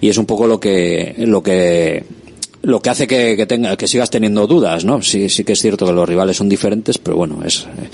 Y 0.00 0.08
es 0.08 0.18
un 0.18 0.26
poco 0.26 0.46
lo 0.46 0.58
que 0.60 1.14
lo 1.18 1.42
que 1.42 2.04
lo 2.62 2.80
que 2.80 2.90
hace 2.90 3.06
que, 3.06 3.36
que 3.36 3.46
tenga 3.46 3.76
que 3.76 3.86
sigas 3.86 4.10
teniendo 4.10 4.46
dudas, 4.46 4.84
¿no? 4.84 5.00
Sí, 5.00 5.28
sí 5.28 5.44
que 5.44 5.52
es 5.52 5.60
cierto 5.60 5.86
que 5.86 5.92
los 5.92 6.08
rivales 6.08 6.36
son 6.36 6.48
diferentes, 6.48 6.98
pero 6.98 7.16
bueno, 7.16 7.38
es 7.44 7.60
eh, 7.80 7.88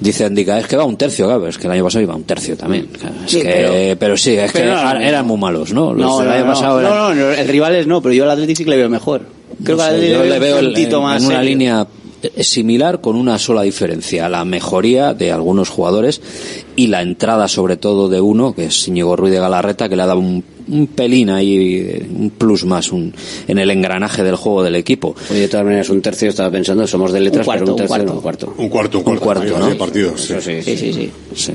dice 0.00 0.24
Andica, 0.26 0.58
es 0.58 0.66
que 0.66 0.76
va 0.76 0.84
un 0.84 0.96
tercio, 0.98 1.26
claro, 1.26 1.46
es 1.48 1.56
que 1.56 1.66
el 1.66 1.72
año 1.72 1.84
pasado 1.84 2.02
iba 2.02 2.14
un 2.14 2.24
tercio 2.24 2.56
también. 2.56 2.88
es 3.24 3.30
Sí, 3.30 3.38
que- 3.40 3.44
pero- 3.48 3.98
pero, 3.98 4.16
sí, 4.16 4.32
es 4.36 4.52
que 4.52 4.60
pero 4.60 4.74
no, 4.74 4.94
no, 4.94 5.00
eran 5.00 5.26
muy 5.26 5.38
malos, 5.38 5.72
¿no? 5.72 5.94
Los 5.94 6.00
No, 6.06 6.22
no, 6.24 6.30
año 6.30 6.44
no, 6.44 6.80
eran- 6.80 6.90
no, 6.94 7.14
no, 7.14 7.30
el 7.32 7.48
rival 7.48 7.74
es 7.76 7.86
no, 7.86 8.02
pero 8.02 8.14
yo 8.14 8.24
al 8.24 8.30
Atlético 8.32 8.58
sí 8.58 8.64
que 8.64 8.70
le 8.70 8.76
veo 8.76 8.90
mejor. 8.90 9.22
Creo 9.64 9.76
que 9.76 9.82
sé, 9.82 10.10
yo 10.10 10.24
le 10.24 10.38
veo 10.38 10.58
un 10.58 10.64
el- 10.66 10.72
más 11.00 11.20
en 11.22 11.26
una 11.28 11.36
serio. 11.36 11.40
línea 11.50 11.86
eh, 12.22 12.44
similar 12.44 13.00
con 13.00 13.16
una 13.16 13.38
sola 13.38 13.62
diferencia, 13.62 14.28
la 14.28 14.44
mejoría 14.44 15.12
de 15.14 15.32
algunos 15.32 15.68
jugadores 15.70 16.20
y 16.76 16.86
la 16.88 17.02
entrada 17.02 17.48
sobre 17.48 17.76
todo 17.76 18.08
de 18.08 18.20
uno, 18.20 18.54
que 18.54 18.66
es 18.66 18.88
Íñigo 18.88 19.16
Ruiz 19.16 19.32
de 19.32 19.38
Galarreta, 19.40 19.88
que 19.88 19.96
le 19.96 20.02
ha 20.02 20.06
dado 20.06 20.20
un, 20.20 20.42
un 20.68 20.86
pelín 20.86 21.28
ahí, 21.30 21.76
eh, 21.78 22.06
un 22.10 22.30
plus 22.30 22.64
más 22.64 22.90
un, 22.92 23.12
en 23.48 23.58
el 23.58 23.70
engranaje 23.70 24.22
del 24.22 24.36
juego 24.36 24.62
del 24.62 24.76
equipo. 24.76 25.14
Oye, 25.30 25.40
de 25.40 25.48
todas 25.48 25.64
maneras, 25.66 25.90
un 25.90 26.00
tercio 26.00 26.28
estaba 26.30 26.50
pensando, 26.50 26.86
somos 26.86 27.12
de 27.12 27.20
letras, 27.20 27.46
Un 27.46 27.52
cuarto, 27.52 27.64
pero 27.64 27.74
un 27.74 27.80
un 27.82 27.86
tercio 27.88 27.88
cuarto. 27.88 28.06
no, 28.06 28.12
un 28.14 28.22
cuarto. 28.22 28.54
Un 28.56 28.68
cuarto, 28.68 28.98
un 28.98 29.08
Un 29.08 29.16
cuarto. 29.18 29.44
cuarto, 29.48 29.68
¿no? 29.70 29.76
partidos, 29.78 30.20
sí. 30.20 30.34
Sí, 30.40 30.62
sí, 30.76 30.92
sí. 30.92 31.10
Sí. 31.34 31.52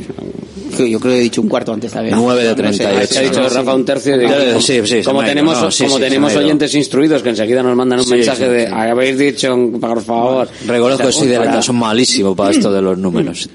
Que 0.76 0.90
Yo 0.92 1.00
creo 1.00 1.14
que 1.14 1.20
he 1.20 1.22
dicho 1.24 1.42
un 1.42 1.48
cuarto 1.48 1.72
antes 1.74 1.92
también. 1.92 2.16
9 2.18 2.44
de 2.44 2.50
No 2.50 2.74
sé, 2.74 2.84
38. 2.84 3.08
Se 3.14 3.20
ha 3.20 3.22
dicho 3.22 3.42
¿no? 3.42 3.50
Rafa 3.50 3.74
un 3.74 3.86
tercio. 3.86 4.16
y 4.16 4.20
digo, 4.20 4.34
Sí, 4.60 4.62
sí, 4.62 4.82
sí, 4.82 4.88
se 4.88 5.04
como 5.04 5.24
tenemos, 5.24 5.60
no, 5.62 5.72
sí, 5.72 5.86
como 5.86 5.96
sí, 5.96 6.02
tenemos 6.04 6.36
oyentes 6.36 6.76
instruidos 6.76 7.24
que 7.24 7.30
enseguida 7.30 7.64
nos 7.64 7.76
mandan 7.76 8.00
un 8.00 8.06
Sí, 8.06 8.12
mensaje 8.12 8.44
sí, 8.44 8.50
de 8.52 8.66
sí. 8.68 8.72
habéis 8.74 9.18
dicho, 9.18 9.56
por 9.80 10.02
favor. 10.04 10.48
Reconozco 10.68 11.08
que 11.08 11.14
soy 11.14 11.28
de 11.30 11.40
letras, 11.40 11.66
son 11.66 11.78
malísimo 11.78 12.36
para 12.36 12.52
esto 12.52 12.72
de 12.72 12.82
los 12.82 12.98
números. 12.98 13.50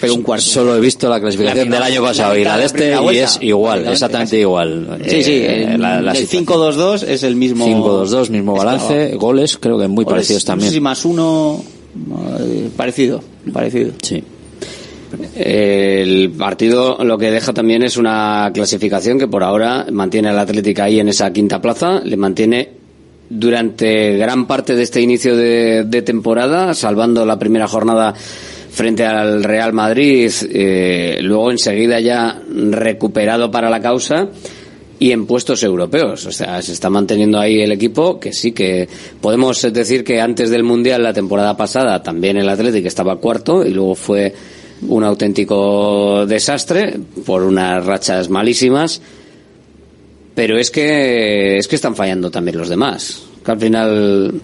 Pero 0.00 0.14
un 0.14 0.22
cuarto. 0.22 0.44
Solo 0.44 0.76
he 0.78 0.80
visto 0.80 1.08
la 1.08 1.20
clasificación 1.20 1.68
La 1.70 1.76
del 1.76 1.82
año 1.84 2.02
la 2.02 2.08
pasado 2.08 2.36
y 2.36 2.44
la 2.44 2.52
de 2.54 2.58
la 2.58 2.64
este 2.66 2.78
primera 2.92 3.12
y 3.12 3.18
es 3.18 3.38
igual, 3.42 3.86
exactamente 3.88 4.38
igual. 4.40 4.98
Sí, 5.06 5.22
sí, 5.22 5.32
Eh, 5.32 5.74
el, 5.74 5.80
la, 5.80 6.00
la 6.00 6.12
el 6.12 6.16
situación. 6.26 6.46
5-2-2 6.46 7.02
es 7.06 7.22
el 7.22 7.36
mismo. 7.36 7.66
5-2-2, 7.66 8.30
mismo 8.30 8.54
balance, 8.56 9.14
goles 9.16 9.58
creo 9.58 9.78
que 9.78 9.88
muy 9.88 10.04
Goles, 10.04 10.26
parecidos 10.28 10.46
No 10.48 10.54
sé 10.54 10.60
si 10.60 10.64
también. 10.66 10.82
más 10.82 11.04
uno. 11.04 11.62
eh, 12.40 12.68
Parecido, 12.76 13.20
parecido. 13.52 13.92
Sí. 14.02 14.22
El 15.34 16.30
partido 16.32 17.02
lo 17.02 17.16
que 17.16 17.30
deja 17.30 17.52
también 17.54 17.82
es 17.82 17.96
una 17.96 18.50
clasificación 18.52 19.18
que 19.18 19.26
por 19.26 19.42
ahora 19.42 19.86
mantiene 19.90 20.28
al 20.28 20.38
Atlético 20.38 20.82
ahí 20.82 21.00
en 21.00 21.08
esa 21.08 21.32
quinta 21.32 21.62
plaza, 21.62 22.00
le 22.04 22.16
mantiene 22.16 22.70
durante 23.30 24.16
gran 24.16 24.46
parte 24.46 24.74
de 24.74 24.82
este 24.82 25.00
inicio 25.00 25.36
de, 25.36 25.84
de 25.84 26.02
temporada, 26.02 26.74
salvando 26.74 27.24
la 27.26 27.38
primera 27.38 27.68
jornada 27.68 28.14
frente 28.78 29.04
al 29.04 29.42
Real 29.42 29.72
Madrid, 29.72 30.30
eh, 30.52 31.18
luego 31.20 31.50
enseguida 31.50 31.98
ya 31.98 32.40
recuperado 32.48 33.50
para 33.50 33.68
la 33.68 33.80
causa 33.80 34.28
y 35.00 35.10
en 35.10 35.26
puestos 35.26 35.64
europeos. 35.64 36.24
O 36.26 36.30
sea, 36.30 36.62
se 36.62 36.74
está 36.74 36.88
manteniendo 36.88 37.40
ahí 37.40 37.60
el 37.60 37.72
equipo, 37.72 38.20
que 38.20 38.32
sí 38.32 38.52
que 38.52 38.88
podemos 39.20 39.60
decir 39.72 40.04
que 40.04 40.20
antes 40.20 40.50
del 40.50 40.62
Mundial, 40.62 41.02
la 41.02 41.12
temporada 41.12 41.56
pasada, 41.56 42.04
también 42.04 42.36
el 42.36 42.48
Atlético 42.48 42.86
estaba 42.86 43.16
cuarto 43.16 43.66
y 43.66 43.70
luego 43.70 43.96
fue 43.96 44.32
un 44.86 45.02
auténtico 45.02 46.24
desastre 46.24 47.00
por 47.26 47.42
unas 47.42 47.84
rachas 47.84 48.30
malísimas. 48.30 49.02
Pero 50.36 50.56
es 50.56 50.70
que, 50.70 51.56
es 51.56 51.66
que 51.66 51.74
están 51.74 51.96
fallando 51.96 52.30
también 52.30 52.56
los 52.56 52.68
demás. 52.68 53.24
Que 53.44 53.50
al 53.50 53.58
final, 53.58 54.40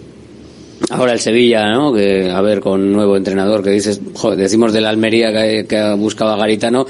ahora 0.91 1.13
el 1.13 1.21
Sevilla, 1.21 1.71
¿no? 1.71 1.93
Que, 1.93 2.31
a 2.31 2.41
ver, 2.41 2.61
con 2.61 2.93
nuevo 2.93 3.17
entrenador, 3.17 3.63
que 3.63 3.71
dices, 3.71 4.01
joder, 4.15 4.39
decimos 4.39 4.73
de 4.73 4.81
la 4.81 4.91
Almería 4.91 5.33
que, 5.33 5.67
que 5.67 5.95
buscaba 5.95 6.37
Garitano, 6.37 6.87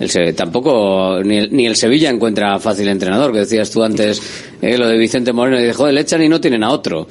el 0.00 0.34
tampoco, 0.34 1.20
ni 1.22 1.36
el, 1.36 1.48
ni 1.54 1.66
el 1.66 1.76
Sevilla 1.76 2.08
encuentra 2.08 2.58
fácil 2.58 2.88
entrenador, 2.88 3.32
que 3.32 3.40
decías 3.40 3.70
tú 3.70 3.82
antes, 3.82 4.20
eh, 4.62 4.78
lo 4.78 4.88
de 4.88 4.96
Vicente 4.96 5.32
Moreno, 5.32 5.58
y 5.58 5.60
dices, 5.60 5.76
joder, 5.76 5.92
le 5.92 6.00
echan 6.00 6.22
y 6.22 6.28
no 6.28 6.40
tienen 6.40 6.64
a 6.64 6.70
otro. 6.70 7.06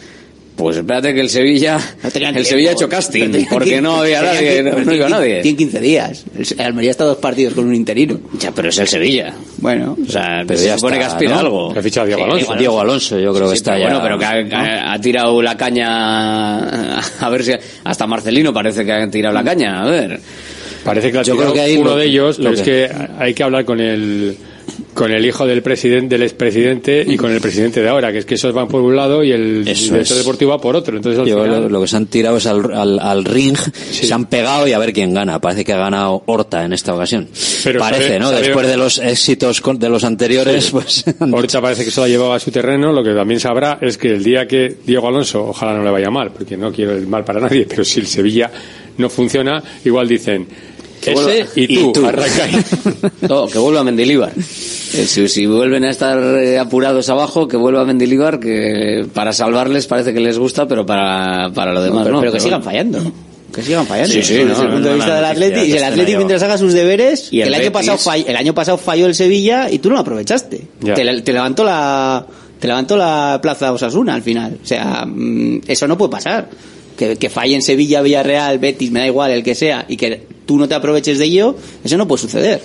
Pues 0.59 0.75
espérate 0.75 1.13
que 1.13 1.21
el 1.21 1.29
Sevilla, 1.29 1.79
el 2.03 2.11
tenían 2.11 2.33
tiempo. 2.33 2.49
Sevilla 2.49 2.69
ha 2.71 2.73
hecho 2.73 2.89
casting, 2.89 3.45
porque 3.49 3.79
no 3.81 4.01
había 4.01 4.21
nadie, 4.21 4.61
no, 4.61 4.93
iba 4.93 5.07
nadie. 5.07 5.41
Tienen 5.41 5.57
15 5.57 5.79
días. 5.79 6.25
El 6.37 6.59
Almería 6.61 6.91
está 6.91 7.05
dos 7.05 7.17
partidos 7.17 7.53
con 7.53 7.65
un 7.65 7.73
interino. 7.73 8.19
Ya, 8.37 8.51
pero 8.51 8.67
es 8.67 8.77
el 8.77 8.87
Sevilla. 8.89 9.33
Bueno. 9.59 9.95
O 10.05 10.11
sea, 10.11 10.43
Pero 10.45 10.59
se 10.59 10.65
ya 10.65 10.75
supone 10.75 10.97
está, 10.97 11.07
que 11.07 11.13
aspira 11.13 11.39
algo. 11.39 11.71
Que 11.71 11.79
ha 11.79 11.81
fichado 11.81 12.03
a 12.03 12.07
Diego 12.07 12.21
Sí, 12.25 12.29
Alonso. 12.29 12.55
Diego 12.55 12.81
Alonso, 12.81 13.19
yo 13.19 13.33
creo 13.33 13.45
Sí, 13.47 13.51
que 13.51 13.55
sí, 13.55 13.59
está 13.61 13.71
pero 13.71 13.83
ya- 13.83 13.99
Bueno, 13.99 14.03
pero 14.03 14.19
que 14.49 14.55
ha, 14.55 14.99
tirado 14.99 15.41
la 15.41 15.55
caña, 15.55 16.99
a 16.99 17.29
ver 17.29 17.43
si, 17.45 17.53
hasta 17.85 18.05
Marcelino 18.05 18.53
parece 18.53 18.83
que 18.85 18.91
ha 18.91 19.09
tirado 19.09 19.33
la 19.33 19.43
caña, 19.43 19.81
a 19.81 19.85
ver. 19.89 20.19
Parece 20.83 21.07
que 21.07 21.13
la 21.13 21.19
ha 21.21 21.23
Yo 21.23 21.33
tirado 21.35 21.53
creo 21.53 21.63
que 21.65 21.71
ahí 21.71 21.77
uno 21.77 21.91
lo- 21.91 21.95
de 21.97 22.05
ellos, 22.05 22.37
lo 22.37 22.49
pero 22.51 22.55
es 22.57 22.61
que 22.61 22.89
hay 23.17 23.33
que 23.33 23.43
hablar 23.43 23.65
con 23.65 23.79
el 23.79 24.35
con 24.99 25.13
el 25.13 25.25
hijo 25.25 25.47
del 25.47 25.61
presidente 25.61 26.15
del 26.15 26.23
expresidente 26.23 27.05
y 27.07 27.15
con 27.15 27.31
el 27.31 27.39
presidente 27.39 27.81
de 27.81 27.87
ahora, 27.87 28.11
que 28.11 28.17
es 28.17 28.25
que 28.25 28.35
esos 28.35 28.53
van 28.53 28.67
por 28.67 28.81
un 28.81 28.97
lado 28.97 29.23
y 29.23 29.31
el 29.31 29.65
Eso 29.65 29.93
director 29.93 30.17
es. 30.17 30.23
deportivo 30.25 30.51
va 30.51 30.59
por 30.59 30.75
otro. 30.75 30.97
Entonces, 30.97 31.21
al 31.21 31.25
Yo 31.25 31.41
final- 31.41 31.61
lo, 31.63 31.69
lo 31.69 31.81
que 31.81 31.87
se 31.87 31.95
han 31.95 32.07
tirado 32.07 32.35
es 32.35 32.45
al, 32.45 32.73
al, 32.73 32.99
al 32.99 33.23
ring, 33.23 33.55
se 33.55 34.13
han 34.13 34.25
pegado 34.25 34.67
y 34.67 34.73
a 34.73 34.77
ver 34.79 34.91
quién 34.91 35.13
gana. 35.13 35.39
Parece 35.39 35.63
que 35.63 35.71
ha 35.71 35.77
ganado 35.77 36.21
Horta 36.25 36.65
en 36.65 36.73
esta 36.73 36.93
ocasión. 36.93 37.29
Pero 37.63 37.79
Parece, 37.79 38.07
sabe- 38.07 38.19
¿no? 38.19 38.29
sabe- 38.31 38.41
Después 38.41 38.67
de 38.67 38.75
los 38.75 38.97
éxitos 38.97 39.61
con- 39.61 39.79
de 39.79 39.87
los 39.87 40.03
anteriores, 40.03 40.65
Sí. 40.65 40.71
pues 40.73 41.05
Horta 41.31 41.61
parece 41.61 41.85
que 41.85 41.91
se 41.91 42.01
lo 42.01 42.03
ha 42.05 42.09
llevado 42.09 42.33
a 42.33 42.39
su 42.41 42.51
terreno. 42.51 42.91
Lo 42.91 43.01
que 43.01 43.13
también 43.13 43.39
sabrá 43.39 43.77
es 43.81 43.97
que 43.97 44.09
el 44.09 44.21
día 44.21 44.45
que 44.47 44.75
Diego 44.85 45.07
Alonso, 45.07 45.45
ojalá 45.47 45.73
no 45.73 45.83
le 45.83 45.91
vaya 45.91 46.09
mal, 46.09 46.31
porque 46.31 46.57
no 46.57 46.73
quiero 46.73 46.91
el 46.91 47.07
mal 47.07 47.23
para 47.23 47.39
nadie, 47.39 47.65
pero 47.69 47.85
si 47.85 48.01
el 48.01 48.07
Sevilla 48.07 48.51
no 48.97 49.09
funciona, 49.09 49.63
igual 49.85 50.09
dicen 50.09 50.45
Que 51.15 51.39
ese 51.41 51.61
y 51.61 51.91
tú, 51.91 52.05
ahí. 52.05 52.65
No, 53.27 53.47
que 53.47 53.59
vuelva 53.59 53.83
Mendilibar. 53.83 54.31
Eh, 54.37 54.41
Si, 55.05 55.27
si 55.27 55.45
vuelven 55.45 55.83
a 55.85 55.89
estar 55.91 56.17
eh, 56.19 56.57
apurados 56.59 57.09
abajo, 57.09 57.47
que 57.47 57.57
vuelva 57.57 57.85
Mendilibar, 57.85 58.39
que 58.39 59.05
para 59.13 59.33
salvarles 59.33 59.87
parece 59.87 60.13
que 60.13 60.19
les 60.19 60.37
gusta, 60.37 60.67
pero 60.67 60.85
para, 60.85 61.51
para 61.53 61.73
lo 61.73 61.81
demás 61.81 62.03
pero, 62.03 62.15
no. 62.15 62.19
pero 62.21 62.31
que 62.33 62.39
sigan 62.39 62.63
fallando. 62.63 63.11
Que 63.53 63.63
sigan 63.63 63.85
fallando. 63.87 64.13
Sí, 64.13 64.21
sí, 64.23 64.33
Desde 64.35 64.53
no, 64.53 64.61
el 64.63 64.69
punto 64.69 64.87
de 64.89 64.93
vista 64.95 65.09
no, 65.09 65.15
del 65.15 65.25
Atleti, 65.25 65.59
y 65.61 65.71
el 65.73 65.83
Atleti 65.83 66.11
ahí 66.11 66.17
mientras 66.17 66.43
haga 66.43 66.57
sus 66.57 66.73
deberes, 66.73 67.29
Y 67.31 67.41
el 67.41 67.47
el, 67.49 67.55
año 67.55 67.71
pasado 67.71 67.97
fall- 67.97 68.25
el 68.27 68.35
año 68.35 68.53
pasado 68.53 68.77
falló 68.77 69.05
el 69.07 69.15
Sevilla 69.15 69.69
y 69.71 69.79
tú 69.79 69.89
no 69.89 69.95
lo 69.95 70.01
aprovechaste. 70.01 70.67
Te, 70.83 71.21
te 71.21 71.33
levantó 71.33 71.63
la 71.63 72.25
te 72.59 72.67
levantó 72.67 72.97
la 72.97 73.39
plaza 73.41 73.71
Osasuna 73.71 74.13
al 74.15 74.21
final. 74.21 74.59
O 74.61 74.67
sea, 74.67 75.05
mm, 75.07 75.61
eso 75.67 75.87
no 75.87 75.97
puede 75.97 76.11
pasar. 76.11 76.49
Que, 76.97 77.15
que 77.15 77.29
falle 77.29 77.55
en 77.55 77.61
Sevilla, 77.61 78.01
Villarreal, 78.01 78.59
Betis, 78.59 78.91
me 78.91 78.99
da 78.99 79.07
igual 79.07 79.31
el 79.31 79.41
que 79.41 79.55
sea, 79.55 79.85
y 79.87 79.95
que 79.95 80.27
tú 80.49 80.57
no 80.57 80.67
te 80.67 80.73
aproveches 80.73 81.19
de 81.19 81.25
ello, 81.25 81.55
eso 81.83 81.95
no 81.95 82.07
puede 82.07 82.23
suceder. 82.23 82.59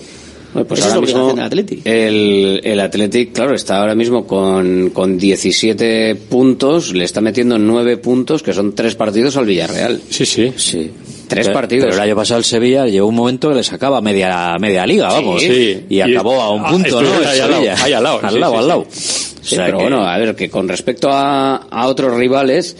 Pues 0.55 0.81
Esa 0.81 0.89
es 0.89 0.94
la 0.94 1.01
mismo 1.02 1.28
del 1.35 1.40
Atleti. 1.44 1.82
el, 1.85 2.61
el 2.65 2.81
Athletic, 2.81 3.32
claro, 3.32 3.55
está 3.55 3.81
ahora 3.81 3.94
mismo 3.94 4.27
con, 4.27 4.89
con 4.90 5.19
17 5.19 6.15
puntos, 6.15 6.94
le 6.94 7.05
está 7.05 7.20
metiendo 7.20 7.59
9 7.59 7.98
puntos, 7.98 8.43
que 8.43 8.55
son 8.55 8.74
tres 8.74 8.94
partidos 8.94 9.36
al 9.36 9.44
Villarreal. 9.44 10.01
Sí, 10.09 10.24
sí. 10.24 10.52
sí. 10.56 10.90
Tres 11.28 11.48
Pero- 11.48 11.59
partidos. 11.61 11.85
Pero 11.86 11.97
el 11.97 12.01
año 12.09 12.16
pasado 12.16 12.39
el 12.39 12.44
Sevilla 12.44 12.86
llegó 12.86 13.06
un 13.09 13.16
momento 13.16 13.51
que 13.51 13.56
le 13.56 13.65
sacaba 13.65 14.01
media, 14.01 14.55
media 14.59 14.86
liga, 14.86 15.09
vamos. 15.09 15.43
Sí. 15.43 15.81
Y, 15.90 15.97
Y- 15.97 16.01
acabó 16.01 16.40
a 16.40 16.51
un 16.55 16.62
ah, 16.65 16.70
punto, 16.70 17.02
¿no? 17.02 17.09
estuvieron 17.09 17.23
El 17.23 17.28
ahí 17.28 17.40
al 17.40 17.51
lado, 17.51 17.62
ahí 17.85 17.93
al 17.93 18.02
lado, 18.02 18.20
Al 18.23 18.32
sí, 18.32 18.39
lado, 18.39 18.52
sí, 18.52 18.56
al 18.59 18.62
sí. 18.62 18.69
lado. 18.69 18.86
Sí, 18.90 19.35
O 19.43 19.44
sea 19.56 19.65
pero 19.66 19.77
que- 19.78 19.82
bueno, 19.85 20.06
a 20.06 20.19
ver, 20.19 20.36
que 20.36 20.48
con 20.48 20.69
respecto 20.69 21.11
a, 21.11 21.56
a 21.56 21.86
otros 21.89 22.16
rivales, 22.16 22.77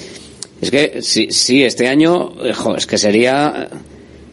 es 0.62 0.70
que 0.70 1.02
sí, 1.02 1.26
sí 1.31 1.62
este 1.64 1.89
año, 1.89 2.35
eh, 2.44 2.52
jo, 2.55 2.76
es 2.76 2.86
que 2.86 2.97
sería, 2.98 3.68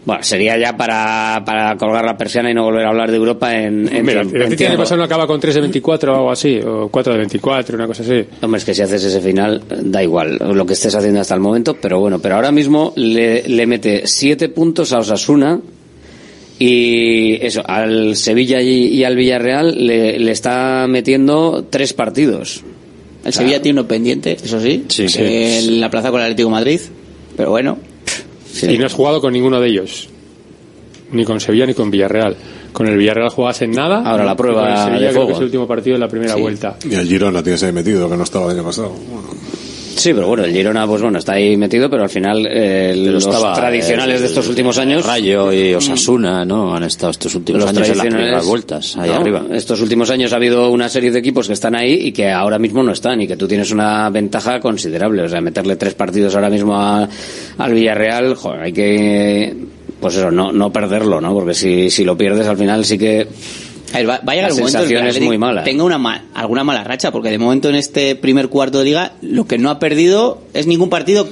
bueno, 0.06 0.24
sería 0.24 0.58
ya 0.58 0.76
para, 0.76 1.44
para 1.46 1.78
colgar 1.78 2.04
la 2.04 2.18
persiana 2.18 2.50
y 2.50 2.54
no 2.56 2.64
volver 2.64 2.86
a 2.86 2.90
hablar 2.90 3.12
de 3.12 3.18
Europa 3.18 3.56
en, 3.56 3.88
en 3.94 4.06
Mira, 4.06 4.22
el 4.22 4.42
año 4.66 4.78
pasado 4.78 4.98
no 4.98 5.04
acaba 5.04 5.28
con 5.28 5.40
3 5.40 5.54
de 5.56 5.62
24 5.62 6.12
o 6.12 6.16
algo 6.16 6.32
así, 6.32 6.60
o 6.60 6.90
4 6.90 7.14
de 7.14 7.20
24, 7.20 7.76
una 7.76 7.86
cosa 7.88 8.02
así. 8.04 8.26
Hombre, 8.42 8.58
es 8.60 8.66
que 8.66 8.74
si 8.74 8.82
haces 8.82 9.04
ese 9.04 9.22
final, 9.22 9.62
da 9.84 10.02
igual 10.02 10.38
lo 10.40 10.66
que 10.66 10.74
estés 10.74 10.96
haciendo 10.96 11.20
hasta 11.22 11.36
el 11.36 11.42
momento, 11.42 11.78
pero 11.80 12.00
bueno, 12.00 12.20
pero 12.20 12.36
ahora 12.36 12.52
mismo 12.52 12.94
le, 12.96 13.44
le 13.48 13.68
mete 13.68 14.08
siete 14.08 14.50
puntos 14.50 14.92
a 14.94 15.00
Osasuna 15.00 15.60
Y 16.58 17.44
eso, 17.46 17.64
al 17.66 18.16
Sevilla 18.16 18.62
y, 18.62 18.88
y 18.88 19.04
al 19.04 19.16
Villarreal 19.16 19.86
le, 19.88 20.20
le 20.20 20.32
está 20.32 20.86
metiendo 20.88 21.66
tres 21.70 21.94
partidos. 21.94 22.64
El 23.26 23.34
Sevilla 23.34 23.62
tiene 23.62 23.80
uno 23.80 23.88
pendiente, 23.88 24.34
eso 24.44 24.60
sí, 24.60 24.86
Sí, 24.88 25.08
sí. 25.08 25.20
en 25.24 25.80
la 25.80 25.90
plaza 25.92 26.10
con 26.10 26.20
el 26.22 26.26
Atlético 26.26 26.50
de 26.50 26.54
Madrid, 26.54 26.80
pero 27.38 27.52
bueno. 27.52 27.78
Y 28.70 28.78
no 28.78 28.86
has 28.86 28.94
jugado 28.94 29.22
con 29.22 29.34
ninguno 29.34 29.60
de 29.60 29.70
ellos. 29.70 30.10
Ni 31.12 31.26
con 31.26 31.40
Sevilla 31.40 31.66
ni 31.66 31.74
con 31.74 31.92
Villarreal. 31.92 32.36
Con 32.72 32.88
el 32.88 32.98
Villarreal 32.98 33.30
jugas 33.30 33.62
en 33.62 33.72
nada. 33.72 34.02
Ahora 34.06 34.24
la 34.24 34.32
y 34.32 34.36
prueba 34.36 34.62
con 34.62 34.72
el 34.72 34.78
Sevilla 34.78 35.08
de 35.08 35.14
creo 35.14 35.28
que 35.28 35.34
es 35.34 35.38
el 35.40 35.44
último 35.46 35.68
partido 35.68 35.96
de 35.96 36.00
la 36.00 36.08
primera 36.08 36.36
Sí. 36.36 36.42
vuelta. 36.42 36.78
Y 36.90 36.94
el 36.96 37.08
Girona 37.08 37.44
tienes 37.44 37.62
ahí 37.64 37.72
metido, 37.74 38.10
que 38.10 38.16
no 38.18 38.24
estaba 38.24 38.46
el 38.46 38.58
año 38.58 38.64
pasado. 38.66 38.94
Sí, 39.96 40.14
pero 40.14 40.28
bueno, 40.28 40.44
el 40.46 40.52
Girona, 40.54 40.88
pues 40.88 41.02
bueno, 41.02 41.20
está 41.20 41.34
ahí 41.34 41.56
metido, 41.58 41.90
pero 41.90 42.04
al 42.04 42.10
final 42.10 42.48
eh, 42.50 42.94
los 42.96 43.26
estaba, 43.26 43.54
tradicionales 43.54 44.18
eh, 44.18 44.22
de 44.22 44.26
estos 44.28 44.48
últimos 44.48 44.78
años. 44.78 45.06
Rayo 45.06 45.52
y 45.54 45.74
Osasuna, 45.74 46.44
¿no? 46.46 46.74
Han 46.76 46.84
estado 46.84 47.12
estos 47.12 47.36
últimos 47.36 47.62
los 47.62 47.70
años 47.70 47.90
en 47.90 47.98
las 47.98 48.08
primeras 48.08 48.46
vueltas, 48.46 48.98
ahí 48.98 49.10
¿no? 49.10 49.16
arriba. 49.18 49.44
Estos 49.52 49.82
últimos 49.82 50.10
años 50.10 50.34
ha 50.34 50.38
habido 50.38 50.70
una 50.72 50.90
serie 50.90 51.12
de 51.12 51.20
equipos 51.20 51.48
que 51.48 51.54
están 51.54 51.76
ahí 51.76 51.94
y 51.94 52.12
que 52.12 52.30
ahora 52.32 52.58
mismo 52.58 52.82
no 52.84 52.92
están 52.94 53.22
y 53.22 53.28
que 53.28 53.36
tú 53.38 53.48
tienes 53.48 53.72
una 53.72 54.10
ventaja 54.10 54.60
considerable. 54.60 55.24
O 55.24 55.30
sea, 55.30 55.42
meterle 55.42 55.76
tres 55.76 55.94
partidos 55.94 56.34
ahora 56.36 56.50
mismo 56.50 56.76
a- 56.76 57.08
al 57.58 57.74
Villarreal, 57.74 58.36
joder, 58.36 58.62
hay 58.62 58.74
que, 58.74 59.56
pues 60.00 60.16
eso, 60.16 60.32
no, 60.32 60.52
no 60.52 60.72
perderlo, 60.72 61.22
¿no? 61.22 61.34
Porque 61.34 61.54
si, 61.54 61.90
si 61.90 62.04
lo 62.04 62.18
pierdes 62.18 62.48
al 62.48 62.58
final 62.58 62.86
sí 62.86 62.98
que 62.98 63.28
A 63.94 63.98
ver, 63.98 64.10
va, 64.10 64.22
va 64.28 64.32
a 64.34 64.36
llegar 64.36 64.50
La 64.52 64.56
un 64.56 64.62
momento 64.62 64.78
en 64.84 65.04
que 65.04 65.10
es 65.10 65.22
muy 65.22 65.38
mala. 65.38 65.64
Tenga 65.64 65.84
una 65.84 65.98
ma- 65.98 66.26
alguna 66.34 66.64
mala 66.64 66.84
racha, 66.84 67.12
porque 67.12 67.30
de 67.30 67.38
momento 67.38 67.70
en 67.70 67.76
este 67.76 68.16
primer 68.16 68.48
cuarto 68.50 68.80
de 68.80 68.86
liga 68.86 69.14
lo 69.22 69.46
que 69.48 69.58
no 69.58 69.70
ha 69.70 69.80
perdido 69.80 70.42
es 70.54 70.68
ningún 70.68 70.90
partido 70.90 71.28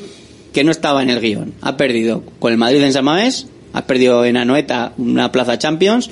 que 0.54 0.64
no 0.64 0.72
estaba 0.72 1.04
en 1.04 1.10
el 1.10 1.20
guion. 1.22 1.54
Ha 1.62 1.78
perdido 1.78 2.24
con 2.40 2.52
el 2.52 2.58
Madrid 2.58 2.82
en 2.84 2.92
San 2.94 3.06
Mamés, 3.06 3.48
ha 3.74 3.86
perdido 3.86 4.26
en 4.26 4.36
Anoeta 4.38 4.94
una 4.98 5.32
plaza 5.32 5.58
Champions, 5.60 6.10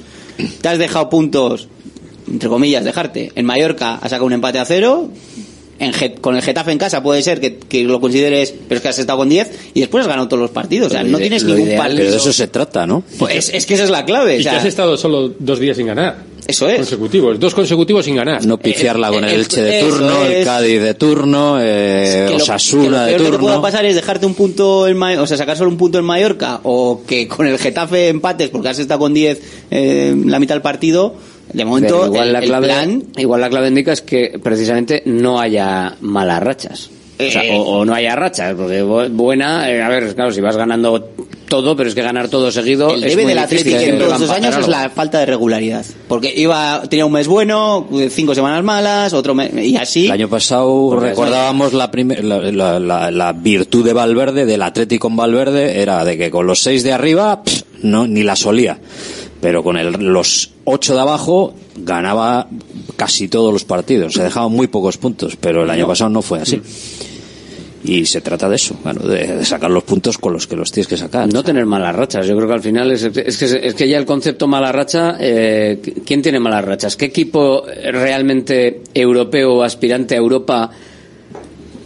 te 0.62 0.68
has 0.70 0.78
dejado 0.78 1.10
puntos, 1.10 1.68
entre 2.30 2.48
comillas, 2.50 2.84
dejarte. 2.86 3.32
En 3.36 3.46
Mallorca 3.46 3.96
has 3.96 4.10
sacado 4.12 4.26
un 4.26 4.34
empate 4.34 4.60
a 4.60 4.66
cero, 4.66 5.10
en 5.80 5.94
Get- 5.94 6.20
con 6.22 6.36
el 6.36 6.42
Getafe 6.42 6.72
en 6.72 6.78
casa 6.80 7.04
puede 7.04 7.22
ser 7.22 7.40
que, 7.40 7.58
que 7.58 7.84
lo 7.84 8.00
consideres, 8.02 8.52
pero 8.68 8.78
es 8.78 8.82
que 8.82 8.88
has 8.90 8.98
estado 9.00 9.20
con 9.20 9.30
10 9.30 9.70
y 9.76 9.80
después 9.80 10.02
has 10.04 10.08
ganado 10.08 10.28
todos 10.28 10.42
los 10.42 10.52
partidos. 10.52 10.88
O 10.88 10.92
sea, 10.92 11.04
no 11.04 11.18
tienes 11.20 11.44
ningún 11.44 11.62
ideal, 11.68 11.78
partido. 11.80 11.98
Pero 12.00 12.12
de 12.12 12.18
eso 12.18 12.34
se 12.34 12.48
trata, 12.48 12.86
¿no? 12.88 13.04
Pues 13.20 13.50
es 13.54 13.66
que 13.68 13.76
esa 13.76 13.84
es 13.84 13.90
la 13.92 14.04
clave. 14.06 14.38
o 14.38 14.40
Y 14.40 14.44
sea, 14.44 14.54
que 14.54 14.58
has 14.60 14.66
estado 14.66 14.98
solo 14.98 15.34
dos 15.38 15.60
días 15.60 15.78
sin 15.78 15.86
ganar. 15.88 16.18
Eso 16.48 16.68
es. 16.70 16.78
Consecutivos, 16.78 17.40
dos 17.40 17.54
consecutivos 17.54 18.06
sin 18.06 18.16
ganar. 18.16 18.46
No 18.46 18.58
pifiarla 18.58 19.10
con 19.10 19.24
el 19.24 19.32
Elche 19.32 19.62
de 19.62 19.82
turno, 19.84 20.24
el 20.26 20.32
es. 20.32 20.46
Cádiz 20.46 20.82
de 20.82 20.94
turno, 20.94 21.58
eh, 21.62 22.26
que 22.28 22.32
lo- 22.32 22.38
Osasuna 22.38 22.84
que 22.84 22.90
lo 22.90 23.00
de 23.00 23.06
peor 23.08 23.18
que 23.26 23.32
te 23.32 23.38
pueda 23.40 23.54
turno. 23.56 23.62
pasar 23.62 23.86
es 23.86 23.96
dejarte 23.96 24.26
un 24.26 24.34
punto 24.34 24.88
en 24.88 24.98
Ma- 24.98 25.22
o 25.22 25.28
sea, 25.28 25.36
sacar 25.38 25.58
solo 25.58 25.70
un 25.70 25.78
punto 25.78 26.00
en 26.00 26.06
Mallorca 26.06 26.62
o 26.64 27.02
que 27.06 27.28
con 27.28 27.48
el 27.48 27.58
Getafe 27.58 28.08
empates 28.08 28.50
porque 28.50 28.70
has 28.70 28.80
estado 28.80 29.00
con 29.02 29.14
10 29.14 29.42
eh, 29.72 30.16
la 30.26 30.40
mitad 30.40 30.56
del 30.56 30.62
partido. 30.62 31.16
De 31.52 31.64
momento, 31.64 31.96
Pero 32.02 32.06
igual 32.08 32.28
el, 32.28 32.34
la 32.34 32.40
el 32.40 32.46
clave 32.46 32.68
plan 32.68 33.04
igual 33.18 33.40
la 33.42 33.50
clave 33.50 33.68
indica 33.70 33.94
es 33.94 34.02
que 34.02 34.38
precisamente 34.44 35.02
no 35.06 35.40
haya 35.40 35.96
malas 36.02 36.44
rachas 36.44 36.90
o, 37.20 37.32
sea, 37.32 37.44
Eh. 37.44 37.58
o- 37.58 37.62
o 37.80 37.86
no 37.86 37.94
haya 37.94 38.16
rachas 38.16 38.54
porque 38.56 38.84
bu- 38.84 39.10
buena 39.10 39.70
eh, 39.72 39.82
a 39.82 39.90
ver 39.90 40.14
claro 40.14 40.32
si 40.32 40.40
vas 40.42 40.56
ganando 40.56 41.10
todo 41.48 41.76
pero 41.76 41.88
es 41.90 41.96
que 41.96 42.02
ganar 42.02 42.28
todo 42.28 42.52
seguido 42.52 42.94
el 42.94 43.02
debe 43.02 43.26
del 43.26 43.40
Atlético 43.40 43.78
que 43.78 43.90
en 43.90 43.98
todos 44.00 44.14
estos 44.14 44.30
años 44.32 44.56
es 44.58 44.68
la 44.68 44.90
falta 44.90 45.20
de 45.20 45.26
regularidad. 45.28 45.86
Porque 46.10 46.34
iba 46.36 46.84
tenía 46.90 47.06
un 47.06 47.14
mes 47.14 47.28
bueno, 47.28 47.88
cinco 48.10 48.36
semanas 48.36 48.64
malas, 48.64 49.14
otro 49.14 49.34
mes, 49.34 49.52
y 49.54 49.78
así. 49.78 50.06
El 50.08 50.12
año 50.12 50.30
pasado 50.30 50.90
Porque 50.90 51.10
recordábamos 51.10 51.72
la, 51.74 51.90
primer- 51.90 52.24
la, 52.24 52.40
la- 52.52 52.80
la- 52.80 53.12
la 53.12 53.32
virtud 53.34 53.86
de 53.86 53.94
Valverde, 53.94 54.46
del 54.46 54.62
Atlético 54.62 55.08
con 55.08 55.16
Valverde, 55.16 55.82
era 55.82 56.04
de 56.04 56.18
que 56.18 56.30
con 56.30 56.46
los 56.48 56.60
seis 56.62 56.84
de 56.84 56.92
arriba 56.92 57.44
pff, 57.44 57.64
no 57.84 58.08
ni 58.08 58.24
la 58.24 58.36
solía. 58.36 58.78
Pero 59.42 59.64
con 59.64 59.78
el- 59.78 59.94
los 59.94 60.52
ocho 60.66 60.96
de 60.96 61.02
abajo 61.02 61.54
ganaba 61.78 62.48
casi 62.96 63.28
todos 63.28 63.54
los 63.54 63.66
partidos. 63.66 64.14
Se 64.14 64.24
dejaban 64.24 64.52
muy 64.52 64.68
pocos 64.68 64.98
puntos, 64.98 65.36
pero 65.40 65.64
el 65.64 65.70
año 65.70 65.86
pasado 65.88 66.10
no 66.10 66.22
fue 66.22 66.40
así. 66.42 66.60
Y 67.84 68.06
se 68.08 68.22
trata 68.22 68.50
de 68.50 68.56
eso, 68.56 68.76
bueno, 68.84 69.02
de, 69.08 69.38
de 69.38 69.46
sacar 69.46 69.70
los 69.70 69.84
puntos 69.84 70.18
con 70.18 70.34
los 70.34 70.48
que 70.48 70.56
los 70.56 70.72
tienes 70.72 70.88
que 70.88 70.98
sacar. 70.98 71.32
no 71.32 71.44
tener 71.44 71.66
malas 71.66 71.96
rachas 71.96 72.26
yo 72.28 72.36
creo 72.36 72.48
que 72.48 72.54
al 72.56 72.62
final 72.62 72.92
es, 72.92 73.04
es 73.04 73.38
que 73.38 73.46
es 73.68 73.74
que 73.76 73.88
ya 73.88 73.98
el 74.00 74.06
concepto 74.06 74.48
mala 74.48 74.72
racha 74.72 75.16
eh, 75.20 75.80
quién 76.06 76.22
tiene 76.24 76.40
malas 76.40 76.66
rachas 76.66 76.98
qué 76.98 77.06
equipo 77.06 77.64
realmente 77.92 78.82
europeo 78.94 79.54
o 79.54 79.64
aspirante 79.64 80.16
a 80.16 80.18
Europa 80.18 80.70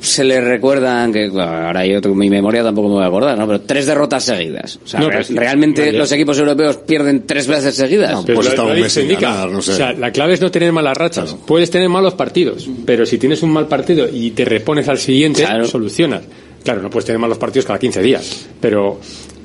se 0.02 0.24
le 0.24 0.42
recuerdan 0.42 1.14
que 1.14 1.30
bueno, 1.30 1.44
ahora 1.68 1.86
yo 1.86 2.02
tengo 2.02 2.16
mi 2.16 2.28
memoria 2.30 2.64
tampoco 2.64 2.88
me 2.90 2.96
voy 2.96 3.04
a 3.04 3.08
acordar 3.08 3.38
¿no? 3.38 3.46
pero 3.46 3.62
tres 3.62 3.86
derrotas 3.86 4.24
seguidas 4.24 4.80
o 4.84 4.88
sea, 4.88 5.00
No, 5.00 5.10
real- 5.10 5.26
realmente 5.30 5.94
los 5.94 6.12
equipos 6.12 6.40
europeos 6.40 6.78
pierden 6.78 7.28
tres 7.28 7.46
veces 7.48 7.76
seguidas 7.76 8.24
Pero 8.26 8.36
pues 8.38 8.48
está 8.50 8.64
un 8.64 8.80
mes 8.80 8.92
sin 8.92 9.04
indica. 9.04 9.30
ganar, 9.30 9.50
no 9.52 9.62
sé. 9.62 9.74
O 9.74 9.76
sea, 9.76 9.94
la 9.94 10.12
clave 10.12 10.34
es 10.34 10.42
no 10.42 10.50
tener 10.50 10.72
malas 10.72 10.98
rachas. 10.98 11.36
Puedes 11.46 11.70
tener 11.70 11.88
malos 11.88 12.16
partidos, 12.16 12.68
pero 12.86 13.06
si 13.06 13.18
tienes 13.20 13.44
un 13.44 13.52
mal 13.52 13.68
partido 13.68 14.08
y 14.12 14.32
te 14.32 14.44
repones 14.44 14.88
al 14.90 14.98
siguiente, 14.98 15.44
Claro. 15.44 15.66
solucionas. 15.68 16.24
Claro, 16.64 16.82
no 16.82 16.90
puedes 16.90 17.06
tener 17.06 17.20
malos 17.20 17.38
partidos 17.38 17.66
cada 17.68 17.78
15 17.80 18.02
días, 18.02 18.48
pero 18.60 19.00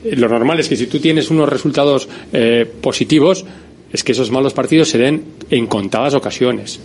eh, 0.04 0.16
lo 0.16 0.28
normal 0.28 0.58
es 0.60 0.68
que 0.68 0.76
si 0.76 0.86
tú 0.86 0.98
tienes 1.00 1.30
unos 1.30 1.48
resultados 1.48 2.08
eh, 2.32 2.66
positivos, 2.80 3.44
es 3.92 4.02
que 4.04 4.12
esos 4.12 4.30
malos 4.30 4.52
partidos 4.54 4.88
se 4.88 4.98
den 4.98 5.22
en 5.50 5.66
contadas 5.66 6.14
ocasiones. 6.14 6.80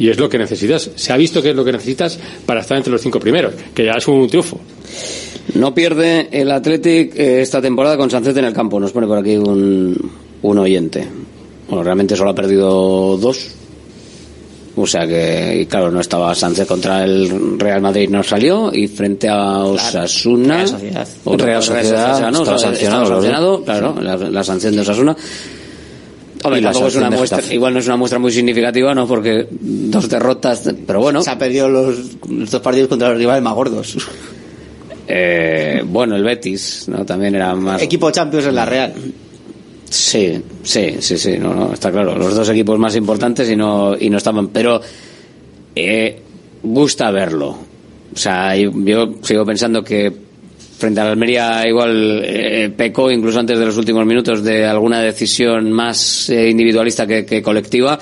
Y 0.00 0.08
es 0.08 0.18
lo 0.18 0.30
que 0.30 0.38
necesitas. 0.38 0.90
Se 0.94 1.12
ha 1.12 1.16
visto 1.18 1.42
que 1.42 1.50
es 1.50 1.54
lo 1.54 1.62
que 1.62 1.72
necesitas 1.72 2.18
para 2.46 2.62
estar 2.62 2.74
entre 2.78 2.90
los 2.90 3.02
cinco 3.02 3.20
primeros, 3.20 3.52
que 3.74 3.84
ya 3.84 3.92
es 3.98 4.08
un 4.08 4.26
triunfo. 4.28 4.58
No 5.56 5.74
pierde 5.74 6.26
el 6.32 6.50
Athletic 6.50 7.14
eh, 7.14 7.42
esta 7.42 7.60
temporada 7.60 7.98
con 7.98 8.10
Sánchez 8.10 8.34
en 8.38 8.46
el 8.46 8.54
campo, 8.54 8.80
nos 8.80 8.92
pone 8.92 9.06
por 9.06 9.18
aquí 9.18 9.36
un, 9.36 9.94
un 10.40 10.58
oyente. 10.58 11.06
Bueno, 11.68 11.84
realmente 11.84 12.16
solo 12.16 12.30
ha 12.30 12.34
perdido 12.34 13.18
dos. 13.18 13.48
O 14.74 14.86
sea 14.86 15.06
que, 15.06 15.60
y 15.60 15.66
claro, 15.66 15.90
no 15.90 16.00
estaba 16.00 16.34
Sánchez 16.34 16.66
contra 16.66 17.04
el 17.04 17.58
Real 17.60 17.82
Madrid, 17.82 18.08
no 18.08 18.22
salió, 18.22 18.70
y 18.72 18.88
frente 18.88 19.28
a 19.28 19.64
Osasuna. 19.64 20.64
Real 20.64 20.68
Sociedad. 20.68 21.08
Real 21.26 21.62
Sociedad, 21.62 22.30
¿no? 22.30 22.38
estaba 22.38 22.58
sancionado, 22.58 23.02
estaba 23.02 23.20
sancionado, 23.20 23.64
claro, 23.64 23.96
la, 24.00 24.16
la 24.16 24.44
sanción 24.44 24.74
de 24.76 24.80
Osasuna. 24.80 25.14
Hombre, 26.42 26.62
tampoco 26.62 26.86
es 26.86 26.96
una 26.96 27.10
muestra, 27.10 27.42
igual 27.52 27.74
no 27.74 27.80
es 27.80 27.86
una 27.86 27.96
muestra 27.96 28.18
muy 28.18 28.32
significativa, 28.32 28.94
¿no? 28.94 29.06
Porque 29.06 29.46
dos 29.50 30.08
derrotas, 30.08 30.62
pero 30.86 31.00
bueno. 31.00 31.22
Se 31.22 31.30
ha 31.30 31.38
perdido 31.38 31.68
los, 31.68 32.16
los 32.28 32.50
dos 32.50 32.60
partidos 32.62 32.88
contra 32.88 33.10
los 33.10 33.18
rivales 33.18 33.42
más 33.42 33.54
gordos. 33.54 33.96
Eh, 35.06 35.82
bueno, 35.84 36.16
el 36.16 36.22
Betis, 36.22 36.84
¿no? 36.88 37.04
También 37.04 37.34
era 37.34 37.54
más. 37.54 37.82
Equipo 37.82 38.10
Champions 38.10 38.46
en 38.46 38.54
la 38.54 38.64
Real. 38.64 38.94
Sí, 39.90 40.40
sí, 40.62 40.96
sí, 41.00 41.18
sí, 41.18 41.36
no, 41.36 41.52
no, 41.52 41.72
está 41.74 41.90
claro. 41.90 42.16
Los 42.16 42.34
dos 42.34 42.48
equipos 42.48 42.78
más 42.78 42.94
importantes 42.94 43.50
y 43.50 43.56
no, 43.56 43.96
y 43.98 44.08
no 44.08 44.18
estaban. 44.18 44.48
Pero 44.48 44.80
eh, 45.74 46.22
gusta 46.62 47.10
verlo. 47.10 47.58
O 48.14 48.16
sea, 48.16 48.54
yo 48.56 49.14
sigo 49.22 49.44
pensando 49.44 49.82
que 49.82 50.29
frente 50.80 51.00
a 51.00 51.04
la 51.04 51.10
Almería 51.12 51.62
igual 51.68 52.22
eh, 52.24 52.72
pecó 52.76 53.10
incluso 53.10 53.38
antes 53.38 53.58
de 53.58 53.64
los 53.66 53.76
últimos 53.76 54.04
minutos 54.06 54.42
de 54.42 54.64
alguna 54.66 55.00
decisión 55.00 55.70
más 55.70 56.28
eh, 56.30 56.48
individualista 56.50 57.06
que, 57.06 57.24
que 57.24 57.40
colectiva. 57.42 57.98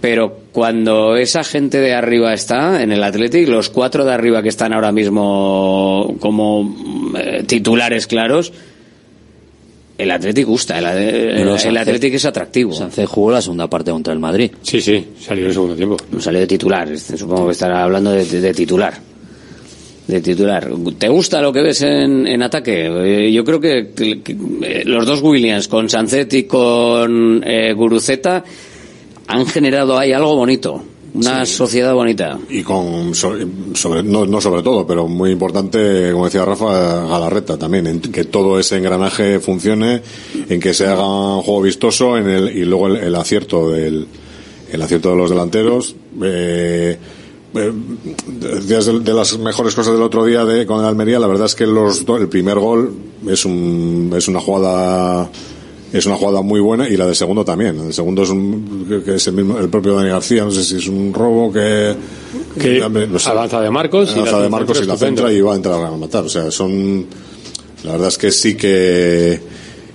Pero 0.00 0.36
cuando 0.50 1.16
esa 1.16 1.44
gente 1.44 1.78
de 1.78 1.94
arriba 1.94 2.34
está 2.34 2.82
en 2.82 2.90
el 2.90 3.04
Athletic, 3.04 3.46
los 3.48 3.68
cuatro 3.68 4.04
de 4.04 4.12
arriba 4.12 4.42
que 4.42 4.48
están 4.48 4.72
ahora 4.72 4.90
mismo 4.90 6.16
como 6.18 7.12
eh, 7.16 7.44
titulares 7.46 8.06
claros, 8.08 8.52
el 9.98 10.10
Athletic 10.10 10.44
gusta, 10.44 10.78
el, 10.78 10.86
el, 10.86 11.34
Pero 11.36 11.56
el 11.56 11.76
Athletic 11.76 12.14
es 12.14 12.24
atractivo. 12.24 12.72
Sánchez 12.72 13.08
jugó 13.08 13.30
la 13.30 13.40
segunda 13.42 13.68
parte 13.68 13.92
contra 13.92 14.12
el 14.12 14.18
Madrid. 14.18 14.50
Sí, 14.62 14.80
sí, 14.80 15.06
salió 15.20 15.44
en 15.44 15.48
el 15.48 15.54
segundo 15.54 15.76
tiempo. 15.76 15.96
Salió 16.18 16.40
de 16.40 16.46
titular, 16.48 16.98
supongo 16.98 17.46
que 17.46 17.52
estará 17.52 17.84
hablando 17.84 18.10
de, 18.10 18.24
de- 18.24 18.40
de 18.40 18.54
titular. 18.54 18.94
De 20.12 20.20
titular. 20.20 20.68
¿Te 20.98 21.08
gusta 21.08 21.40
lo 21.40 21.50
que 21.54 21.62
ves 21.62 21.80
en, 21.80 22.26
en 22.26 22.42
ataque? 22.42 22.86
Eh, 23.26 23.32
yo 23.32 23.42
creo 23.44 23.58
que, 23.58 23.92
que- 23.96 24.20
que, 24.20 24.36
eh, 24.62 24.82
los 24.84 25.06
dos 25.06 25.22
Williams, 25.22 25.68
con 25.68 25.88
Sancet 25.88 26.30
y 26.34 26.42
con 26.44 27.42
eh, 27.46 27.72
Guruceta, 27.72 28.44
han 29.28 29.46
generado 29.46 29.96
ahí 29.98 30.12
algo 30.12 30.36
bonito. 30.36 30.82
Una 31.14 31.46
sociedad 31.46 31.94
bonita. 31.94 32.38
Y 32.50 32.62
con, 32.62 33.14
sobre, 33.14 33.46
no, 34.02 34.26
no 34.26 34.40
sobre 34.40 34.62
todo, 34.62 34.86
pero 34.86 35.08
muy 35.08 35.30
importante, 35.30 36.10
como 36.12 36.26
decía 36.26 36.44
Rafa, 36.44 37.06
Galarreta 37.06 37.56
también, 37.58 37.86
en 37.86 38.00
que 38.00 38.24
todo 38.24 38.58
ese 38.58 38.76
engranaje 38.78 39.38
funcione, 39.40 40.02
en 40.48 40.60
que 40.60 40.72
se 40.74 40.86
haga 40.86 41.06
un 41.36 41.42
juego 41.42 41.62
vistoso, 41.62 42.16
en 42.18 42.28
el, 42.28 42.56
y 42.56 42.64
luego 42.64 42.86
el, 42.88 42.96
el 42.96 43.14
acierto 43.14 43.70
del, 43.70 44.06
el 44.72 44.82
acierto 44.82 45.10
de 45.10 45.16
los 45.16 45.28
delanteros, 45.30 45.94
eh, 46.22 46.96
de, 47.52 49.00
de 49.00 49.14
las 49.14 49.38
mejores 49.38 49.74
cosas 49.74 49.92
del 49.94 50.02
otro 50.02 50.24
día 50.24 50.44
de, 50.44 50.66
con 50.66 50.80
el 50.80 50.86
Almería, 50.86 51.18
la 51.18 51.26
verdad 51.26 51.46
es 51.46 51.54
que 51.54 51.66
los 51.66 52.04
do- 52.04 52.16
el 52.16 52.28
primer 52.28 52.58
gol 52.58 52.92
es 53.28 53.44
un, 53.44 54.12
es 54.16 54.28
una 54.28 54.40
jugada, 54.40 55.30
es 55.92 56.06
una 56.06 56.16
jugada 56.16 56.40
muy 56.42 56.60
buena 56.60 56.88
y 56.88 56.96
la 56.96 57.06
del 57.06 57.14
segundo 57.16 57.44
también. 57.44 57.78
El 57.78 57.92
segundo 57.92 58.22
es 58.22 58.30
un, 58.30 59.02
que- 59.04 59.14
es 59.16 59.26
el 59.26 59.34
mismo, 59.34 59.58
el 59.58 59.68
propio 59.68 59.94
Dani 59.94 60.08
García, 60.10 60.44
no 60.44 60.50
sé 60.50 60.64
si 60.64 60.76
es 60.76 60.88
un 60.88 61.12
robo 61.12 61.52
que, 61.52 61.94
Que 62.58 62.80
también, 62.80 63.12
no 63.12 63.18
sé. 63.18 63.30
avanza 63.30 63.60
de 63.60 63.70
Marcos 63.70 64.10
y 64.10 64.18
Avanza 64.20 64.36
la 64.38 64.42
de 64.44 64.48
Marcos 64.48 64.80
y 64.82 64.86
la 64.86 64.96
centra 64.96 65.32
y 65.32 65.40
va 65.40 65.52
a 65.52 65.56
entrar 65.56 65.84
a 65.84 65.90
matar. 65.96 66.24
O 66.24 66.28
sea, 66.28 66.50
son, 66.50 67.06
la 67.84 67.92
verdad 67.92 68.08
es 68.08 68.18
que 68.18 68.30
sí 68.30 68.54
que, 68.56 69.40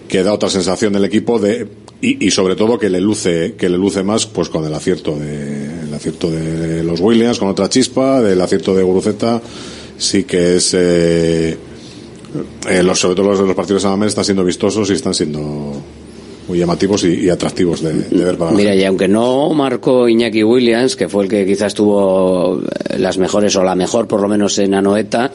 que 0.08 0.24
da 0.24 0.34
otra 0.34 0.50
sensación 0.50 0.94
del 0.94 1.06
equipo 1.06 1.40
de 1.40 1.68
y, 2.00 2.28
y, 2.28 2.30
sobre 2.30 2.56
todo 2.56 2.78
que 2.78 2.92
le 2.92 3.02
luce 3.02 3.56
que 3.58 3.70
le 3.70 3.78
luce 3.78 4.04
más 4.04 4.28
pues 4.28 4.50
con 4.50 4.64
el 4.66 4.74
acierto 4.76 5.16
de 5.18 5.87
acierto 5.98 6.32
de 6.32 6.84
los 6.84 7.00
Williams 7.00 7.40
con 7.40 7.50
otra 7.50 7.70
chispa 7.70 8.22
del 8.22 8.40
acierto 8.42 8.74
de 8.74 8.84
Guruceta 8.84 9.42
sí 9.98 10.24
que 10.24 10.56
es 10.56 10.74
eh, 10.74 11.58
eh, 12.70 12.84
los, 12.84 13.00
sobre 13.00 13.16
todo 13.16 13.30
los 13.30 13.40
de 13.40 13.46
los 13.46 13.56
partidos 13.56 13.82
de 13.82 13.88
Samamés 13.88 14.10
están 14.10 14.26
siendo 14.26 14.44
vistosos 14.44 14.90
y 14.90 14.94
están 14.94 15.14
siendo 15.14 15.82
muy 16.48 16.60
llamativos 16.60 17.04
y, 17.04 17.26
y 17.26 17.30
atractivos 17.30 17.82
de, 17.82 17.94
de, 17.94 18.26
ver 18.26 18.38
para 18.38 18.52
Mira, 18.52 18.74
y 18.74 18.84
aunque 18.86 19.08
no 19.08 19.54
marcó 19.54 20.08
Iñaki 20.08 20.44
Williams, 20.44 20.96
que 20.96 21.10
fue 21.10 21.24
el 21.24 21.30
que 21.30 21.46
quizás 21.46 21.74
tuvo 21.74 22.62
las 22.98 23.18
mejores 23.18 23.56
o 23.58 23.64
la 23.64 23.76
mejor 23.76 24.08
por 24.08 24.22
lo 24.22 24.28
menos 24.28 24.58
en 24.60 24.74
Anoeta, 24.74 25.32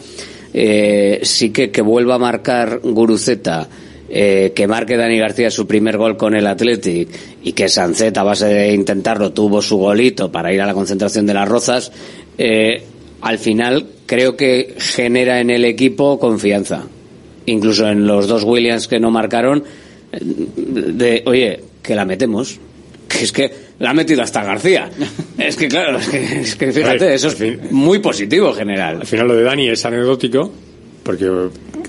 eh, 0.54 1.20
sí 1.22 1.50
que 1.50 1.70
que 1.70 1.82
vuelva 1.82 2.14
a 2.14 2.18
marcar 2.18 2.80
Guruceta 2.82 3.68
eh, 4.14 4.52
que 4.54 4.66
marque 4.66 4.98
Dani 4.98 5.18
García 5.18 5.50
su 5.50 5.66
primer 5.66 5.96
gol 5.96 6.18
con 6.18 6.34
el 6.34 6.46
Athletic 6.46 7.08
y 7.42 7.52
que 7.52 7.70
Sancet 7.70 8.14
a 8.18 8.22
base 8.22 8.44
de 8.44 8.74
intentarlo 8.74 9.32
tuvo 9.32 9.62
su 9.62 9.78
golito 9.78 10.30
para 10.30 10.52
ir 10.52 10.60
a 10.60 10.66
la 10.66 10.74
concentración 10.74 11.24
de 11.24 11.32
las 11.32 11.48
Rozas, 11.48 11.90
eh, 12.36 12.82
al 13.22 13.38
final 13.38 13.86
creo 14.04 14.36
que 14.36 14.74
genera 14.76 15.40
en 15.40 15.48
el 15.48 15.64
equipo 15.64 16.18
confianza. 16.18 16.84
Incluso 17.46 17.88
en 17.88 18.06
los 18.06 18.28
dos 18.28 18.44
Williams 18.44 18.86
que 18.86 19.00
no 19.00 19.10
marcaron, 19.10 19.64
de 20.12 21.22
oye, 21.24 21.60
que 21.82 21.94
la 21.94 22.04
metemos. 22.04 22.60
Que 23.08 23.18
es 23.24 23.32
que 23.32 23.50
la 23.78 23.90
ha 23.90 23.94
metido 23.94 24.22
hasta 24.22 24.44
García. 24.44 24.90
es 25.38 25.56
que 25.56 25.68
claro, 25.68 25.98
es 26.00 26.08
que, 26.10 26.40
es 26.40 26.54
que 26.54 26.70
fíjate, 26.70 26.98
ver, 26.98 27.12
eso 27.14 27.28
es 27.28 27.72
muy 27.72 28.00
positivo 28.00 28.50
en 28.50 28.56
general. 28.56 29.00
Al 29.00 29.06
final 29.06 29.28
lo 29.28 29.36
de 29.36 29.42
Dani 29.42 29.70
es 29.70 29.84
anecdótico, 29.86 30.52
porque 31.02 31.28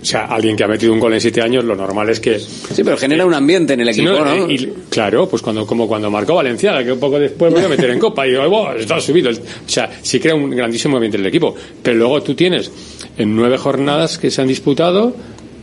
o 0.03 0.05
sea, 0.05 0.25
alguien 0.25 0.57
que 0.57 0.65
ha 0.65 0.67
metido 0.67 0.91
un 0.91 0.99
gol 0.99 1.13
en 1.13 1.21
siete 1.21 1.41
años, 1.41 1.63
lo 1.63 1.77
normal 1.77 2.09
es 2.09 2.19
que... 2.19 2.37
Sí, 2.37 2.83
pero 2.83 2.97
genera 2.97 3.25
un 3.25 3.33
ambiente 3.33 3.71
en 3.71 3.79
el 3.79 3.87
equipo, 3.87 4.11
¿no? 4.11 4.25
¿no? 4.25 4.51
Y, 4.51 4.73
claro, 4.89 5.29
pues 5.29 5.41
cuando 5.41 5.65
como 5.65 5.87
cuando 5.87 6.11
marcó 6.11 6.35
Valenciaga, 6.35 6.83
que 6.83 6.91
un 6.91 6.99
poco 6.99 7.17
después 7.17 7.53
voy 7.53 7.63
a 7.63 7.69
meter 7.69 7.89
en 7.89 7.99
Copa, 7.99 8.27
y 8.27 8.31
digo, 8.31 8.43
oh, 8.43 8.73
está 8.73 8.99
subido. 8.99 9.31
O 9.31 9.33
sea, 9.65 9.89
sí 10.01 10.19
crea 10.19 10.35
un 10.35 10.49
grandísimo 10.49 10.97
ambiente 10.97 11.15
en 11.15 11.21
el 11.21 11.27
equipo. 11.27 11.55
Pero 11.81 11.97
luego 11.97 12.21
tú 12.21 12.35
tienes, 12.35 12.69
en 13.17 13.33
nueve 13.33 13.57
jornadas 13.57 14.17
que 14.17 14.29
se 14.29 14.41
han 14.41 14.49
disputado, 14.49 15.15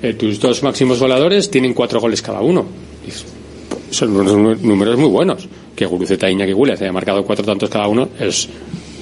eh, 0.02 0.14
tus 0.14 0.40
dos 0.40 0.62
máximos 0.62 0.98
voladores 0.98 1.50
tienen 1.50 1.74
cuatro 1.74 2.00
goles 2.00 2.22
cada 2.22 2.40
uno. 2.40 2.66
Y 3.06 3.94
son 3.94 4.16
unos 4.16 4.62
números 4.62 4.96
muy 4.96 5.10
buenos. 5.10 5.46
Que 5.76 5.84
Guruceta 5.84 6.30
y 6.30 6.32
Iñaki 6.32 6.54
Williams 6.54 6.80
haya 6.80 6.92
marcado 6.92 7.24
cuatro 7.24 7.44
tantos 7.44 7.68
cada 7.68 7.88
uno 7.88 8.08
es 8.18 8.48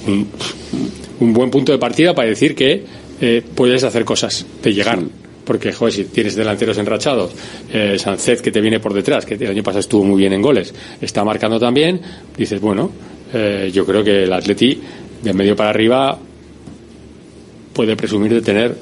un, 0.05 0.27
un 1.21 1.33
buen 1.33 1.49
punto 1.49 1.71
de 1.71 1.77
partida 1.77 2.13
para 2.13 2.27
decir 2.27 2.55
que 2.55 2.83
eh, 3.21 3.43
puedes 3.55 3.83
hacer 3.83 4.05
cosas, 4.05 4.45
de 4.61 4.73
llegar. 4.73 4.99
Porque, 5.43 5.71
joder, 5.73 5.93
si 5.93 6.03
tienes 6.05 6.35
delanteros 6.35 6.77
enrachados, 6.77 7.31
eh, 7.73 7.97
Sancet 7.97 8.41
que 8.41 8.51
te 8.51 8.61
viene 8.61 8.79
por 8.79 8.93
detrás, 8.93 9.25
que 9.25 9.33
el 9.33 9.47
año 9.47 9.63
pasado 9.63 9.79
estuvo 9.79 10.03
muy 10.03 10.19
bien 10.19 10.33
en 10.33 10.41
goles, 10.41 10.73
está 11.01 11.23
marcando 11.23 11.59
también, 11.59 11.99
dices, 12.37 12.61
bueno, 12.61 12.91
eh, 13.33 13.71
yo 13.73 13.85
creo 13.85 14.03
que 14.03 14.23
el 14.23 14.33
Atleti, 14.33 14.79
de 15.23 15.33
medio 15.33 15.55
para 15.55 15.71
arriba, 15.71 16.19
puede 17.73 17.95
presumir 17.95 18.33
de 18.33 18.41
tener 18.41 18.75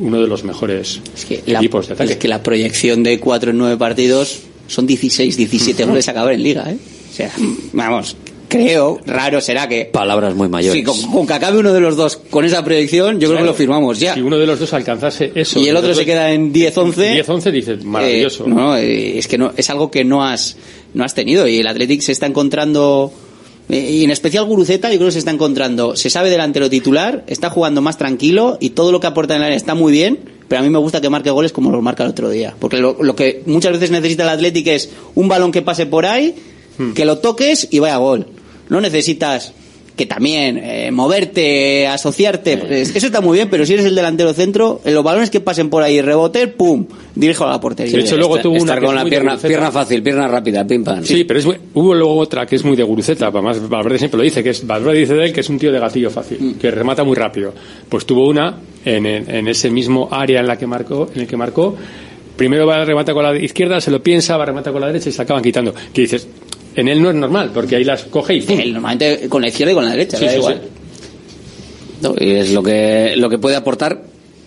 uno 0.00 0.20
de 0.20 0.26
los 0.26 0.44
mejores 0.44 1.00
es 1.14 1.24
que 1.26 1.34
equipos 1.46 1.84
la, 1.84 1.88
de 1.88 1.94
ataque. 1.94 2.12
Es 2.12 2.18
que 2.18 2.28
la 2.28 2.42
proyección 2.42 3.02
de 3.02 3.20
4 3.20 3.50
en 3.50 3.58
9 3.58 3.76
partidos 3.76 4.40
son 4.66 4.86
16, 4.86 5.36
17 5.36 5.84
goles 5.86 6.08
a 6.08 6.10
acabar 6.10 6.32
en 6.34 6.42
Liga, 6.42 6.70
¿eh? 6.70 6.78
O 7.10 7.14
sea, 7.14 7.30
vamos, 7.72 8.16
creo, 8.50 9.00
raro 9.06 9.40
será 9.40 9.66
que. 9.66 9.86
Palabras 9.86 10.34
muy 10.34 10.48
mayores. 10.48 10.78
Sí, 10.78 10.84
con, 10.84 11.00
con, 11.10 11.26
que 11.26 11.32
acabe 11.32 11.58
uno 11.58 11.72
de 11.72 11.80
los 11.80 11.96
dos 11.96 12.18
con 12.28 12.44
esa 12.44 12.62
proyección, 12.62 13.18
yo 13.18 13.28
claro, 13.28 13.30
creo 13.30 13.38
que 13.38 13.46
lo 13.46 13.54
firmamos 13.54 13.98
ya. 13.98 14.12
Si 14.12 14.20
uno 14.20 14.36
de 14.36 14.46
los 14.46 14.60
dos 14.60 14.74
alcanzase 14.74 15.32
eso. 15.34 15.58
Y 15.58 15.68
el 15.68 15.76
otro 15.76 15.94
se 15.94 16.04
queda 16.04 16.30
en 16.32 16.52
10-11. 16.52 17.24
10-11 17.24 17.50
dices, 17.50 17.84
maravilloso. 17.84 18.44
Eh, 18.44 18.48
no, 18.48 18.76
eh, 18.76 19.18
es 19.18 19.26
que 19.26 19.38
no, 19.38 19.52
es 19.56 19.70
algo 19.70 19.90
que 19.90 20.04
no 20.04 20.22
has, 20.22 20.56
no 20.92 21.04
has 21.04 21.14
tenido. 21.14 21.48
Y 21.48 21.58
el 21.60 21.66
Athletic 21.66 22.02
se 22.02 22.12
está 22.12 22.26
encontrando. 22.26 23.10
eh, 23.70 23.78
Y 23.90 24.04
en 24.04 24.10
especial 24.10 24.44
Guruceta, 24.44 24.90
yo 24.90 24.96
creo 24.96 25.08
que 25.08 25.12
se 25.12 25.20
está 25.20 25.30
encontrando. 25.30 25.96
Se 25.96 26.10
sabe 26.10 26.28
delantero 26.28 26.68
titular, 26.68 27.24
está 27.28 27.48
jugando 27.48 27.80
más 27.80 27.96
tranquilo 27.96 28.58
y 28.60 28.70
todo 28.70 28.92
lo 28.92 29.00
que 29.00 29.06
aporta 29.06 29.34
en 29.36 29.40
el 29.40 29.46
área 29.46 29.56
está 29.56 29.74
muy 29.74 29.92
bien. 29.92 30.18
Pero 30.48 30.60
a 30.60 30.64
mí 30.64 30.70
me 30.70 30.78
gusta 30.78 31.00
que 31.00 31.08
marque 31.08 31.30
goles 31.30 31.52
como 31.52 31.70
lo 31.70 31.80
marca 31.80 32.02
el 32.02 32.10
otro 32.10 32.28
día. 32.28 32.54
Porque 32.58 32.78
lo, 32.78 32.96
lo 33.00 33.14
que 33.14 33.42
muchas 33.46 33.72
veces 33.72 33.92
necesita 33.92 34.24
el 34.24 34.30
Athletic 34.30 34.66
es 34.66 34.90
un 35.14 35.28
balón 35.28 35.52
que 35.52 35.62
pase 35.62 35.86
por 35.86 36.06
ahí, 36.06 36.34
hmm. 36.76 36.92
que 36.94 37.04
lo 37.04 37.18
toques 37.18 37.68
y 37.70 37.78
vaya 37.78 37.96
gol 37.98 38.26
no 38.70 38.80
necesitas 38.80 39.52
que 40.00 40.06
también 40.06 40.56
eh, 40.56 40.90
moverte, 40.90 41.86
asociarte, 41.86 42.56
pues, 42.56 42.96
eso 42.96 43.06
está 43.06 43.20
muy 43.20 43.36
bien, 43.36 43.50
pero 43.50 43.66
si 43.66 43.74
eres 43.74 43.84
el 43.84 43.94
delantero 43.94 44.32
centro, 44.32 44.80
en 44.82 44.94
los 44.94 45.04
balones 45.04 45.28
que 45.28 45.40
pasen 45.40 45.68
por 45.68 45.82
ahí, 45.82 46.00
rebote, 46.00 46.48
pum, 46.48 46.86
dirijo 47.14 47.44
a 47.44 47.50
la 47.50 47.60
portería. 47.60 47.92
De 47.92 48.00
hecho, 48.00 48.16
luego 48.16 48.38
tuvo 48.38 48.54
una 48.54 48.72
Estar 48.72 48.82
con 48.82 48.94
la 48.94 49.04
pierna, 49.04 49.36
pierna 49.36 49.70
fácil, 49.70 50.02
pierna 50.02 50.26
rápida, 50.26 50.66
pim 50.66 50.84
pam. 50.84 51.04
Sí, 51.04 51.24
pero 51.24 51.40
es, 51.40 51.46
hubo 51.74 51.94
luego 51.94 52.16
otra 52.16 52.46
que 52.46 52.56
es 52.56 52.64
muy 52.64 52.76
de 52.76 52.82
guruceta, 52.82 53.26
además 53.26 53.68
Valverde 53.68 53.98
siempre 53.98 54.16
lo 54.16 54.24
dice, 54.24 54.42
que 54.42 54.50
es 54.50 54.66
Valverde 54.66 55.00
dice 55.00 55.12
de 55.12 55.24
él 55.26 55.32
que 55.34 55.40
es 55.40 55.50
un 55.50 55.58
tío 55.58 55.70
de 55.70 55.78
gatillo 55.78 56.08
fácil, 56.08 56.38
mm. 56.40 56.54
que 56.54 56.70
remata 56.70 57.04
muy 57.04 57.16
rápido. 57.16 57.52
Pues 57.86 58.06
tuvo 58.06 58.26
una 58.26 58.56
en, 58.82 59.04
en, 59.04 59.30
en 59.30 59.48
ese 59.48 59.68
mismo 59.68 60.08
área 60.10 60.40
en 60.40 60.46
la 60.46 60.56
que 60.56 60.66
marcó, 60.66 61.10
en 61.14 61.20
el 61.20 61.26
que 61.26 61.36
marcó, 61.36 61.76
primero 62.36 62.66
va 62.66 62.80
a 62.80 62.84
remata 62.86 63.12
con 63.12 63.22
la 63.22 63.36
izquierda, 63.36 63.82
se 63.82 63.90
lo 63.90 64.02
piensa, 64.02 64.38
va 64.38 64.44
a 64.44 64.46
remata 64.46 64.72
con 64.72 64.80
la 64.80 64.86
derecha 64.86 65.10
y 65.10 65.12
se 65.12 65.20
acaban 65.20 65.42
quitando. 65.42 65.74
Que 65.92 66.00
dices, 66.00 66.26
en 66.74 66.88
él 66.88 67.02
no 67.02 67.10
es 67.10 67.16
normal, 67.16 67.50
porque 67.52 67.76
ahí 67.76 67.84
las 67.84 68.04
coge 68.04 68.36
y 68.36 68.52
él 68.52 68.72
normalmente 68.72 69.28
con 69.28 69.42
la 69.42 69.48
izquierda 69.48 69.72
y 69.72 69.74
con 69.74 69.84
la 69.84 69.90
derecha, 69.90 70.16
sí, 70.16 70.24
da 70.24 70.30
sí, 70.30 70.38
igual. 70.38 70.60
Sí. 70.62 70.68
No, 72.02 72.14
y 72.18 72.30
es 72.30 72.52
lo 72.52 72.62
que, 72.62 73.14
lo 73.16 73.28
que 73.28 73.38
puede 73.38 73.56
aportar 73.56 74.02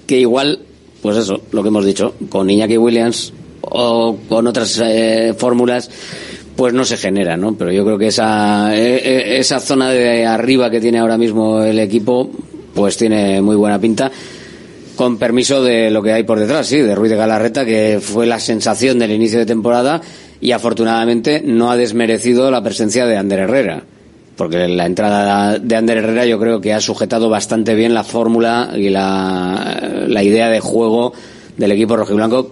que 0.08 0.20
igual, 0.20 0.60
pues 1.02 1.18
eso, 1.18 1.42
lo 1.52 1.62
que 1.62 1.70
hemos 1.70 1.86
dicho, 1.86 2.16
con 2.30 2.50
Iñaki 2.50 2.78
Williams 2.78 3.34
o 3.62 4.18
con 4.28 4.48
otras 4.48 4.82
eh, 4.84 5.34
fórmulas, 5.38 5.90
pues 6.56 6.74
no 6.74 6.84
se 6.84 6.98
genera, 6.98 7.38
¿no? 7.38 7.56
Pero 7.56 7.72
yo 7.72 7.84
creo 7.86 7.98
que 7.98 8.08
esa, 8.08 8.76
eh, 8.76 9.38
esa 9.40 9.60
zona 9.60 9.90
de 9.92 10.26
arriba 10.26 10.70
que 10.70 10.82
tiene 10.82 11.00
ahora 11.00 11.18
mismo 11.18 11.62
el 11.62 11.80
equipo, 11.80 12.30
pues 12.74 12.98
tiene 12.98 13.42
muy 13.42 13.56
buena 13.56 13.80
pinta 13.80 14.12
con 14.96 15.18
permiso 15.18 15.64
de 15.64 15.90
lo 15.90 16.04
que 16.04 16.14
hay 16.14 16.24
por 16.24 16.40
detrás, 16.40 16.68
sí, 16.68 16.78
de 16.78 16.96
Ruiz 16.96 17.10
de 17.12 17.18
Galarreta, 17.18 17.66
que 17.66 18.00
fue 18.02 18.26
la 18.26 18.40
sensación 18.40 19.00
del 19.00 19.12
inicio 19.12 19.40
de 19.40 19.46
temporada 19.46 20.02
y 20.44 20.52
afortunadamente 20.52 21.42
no 21.46 21.72
ha 21.72 21.78
desmerecido 21.78 22.52
la 22.52 22.62
presencia 22.62 23.06
de 23.06 23.16
Ander 23.16 23.40
Herrera. 23.40 23.84
Porque 24.36 24.68
la 24.68 24.86
entrada 24.86 25.58
de 25.58 25.76
Ander 25.78 26.00
Herrera 26.00 26.26
yo 26.26 26.38
creo 26.38 26.60
que 26.60 26.74
ha 26.74 26.82
sujetado 26.82 27.30
bastante 27.30 27.76
bien 27.76 27.94
la 27.94 28.04
fórmula 28.04 28.72
y 28.76 28.90
la, 28.90 30.06
la 30.06 30.22
idea 30.22 30.50
de 30.50 30.60
juego 30.60 31.14
del 31.56 31.72
equipo 31.72 31.96
rojiblanco 31.96 32.52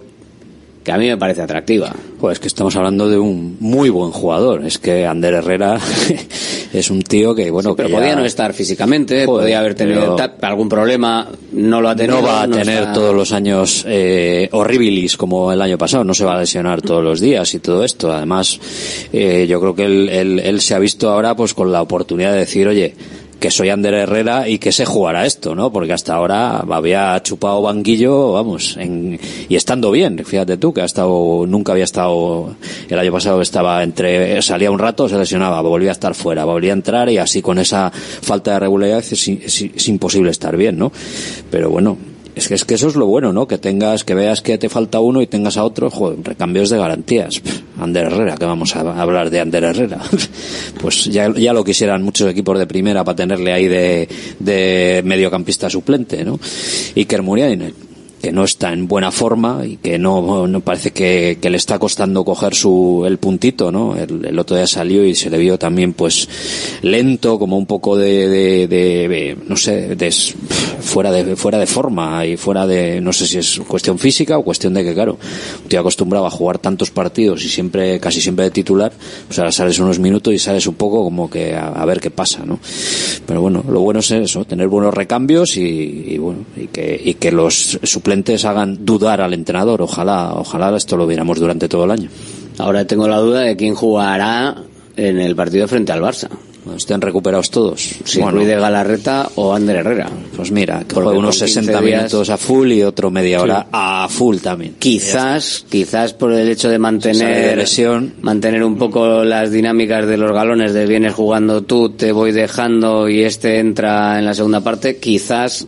que 0.84 0.92
a 0.92 0.98
mí 0.98 1.06
me 1.08 1.16
parece 1.16 1.42
atractiva. 1.42 1.94
Pues 2.18 2.38
que 2.38 2.48
estamos 2.48 2.74
hablando 2.76 3.08
de 3.08 3.18
un 3.18 3.56
muy 3.60 3.90
buen 3.90 4.10
jugador. 4.10 4.64
Es 4.64 4.78
que 4.78 5.06
Ander 5.06 5.34
Herrera 5.34 5.78
es 6.72 6.90
un 6.90 7.02
tío 7.02 7.34
que, 7.34 7.50
bueno, 7.50 7.70
sí, 7.70 7.74
pero 7.76 7.88
que 7.88 7.94
podía 7.94 8.10
ya... 8.10 8.16
no 8.16 8.24
estar 8.24 8.52
físicamente, 8.52 9.26
Joder, 9.26 9.44
podía 9.44 9.58
haber 9.60 9.74
tenido 9.74 10.16
pero... 10.16 10.32
algún 10.42 10.68
problema, 10.68 11.28
no 11.52 11.80
lo 11.80 11.88
ha 11.88 11.96
tenido. 11.96 12.20
No 12.20 12.26
va 12.26 12.42
a 12.42 12.46
no 12.46 12.56
tener 12.56 12.80
está... 12.80 12.92
todos 12.92 13.14
los 13.14 13.32
años 13.32 13.84
eh, 13.88 14.48
horribilis 14.52 15.16
como 15.16 15.52
el 15.52 15.60
año 15.62 15.78
pasado, 15.78 16.04
no 16.04 16.14
se 16.14 16.24
va 16.24 16.36
a 16.36 16.40
lesionar 16.40 16.82
todos 16.82 17.02
los 17.02 17.20
días 17.20 17.54
y 17.54 17.58
todo 17.60 17.84
esto. 17.84 18.12
Además, 18.12 18.58
eh, 19.12 19.46
yo 19.48 19.60
creo 19.60 19.74
que 19.74 19.84
él, 19.84 20.08
él, 20.08 20.38
él 20.40 20.60
se 20.60 20.74
ha 20.74 20.78
visto 20.78 21.10
ahora 21.10 21.34
pues 21.36 21.54
con 21.54 21.72
la 21.72 21.82
oportunidad 21.82 22.32
de 22.32 22.38
decir, 22.38 22.66
oye, 22.68 22.94
que 23.42 23.50
soy 23.50 23.70
Ander 23.70 23.92
Herrera 23.92 24.48
y 24.48 24.58
que 24.60 24.70
sé 24.70 24.84
jugar 24.84 25.16
a 25.16 25.26
esto, 25.26 25.56
¿no? 25.56 25.72
Porque 25.72 25.92
hasta 25.92 26.14
ahora 26.14 26.58
había 26.58 27.20
chupado 27.24 27.60
banquillo, 27.60 28.32
vamos, 28.32 28.76
en, 28.78 29.18
y 29.48 29.56
estando 29.56 29.90
bien, 29.90 30.24
fíjate 30.24 30.58
tú, 30.58 30.72
que 30.72 30.80
ha 30.80 30.84
estado, 30.84 31.44
nunca 31.48 31.72
había 31.72 31.82
estado, 31.82 32.54
el 32.88 32.98
año 32.98 33.10
pasado 33.10 33.42
estaba 33.42 33.82
entre, 33.82 34.40
salía 34.42 34.70
un 34.70 34.78
rato, 34.78 35.08
se 35.08 35.18
lesionaba, 35.18 35.60
volvía 35.60 35.90
a 35.90 35.92
estar 35.92 36.14
fuera, 36.14 36.44
volvía 36.44 36.70
a 36.70 36.74
entrar 36.74 37.10
y 37.10 37.18
así 37.18 37.42
con 37.42 37.58
esa 37.58 37.90
falta 37.90 38.52
de 38.52 38.60
regularidad 38.60 39.00
es, 39.00 39.12
es, 39.12 39.62
es 39.62 39.88
imposible 39.88 40.30
estar 40.30 40.56
bien, 40.56 40.78
¿no? 40.78 40.92
Pero 41.50 41.68
bueno, 41.68 41.98
es 42.34 42.48
que, 42.48 42.54
es 42.54 42.64
que 42.64 42.74
eso 42.74 42.88
es 42.88 42.96
lo 42.96 43.06
bueno, 43.06 43.32
¿no? 43.32 43.46
Que 43.46 43.58
tengas, 43.58 44.04
que 44.04 44.14
veas 44.14 44.40
que 44.40 44.58
te 44.58 44.68
falta 44.68 45.00
uno 45.00 45.20
y 45.20 45.26
tengas 45.26 45.56
a 45.56 45.64
otro, 45.64 45.90
joder, 45.90 46.18
recambios 46.22 46.70
de 46.70 46.78
garantías. 46.78 47.42
Ander 47.78 48.06
Herrera, 48.06 48.36
que 48.36 48.44
vamos 48.44 48.74
a 48.74 48.80
hablar 48.80 49.30
de 49.30 49.40
Ander 49.40 49.64
Herrera. 49.64 49.98
pues 50.80 51.04
ya, 51.06 51.32
ya 51.34 51.52
lo 51.52 51.64
quisieran 51.64 52.02
muchos 52.02 52.30
equipos 52.30 52.58
de 52.58 52.66
primera 52.66 53.04
para 53.04 53.16
tenerle 53.16 53.52
ahí 53.52 53.68
de, 53.68 54.08
de 54.38 55.02
mediocampista 55.04 55.68
suplente, 55.68 56.24
¿no? 56.24 56.38
Y 56.94 57.04
Kermuriainen 57.04 57.91
que 58.22 58.30
no 58.30 58.44
está 58.44 58.72
en 58.72 58.86
buena 58.86 59.10
forma 59.10 59.66
y 59.66 59.78
que 59.78 59.98
no, 59.98 60.46
no 60.46 60.60
parece 60.60 60.92
que, 60.92 61.36
le 61.42 61.56
está 61.56 61.80
costando 61.80 62.24
coger 62.24 62.54
su 62.54 63.02
el 63.04 63.18
puntito, 63.18 63.72
¿no? 63.72 63.96
El, 63.96 64.38
otro 64.38 64.56
día 64.56 64.66
salió 64.68 65.04
y 65.04 65.16
se 65.16 65.28
le 65.28 65.38
vio 65.38 65.58
también 65.58 65.92
pues 65.92 66.28
lento, 66.82 67.36
como 67.38 67.58
un 67.58 67.66
poco 67.66 67.96
de, 67.96 68.28
de, 68.68 69.36
no 69.48 69.56
sé, 69.56 69.96
fuera 70.80 71.10
de 71.10 71.34
fuera 71.34 71.58
de 71.58 71.66
forma 71.66 72.24
y 72.24 72.36
fuera 72.36 72.64
de 72.66 73.00
no 73.00 73.12
sé 73.12 73.26
si 73.26 73.38
es 73.38 73.60
cuestión 73.66 73.98
física 73.98 74.38
o 74.38 74.44
cuestión 74.44 74.72
de 74.74 74.84
que 74.84 74.94
claro, 74.94 75.18
un 75.64 75.68
tío 75.68 75.80
acostumbrado 75.80 76.24
a 76.24 76.30
jugar 76.30 76.58
tantos 76.58 76.92
partidos 76.92 77.44
y 77.44 77.48
siempre 77.48 77.98
casi 77.98 78.20
siempre 78.20 78.44
de 78.44 78.52
titular, 78.52 78.92
pues 79.26 79.38
ahora 79.40 79.50
sales 79.50 79.80
unos 79.80 79.98
minutos 79.98 80.32
y 80.32 80.38
sales 80.38 80.68
un 80.68 80.74
poco 80.74 81.02
como 81.02 81.28
que 81.28 81.56
a, 81.56 81.68
a 81.68 81.84
ver 81.86 82.00
qué 82.00 82.10
pasa, 82.10 82.44
¿no? 82.46 82.60
Pero 83.26 83.40
bueno, 83.40 83.64
lo 83.68 83.80
bueno 83.80 83.98
es 83.98 84.12
eso, 84.12 84.44
tener 84.44 84.68
buenos 84.68 84.94
recambios 84.94 85.56
y, 85.56 86.04
y 86.06 86.18
bueno, 86.18 86.44
y 86.56 86.68
que 86.68 87.00
y 87.04 87.14
que 87.14 87.32
los 87.32 87.80
suplentes 87.82 88.11
suplentes 88.12 88.44
hagan 88.44 88.84
dudar 88.84 89.20
al 89.22 89.32
entrenador. 89.32 89.80
Ojalá, 89.82 90.34
ojalá 90.34 90.76
esto 90.76 90.96
lo 90.98 91.06
viéramos 91.06 91.38
durante 91.40 91.68
todo 91.68 91.84
el 91.84 91.90
año. 91.92 92.10
Ahora 92.58 92.84
tengo 92.86 93.08
la 93.08 93.16
duda 93.18 93.40
de 93.40 93.56
quién 93.56 93.74
jugará 93.74 94.54
en 94.96 95.18
el 95.18 95.34
partido 95.34 95.66
frente 95.66 95.92
al 95.92 96.02
Barça. 96.02 96.28
Estén 96.76 97.00
recuperados 97.00 97.50
todos. 97.50 97.80
Si 98.04 98.20
Ruiz 98.20 98.46
de 98.46 98.54
Galarreta 98.54 99.28
o 99.36 99.52
Ander 99.54 99.76
Herrera. 99.76 100.08
Pues 100.36 100.52
mira, 100.52 100.84
que 100.86 100.94
juegue 100.94 101.18
unos 101.18 101.38
con 101.38 101.46
15 101.48 101.60
60 101.62 101.80
días- 101.80 101.96
minutos 102.02 102.30
a 102.30 102.36
full 102.36 102.70
y 102.70 102.82
otro 102.84 103.10
media 103.10 103.38
Sí. 103.38 103.42
hora 103.44 103.66
a 103.72 104.06
full 104.08 104.36
también. 104.36 104.76
Quizás, 104.78 105.64
quizás 105.68 106.12
por 106.12 106.32
el 106.32 106.48
hecho 106.48 106.68
de 106.68 106.74
de 106.74 106.78
mantener 106.78 107.56
lesión. 107.58 108.14
mantener 108.20 108.62
un 108.62 108.76
poco 108.76 109.24
las 109.24 109.50
dinámicas 109.50 110.06
de 110.06 110.16
los 110.18 110.30
galones 110.32 110.72
de 110.74 110.86
vienes 110.86 111.14
jugando 111.14 111.62
tú, 111.62 111.90
te 111.90 112.12
voy 112.12 112.30
dejando 112.30 113.08
y 113.08 113.22
este 113.22 113.58
entra 113.58 114.18
en 114.20 114.26
la 114.26 114.34
segunda 114.34 114.60
parte, 114.60 114.98
quizás 114.98 115.66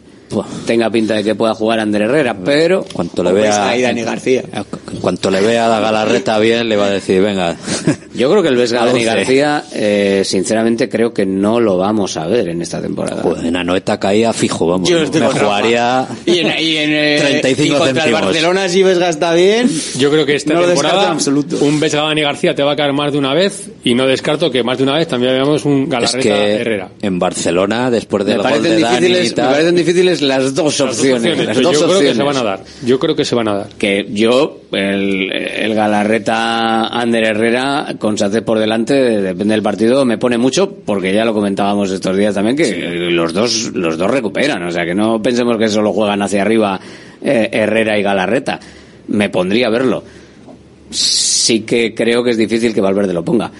tenga 0.66 0.90
pinta 0.90 1.14
de 1.14 1.24
que 1.24 1.34
pueda 1.34 1.54
jugar 1.54 1.80
Ander 1.80 2.02
Herrera, 2.02 2.36
pero 2.44 2.84
cuanto 2.92 3.22
le 3.22 3.32
vea 3.32 3.74
en 3.76 5.00
cuanto 5.00 5.30
le 5.30 5.40
vea 5.40 5.66
a 5.66 5.68
la 5.68 5.80
Galarreta 5.80 6.38
bien 6.38 6.68
le 6.68 6.76
va 6.76 6.86
a 6.86 6.90
decir 6.90 7.20
venga 7.20 7.56
Yo 8.14 8.30
creo 8.30 8.42
que 8.44 8.48
el 8.48 8.56
Vesga 8.56 8.84
Dani 8.86 9.02
12. 9.02 9.04
García, 9.04 9.64
eh, 9.74 10.22
sinceramente 10.24 10.88
creo 10.88 11.12
que 11.12 11.26
no 11.26 11.58
lo 11.58 11.76
vamos 11.78 12.16
a 12.16 12.28
ver 12.28 12.48
en 12.48 12.62
esta 12.62 12.80
temporada. 12.80 13.20
Joder, 13.22 13.44
en 13.46 13.56
Anoeta 13.56 13.98
caía 13.98 14.32
fijo 14.32 14.68
vamos 14.68 14.88
Yo 14.88 15.00
me 15.00 15.26
jugaría 15.30 16.06
Y 16.24 16.38
en, 16.38 16.46
y 16.60 16.76
en, 16.76 16.90
eh, 16.92 17.16
35 17.42 17.64
y 17.64 17.68
contra 17.70 17.88
el 17.90 17.96
céntimos. 17.96 18.20
Barcelona 18.22 18.68
si 18.68 18.82
Vesga 18.84 19.08
está 19.08 19.34
bien. 19.34 19.68
Yo 19.98 20.10
creo 20.12 20.24
que 20.24 20.36
esta 20.36 20.54
No 20.54 20.62
temporada 20.62 21.10
absoluto. 21.10 21.58
un 21.62 21.80
Vesga 21.80 22.02
Dani 22.02 22.22
García 22.22 22.54
te 22.54 22.62
va 22.62 22.72
a 22.72 22.76
caer 22.76 22.92
más 22.92 23.10
de 23.10 23.18
una 23.18 23.34
vez 23.34 23.68
y 23.82 23.94
no 23.96 24.06
descarto 24.06 24.48
que 24.48 24.62
más 24.62 24.78
de 24.78 24.84
una 24.84 24.94
vez 24.96 25.08
también 25.08 25.32
veamos 25.32 25.64
un 25.64 25.82
es 25.82 25.88
Galarreta 25.90 26.20
que 26.22 26.54
Herrera. 26.54 26.88
en 27.02 27.18
Barcelona 27.18 27.90
después 27.90 28.24
del 28.24 28.38
Me 28.38 28.48
gol 28.48 28.62
de 28.62 28.80
Dani 28.80 28.80
y 28.80 28.84
difíciles, 29.00 29.30
me 29.30 29.34
tal. 29.34 29.50
parecen 29.50 29.74
difíciles 29.74 30.22
las 30.24 30.54
dos 30.54 30.78
Las 30.78 30.96
dos 30.96 30.98
opciones. 30.98 31.46
las 31.46 31.60
dos 31.60 31.72
yo 31.72 31.86
creo 31.86 32.00
que 32.00 32.14
se 32.14 32.22
van 32.22 32.36
a 32.36 32.42
dar. 32.42 32.60
Yo 32.84 32.98
creo 32.98 33.16
que 33.16 33.24
se 33.24 33.34
van 33.34 33.48
a 33.48 33.54
dar. 33.54 33.68
Que 33.78 34.06
yo, 34.10 34.60
el, 34.72 35.32
el 35.32 35.74
Galarreta 35.74 36.86
Ander 36.86 37.24
Herrera, 37.24 37.94
con 37.98 38.18
Sánchez 38.18 38.42
por 38.42 38.58
delante, 38.58 38.94
depende 38.94 39.54
del 39.54 39.62
partido, 39.62 40.04
me 40.04 40.18
pone 40.18 40.38
mucho, 40.38 40.70
porque 40.84 41.12
ya 41.14 41.24
lo 41.24 41.34
comentábamos 41.34 41.90
estos 41.90 42.16
días 42.16 42.34
también, 42.34 42.56
que 42.56 42.74
los 43.10 43.32
dos, 43.32 43.72
los 43.74 43.96
dos 43.96 44.10
recuperan. 44.10 44.62
O 44.64 44.70
sea, 44.70 44.84
que 44.84 44.94
no 44.94 45.22
pensemos 45.22 45.56
que 45.58 45.68
solo 45.68 45.92
juegan 45.92 46.22
hacia 46.22 46.42
arriba 46.42 46.80
eh, 47.22 47.48
Herrera 47.52 47.98
y 47.98 48.02
Galarreta. 48.02 48.60
Me 49.08 49.28
pondría 49.28 49.68
a 49.68 49.70
verlo. 49.70 50.02
Sí 50.90 51.60
que 51.60 51.94
creo 51.94 52.22
que 52.22 52.30
es 52.30 52.36
difícil 52.36 52.72
que 52.74 52.80
Valverde 52.80 53.12
lo 53.12 53.24
ponga. 53.24 53.50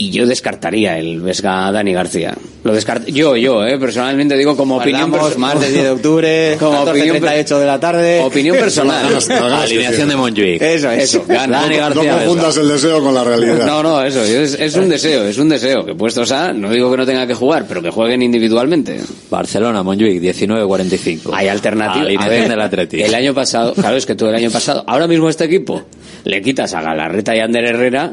Y 0.00 0.10
yo 0.12 0.26
descartaría 0.26 0.96
el 0.96 1.20
Vesga 1.20 1.72
Dani 1.72 1.92
García. 1.92 2.32
Lo 2.62 2.72
descart 2.72 3.06
yo, 3.08 3.36
yo, 3.36 3.66
eh, 3.66 3.78
personalmente 3.78 4.36
digo 4.36 4.56
como 4.56 4.76
opinión 4.76 5.10
Guardamos 5.10 5.34
perso- 5.34 5.38
más 5.40 5.60
del 5.60 5.72
10 5.72 5.84
de 5.84 5.90
octubre, 5.90 6.56
como 6.60 6.82
opinión, 6.82 7.16
38 7.18 7.58
de 7.58 7.66
la 7.66 7.80
tarde. 7.80 8.20
opinión 8.20 8.56
personal. 8.56 9.06
alineación 9.60 10.08
de 10.08 10.14
Montjuic 10.14 10.62
Eso, 10.62 10.92
eso. 10.92 11.24
gana. 11.26 11.62
Dani 11.62 11.76
No 11.76 11.80
García 11.82 12.12
confundas 12.14 12.56
el 12.58 12.68
deseo 12.68 13.02
con 13.02 13.12
la 13.12 13.24
realidad. 13.24 13.66
No, 13.66 13.82
no, 13.82 14.00
eso, 14.04 14.22
es, 14.22 14.54
es 14.54 14.76
un 14.76 14.88
deseo, 14.88 15.24
es 15.24 15.36
un 15.36 15.48
deseo. 15.48 15.84
Que 15.84 15.96
puestos 15.96 16.30
a, 16.30 16.52
no 16.52 16.70
digo 16.70 16.92
que 16.92 16.96
no 16.96 17.04
tenga 17.04 17.26
que 17.26 17.34
jugar, 17.34 17.64
pero 17.66 17.82
que 17.82 17.90
jueguen 17.90 18.22
individualmente. 18.22 19.00
Barcelona 19.30 19.82
Montjuic 19.82 20.22
19-45 20.22 21.30
Hay 21.32 21.48
alternativas. 21.48 21.98
A 21.98 22.02
alineación 22.02 22.48
del 22.50 22.60
Atleti 22.60 23.02
El 23.02 23.14
año 23.16 23.34
pasado, 23.34 23.74
claro, 23.74 23.96
es 23.96 24.06
que 24.06 24.14
tú 24.14 24.26
el 24.28 24.34
año 24.36 24.50
pasado, 24.52 24.84
ahora 24.86 25.08
mismo 25.08 25.28
este 25.28 25.42
equipo, 25.44 25.82
le 26.22 26.40
quitas 26.40 26.72
a 26.74 26.82
Galarreta 26.82 27.34
y 27.34 27.40
Ander 27.40 27.64
Herrera 27.64 28.12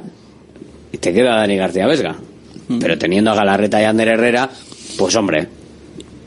y 0.96 0.98
te 0.98 1.14
queda 1.14 1.36
Dani 1.36 1.58
García 1.58 1.86
Vesga. 1.88 2.16
Pero 2.80 2.98
teniendo 2.98 3.30
a 3.32 3.36
Galarreta 3.36 3.80
y 3.80 3.84
Ander 3.86 4.08
Herrera, 4.08 4.50
pues 4.98 5.16
hombre, 5.16 5.48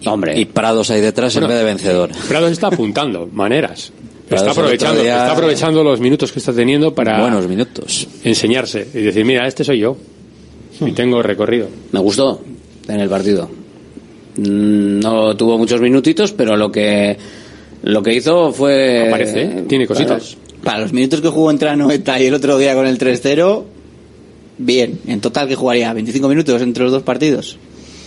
hombre. 0.07 0.39
y 0.39 0.45
Prados 0.45 0.91
ahí 0.91 1.01
detrás 1.01 1.35
en 1.35 1.41
Bueno, 1.41 1.55
vez 1.55 1.59
de 1.65 1.65
vencedor 1.73 2.11
Prados 2.29 2.53
está 2.53 2.69
apuntando 2.69 3.29
maneras. 3.33 3.93
Prados 4.29 4.47
Está 4.49 4.61
aprovechando, 4.61 5.03
día- 5.03 5.17
está 5.19 5.33
aprovechando 5.33 5.83
los 5.83 5.99
minutos 6.01 6.31
que 6.31 6.39
está 6.39 6.53
teniendo 6.53 6.95
para 6.95 7.21
buenos 7.21 7.49
minutos 7.49 8.07
enseñarse 8.23 8.87
y 8.95 8.99
decir, 9.01 9.25
mira, 9.25 9.47
este 9.49 9.65
soy 9.65 9.81
yo. 9.81 9.97
Y 10.81 10.93
tengo 10.93 11.21
recorrido. 11.23 11.67
Me 11.91 11.99
gustó 11.99 12.41
en 12.87 13.01
el 13.01 13.09
partido. 13.09 13.49
Mm, 14.37 15.01
No 15.01 15.37
tuvo 15.37 15.59
muchos 15.59 15.81
minutitos, 15.81 16.33
pero 16.33 16.57
lo 16.57 16.71
que 16.71 17.17
lo 17.83 18.03
que 18.03 18.15
hizo 18.15 18.53
fue 18.53 19.09
Aparece, 19.09 19.43
¿eh? 19.43 19.65
tiene 19.69 19.87
cositas. 19.87 20.37
Para 20.63 20.81
los 20.81 20.93
minutos 20.93 21.21
que 21.21 21.29
jugó 21.29 21.51
entre 21.51 21.69
Anoeta 21.71 22.21
y 22.21 22.27
el 22.27 22.35
otro 22.35 22.59
día 22.59 22.75
con 22.75 22.87
el 22.87 22.99
3-0, 22.99 23.65
bien. 24.59 24.99
En 25.07 25.21
total 25.21 25.49
que 25.49 25.55
jugaría 25.55 25.93
25 25.93 26.29
minutos 26.29 26.61
entre 26.63 26.83
los 26.85 26.93
dos 26.93 27.03
partidos. 27.03 27.57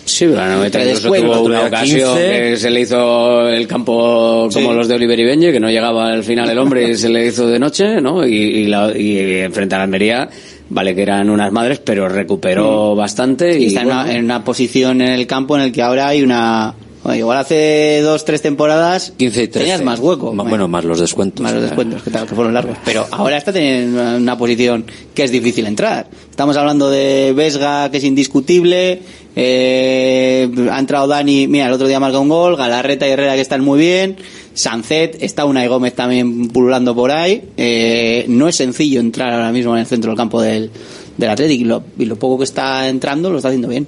Sí, 0.04 0.26
incluso 0.26 0.80
descuento, 0.80 1.32
tuvo 1.32 1.46
una 1.46 1.66
ocasión 1.68 2.10
15. 2.16 2.32
que 2.32 2.58
se 2.58 2.70
le 2.72 2.82
hizo 2.82 3.48
el 3.48 3.68
campo 3.68 4.50
como 4.52 4.72
Sí. 4.72 4.76
los 4.78 4.88
de 4.88 4.96
Oliver 4.96 5.20
y 5.20 5.24
Benji, 5.24 5.52
que 5.52 5.60
no 5.60 5.70
llegaba 5.70 6.12
al 6.12 6.24
final 6.24 6.50
el 6.50 6.58
hombre 6.58 6.90
y 6.90 6.96
se 6.96 7.08
le 7.08 7.28
hizo 7.28 7.48
de 7.48 7.60
noche, 7.60 8.02
¿no? 8.02 8.26
Y, 8.26 8.34
y, 8.36 8.66
la- 8.68 8.98
y 8.98 9.48
frente 9.52 9.76
a 9.76 9.78
la 9.78 9.84
Almería, 9.84 10.28
vale 10.70 10.96
que 10.96 11.04
eran 11.04 11.30
unas 11.30 11.52
madres, 11.52 11.80
pero 11.86 12.10
recuperó 12.10 12.96
bastante 12.96 13.58
y 13.60 13.66
Y 13.66 13.68
está 13.68 13.82
en, 13.82 13.88
bueno, 13.88 14.02
una, 14.02 14.14
en 14.16 14.26
una 14.26 14.44
posición 14.44 15.02
en 15.02 15.10
el 15.12 15.28
campo 15.28 15.56
en 15.56 15.64
el 15.64 15.72
que 15.72 15.82
ahora 15.84 16.08
hay 16.08 16.24
una... 16.24 16.74
bueno, 17.04 17.18
igual 17.18 17.38
hace 17.40 18.02
dos, 18.04 18.24
tres 18.26 18.42
temporadas 18.42 19.14
15 19.18 19.44
y 19.44 19.48
13 19.48 19.60
tenías 19.60 19.82
más 19.84 20.00
hueco. 20.00 20.34
Ma- 20.34 20.44
bueno 20.44 20.68
más 20.68 20.84
los 20.86 21.00
descuentos 21.00 21.42
Más 21.42 21.54
los 21.54 21.64
descuentos, 21.64 22.04
que, 22.04 22.12
tal, 22.12 22.28
que 22.28 22.36
fueron 22.36 22.54
largos. 22.54 22.78
Pero 22.86 23.06
ahora 23.12 23.38
está 23.38 23.52
teniendo 23.52 24.00
una, 24.02 24.16
una 24.18 24.38
posición 24.38 24.86
que 25.14 25.24
es 25.24 25.32
difícil 25.32 25.66
entrar. 25.66 26.08
Estamos 26.30 26.58
hablando 26.58 26.90
de 26.90 27.34
Vesga, 27.36 27.90
que 27.92 27.98
es 27.98 28.04
indiscutible. 28.04 29.02
eh, 29.36 30.50
ha 30.72 30.80
entrado 30.80 31.08
Dani, 31.08 31.48
mira, 31.48 31.68
el 31.68 31.74
otro 31.74 31.88
día 31.88 32.00
marca 32.00 32.20
un 32.20 32.30
gol. 32.30 32.56
Galarreta 32.56 33.08
y 33.08 33.12
Herrera, 33.12 33.36
que 33.36 33.42
están 33.42 33.62
muy 33.64 33.80
bien. 33.80 34.18
Sancet, 34.54 35.18
está 35.24 35.46
Unai 35.46 35.68
Gómez 35.68 35.94
también 35.96 36.50
pululando 36.50 36.94
por 36.94 37.12
ahí. 37.12 37.42
Eh, 37.58 38.26
no 38.28 38.48
es 38.48 38.56
sencillo 38.58 39.00
entrar 39.00 39.32
ahora 39.34 39.52
mismo 39.52 39.74
en 39.74 39.80
el 39.80 39.86
centro 39.88 40.12
del 40.12 40.18
campo 40.18 40.42
del, 40.42 40.70
del 41.18 41.30
Athletic. 41.30 41.62
Y 41.62 41.64
lo, 41.66 41.84
y 41.98 42.06
lo 42.06 42.16
poco 42.18 42.38
que 42.40 42.44
está 42.44 42.88
entrando 42.90 43.30
lo 43.32 43.38
está 43.38 43.48
haciendo 43.48 43.70
bien. 43.70 43.88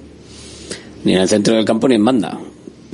ni 1.04 1.12
en 1.14 1.20
el 1.20 1.28
centro 1.28 1.54
del 1.54 1.64
campo 1.64 1.86
ni 1.88 1.94
en 1.96 2.04
banda. 2.04 2.38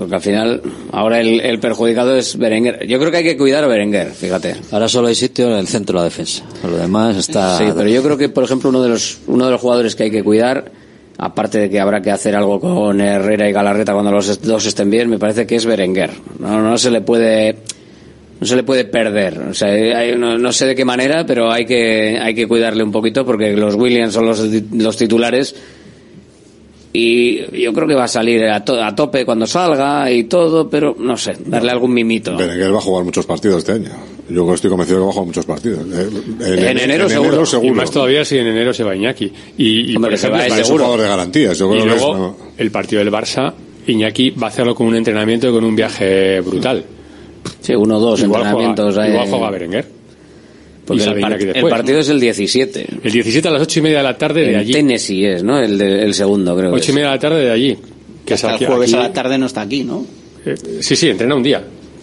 Porque 0.00 0.14
al 0.14 0.22
final, 0.22 0.62
ahora 0.92 1.20
el, 1.20 1.40
el 1.40 1.60
perjudicado 1.60 2.16
es 2.16 2.38
Berenguer. 2.38 2.86
Yo 2.86 2.98
creo 2.98 3.10
que 3.10 3.18
hay 3.18 3.24
que 3.24 3.36
cuidar 3.36 3.64
a 3.64 3.66
Berenguer, 3.66 4.12
fíjate. 4.12 4.56
ahora 4.70 4.88
solo 4.88 5.08
hay 5.08 5.14
sitio 5.14 5.46
en 5.50 5.58
el 5.58 5.66
centro 5.68 5.98
de 5.98 6.00
la 6.00 6.04
defensa 6.04 6.42
lo 6.64 6.76
demás 6.78 7.16
está 7.18 7.58
Sí, 7.58 7.64
pero 7.76 7.86
yo 7.88 8.02
creo 8.02 8.16
que, 8.16 8.30
por 8.30 8.44
ejemplo, 8.44 8.70
uno 8.70 8.82
de 8.82 8.88
los 8.88 9.18
uno 9.26 9.44
de 9.44 9.50
los 9.50 9.60
jugadores 9.60 9.94
que 9.94 10.04
hay 10.04 10.10
que 10.10 10.24
cuidar, 10.24 10.72
aparte 11.18 11.58
de 11.58 11.68
que 11.68 11.78
habrá 11.80 12.00
que 12.00 12.10
hacer 12.10 12.34
algo 12.34 12.58
con 12.60 12.98
Herrera 13.00 13.46
y 13.46 13.52
Galarreta 13.52 13.92
cuando 13.92 14.10
los 14.10 14.40
dos 14.40 14.64
estén 14.64 14.88
bien, 14.90 15.10
me 15.10 15.18
parece 15.18 15.46
que 15.46 15.56
es 15.56 15.66
Berenguer. 15.66 16.10
No, 16.38 16.62
no 16.62 16.78
se 16.78 16.90
le 16.90 17.02
puede 17.02 17.56
no 18.40 18.46
se 18.46 18.56
le 18.56 18.62
puede 18.62 18.86
perder. 18.86 19.38
O 19.50 19.52
sea, 19.52 19.68
hay- 19.68 20.16
no, 20.16 20.38
no 20.38 20.50
sé 20.50 20.64
de 20.64 20.74
qué 20.74 20.86
manera, 20.86 21.26
pero 21.26 21.52
hay 21.52 21.66
que 21.66 22.18
hay 22.18 22.34
que 22.34 22.48
cuidarle 22.48 22.82
un 22.82 22.90
poquito 22.90 23.26
porque 23.26 23.52
los 23.54 23.74
Williams 23.74 24.14
son 24.14 24.24
los, 24.24 24.40
los 24.72 24.96
titulares 24.96 25.54
y 26.92 27.62
yo 27.62 27.72
creo 27.72 27.86
que 27.86 27.94
va 27.94 28.04
a 28.04 28.08
salir 28.08 28.44
a, 28.46 28.64
to- 28.64 28.82
a 28.82 28.94
tope 28.94 29.24
cuando 29.24 29.46
salga 29.46 30.10
y 30.10 30.24
todo, 30.24 30.68
pero 30.68 30.96
no 30.98 31.16
sé, 31.16 31.36
darle 31.46 31.70
algún 31.70 31.92
mimito. 31.94 32.36
Berenguer 32.36 32.72
va 32.74 32.78
a 32.78 32.82
jugar 32.82 33.04
muchos 33.04 33.26
partidos 33.26 33.58
este 33.58 33.72
año. 33.72 33.90
Yo 34.28 34.54
estoy 34.54 34.70
convencido 34.70 34.98
que 35.00 35.04
va 35.04 35.10
a 35.10 35.12
jugar 35.12 35.26
muchos 35.26 35.46
partidos. 35.46 35.80
En 36.40 36.78
enero 36.78 37.08
seguro. 37.08 37.42
Y 37.62 37.70
más 37.70 37.90
todavía 37.90 38.24
si 38.24 38.38
en 38.38 38.46
enero 38.46 38.72
se 38.72 38.84
va 38.84 38.94
Iñaki. 38.94 39.32
Y, 39.58 39.92
y 39.92 39.96
Hombre, 39.96 40.12
por 40.12 40.18
se 40.18 40.28
va, 40.28 40.46
es 40.46 40.68
un 40.70 40.78
jugador 40.78 41.00
de 41.00 41.08
garantías. 41.08 41.58
Yo 41.58 41.74
y 41.74 41.80
creo 41.80 41.94
que 41.94 42.00
es, 42.00 42.06
no. 42.06 42.36
el 42.56 42.70
partido 42.70 43.02
del 43.04 43.12
Barça, 43.12 43.52
Iñaki 43.86 44.30
va 44.30 44.46
a 44.46 44.50
hacerlo 44.50 44.74
con 44.74 44.86
un 44.86 44.94
entrenamiento 44.96 45.48
y 45.48 45.52
con 45.52 45.64
un 45.64 45.74
viaje 45.74 46.40
brutal. 46.40 46.84
Sí, 47.60 47.74
uno 47.74 47.96
o 47.96 48.00
dos 48.00 48.20
igual 48.22 48.42
entrenamientos. 48.42 48.94
Juega, 48.94 49.02
ahí. 49.02 49.12
igual 49.12 49.28
juega 49.28 49.50
Berenguer. 49.50 49.99
Porque 50.98 51.50
el, 51.54 51.60
par- 51.62 51.70
partido 51.70 51.98
es 52.00 52.08
el 52.08 52.20
17. 52.20 52.86
El 53.04 53.12
17 53.12 53.48
a 53.48 53.50
las 53.50 53.62
8 53.62 53.78
y 53.78 53.82
media 53.82 53.98
de 53.98 54.04
la 54.04 54.18
tarde 54.18 54.40
de 54.42 54.50
En 54.52 54.56
allí. 54.56 54.72
Tennessee 54.72 55.24
es, 55.26 55.42
¿no? 55.42 55.58
El, 55.58 55.78
de- 55.78 56.04
el 56.04 56.14
segundo, 56.14 56.56
creo. 56.56 56.70
que 56.70 56.76
8 56.76 56.90
y 56.90 56.94
media 56.94 57.08
de 57.08 57.14
la 57.14 57.20
tarde 57.20 57.44
de 57.44 57.50
allí. 57.50 57.78
Que 58.24 58.34
es 58.34 58.44
Hasta 58.44 58.54
aquí- 58.56 58.64
el 58.64 58.70
jueves 58.70 58.92
aquí- 58.92 58.98
a 59.00 59.02
la 59.08 59.12
tarde 59.12 59.38
no 59.38 59.46
está 59.46 59.60
aquí, 59.62 59.84
¿no? 59.84 60.04
eh, 60.46 60.54
sí, 60.80 60.96
sí, 60.96 61.08
entrena 61.08 61.34
un 61.34 61.42
día. 61.42 61.62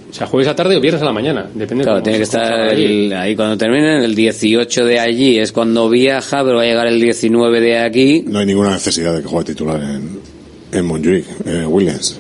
O 0.10 0.14
sea, 0.14 0.26
jueves 0.26 0.48
a 0.48 0.56
tarde 0.56 0.78
o 0.78 0.80
viernes 0.82 1.02
a 1.02 1.06
la 1.06 1.12
mañana. 1.12 1.50
Depende 1.54 1.84
Claro, 1.84 2.02
tiene 2.02 2.18
que 2.20 2.24
estar 2.24 2.70
el- 2.74 3.12
ahí 3.14 3.36
cuando 3.36 3.58
terminen. 3.58 4.04
El 4.04 4.16
18 4.16 4.86
de 4.86 5.00
allí 5.00 5.38
es 5.38 5.52
cuando 5.52 5.90
viaja, 5.90 6.44
pero 6.44 6.56
va 6.58 6.62
a 6.64 6.66
llegar 6.66 6.88
el 6.88 7.00
19 7.02 7.60
de 7.60 7.78
aquí. 7.80 8.24
No 8.26 8.40
hay 8.40 8.46
ninguna 8.46 8.72
necesidad 8.72 9.14
de 9.16 9.22
que 9.22 9.28
juegue 9.28 9.48
titular 9.54 9.82
en, 9.82 10.20
en 10.72 10.86
Montjuic, 10.86 11.26
eh, 11.46 11.66
Williams. 11.68 12.20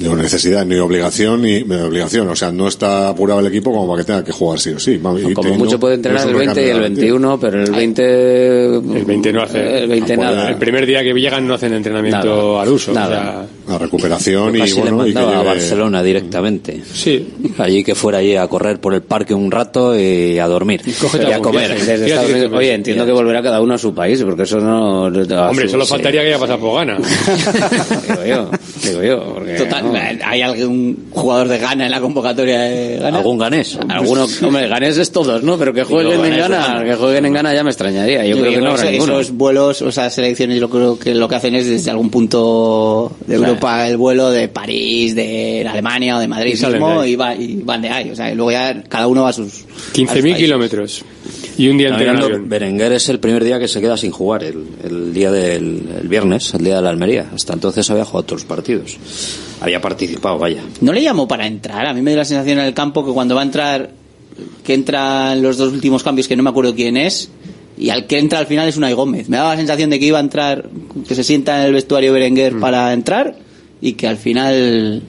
Ni 0.00 0.08
necesidad, 0.14 0.64
ni 0.66 0.76
obligación, 0.76 1.42
ni 1.42 1.60
obligación. 1.62 2.28
O 2.28 2.36
sea, 2.36 2.50
no 2.52 2.68
está 2.68 3.08
apurado 3.08 3.40
el 3.40 3.46
equipo 3.46 3.72
como 3.72 3.86
para 3.88 4.02
que 4.02 4.06
tenga 4.06 4.24
que 4.24 4.32
jugar 4.32 4.58
sí 4.58 4.70
o 4.70 4.78
sí. 4.80 4.92
Y 5.00 5.32
Como 5.34 5.54
mucho 5.54 5.78
puede 5.80 5.94
entrenar 5.96 6.22
no 6.24 6.28
el 6.30 6.34
un 6.34 6.40
20 6.40 6.60
y 6.60 6.64
el 6.64 6.76
recambio 6.76 6.82
de 6.82 7.00
21, 7.00 7.40
pero 7.40 7.62
el 7.62 7.70
20... 7.72 8.74
El 8.76 9.04
20 9.04 9.32
no 9.32 9.42
hace. 9.42 9.78
El 9.84 9.88
20 9.88 10.16
no 10.16 10.22
puede. 10.22 10.34
nada. 10.36 10.48
El 10.50 10.56
primer 10.56 10.86
día 10.86 11.02
que 11.02 11.12
llegan 11.14 11.46
no 11.46 11.54
hacen 11.54 11.72
entrenamiento 11.74 12.26
Nada. 12.52 12.62
al 12.62 12.68
uso. 12.68 12.92
Nada. 12.92 13.46
O 13.64 13.66
sea, 13.68 13.76
a 13.76 13.78
recuperación 13.78 14.56
y 14.56 14.60
Casi 14.60 14.74
le 14.76 14.80
bueno 14.90 15.06
y 15.06 15.12
que 15.12 15.14
mandaba 15.14 15.36
a 15.38 15.42
lleve- 15.42 15.46
Barcelona 15.46 16.02
directamente. 16.02 16.82
Sí. 16.92 17.28
Allí 17.58 17.82
que 17.84 17.94
fuera 17.94 18.18
allí 18.18 18.36
a 18.36 18.46
correr 18.48 18.80
por 18.80 18.94
el 18.94 19.02
parque 19.02 19.34
un 19.34 19.50
rato 19.50 19.98
y 19.98 20.38
a 20.38 20.46
dormir. 20.46 20.82
Cógete 21.00 21.28
y 21.28 21.32
a 21.32 21.40
comer. 21.40 21.74
Desde 21.78 22.06
Estados 22.06 22.30
Unidos. 22.30 22.52
Oye, 22.54 22.74
entiendo 22.74 23.04
que 23.06 23.12
volverá 23.12 23.42
cada 23.42 23.60
uno 23.60 23.74
a 23.74 23.78
su 23.78 23.94
país, 23.94 24.22
porque 24.22 24.42
eso 24.42 24.60
no... 24.60 25.04
Hombre, 25.04 25.64
su- 25.64 25.70
solo 25.72 25.84
sí. 25.84 25.90
faltaría 25.90 26.20
que 26.22 26.28
haya 26.28 26.38
pasado 26.38 26.60
por 26.60 26.76
gana. 26.76 26.98
Digo 28.06 28.24
yo, 28.26 28.50
digo 28.82 29.02
yo. 29.02 29.34
Porque, 29.34 29.54
Total, 29.54 29.84
no. 29.84 29.85
¿Hay 30.24 30.42
algún 30.42 31.06
jugador 31.10 31.48
de 31.48 31.58
Gana 31.58 31.84
en 31.86 31.90
la 31.90 32.00
convocatoria 32.00 32.60
de 32.60 32.96
Ghana? 32.98 33.18
¿Algún 33.18 33.38
ganés? 33.38 33.78
Alguno, 33.88 34.26
hombre, 34.44 34.68
ganes 34.68 34.96
es 34.98 35.10
todos, 35.12 35.42
¿no? 35.42 35.58
Pero 35.58 35.72
que 35.72 35.84
jueguen 35.84 36.24
en 36.24 36.36
Gana, 36.38 36.66
bueno. 36.74 36.84
que 36.90 36.94
jueguen 36.96 37.26
en 37.26 37.32
Gana 37.32 37.54
ya 37.54 37.62
me 37.64 37.70
extrañaría. 37.70 38.24
Yo, 38.24 38.36
Yo 38.36 38.42
creo 38.42 38.54
que 38.54 38.60
no 38.60 38.70
habrá 38.70 38.82
eso- 38.82 38.90
ninguno. 38.92 39.20
esos 39.20 39.32
vuelos, 39.36 39.82
o 39.82 39.92
sea, 39.92 40.10
selecciones, 40.10 40.58
yo 40.60 40.68
creo 40.70 40.98
que 40.98 41.14
lo 41.14 41.28
que 41.28 41.34
hacen 41.36 41.54
es 41.54 41.66
desde 41.66 41.90
algún 41.90 42.10
punto 42.10 43.12
de 43.26 43.36
Claro. 43.36 43.52
Europa 43.52 43.88
el 43.88 43.96
vuelo 43.96 44.30
de 44.30 44.48
París, 44.48 45.14
de 45.14 45.66
Alemania 45.68 46.16
o 46.16 46.20
de 46.20 46.28
Madrid 46.28 46.58
Y 46.60 46.66
mismo 46.66 47.04
y, 47.04 47.16
va- 47.16 47.34
y 47.34 47.56
van 47.62 47.82
de 47.82 47.88
ahí. 47.88 48.10
O 48.10 48.16
sea, 48.16 48.30
y 48.32 48.34
luego 48.34 48.50
ya 48.52 48.82
cada 48.88 49.06
uno 49.06 49.22
va 49.22 49.30
a 49.30 49.32
sus. 49.32 49.46
a 49.46 49.50
sus 49.50 49.92
15.000 49.92 50.06
países. 50.22 50.36
kilómetros. 50.36 51.04
Y 51.58 51.68
un 51.68 51.78
día 51.78 51.88
en 51.88 51.94
Hablando, 51.94 52.26
avión. 52.26 52.48
Berenguer 52.48 52.92
es 52.92 53.08
el 53.08 53.18
primer 53.18 53.42
día 53.42 53.58
que 53.58 53.66
se 53.66 53.80
queda 53.80 53.96
sin 53.96 54.10
jugar, 54.10 54.44
el, 54.44 54.62
el 54.84 55.14
día 55.14 55.30
del 55.30 55.82
el 56.02 56.06
viernes, 56.08 56.52
el 56.52 56.62
día 56.64 56.76
de 56.76 56.82
la 56.82 56.90
Almería. 56.90 57.30
Hasta 57.34 57.54
entonces 57.54 57.88
había 57.90 58.04
jugado 58.04 58.24
todos 58.24 58.42
los 58.42 58.48
partidos. 58.48 58.96
Había 59.66 59.80
participado, 59.80 60.38
vaya. 60.38 60.62
No 60.80 60.92
le 60.92 61.02
llamó 61.02 61.26
para 61.26 61.46
entrar. 61.46 61.86
A 61.86 61.92
mí 61.92 62.00
me 62.00 62.12
dio 62.12 62.18
la 62.18 62.24
sensación 62.24 62.58
en 62.60 62.66
el 62.66 62.72
campo 62.74 63.04
que 63.04 63.10
cuando 63.12 63.34
va 63.34 63.40
a 63.40 63.44
entrar, 63.44 63.90
que 64.64 64.74
entran 64.74 65.42
los 65.42 65.56
dos 65.56 65.72
últimos 65.72 66.02
cambios, 66.04 66.28
que 66.28 66.36
no 66.36 66.42
me 66.44 66.50
acuerdo 66.50 66.74
quién 66.74 66.96
es, 66.96 67.30
y 67.76 67.90
al 67.90 68.06
que 68.06 68.18
entra 68.18 68.38
al 68.38 68.46
final 68.46 68.68
es 68.68 68.76
Unai 68.76 68.92
Gómez. 68.92 69.28
Me 69.28 69.36
daba 69.38 69.50
la 69.50 69.56
sensación 69.56 69.90
de 69.90 69.98
que 69.98 70.06
iba 70.06 70.18
a 70.18 70.20
entrar, 70.20 70.68
que 71.06 71.14
se 71.16 71.24
sienta 71.24 71.60
en 71.60 71.66
el 71.66 71.72
vestuario 71.72 72.12
Berenguer 72.12 72.54
Mm. 72.54 72.60
para 72.60 72.92
entrar, 72.92 73.36
y 73.80 73.94
que 73.94 74.06
al 74.06 74.16
final. 74.16 75.02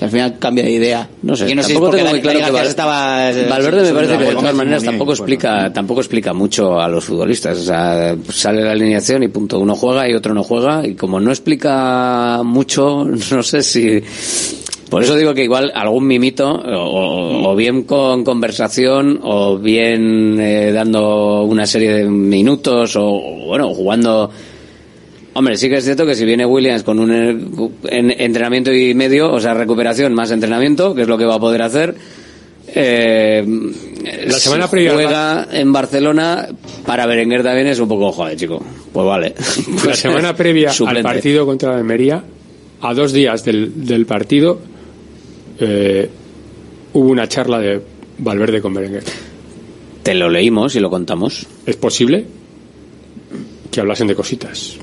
Que 0.00 0.06
al 0.06 0.10
final 0.10 0.38
cambia 0.38 0.64
de 0.64 0.70
idea. 0.70 1.06
No 1.22 1.36
sé, 1.36 1.44
Que 1.46 1.54
no 1.54 1.62
sé 1.62 1.74
tampoco 1.74 1.86
porque 1.90 1.98
tengo 1.98 2.10
muy 2.12 2.20
claro 2.22 2.38
que 2.38 2.42
García 2.44 2.60
Val- 2.62 2.68
estaba. 2.70 3.30
eh, 3.32 3.46
Valverde 3.50 3.82
me 3.82 3.92
parece 3.94 4.16
que 4.16 4.24
de 4.24 4.34
todas 4.34 4.54
maneras 4.54 4.82
tampoco 4.82 5.12
explica, 5.12 5.72
tampoco 5.74 6.00
explica 6.00 6.32
mucho 6.32 6.80
a 6.80 6.88
los 6.88 7.04
futbolistas. 7.04 7.58
O 7.58 7.62
sea, 7.62 8.16
sale 8.32 8.62
la 8.62 8.72
alineación 8.72 9.22
y 9.24 9.28
punto. 9.28 9.58
Uno 9.60 9.76
juega 9.76 10.08
y 10.08 10.14
otro 10.14 10.32
no 10.32 10.42
juega. 10.42 10.86
Y 10.86 10.94
como 10.94 11.20
no 11.20 11.30
explica 11.30 12.40
mucho, 12.42 13.04
no 13.30 13.42
sé 13.42 13.62
si. 13.62 14.02
Por 14.88 15.04
eso 15.04 15.14
digo 15.14 15.34
que 15.34 15.44
igual 15.44 15.70
algún 15.74 16.06
mimito, 16.06 16.50
o, 16.50 17.50
o 17.50 17.54
bien 17.54 17.82
con 17.84 18.24
conversación, 18.24 19.20
o 19.22 19.58
bien 19.58 20.40
eh, 20.40 20.72
dando 20.72 21.42
una 21.42 21.66
serie 21.66 21.92
de 21.92 22.04
minutos, 22.06 22.96
o, 22.96 23.20
bueno, 23.46 23.68
jugando. 23.74 24.30
Hombre, 25.32 25.56
sí 25.56 25.68
que 25.68 25.76
es 25.76 25.84
cierto 25.84 26.04
que 26.06 26.14
si 26.14 26.24
viene 26.24 26.44
Williams 26.44 26.82
con 26.82 26.98
un 26.98 27.12
en- 27.12 28.10
entrenamiento 28.20 28.72
y 28.72 28.94
medio, 28.94 29.32
o 29.32 29.40
sea, 29.40 29.54
recuperación 29.54 30.12
más 30.12 30.30
entrenamiento, 30.32 30.94
que 30.94 31.02
es 31.02 31.08
lo 31.08 31.16
que 31.16 31.24
va 31.24 31.36
a 31.36 31.38
poder 31.40 31.62
hacer, 31.62 31.94
eh, 32.74 33.44
La 34.26 34.32
semana 34.38 34.66
si 34.66 34.70
previa 34.72 34.92
juega 34.94 35.48
en 35.52 35.72
Barcelona 35.72 36.48
para 36.84 37.06
Berenguer 37.06 37.42
también 37.42 37.68
es 37.68 37.78
un 37.78 37.88
poco 37.88 38.10
joder, 38.12 38.36
chico. 38.36 38.62
Pues 38.92 39.06
vale. 39.06 39.34
La 39.76 39.82
Pues, 39.84 39.98
semana 39.98 40.34
previa 40.34 40.70
al 40.86 41.02
partido 41.02 41.46
contra 41.46 41.70
la 41.72 41.78
Almería, 41.78 42.22
a 42.80 42.94
dos 42.94 43.12
días 43.12 43.44
del, 43.44 43.86
del 43.86 44.06
partido, 44.06 44.60
eh, 45.60 46.08
hubo 46.92 47.08
una 47.08 47.28
charla 47.28 47.58
de 47.60 47.80
Valverde 48.18 48.60
con 48.60 48.74
Berenguer. 48.74 49.04
Te 50.02 50.14
lo 50.14 50.28
leímos 50.28 50.74
y 50.76 50.80
lo 50.80 50.90
contamos. 50.90 51.46
¿Es 51.66 51.76
posible 51.76 52.24
que 53.70 53.80
hablasen 53.80 54.08
de 54.08 54.14
cositas? 54.14 54.76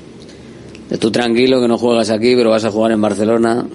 Tú 0.98 1.10
tranquilo 1.10 1.60
que 1.60 1.68
no 1.68 1.76
juegas 1.78 2.10
aquí, 2.10 2.34
pero 2.34 2.50
vas 2.50 2.64
a 2.64 2.70
jugar 2.70 2.92
en 2.92 3.00
Barcelona. 3.00 3.66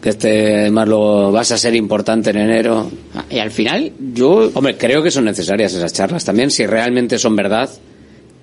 Que 0.00 0.08
este, 0.08 0.56
además, 0.62 0.88
luego 0.88 1.30
vas 1.30 1.52
a 1.52 1.58
ser 1.58 1.74
importante 1.76 2.30
en 2.30 2.38
enero. 2.38 2.90
Y 3.30 3.38
al 3.38 3.50
final, 3.50 3.92
yo. 4.14 4.50
Hombre, 4.54 4.76
creo 4.76 5.02
que 5.02 5.10
son 5.10 5.24
necesarias 5.26 5.74
esas 5.74 5.92
charlas 5.92 6.24
también. 6.24 6.50
Si 6.50 6.66
realmente 6.66 7.18
son 7.18 7.36
verdad, 7.36 7.70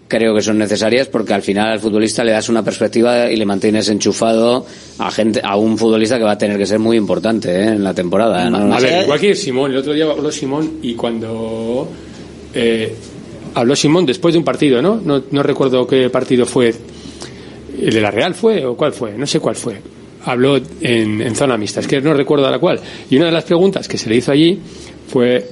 creo 0.07 0.33
que 0.33 0.41
son 0.41 0.57
necesarias 0.57 1.07
porque 1.07 1.33
al 1.33 1.41
final 1.41 1.69
al 1.71 1.79
futbolista 1.79 2.23
le 2.23 2.31
das 2.31 2.47
una 2.49 2.63
perspectiva 2.63 3.29
y 3.29 3.35
le 3.35 3.45
mantienes 3.45 3.89
enchufado 3.89 4.65
a 4.99 5.11
gente 5.11 5.41
a 5.43 5.55
un 5.57 5.77
futbolista 5.77 6.17
que 6.17 6.23
va 6.23 6.31
a 6.31 6.37
tener 6.37 6.57
que 6.57 6.65
ser 6.65 6.79
muy 6.79 6.95
importante 6.97 7.51
¿eh? 7.51 7.67
en 7.67 7.83
la 7.83 7.93
temporada. 7.93 8.47
¿eh? 8.47 8.49
No- 8.49 8.73
A 8.73 8.79
ver, 8.79 9.03
igual 9.03 9.19
que 9.19 9.35
Simón, 9.35 9.71
el 9.71 9.77
otro 9.77 9.91
día 9.93 10.05
habló 10.09 10.31
Simón 10.31 10.79
y 10.81 10.93
cuando 10.93 11.89
eh, 12.55 12.95
habló 13.55 13.75
Simón 13.75 14.05
después 14.05 14.33
de 14.33 14.39
un 14.39 14.45
partido, 14.45 14.81
¿no? 14.81 14.99
¿no? 15.03 15.23
No 15.29 15.43
recuerdo 15.43 15.85
qué 15.85 16.09
partido 16.09 16.45
fue. 16.45 16.73
¿El 17.81 17.93
de 17.93 18.01
la 18.01 18.11
Real 18.11 18.33
fue 18.33 18.65
o 18.65 18.75
cuál 18.75 18.93
fue? 18.93 19.17
No 19.17 19.25
sé 19.25 19.39
cuál 19.39 19.55
fue. 19.55 19.81
Habló 20.25 20.57
en, 20.81 21.21
en 21.21 21.35
zona 21.35 21.57
mixta, 21.57 21.79
es 21.79 21.87
que 21.87 22.01
no 22.01 22.13
recuerdo 22.13 22.45
a 22.47 22.51
la 22.51 22.59
cual. 22.59 22.79
Y 23.09 23.15
una 23.17 23.27
de 23.27 23.31
las 23.31 23.45
preguntas 23.45 23.87
que 23.87 23.97
se 23.97 24.09
le 24.09 24.17
hizo 24.17 24.31
allí 24.31 24.59
fue 25.07 25.45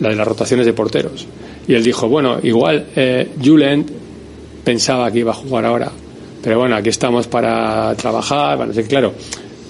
la 0.00 0.10
de 0.10 0.16
las 0.16 0.26
rotaciones 0.26 0.66
de 0.66 0.72
porteros. 0.72 1.26
Y 1.66 1.74
él 1.74 1.84
dijo, 1.84 2.08
bueno, 2.08 2.38
igual 2.42 2.86
eh, 2.96 3.28
Julen 3.42 3.84
pensaba 4.64 5.10
que 5.10 5.20
iba 5.20 5.32
a 5.32 5.34
jugar 5.34 5.64
ahora, 5.64 5.90
pero 6.42 6.58
bueno, 6.58 6.76
aquí 6.76 6.88
estamos 6.88 7.26
para 7.26 7.94
trabajar, 7.94 8.56
para 8.56 8.66
no 8.68 8.74
sé 8.74 8.82
qué. 8.82 8.88
claro. 8.88 9.12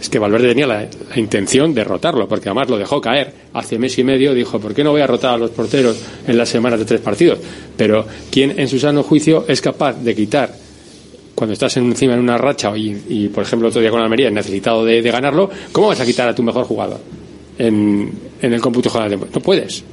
Es 0.00 0.08
que 0.08 0.18
Valverde 0.18 0.48
tenía 0.48 0.66
la, 0.66 0.80
la 0.80 1.18
intención 1.20 1.72
de 1.72 1.84
rotarlo, 1.84 2.26
porque 2.26 2.48
además 2.48 2.68
lo 2.68 2.76
dejó 2.76 3.00
caer 3.00 3.32
hace 3.52 3.78
mes 3.78 3.96
y 3.98 4.02
medio. 4.02 4.34
Dijo, 4.34 4.58
¿por 4.58 4.74
qué 4.74 4.82
no 4.82 4.90
voy 4.90 5.00
a 5.00 5.06
rotar 5.06 5.34
a 5.34 5.38
los 5.38 5.50
porteros 5.50 5.96
en 6.26 6.36
las 6.36 6.48
semanas 6.48 6.80
de 6.80 6.84
tres 6.84 7.00
partidos? 7.00 7.38
Pero, 7.76 8.04
¿quién 8.28 8.58
en 8.58 8.66
su 8.66 8.80
sano 8.80 9.04
juicio 9.04 9.44
es 9.46 9.60
capaz 9.60 9.92
de 10.02 10.12
quitar, 10.16 10.52
cuando 11.34 11.52
estás 11.54 11.76
en- 11.76 11.86
encima 11.86 12.14
en 12.14 12.20
una 12.20 12.38
racha 12.38 12.76
y, 12.76 12.96
y, 13.08 13.28
por 13.28 13.42
ejemplo, 13.44 13.68
otro 13.68 13.80
día 13.80 13.90
con 13.90 14.00
Almería, 14.00 14.30
necesitado 14.30 14.84
de, 14.84 15.02
de 15.02 15.10
ganarlo, 15.10 15.50
¿cómo 15.72 15.88
vas 15.88 16.00
a 16.00 16.06
quitar 16.06 16.28
a 16.28 16.34
tu 16.34 16.42
mejor 16.42 16.64
jugador 16.64 16.98
en, 17.58 18.10
en 18.40 18.52
el 18.52 18.60
cómputo 18.60 18.90
general 18.90 19.18
No 19.34 19.40
puedes. 19.40 19.84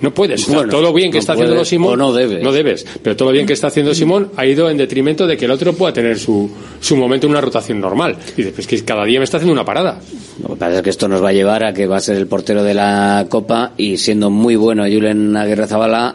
No 0.00 0.14
puedes. 0.14 0.48
Bueno, 0.48 0.70
todo 0.70 0.80
lo 0.80 0.92
bien 0.94 1.10
que 1.10 1.16
no 1.18 1.20
está 1.20 1.34
puedes 1.34 1.50
haciendo 1.50 1.64
Simón. 1.66 1.92
o 1.92 1.96
no 1.96 2.12
debes. 2.14 2.42
No 2.42 2.52
debes. 2.52 2.86
Pero 3.02 3.14
todo 3.16 3.28
lo 3.28 3.32
bien 3.34 3.44
que 3.46 3.52
está 3.52 3.66
haciendo 3.66 3.92
Simón 3.94 4.30
ha 4.36 4.46
ido 4.46 4.70
en 4.70 4.78
detrimento 4.78 5.26
de 5.26 5.36
que 5.36 5.44
el 5.44 5.50
otro 5.50 5.74
pueda 5.74 5.92
tener 5.92 6.18
su, 6.18 6.50
su 6.80 6.96
momento 6.96 7.26
en 7.26 7.32
una 7.32 7.42
rotación 7.42 7.78
normal. 7.78 8.16
Y 8.32 8.36
dices, 8.38 8.54
pues 8.54 8.66
que 8.66 8.82
cada 8.82 9.04
día 9.04 9.18
me 9.20 9.24
está 9.24 9.36
haciendo 9.36 9.52
una 9.52 9.66
parada. 9.66 10.00
Lo 10.42 10.48
que 10.48 10.56
pasa 10.56 10.76
es 10.76 10.82
que 10.82 10.88
esto 10.88 11.06
nos 11.06 11.22
va 11.22 11.28
a 11.28 11.32
llevar 11.34 11.64
a 11.64 11.74
que 11.74 11.86
va 11.86 11.98
a 11.98 12.00
ser 12.00 12.16
el 12.16 12.26
portero 12.26 12.62
de 12.62 12.72
la 12.72 13.26
Copa 13.28 13.72
y 13.76 13.98
siendo 13.98 14.30
muy 14.30 14.56
bueno 14.56 14.84
Julen 14.84 15.36
Aguirre 15.36 15.66
Zabala, 15.66 16.14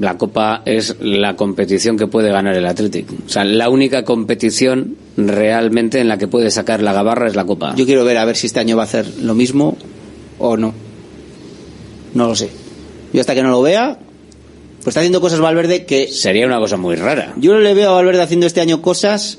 la 0.00 0.16
Copa 0.18 0.62
es 0.64 0.96
la 1.00 1.36
competición 1.36 1.96
que 1.96 2.06
puede 2.06 2.30
ganar 2.30 2.54
el 2.54 2.66
Athletic. 2.66 3.06
O 3.26 3.28
sea, 3.28 3.44
la 3.44 3.68
única 3.68 4.04
competición 4.04 4.96
realmente 5.16 6.00
en 6.00 6.08
la 6.08 6.18
que 6.18 6.26
puede 6.26 6.50
sacar 6.50 6.82
la 6.82 6.92
gabarra 6.92 7.28
es 7.28 7.36
la 7.36 7.44
Copa. 7.44 7.74
Yo 7.76 7.86
quiero 7.86 8.04
ver 8.04 8.18
a 8.18 8.24
ver 8.24 8.36
si 8.36 8.46
este 8.46 8.60
año 8.60 8.76
va 8.76 8.82
a 8.82 8.86
hacer 8.86 9.06
lo 9.20 9.34
mismo 9.34 9.76
o 10.38 10.56
no. 10.56 10.74
No 12.14 12.28
lo 12.28 12.34
sé. 12.34 12.50
Yo 13.12 13.20
hasta 13.20 13.34
que 13.34 13.42
no 13.42 13.50
lo 13.50 13.62
vea, 13.62 13.98
pues 14.78 14.88
está 14.88 15.00
haciendo 15.00 15.20
cosas 15.20 15.40
Valverde 15.40 15.84
que 15.86 16.08
Sería 16.08 16.46
una 16.46 16.58
cosa 16.58 16.76
muy 16.76 16.96
rara. 16.96 17.32
yo 17.36 17.54
no 17.54 17.60
le 17.60 17.74
veo 17.74 17.90
a 17.90 17.94
Valverde 17.94 18.22
haciendo 18.22 18.46
este 18.46 18.60
año 18.60 18.82
cosas 18.82 19.38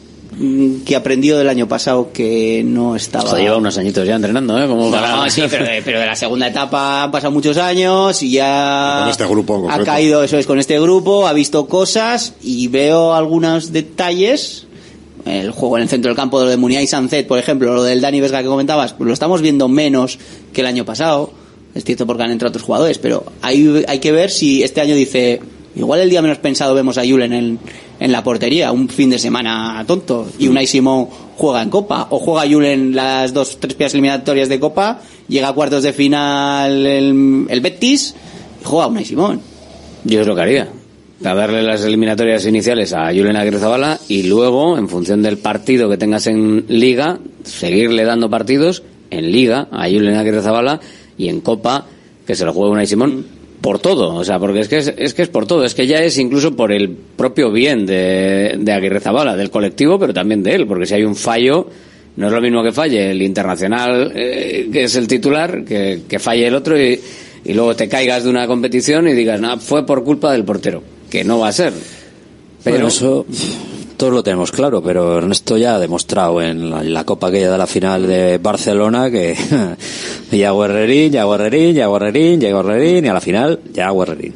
que 0.86 0.96
aprendió 0.96 1.38
del 1.38 1.48
año 1.50 1.68
pasado 1.68 2.12
que 2.12 2.62
no 2.66 2.96
estaba. 2.96 3.30
Joder, 3.30 3.44
lleva 3.44 3.58
unos 3.58 3.78
añitos 3.78 4.06
ya 4.08 4.16
entrenando, 4.16 4.62
¿eh? 4.62 4.68
Como 4.68 4.86
No, 4.86 4.92
para- 4.92 5.30
sí, 5.30 5.42
pero 5.50 5.66
de, 5.66 5.82
pero 5.84 6.00
de 6.00 6.06
la 6.06 6.16
segunda 6.16 6.48
etapa 6.48 7.04
han 7.04 7.12
pasado 7.12 7.32
muchos 7.32 7.58
años 7.58 8.22
y 8.22 8.32
ya 8.32 9.00
Con 9.02 9.10
este 9.12 9.26
grupo 9.26 9.66
en 9.66 9.72
ha 9.72 9.84
caído, 9.84 10.24
eso 10.24 10.38
es, 10.38 10.46
con 10.46 10.60
este 10.60 10.80
grupo, 10.80 11.28
ha 11.28 11.34
visto 11.34 11.68
cosas 11.68 12.34
y 12.42 12.68
veo 12.68 13.14
algunos 13.14 13.72
detalles. 13.72 14.68
El 15.26 15.52
juego 15.52 15.78
en 15.78 15.84
el 15.84 15.90
centro 15.90 16.10
del 16.10 16.16
campo 16.16 16.38
de 16.40 16.46
lo 16.46 16.52
de 16.52 16.58
Muniá 16.58 16.82
y 16.82 16.88
Sancet, 16.88 17.26
por 17.28 17.40
ejemplo, 17.40 17.74
lo 17.74 17.82
del 17.84 18.00
Dani 18.00 18.22
Vesga 18.22 18.44
que 18.44 18.48
comentabas, 18.48 18.94
pues 18.94 19.08
lo 19.08 19.14
estamos 19.14 19.42
viendo 19.42 19.68
menos 19.68 20.20
que 20.54 20.62
el 20.62 20.68
año 20.68 20.86
pasado. 20.86 21.32
Es 21.74 21.84
cierto 21.84 22.06
porque 22.06 22.24
han 22.24 22.32
entrado 22.32 22.50
otros 22.52 22.64
jugadores, 22.64 23.00
pero 23.00 23.24
hay, 23.42 23.84
hay 23.88 24.00
que 24.00 24.12
ver 24.12 24.30
si 24.30 24.64
este 24.64 24.82
año 24.82 24.96
dice, 24.96 25.42
igual 25.76 26.00
el 26.00 26.10
día 26.10 26.22
menos 26.22 26.38
pensado 26.38 26.74
vemos 26.74 26.98
a 26.98 27.06
Julen 27.06 27.34
en, 27.34 27.60
en 28.00 28.12
la 28.12 28.24
portería, 28.24 28.72
un 28.72 28.90
fin 28.90 29.10
de 29.10 29.20
semana 29.20 29.84
tonto, 29.88 30.28
y 30.40 30.48
Unai 30.48 30.68
Simón 30.68 31.08
juega 31.38 31.62
en 31.62 31.70
Copa, 31.70 32.08
o 32.10 32.20
juega 32.20 32.50
Julen 32.50 32.96
las 32.96 33.34
dos, 33.34 33.58
tres 33.60 33.74
piezas 33.74 33.94
eliminatorias 33.94 34.50
de 34.50 34.60
Copa, 34.60 35.02
llega 35.28 35.50
a 35.50 35.54
cuartos 35.54 35.84
de 35.84 35.94
final 35.94 36.86
el, 36.86 37.46
el 37.50 37.62
Betis, 37.62 38.16
y 38.62 38.66
juega 38.66 38.88
Unai 38.88 39.06
Simón. 39.06 39.42
Yo 40.04 40.22
es 40.22 40.28
lo 40.28 40.36
que 40.36 40.42
haría. 40.42 40.70
Darle 41.20 41.64
las 41.64 41.84
eliminatorias 41.84 42.46
iniciales 42.46 42.94
a 42.94 43.08
Julen 43.08 43.38
Aguirre 43.38 43.60
Zabala 43.60 44.00
y 44.10 44.24
luego, 44.24 44.78
en 44.78 44.90
función 44.90 45.24
del 45.24 45.38
partido 45.38 45.90
que 45.90 45.98
tengas 45.98 46.28
en 46.28 46.66
Liga, 46.68 47.20
seguirle 47.44 48.04
dando 48.04 48.30
partidos 48.30 48.84
en 49.10 49.32
Liga 49.32 49.68
a 49.72 49.86
Julen 49.86 50.16
Aguirre 50.16 50.42
Zabala 50.42 50.82
y 51.18 51.30
en 51.30 51.40
Copa, 51.40 51.86
que 52.28 52.36
se 52.36 52.44
lo 52.44 52.54
juegue 52.54 52.74
Unai 52.74 52.88
Simón 52.88 53.26
por 53.62 53.80
todo. 53.80 54.16
O 54.16 54.24
sea, 54.24 54.40
porque 54.40 54.60
es 54.60 54.68
que 54.68 54.78
es, 54.78 54.94
es 54.98 55.14
que 55.14 55.24
es 55.24 55.30
por 55.30 55.46
todo. 55.46 55.64
Es 55.64 55.76
que 55.76 55.88
ya 55.88 56.00
es 56.04 56.18
incluso 56.18 56.56
por 56.56 56.72
el 56.72 56.90
propio 56.90 57.52
bien 57.52 57.86
de, 57.86 58.56
de 58.60 58.72
Aguirre 58.72 59.00
Zabala, 59.00 59.36
del 59.36 59.50
colectivo, 59.50 60.00
pero 60.00 60.14
también 60.14 60.44
de 60.44 60.56
él. 60.56 60.68
Porque 60.68 60.86
si 60.86 60.96
hay 60.96 61.04
un 61.04 61.16
fallo, 61.16 61.68
no 62.16 62.28
es 62.28 62.34
lo 62.34 62.42
mismo 62.42 62.64
que 62.64 62.72
falle 62.72 63.12
el 63.12 63.22
internacional, 63.22 64.12
eh, 64.16 64.70
que 64.72 64.84
es 64.84 64.96
el 64.96 65.08
titular, 65.08 65.64
que, 65.66 66.02
que 66.08 66.20
falle 66.20 66.48
el 66.48 66.56
otro 66.56 66.80
y, 66.80 67.00
y 67.44 67.54
luego 67.54 67.76
te 67.76 67.88
caigas 67.88 68.24
de 68.24 68.30
una 68.30 68.48
competición 68.48 69.08
y 69.08 69.14
digas, 69.14 69.40
no, 69.40 69.60
fue 69.60 69.86
por 69.86 70.04
culpa 70.04 70.32
del 70.32 70.44
portero. 70.44 70.82
Que 71.10 71.24
no 71.24 71.40
va 71.40 71.50
a 71.50 71.54
ser. 71.54 71.74
Pero 72.64 72.76
Bueno, 72.76 72.88
eso 72.88 73.26
todos 73.98 74.14
lo 74.14 74.24
tenemos 74.24 74.52
claro, 74.52 74.82
pero 74.82 75.18
Ernesto 75.18 75.58
ya 75.58 75.76
ha 75.76 75.80
demostrado 75.80 76.42
en 76.42 76.70
la, 76.70 76.82
en 76.82 76.94
la 76.94 77.04
Copa 77.06 77.28
aquella 77.28 77.52
de 77.52 77.58
la 77.58 77.68
final 77.68 78.06
de 78.08 78.38
Barcelona 78.38 79.10
que 79.12 79.36
ya 80.32 80.50
Herrerín, 80.54 81.12
ya 81.12 81.24
Herrerín, 81.24 81.76
ya 81.76 81.86
Herrerín, 81.86 82.40
ya 82.42 82.50
Herrerín 82.50 83.06
y 83.06 83.08
a 83.08 83.14
la 83.14 83.22
final 83.22 83.60
ya 83.74 83.90
Herrerín. 83.92 84.34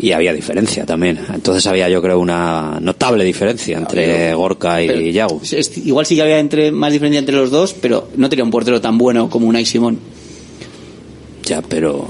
Y 0.00 0.10
había 0.12 0.32
diferencia 0.32 0.84
también. 0.84 1.18
Entonces 1.32 1.64
había 1.66 1.88
yo 1.88 2.02
creo 2.02 2.18
una 2.18 2.78
notable 2.80 3.22
diferencia 3.24 3.78
entre 3.78 4.34
Gorka 4.34 4.82
y 4.82 5.12
Yago. 5.12 5.40
Es- 5.48 5.78
Igual 5.78 6.06
sí 6.06 6.16
que 6.16 6.22
había 6.22 6.40
entre, 6.40 6.72
más 6.72 6.92
diferencia 6.92 7.20
entre 7.20 7.36
los 7.36 7.50
dos, 7.52 7.74
pero 7.80 8.08
no 8.16 8.28
tenía 8.28 8.44
un 8.44 8.50
portero 8.50 8.80
tan 8.80 8.98
bueno 8.98 9.30
como 9.30 9.46
Unai 9.46 9.64
Simón. 9.64 9.98
Ya, 11.44 11.60
pero 11.62 12.08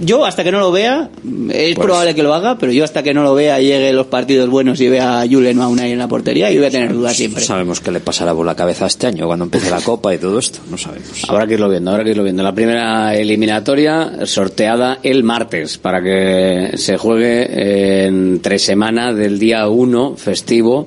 Yo 0.00 0.24
hasta 0.24 0.42
que 0.42 0.50
no 0.50 0.58
lo 0.58 0.72
vea, 0.72 1.08
es 1.50 1.74
Pues- 1.74 1.86
probable 1.86 2.14
que 2.14 2.22
lo 2.22 2.34
haga, 2.34 2.58
pero 2.58 2.72
yo 2.72 2.82
hasta 2.84 3.02
que 3.02 3.14
no 3.14 3.22
lo 3.22 3.34
vea, 3.34 3.60
llegue 3.60 3.92
los 3.92 4.06
partidos 4.06 4.48
buenos 4.50 4.80
y 4.80 4.88
vea 4.88 5.20
a 5.20 5.28
Julen 5.28 5.58
o 5.58 5.62
a 5.62 5.68
Unai 5.68 5.92
en 5.92 5.98
la 5.98 6.08
portería, 6.08 6.50
y 6.50 6.56
voy 6.56 6.66
a 6.66 6.70
tener 6.70 6.92
dudas 6.92 7.16
siempre. 7.16 7.40
no 7.42 7.46
sabemos 7.46 7.80
qué 7.80 7.90
le 7.92 8.00
pasará 8.00 8.34
por 8.34 8.44
la 8.44 8.56
cabeza 8.56 8.86
este 8.86 9.06
año 9.06 9.26
cuando 9.26 9.44
empiece 9.44 9.70
la 9.70 9.80
Copa 9.80 10.12
y 10.14 10.18
todo 10.18 10.38
esto. 10.38 10.58
No 10.70 10.76
sabemos. 10.76 11.22
Habrá 11.28 11.46
que 11.46 11.54
irlo 11.54 11.68
viendo, 11.68 11.90
habrá 11.92 12.02
que 12.04 12.10
irlo 12.10 12.24
viendo. 12.24 12.42
La 12.42 12.54
primera 12.54 13.14
eliminatoria 13.14 14.26
sorteada 14.26 14.98
el 15.02 15.22
martes 15.22 15.78
para 15.78 16.02
que 16.02 16.72
se 16.76 16.96
juegue 16.96 18.06
entre 18.06 18.58
semana 18.58 19.12
del 19.12 19.38
día 19.38 19.68
1 19.68 20.16
festivo, 20.16 20.86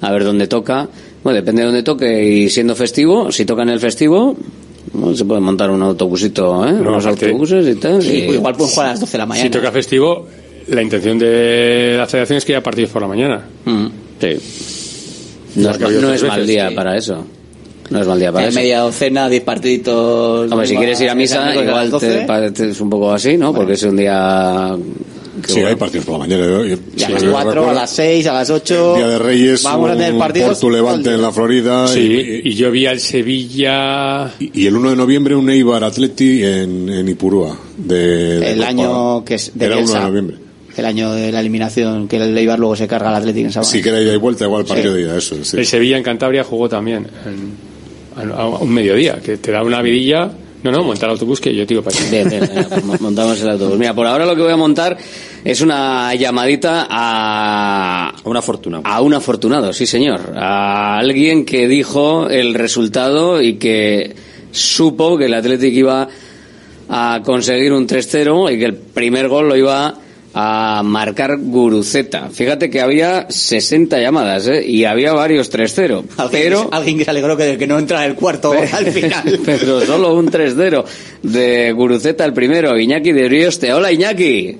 a 0.00 0.12
ver 0.12 0.24
dónde 0.24 0.46
toca. 0.46 0.88
Bueno, 1.24 1.36
depende 1.36 1.62
de 1.62 1.66
dónde 1.66 1.82
toque 1.82 2.24
y 2.24 2.48
siendo 2.50 2.76
festivo, 2.76 3.32
si 3.32 3.44
toca 3.44 3.62
en 3.62 3.70
el 3.70 3.80
festivo, 3.80 4.36
bueno, 4.92 5.16
se 5.16 5.24
puede 5.24 5.40
montar 5.40 5.70
un 5.70 5.82
autobusito, 5.82 6.66
¿eh? 6.66 6.72
No, 6.72 6.90
Unos 6.90 7.06
autobuses 7.06 7.66
y 7.68 7.74
tal. 7.78 8.02
Sí, 8.02 8.08
y- 8.28 8.34
igual 8.34 8.54
pueden 8.54 8.72
jugar 8.72 8.88
a 8.88 8.90
las 8.92 9.00
12 9.00 9.12
de 9.12 9.18
la 9.18 9.26
mañana. 9.26 9.44
Si 9.46 9.50
toca 9.50 9.70
festivo, 9.72 10.26
la 10.68 10.82
intención 10.82 11.18
de 11.18 11.94
la 11.98 12.06
federación 12.06 12.38
es 12.38 12.44
que 12.44 12.54
haya 12.54 12.62
partidos 12.62 12.90
por 12.90 13.02
la 13.02 13.08
mañana. 13.08 13.44
Mm, 13.64 13.86
sí. 14.20 14.28
No 15.56 15.70
es, 15.70 15.80
no 15.80 16.12
es 16.12 16.22
mal 16.24 16.46
día 16.46 16.68
sí. 16.68 16.74
para 16.74 16.96
eso. 16.96 17.24
No 17.88 18.00
es 18.00 18.06
mal 18.06 18.18
día 18.18 18.32
para 18.32 18.44
En 18.44 18.50
eso. 18.50 18.58
media 18.58 18.80
docena, 18.80 19.28
10 19.28 19.42
partiditos. 19.44 20.50
Hombre, 20.50 20.66
si 20.66 20.76
quieres 20.76 21.00
ir 21.00 21.08
a 21.08 21.14
misa, 21.14 21.54
igual 21.54 21.90
12. 21.90 22.08
te 22.18 22.26
pareces 22.26 22.80
un 22.80 22.90
poco 22.90 23.12
así, 23.12 23.36
¿no? 23.36 23.52
Porque 23.54 23.74
es 23.74 23.82
un 23.84 23.96
día... 23.96 24.76
que 25.40 25.48
Sí, 25.48 25.52
bueno. 25.54 25.68
hay 25.68 25.76
partidos 25.76 26.04
por 26.06 26.12
la 26.14 26.18
mañana. 26.18 26.44
Yo- 26.46 26.64
yo- 26.64 26.76
Y 26.96 27.02
a 27.02 27.06
si 27.06 27.12
las 27.12 27.22
yo 27.22 27.32
4, 27.32 27.70
a 27.70 27.72
las 27.74 27.90
6, 27.90 28.26
a 28.26 28.32
las 28.32 28.50
8. 28.50 28.94
Día 28.96 29.06
de 29.08 29.18
Reyes, 29.18 29.62
Vamos 29.62 29.90
a 29.90 29.92
tener 29.94 30.16
partidos. 30.18 30.48
Porto 30.50 30.70
Levante 30.70 31.12
en 31.14 31.22
la 31.22 31.32
Florida. 31.32 31.88
Sí, 31.88 32.40
y, 32.44 32.54
yo 32.54 32.70
vi 32.70 32.86
al 32.86 33.00
Sevilla. 33.00 34.32
Y, 34.38 34.62
y 34.62 34.66
el 34.66 34.76
1 34.76 34.90
de 34.90 34.96
noviembre 34.96 35.34
un 35.34 35.48
Eibar 35.50 35.84
Atleti 35.84 36.42
en, 36.44 36.88
en 36.88 37.08
Ipurúa. 37.08 37.56
De, 37.76 38.38
de 38.40 38.50
El 38.52 38.58
Copa. 38.58 38.68
año 38.68 39.24
que 39.24 39.34
es 39.36 39.52
de 39.54 39.64
Era 39.66 39.76
1 39.76 39.86
de 39.86 39.92
Bielsa. 39.92 40.08
noviembre. 40.08 40.36
El 40.76 40.84
año 40.84 41.12
de 41.12 41.32
la 41.32 41.40
eliminación, 41.40 42.06
que 42.06 42.16
el 42.18 42.34
Leibar 42.34 42.58
luego 42.58 42.76
se 42.76 42.86
carga 42.86 43.08
al 43.08 43.14
Atlético 43.16 43.46
en 43.46 43.52
sábado. 43.52 43.70
Si 43.70 43.80
queda 43.80 44.00
ida 44.00 44.12
y 44.12 44.16
vuelta, 44.18 44.44
igual 44.44 44.64
partido 44.66 44.92
de 44.92 45.02
ida, 45.02 45.16
eso. 45.16 45.36
sí. 45.42 45.56
El 45.56 45.64
Sevilla 45.66 45.96
en 45.96 46.02
Cantabria 46.02 46.44
jugó 46.44 46.68
también 46.68 47.06
en- 47.24 48.30
a, 48.32 48.34
a 48.42 48.46
un 48.48 48.72
mediodía, 48.72 49.18
que 49.24 49.36
te 49.38 49.52
da 49.52 49.62
una 49.62 49.80
vidilla. 49.82 50.30
No, 50.70 50.78
no, 50.78 50.84
montar 50.84 51.08
el 51.08 51.12
autobús 51.12 51.40
que 51.40 51.54
yo 51.54 51.64
digo 51.66 51.82
para 51.82 51.96
allá. 51.96 52.10
Bien, 52.10 52.28
bien, 52.28 52.40
venga, 52.54 52.68
pues 52.68 52.84
mo- 52.84 52.96
montamos 53.00 53.40
el 53.40 53.48
autobús. 53.50 53.78
Mira, 53.78 53.94
por 53.94 54.06
ahora 54.06 54.26
lo 54.26 54.34
que 54.36 54.42
voy 54.42 54.52
a 54.52 54.56
montar 54.56 54.96
es 55.44 55.60
una 55.60 56.14
llamadita 56.14 56.86
a... 56.90 58.08
A 58.24 58.28
un 58.28 58.36
afortunado. 58.36 58.82
A 58.86 59.00
un 59.00 59.14
afortunado, 59.14 59.72
sí 59.72 59.86
señor. 59.86 60.32
A 60.36 60.98
alguien 60.98 61.44
que 61.44 61.68
dijo 61.68 62.28
el 62.28 62.54
resultado 62.54 63.40
y 63.40 63.54
que 63.54 64.14
supo 64.50 65.16
que 65.18 65.26
el 65.26 65.34
Athletic 65.34 65.72
iba 65.74 66.08
a 66.88 67.20
conseguir 67.24 67.72
un 67.72 67.86
3-0 67.86 68.54
y 68.54 68.58
que 68.58 68.64
el 68.64 68.74
primer 68.74 69.28
gol 69.28 69.48
lo 69.48 69.56
iba 69.56 69.94
a 70.38 70.82
marcar 70.84 71.38
Guruceta. 71.38 72.28
Fíjate 72.30 72.68
que 72.68 72.82
había 72.82 73.24
60 73.30 73.98
llamadas 73.98 74.46
¿eh? 74.48 74.62
y 74.66 74.84
había 74.84 75.14
varios 75.14 75.50
3-0. 75.50 76.04
Alguien, 76.18 76.42
Pero 76.42 76.68
alguien 76.72 76.98
que 76.98 77.04
se 77.04 77.10
alegró 77.10 77.38
que, 77.38 77.56
que 77.56 77.66
no 77.66 77.78
entra 77.78 78.04
el 78.04 78.14
cuarto 78.16 78.50
gol 78.50 78.68
al 78.70 78.84
final. 78.86 79.40
pero 79.46 79.80
solo 79.80 80.14
un 80.14 80.30
3-0 80.30 80.84
de 81.22 81.72
Guruceta 81.72 82.26
el 82.26 82.34
primero, 82.34 82.78
Iñaki 82.78 83.12
de 83.12 83.24
Brioste. 83.24 83.72
Hola 83.72 83.90
Iñaki. 83.90 84.58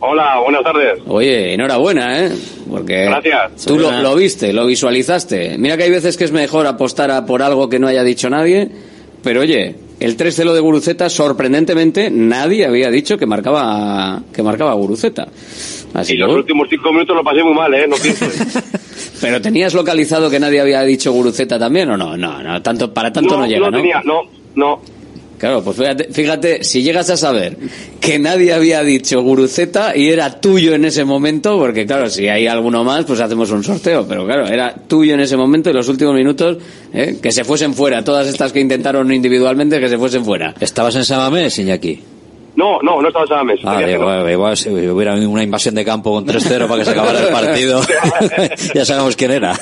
Hola, 0.00 0.40
buenas 0.44 0.62
tardes. 0.62 1.00
Oye, 1.06 1.54
enhorabuena, 1.54 2.26
¿eh? 2.26 2.30
Porque 2.68 3.04
Gracias. 3.06 3.64
tú 3.64 3.78
lo, 3.78 3.90
lo 4.02 4.14
viste, 4.16 4.52
lo 4.52 4.66
visualizaste. 4.66 5.56
Mira 5.56 5.78
que 5.78 5.84
hay 5.84 5.90
veces 5.90 6.18
que 6.18 6.24
es 6.24 6.32
mejor 6.32 6.66
apostar 6.66 7.10
a 7.10 7.24
por 7.24 7.40
algo 7.40 7.70
que 7.70 7.78
no 7.78 7.88
haya 7.88 8.04
dicho 8.04 8.28
nadie, 8.28 8.68
pero 9.22 9.40
oye, 9.40 9.74
el 10.00 10.16
3-0 10.16 10.52
de 10.52 10.60
Guruceta, 10.60 11.08
sorprendentemente, 11.08 12.10
nadie 12.10 12.66
había 12.66 12.90
dicho 12.90 13.16
que 13.16 13.26
marcaba 13.26 14.22
que 14.32 14.42
marcaba 14.42 14.74
Guruceta. 14.74 15.28
Así 15.94 16.14
Y 16.14 16.16
que, 16.16 16.22
los 16.22 16.34
últimos 16.34 16.68
cinco 16.68 16.92
minutos 16.92 17.16
lo 17.16 17.22
pasé 17.22 17.42
muy 17.42 17.54
mal, 17.54 17.72
¿eh? 17.74 17.86
No 17.86 17.96
pienses. 17.96 18.58
pero 19.20 19.40
tenías 19.40 19.72
localizado 19.74 20.28
que 20.28 20.40
nadie 20.40 20.60
había 20.60 20.82
dicho 20.82 21.12
Guruceta 21.12 21.58
también 21.58 21.90
o 21.90 21.96
no? 21.96 22.16
No, 22.16 22.42
no, 22.42 22.60
tanto 22.62 22.92
para 22.92 23.12
tanto 23.12 23.36
no, 23.36 23.46
llega, 23.46 23.70
¿no? 23.70 23.76
tenía, 23.76 24.02
no, 24.04 24.22
no. 24.56 24.80
Claro, 25.38 25.62
pues 25.62 25.76
fíjate, 25.76 26.08
fíjate, 26.12 26.64
si 26.64 26.82
llegas 26.82 27.10
a 27.10 27.16
saber 27.16 27.56
que 28.00 28.18
nadie 28.18 28.52
había 28.52 28.82
dicho 28.82 29.20
Guruceta 29.22 29.96
y 29.96 30.08
era 30.08 30.40
tuyo 30.40 30.74
en 30.74 30.84
ese 30.84 31.04
momento, 31.04 31.58
porque 31.58 31.86
claro, 31.86 32.08
si 32.08 32.28
hay 32.28 32.46
alguno 32.46 32.84
más, 32.84 33.04
pues 33.04 33.20
hacemos 33.20 33.50
un 33.50 33.64
sorteo, 33.64 34.06
pero 34.08 34.24
claro, 34.24 34.46
era 34.46 34.74
tuyo 34.74 35.14
en 35.14 35.20
ese 35.20 35.36
momento 35.36 35.70
y 35.70 35.72
los 35.72 35.88
últimos 35.88 36.14
minutos, 36.14 36.58
¿eh? 36.92 37.18
que 37.20 37.32
se 37.32 37.44
fuesen 37.44 37.74
fuera, 37.74 38.04
todas 38.04 38.28
estas 38.28 38.52
que 38.52 38.60
intentaron 38.60 39.12
individualmente, 39.12 39.80
que 39.80 39.88
se 39.88 39.98
fuesen 39.98 40.24
fuera. 40.24 40.54
¿Estabas 40.60 40.94
en 40.96 41.04
Samamés, 41.04 41.58
Iñaki? 41.58 42.00
No, 42.56 42.80
no, 42.82 43.02
no 43.02 43.08
estaba 43.08 43.26
Sames. 43.26 43.58
Ah, 43.64 43.82
igual, 43.82 44.30
igual 44.30 44.56
si 44.56 44.68
hubiera 44.68 45.14
una 45.14 45.42
invasión 45.42 45.74
de 45.74 45.84
campo 45.84 46.12
con 46.12 46.24
3-0 46.24 46.68
para 46.68 46.78
que 46.78 46.84
se 46.84 46.90
acabara 46.92 47.20
el 47.20 47.32
partido. 47.32 47.80
ya 48.74 48.84
sabemos 48.84 49.16
quién 49.16 49.32
era. 49.32 49.58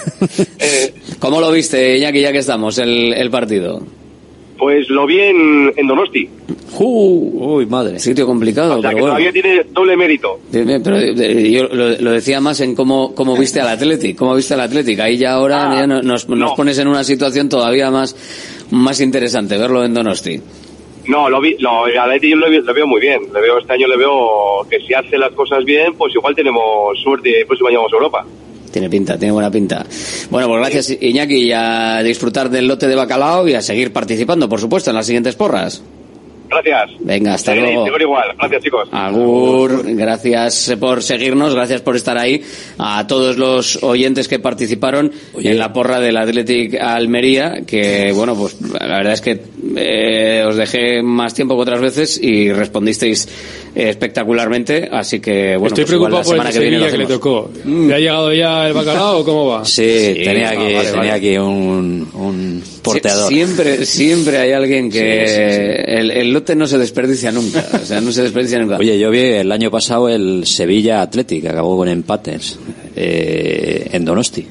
¿Cómo 1.18 1.40
lo 1.40 1.50
viste, 1.50 1.96
Iñaki, 1.96 2.20
ya 2.20 2.32
que 2.32 2.38
estamos, 2.38 2.76
el, 2.78 3.14
el 3.14 3.30
partido? 3.30 3.82
Pues 4.62 4.88
lo 4.90 5.06
vi 5.08 5.18
en, 5.18 5.72
en 5.76 5.86
Donosti. 5.88 6.28
uy, 6.78 7.66
madre. 7.66 7.98
Sitio 7.98 8.24
complicado, 8.26 8.78
O 8.78 8.80
sea 8.80 8.90
pero 8.90 8.90
que 8.90 9.00
bueno. 9.00 9.16
todavía 9.16 9.32
tiene 9.32 9.64
doble 9.72 9.96
mérito. 9.96 10.38
Pero 10.52 10.98
eh, 11.00 11.50
yo 11.50 11.64
lo, 11.66 11.88
lo 11.98 12.10
decía 12.12 12.40
más 12.40 12.60
en 12.60 12.76
cómo, 12.76 13.12
cómo 13.12 13.36
viste 13.36 13.60
al 13.60 13.66
Athletic, 13.66 14.16
cómo 14.16 14.36
viste 14.36 14.54
al 14.54 14.60
Athletic. 14.60 15.00
Ahí 15.00 15.16
ya 15.16 15.32
ahora 15.32 15.72
Ah, 15.72 15.74
ya 15.80 15.86
no- 15.88 16.00
nos, 16.02 16.26
pones 16.54 16.78
en 16.78 16.86
una 16.86 17.02
situación 17.02 17.48
todavía 17.48 17.90
más, 17.90 18.14
más 18.70 19.00
interesante, 19.00 19.58
verlo 19.58 19.82
en 19.84 19.94
Donosti. 19.94 20.40
No, 21.08 21.28
lo 21.28 21.40
vi, 21.40 21.56
lo, 21.58 21.84
a 21.86 22.06
Leti 22.06 22.30
yo 22.30 22.36
lo 22.36 22.72
veo 22.72 22.86
muy 22.86 23.00
bien. 23.00 23.20
Le 23.34 23.40
veo, 23.40 23.58
este 23.58 23.72
año 23.72 23.88
le 23.88 23.96
veo 23.96 24.64
que 24.70 24.78
si 24.86 24.94
hace 24.94 25.18
las 25.18 25.32
cosas 25.32 25.64
bien, 25.64 25.94
pues 25.98 26.14
igual 26.14 26.36
tenemos 26.36 26.96
suerte 27.02 27.30
y 27.30 27.34
el 27.40 27.46
próximo 27.46 27.68
año 27.68 27.78
vamos 27.78 27.92
a 27.92 27.96
Europa. 27.96 28.26
Tiene 28.72 28.88
pinta, 28.88 29.18
tiene 29.18 29.32
buena 29.32 29.50
pinta. 29.50 29.86
Bueno, 30.30 30.48
pues 30.48 30.60
gracias 30.60 30.96
Iñaki 31.00 31.36
y 31.36 31.52
a 31.52 32.02
disfrutar 32.02 32.50
del 32.50 32.66
lote 32.66 32.88
de 32.88 32.96
bacalao 32.96 33.46
y 33.46 33.54
a 33.54 33.62
seguir 33.62 33.92
participando, 33.92 34.48
por 34.48 34.60
supuesto, 34.60 34.90
en 34.90 34.96
las 34.96 35.06
siguientes 35.06 35.36
porras. 35.36 35.82
Gracias. 36.52 36.90
Venga, 37.00 37.34
hasta 37.34 37.52
Sí, 37.54 37.60
luego. 37.60 37.86
igual. 37.98 38.28
Gracias, 38.38 38.62
chicos. 38.62 38.88
Agur, 38.92 39.82
gracias 39.96 40.74
por 40.78 41.02
seguirnos, 41.02 41.54
gracias 41.54 41.80
por 41.80 41.96
estar 41.96 42.18
ahí. 42.18 42.42
A 42.78 43.06
todos 43.06 43.38
los 43.38 43.82
oyentes 43.82 44.28
que 44.28 44.38
participaron 44.38 45.12
en 45.38 45.58
la 45.58 45.72
porra 45.72 46.00
del 46.00 46.16
Athletic 46.16 46.74
Almería, 46.80 47.62
que 47.66 48.12
bueno, 48.14 48.34
pues 48.36 48.56
la 48.60 48.96
verdad 48.98 49.12
es 49.14 49.20
que 49.20 49.40
eh, 49.76 50.44
os 50.46 50.56
dejé 50.56 51.02
más 51.02 51.34
tiempo 51.34 51.54
que 51.56 51.62
otras 51.62 51.80
veces 51.80 52.20
y 52.22 52.52
respondisteis 52.52 53.28
espectacularmente, 53.74 54.88
así 54.92 55.20
que 55.20 55.56
bueno, 55.56 55.68
Estoy 55.68 55.84
pues 55.84 55.94
igual 55.94 56.10
preocupado 56.10 56.18
la 56.18 56.24
por 56.24 56.46
el 56.48 56.52
semana 56.52 56.52
que 56.52 56.70
viene 56.70 56.90
que 56.90 56.98
le 56.98 57.06
tocó. 57.06 57.50
¿Le 57.64 57.94
ha 57.94 57.98
llegado 57.98 58.32
ya 58.32 58.66
el 58.68 58.74
bacalao 58.74 59.18
o 59.20 59.24
cómo 59.24 59.46
va? 59.46 59.64
Sí, 59.64 59.82
tenía, 60.24 60.48
ah, 60.50 60.52
aquí, 60.52 60.62
vale, 60.74 60.74
tenía 60.84 60.96
vale. 60.96 61.10
aquí 61.12 61.38
un, 61.38 62.08
un 62.14 62.62
porteador. 62.82 63.28
Siempre, 63.28 63.86
siempre 63.86 64.38
hay 64.38 64.52
alguien 64.52 64.90
que 64.90 65.26
Sí, 65.26 65.34
sí, 65.34 65.34
sí. 65.34 65.82
El, 65.86 66.10
el 66.10 66.32
lote 66.32 66.54
no 66.56 66.66
se 66.66 66.78
desperdicia 66.78 67.30
nunca, 67.32 67.64
o 67.80 67.84
sea, 67.84 68.00
no 68.00 68.12
se 68.12 68.22
desperdicia 68.22 68.58
nunca. 68.58 68.76
Oye, 68.76 68.98
yo 68.98 69.10
vi 69.10 69.20
el 69.20 69.50
año 69.52 69.70
pasado 69.70 70.08
el 70.08 70.46
Sevilla 70.46 71.02
Athletic, 71.02 71.46
acabó 71.46 71.76
con 71.76 71.88
empates 71.88 72.58
eh, 72.96 73.88
en 73.92 74.04
Donosti. 74.04 74.46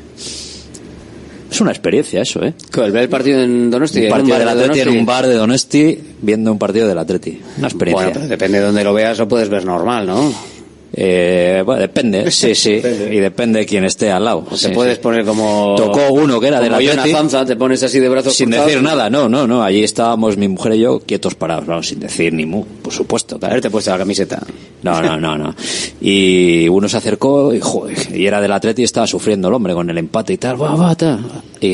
Es 1.52 1.60
una 1.60 1.72
experiencia 1.72 2.22
eso, 2.22 2.42
¿eh? 2.46 2.54
El 2.78 2.92
ver 2.94 3.04
el 3.04 3.10
partido 3.10 3.42
en 3.42 3.70
Donosti, 3.70 4.00
Un 4.00 4.06
en 4.06 4.12
un 4.14 4.18
partido 4.18 4.38
de 4.38 4.44
en 4.44 4.58
Donosti. 4.58 4.98
un 5.00 5.06
bar 5.06 5.28
de 5.28 5.34
Donosti 5.36 6.00
viendo 6.22 6.50
un 6.54 6.58
partido 6.58 6.88
del 6.88 6.98
Atleti. 6.98 7.40
Una 7.58 7.68
experiencia. 7.68 8.06
Bueno, 8.06 8.12
pero 8.14 8.28
depende 8.30 8.60
de 8.60 8.66
donde 8.66 8.84
lo 8.86 8.94
veas, 8.94 9.18
lo 9.20 9.28
puedes 9.28 9.50
ver 9.50 9.66
normal, 9.66 10.08
¿no? 10.08 10.34
Eh, 10.94 11.64
bueno, 11.66 11.82
depende, 11.82 12.30
sí, 12.32 12.54
sí. 12.54 12.82
y 13.12 13.18
depende 13.20 13.60
de 13.60 13.66
quién 13.66 13.84
esté 13.86 14.12
al 14.12 14.26
lado. 14.26 14.46
Te 14.50 14.58
Sí, 14.58 14.68
puedes 14.74 14.96
sí. 14.98 15.02
poner 15.02 15.24
como... 15.26 15.76
Tocó 15.78 16.12
uno 16.12 16.40
que 16.40 16.48
era 16.48 16.58
Atleti. 16.60 17.12
Zanza, 17.12 17.46
te 17.46 17.56
pones 17.56 17.82
así 17.84 18.00
de 18.00 18.10
brazos 18.10 18.36
Sin 18.36 18.48
cruzados. 18.48 18.68
decir 18.72 18.84
nada, 18.84 19.10
no, 19.10 19.30
no, 19.30 19.48
no. 19.48 19.64
Allí 19.64 19.84
estábamos 19.84 20.36
mi 20.38 20.48
mujer 20.48 20.74
y 20.74 20.80
yo 20.80 21.00
quietos 21.00 21.36
parados, 21.36 21.66
vamos, 21.66 21.88
sin 21.88 22.00
decir 22.00 22.34
ni 22.34 22.46
mu, 22.46 22.66
por 22.66 22.92
supuesto. 22.94 23.40
claro. 23.40 23.54
Haberte 23.54 23.70
puesto 23.70 23.92
la 23.92 23.98
camiseta. 23.98 24.42
No, 24.84 25.02
no, 25.02 25.20
no, 25.20 25.38
no. 25.38 25.56
Y 26.02 26.68
uno 26.68 26.90
se 26.90 26.98
acercó 26.98 27.54
y, 27.54 27.60
joder, 27.60 27.98
y 28.18 28.26
era 28.26 28.42
del 28.42 28.52
Atleti 28.52 28.82
y 28.82 28.86
estaba 28.86 29.06
sufriendo 29.08 29.48
el 29.48 29.54
hombre 29.54 29.74
con 29.74 29.90
el 29.90 29.98
empate 29.98 30.34
y 30.34 30.38
tal. 30.38 30.56
"Buah, 30.58 30.76
buah, 30.76 30.96
tal". 30.96 31.20
Y 31.62 31.68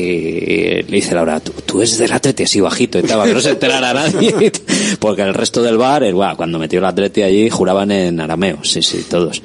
le 0.82 0.82
dice 0.86 1.14
Laura, 1.14 1.40
tú, 1.40 1.52
tú 1.64 1.78
eres 1.78 1.96
del 1.96 2.12
Atleti 2.12 2.42
así 2.42 2.60
bajito 2.60 2.98
y 2.98 3.02
tal, 3.02 3.26
que 3.26 3.32
no 3.34 3.40
se 3.40 3.50
enterara 3.50 3.94
nadie. 3.94 4.52
Porque 5.00 5.22
el 5.22 5.32
resto 5.34 5.62
del 5.62 5.78
bar, 5.78 6.02
el, 6.02 6.14
buah, 6.14 6.36
cuando 6.36 6.58
metió 6.58 6.78
el 6.80 6.84
Atleti 6.84 7.22
allí, 7.22 7.48
juraban 7.48 7.90
en 7.90 8.20
arameo. 8.20 8.58
Sí, 8.62 8.82
sí, 8.82 9.04
todos. 9.08 9.42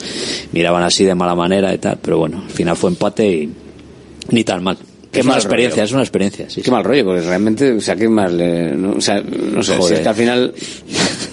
Miraban 0.52 0.84
así 0.84 1.03
de 1.06 1.15
mala 1.15 1.35
manera 1.35 1.73
y 1.73 1.77
tal. 1.77 1.98
Pero 2.02 2.19
bueno, 2.19 2.44
al 2.44 2.52
final 2.52 2.76
fue 2.76 2.90
empate 2.90 3.27
y 3.27 3.49
ni 4.30 4.44
tan 4.44 4.64
mal. 4.64 4.77
Qué 5.11 5.19
es 5.19 5.26
una 5.26 5.35
mal 5.35 5.41
experiencia, 5.41 5.76
rollo. 5.76 5.85
es 5.85 5.91
una 5.91 6.02
experiencia. 6.02 6.49
Sí, 6.49 6.61
Qué 6.61 6.72
mal 6.72 6.84
rollo, 6.84 7.06
porque 7.06 7.22
realmente, 7.22 7.72
o 7.72 7.81
sea, 7.81 7.95
qué 7.95 8.10
mal, 8.10 8.35
no, 8.81 8.94
o 8.94 9.02
sea, 9.02 9.22
no 9.22 9.61
sé, 9.61 9.80
si 9.80 9.94
es 9.94 9.99
que 9.99 10.10
al 10.10 10.15
final, 10.15 10.53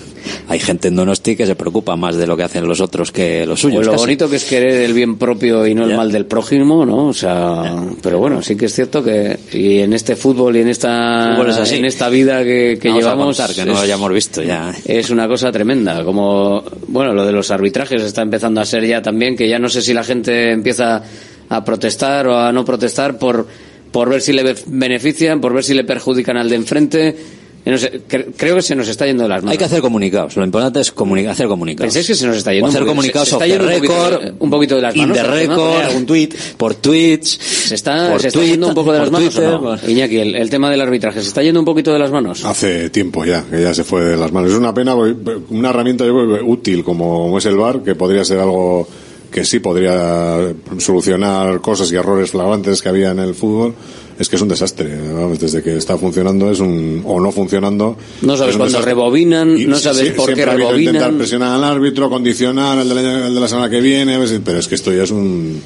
Hay 0.50 0.58
gente 0.58 0.88
en 0.88 0.96
Donosti 0.96 1.36
que 1.36 1.46
se 1.46 1.54
preocupa 1.54 1.94
más 1.94 2.16
de 2.16 2.26
lo 2.26 2.36
que 2.36 2.42
hacen 2.42 2.66
los 2.66 2.80
otros 2.80 3.12
que 3.12 3.46
los 3.46 3.60
suyos. 3.60 3.76
pues 3.76 3.86
lo 3.86 3.92
casi. 3.92 4.02
bonito 4.02 4.28
que 4.28 4.34
es 4.36 4.44
querer 4.44 4.82
el 4.82 4.92
bien 4.92 5.16
propio 5.16 5.64
y 5.66 5.74
no 5.76 5.84
el 5.84 5.96
mal 5.96 6.10
del 6.10 6.26
prójimo, 6.26 6.84
¿no? 6.84 7.06
O 7.06 7.12
sea, 7.14 7.72
pero 8.02 8.18
bueno, 8.18 8.42
sí 8.42 8.56
que 8.56 8.66
es 8.66 8.74
cierto 8.74 9.02
que 9.04 9.38
y 9.52 9.78
en 9.78 9.92
este 9.92 10.16
fútbol 10.16 10.56
y 10.56 10.60
en 10.62 10.68
esta 10.68 11.38
es 11.48 11.56
así. 11.56 11.76
en 11.76 11.84
esta 11.84 12.08
vida 12.08 12.42
que, 12.42 12.78
que 12.82 12.88
Vamos 12.88 13.04
a 13.04 13.10
llevamos 13.10 13.36
contar, 13.38 13.54
que 13.54 13.64
no 13.64 13.74
lo 13.74 13.78
hayamos 13.80 14.12
visto 14.12 14.42
ya. 14.42 14.74
Es 14.84 15.10
una 15.10 15.28
cosa 15.28 15.52
tremenda, 15.52 16.04
como 16.04 16.64
bueno, 16.88 17.14
lo 17.14 17.24
de 17.24 17.32
los 17.32 17.50
arbitrajes 17.52 18.02
está 18.02 18.22
empezando 18.22 18.60
a 18.60 18.64
ser 18.64 18.84
ya 18.84 19.00
también 19.00 19.36
que 19.36 19.48
ya 19.48 19.58
no 19.60 19.68
sé 19.68 19.80
si 19.82 19.94
la 19.94 20.02
gente 20.02 20.50
empieza 20.50 21.02
a 21.48 21.64
protestar 21.64 22.26
o 22.26 22.36
a 22.38 22.50
no 22.52 22.64
protestar 22.64 23.18
por 23.18 23.46
por 23.92 24.08
ver 24.08 24.20
si 24.20 24.32
le 24.32 24.42
be- 24.44 24.54
benefician, 24.66 25.40
por 25.40 25.52
ver 25.54 25.64
si 25.64 25.74
le 25.74 25.84
perjudican 25.84 26.36
al 26.36 26.48
de 26.48 26.56
enfrente. 26.56 27.16
Cre- 27.64 28.32
creo 28.36 28.56
que 28.56 28.62
se 28.62 28.74
nos 28.74 28.88
está 28.88 29.06
yendo 29.06 29.22
de 29.24 29.28
las 29.28 29.38
manos. 29.42 29.52
Hay 29.52 29.58
que 29.58 29.64
hacer 29.64 29.80
comunicados. 29.80 30.34
Lo 30.36 30.44
importante 30.44 30.80
es 30.80 30.94
comuni- 30.94 31.28
hacer 31.28 31.46
comunicados. 31.46 31.86
¿Pensáis 31.86 32.06
que 32.06 32.14
se 32.14 32.26
nos 32.26 32.36
está 32.38 32.52
yendo 32.52 32.66
O 32.66 32.70
hacer 32.70 32.84
comunicados 32.86 33.28
se- 33.28 33.36
se 33.38 33.44
está 33.44 33.44
off 33.44 33.50
the 33.50 33.58
yendo 33.58 33.64
un 33.66 33.80
poquito 33.80 33.92
record, 34.10 34.22
de- 34.24 34.34
un 34.44 34.50
poquito 34.50 34.76
de 34.76 34.82
las 34.82 34.96
in 34.96 35.00
manos 35.02 35.16
the 35.18 35.22
record, 35.24 35.56
poner 35.56 35.84
algún 35.84 36.06
tuit. 36.06 36.34
por 36.56 36.74
tweets, 36.74 37.28
¿Se 37.68 37.74
está, 37.74 38.18
se 38.18 38.30
yendo 38.46 38.68
un 38.68 38.74
poco 38.74 38.92
de 38.92 38.98
las 39.00 39.10
manos 39.10 39.34
Twitter, 39.34 39.50
o 39.54 39.76
no? 39.76 39.88
Iñaki, 39.90 40.16
el, 40.18 40.34
el 40.36 40.50
tema 40.50 40.70
del 40.70 40.80
arbitraje, 40.80 41.20
¿se 41.22 41.28
está 41.28 41.42
yendo 41.42 41.60
un 41.60 41.66
poquito 41.66 41.92
de 41.92 41.98
las 41.98 42.10
manos? 42.10 42.44
Hace 42.44 42.90
tiempo 42.90 43.24
ya, 43.24 43.44
que 43.44 43.62
ya 43.62 43.74
se 43.74 43.84
fue 43.84 44.02
de 44.04 44.16
las 44.16 44.32
manos. 44.32 44.50
Es 44.52 44.56
una 44.58 44.72
pena, 44.74 44.94
porque 44.94 45.14
una 45.50 45.70
herramienta 45.70 46.04
yo 46.06 46.12
creo 46.14 46.36
que 46.38 46.42
útil 46.42 46.82
como, 46.82 47.18
como 47.24 47.38
es 47.38 47.46
el 47.46 47.56
VAR, 47.56 47.82
que 47.82 47.94
podría 47.94 48.24
ser 48.24 48.38
algo 48.40 48.88
que 49.30 49.44
sí 49.44 49.60
podría 49.60 50.52
solucionar 50.78 51.60
cosas 51.60 51.90
y 51.92 51.96
errores 51.96 52.30
flagrantes 52.30 52.82
que 52.82 52.88
había 52.88 53.10
en 53.10 53.20
el 53.20 53.34
fútbol, 53.34 53.74
es 54.18 54.28
que 54.28 54.36
es 54.36 54.42
un 54.42 54.48
desastre. 54.48 54.90
Desde 55.38 55.62
que 55.62 55.76
está 55.76 55.96
funcionando 55.96 56.50
es 56.50 56.60
un, 56.60 57.02
o 57.06 57.20
no 57.20 57.32
funcionando. 57.32 57.96
No 58.22 58.36
sabes 58.36 58.56
cuándo 58.56 58.82
rebobinan, 58.82 59.56
Y 59.56 59.66
no 59.66 59.78
sabes 59.78 60.08
sí, 60.08 60.10
por 60.10 60.34
qué 60.34 60.44
rebobinan. 60.44 60.94
intentar 60.94 61.14
presionar 61.14 61.54
al 61.54 61.64
árbitro, 61.64 62.10
condicionar 62.10 62.78
al 62.78 62.88
de 62.88 62.94
la, 62.94 63.26
al 63.26 63.34
de 63.34 63.40
la 63.40 63.48
semana 63.48 63.70
que 63.70 63.80
viene, 63.80 64.18
pero 64.44 64.58
es 64.58 64.68
que 64.68 64.74
esto 64.74 64.92
ya 64.92 65.04
es 65.04 65.10
un 65.10 65.60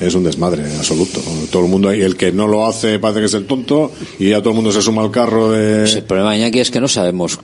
es 0.00 0.14
un 0.14 0.24
desmadre 0.24 0.64
absoluto. 0.76 1.20
Todo 1.50 1.64
el 1.64 1.68
mundo, 1.68 1.92
y 1.92 2.02
el 2.02 2.16
que 2.16 2.30
no 2.30 2.46
lo 2.46 2.66
hace 2.66 2.98
parece 2.98 3.20
que 3.20 3.26
es 3.26 3.34
el 3.34 3.46
tonto, 3.46 3.90
y 4.18 4.30
ya 4.30 4.38
todo 4.38 4.50
el 4.50 4.56
mundo 4.56 4.72
se 4.72 4.80
suma 4.80 5.02
al 5.02 5.10
carro 5.10 5.50
de... 5.50 5.84
El 5.84 6.02
problema, 6.04 6.36
Iñaki, 6.36 6.60
es 6.60 6.70
que 6.70 6.80
no 6.80 6.88
sabemos 6.88 7.38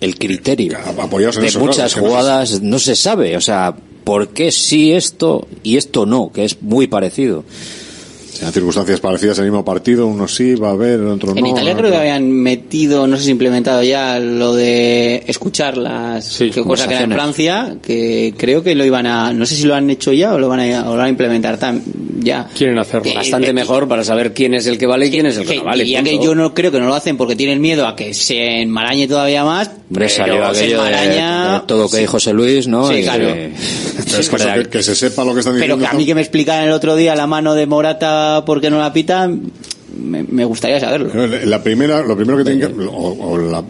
el 0.00 0.18
criterio 0.18 0.76
apoyados 1.00 1.36
en 1.36 1.42
de 1.42 1.48
eso, 1.48 1.58
claro, 1.60 1.72
muchas 1.72 1.86
es 1.86 1.94
que 1.94 2.00
no 2.02 2.08
jugadas. 2.08 2.62
No 2.62 2.78
se 2.78 2.94
sabe, 2.94 3.36
o 3.36 3.40
sea, 3.40 3.74
por 4.04 4.28
qué 4.28 4.52
sí 4.52 4.92
esto 4.92 5.48
y 5.62 5.76
esto 5.76 6.06
no, 6.06 6.30
que 6.32 6.44
es 6.44 6.62
muy 6.62 6.86
parecido. 6.86 7.44
En 8.42 8.52
circunstancias 8.52 9.00
parecidas 9.00 9.38
el 9.38 9.44
mismo 9.44 9.64
partido, 9.64 10.06
uno 10.06 10.26
sí 10.28 10.54
va 10.54 10.68
a 10.68 10.72
haber, 10.72 11.00
el 11.00 11.06
otro 11.08 11.32
no. 11.34 11.38
En 11.38 11.46
Italia 11.46 11.76
creo 11.76 11.90
que 11.90 11.96
habían 11.96 12.30
metido, 12.30 13.06
no 13.06 13.16
sé 13.16 13.24
si 13.24 13.30
implementado 13.30 13.82
ya 13.82 14.18
lo 14.18 14.54
de 14.54 15.22
escuchar 15.26 15.76
las 15.76 16.36
que 16.38 16.50
cosa 16.62 16.88
que 16.88 16.94
era 16.94 17.04
en. 17.04 17.12
Francia, 17.12 17.76
que 17.82 18.34
creo 18.36 18.62
que 18.62 18.74
lo 18.74 18.84
iban 18.84 19.06
a, 19.06 19.32
no 19.32 19.46
sé 19.46 19.54
si 19.54 19.64
lo 19.64 19.74
han 19.74 19.88
hecho 19.90 20.12
ya 20.12 20.34
o 20.34 20.38
lo 20.38 20.48
van 20.48 20.60
a, 20.60 20.82
o 20.88 20.92
lo 20.92 20.96
van 20.98 21.06
a 21.06 21.08
implementar 21.08 21.58
tam- 21.58 21.80
ya. 22.20 22.48
Quieren 22.56 22.78
hacerlo. 22.78 23.12
Bastante 23.14 23.52
mejor 23.52 23.86
para 23.88 24.02
saber 24.04 24.32
quién 24.34 24.54
es 24.54 24.66
el 24.66 24.78
que 24.78 24.86
vale 24.86 25.06
y 25.06 25.10
quién 25.10 25.26
es 25.26 25.36
el 25.36 25.46
que, 25.46 25.56
no 25.56 25.64
vale. 25.64 25.84
y 25.84 25.90
ya 25.90 26.02
que 26.02 26.10
punto. 26.12 26.24
yo 26.24 26.34
no 26.34 26.54
creo 26.54 26.72
que 26.72 26.80
no 26.80 26.86
lo 26.86 26.94
hacen 26.94 27.16
porque 27.16 27.36
tienen 27.36 27.60
miedo 27.60 27.86
a 27.86 27.94
que 27.96 28.14
se 28.14 28.62
enmarañe 28.62 29.06
todavía 29.08 29.44
más. 29.44 29.68
Hombre, 29.68 30.06
pero 30.06 30.08
salió 30.08 30.44
aquello 30.46 30.82
de, 30.82 30.90
enmaraña- 30.90 31.54
de 31.54 31.66
todo 31.66 31.82
lo 31.84 31.88
que 31.90 31.98
dijo 31.98 32.12
José 32.12 32.32
Luis, 32.32 32.66
¿no? 32.66 32.88
Sí, 32.88 32.94
Y 32.96 33.02
claro. 33.02 33.26
que- 33.32 33.52
Pero 34.04 34.18
es 34.18 34.28
que, 34.28 34.36
que, 34.64 34.68
que 34.70 34.82
se 34.82 34.94
sepa 34.94 35.24
lo 35.24 35.34
que 35.34 35.40
están 35.40 35.54
Pero 35.54 35.76
diciendo. 35.76 35.84
que 35.90 35.94
a 35.94 35.98
mí 35.98 36.06
que 36.06 36.14
me 36.14 36.20
explicaran 36.20 36.64
el 36.66 36.72
otro 36.72 36.96
día 36.96 37.14
la 37.14 37.26
mano 37.26 37.54
de 37.54 37.66
Morata 37.66 38.23
porque 38.46 38.70
no 38.70 38.78
la 38.78 38.92
pitan, 38.92 39.42
me, 39.96 40.24
me 40.24 40.44
gustaría 40.44 40.80
saberlo. 40.80 41.10
La 41.44 41.62
primera, 41.62 42.02
lo 42.02 42.16
primero 42.16 42.36
que 42.38 42.44
tienen 42.44 42.60
que, 42.76 42.84
o, 42.84 42.90
o 43.30 43.38
la- 43.38 43.62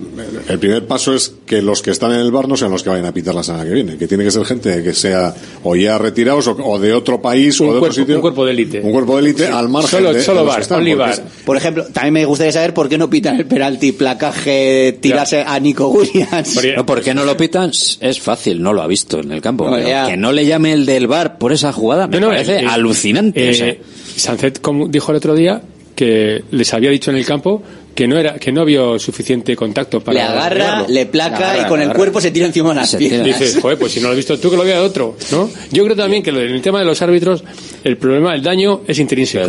el 0.49 0.59
primer 0.59 0.87
paso 0.87 1.15
es 1.15 1.35
que 1.47 1.61
los 1.61 1.83
que 1.83 1.91
están 1.91 2.13
en 2.13 2.21
el 2.21 2.31
bar 2.31 2.49
no 2.49 2.57
sean 2.57 2.71
los 2.71 2.83
que 2.83 2.89
vayan 2.91 3.05
a 3.05 3.13
pitar 3.13 3.35
la 3.35 3.43
semana 3.43 3.65
que 3.65 3.71
viene, 3.73 3.97
que 3.99 4.09
tiene 4.09 4.25
que 4.25 4.31
ser 4.31 4.45
gente 4.47 4.83
que 4.83 4.95
sea 4.95 5.35
o 5.65 5.77
ya 5.77 5.99
retirados 5.99 6.47
o, 6.49 6.53
o 6.53 6.79
de 6.79 6.93
otro 6.95 7.21
país 7.21 7.61
o 7.61 7.65
de 7.65 7.71
cuerpo- 7.71 7.85
otro 7.87 7.93
sitio. 7.93 8.15
un 8.17 8.21
cuerpo 8.23 8.47
de 8.47 8.53
élite. 8.53 8.81
Un 8.83 8.93
cuerpo 8.93 9.17
de 9.17 9.23
élite 9.23 9.47
al 9.49 9.69
margen 9.69 9.91
Solo- 9.91 10.13
de, 10.15 10.23
solo 10.23 10.41
de 10.41 10.45
los 10.47 10.55
bar, 10.55 10.63
están, 10.63 10.79
only 10.79 10.91
porque 10.93 11.03
bar. 11.11 11.13
es- 11.13 11.43
Por 11.45 11.57
ejemplo, 11.59 11.85
también 11.93 12.15
me 12.15 12.25
gustaría 12.25 12.53
saber 12.53 12.73
por 12.73 12.89
qué 12.89 12.97
no 12.97 13.11
pitan 13.11 13.37
el 13.37 13.47
penalti 13.47 13.93
placaje 13.93 14.99
tirarse 15.01 15.43
a 15.47 15.59
Nico 15.61 15.89
Williams. 15.89 16.59
No, 16.77 16.87
¿Por 16.87 17.03
qué 17.03 17.13
no 17.15 17.25
lo 17.25 17.37
pitan? 17.37 17.71
Es 18.01 18.21
fácil, 18.21 18.63
no 18.63 18.73
lo 18.73 18.81
ha 18.83 18.87
visto 18.87 19.21
en 19.21 19.31
el 19.33 19.41
campo. 19.43 19.69
No, 19.69 19.77
que 19.77 20.17
no 20.17 20.33
le 20.33 20.47
llame 20.47 20.73
el 20.73 20.87
del 20.87 21.07
bar 21.07 21.37
por 21.39 21.53
esa 21.53 21.73
jugada 21.73 22.07
me 22.07 22.19
No, 22.19 22.27
no, 22.29 22.33
parece 22.33 22.57
eh, 22.57 22.63
eh, 22.63 22.67
alucinante. 22.69 23.47
eh, 23.47 23.51
o 23.51 23.55
sea. 23.55 23.75
Sancet 24.17 24.61
como 24.61 24.89
dijo 24.89 25.11
el 25.13 25.17
otro 25.19 25.35
día 25.35 25.63
que 25.95 26.43
les 26.51 26.75
había 26.75 26.91
dicho 26.91 27.11
en 27.13 27.17
el 27.19 27.25
campo 27.25 27.63
que 27.95 28.09
no 28.09 28.19
era 28.19 28.35
que 28.35 28.51
no 28.51 28.63
había 28.63 28.99
suficiente 28.99 29.55
contacto 29.55 30.01
para 30.01 30.15
le 30.15 30.23
agarra, 30.23 30.85
le 30.89 31.07
placa 31.07 31.39
Le 31.39 31.45
agarra, 31.45 31.63
y 31.63 31.69
con 31.69 31.81
el 31.81 31.93
cuerpo 31.93 32.21
se 32.21 32.33
tira 32.33 32.47
encima 32.47 32.71
de 32.71 32.75
las 32.75 32.97
piernas. 32.97 33.25
Dices, 33.25 33.59
joder, 33.63 33.79
pues 33.79 33.93
si 33.93 34.01
no 34.01 34.07
lo 34.07 34.11
has 34.11 34.17
visto 34.17 34.37
tú, 34.41 34.51
que 34.51 34.57
lo 34.57 34.65
vea 34.65 34.83
otro, 34.83 35.17
¿no? 35.31 35.49
Yo 35.71 35.85
creo 35.85 35.95
también 35.95 36.21
que 36.25 36.31
en 36.31 36.37
el 36.39 36.61
tema 36.61 36.81
de 36.81 36.85
los 36.87 37.01
árbitros, 37.03 37.45
el 37.85 37.97
problema, 37.97 38.35
el 38.35 38.43
daño 38.43 38.81
es 38.89 38.99
intrínseco. 38.99 39.45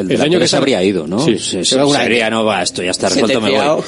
el 0.00 0.08
la 0.18 0.24
tele 0.36 0.46
se 0.46 0.56
habría 0.58 0.82
ido, 0.84 1.06
¿no? 1.06 1.24
Sí, 1.24 1.38
Se- 1.38 1.64
se- 1.64 1.76
se 1.94 1.98
habría, 2.02 2.28
no, 2.28 2.44
va, 2.44 2.62
esto 2.62 2.82
ya 2.82 2.90
está 2.90 3.08
resuelto, 3.08 3.40
me 3.40 3.50
voy. 3.52 3.82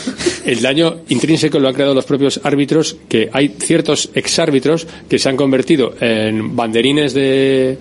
El 0.46 0.62
daño 0.62 0.96
intrínseco 1.10 1.58
lo 1.58 1.68
han 1.68 1.74
creado 1.74 1.92
los 1.92 2.06
propios 2.06 2.40
árbitros, 2.42 2.96
que 3.10 3.28
hay 3.30 3.54
ciertos 3.60 4.08
exárbitros 4.14 4.86
que 5.06 5.18
se 5.18 5.28
han 5.28 5.36
convertido 5.36 5.92
en 6.00 6.56
banderines 6.56 7.12
de, 7.12 7.76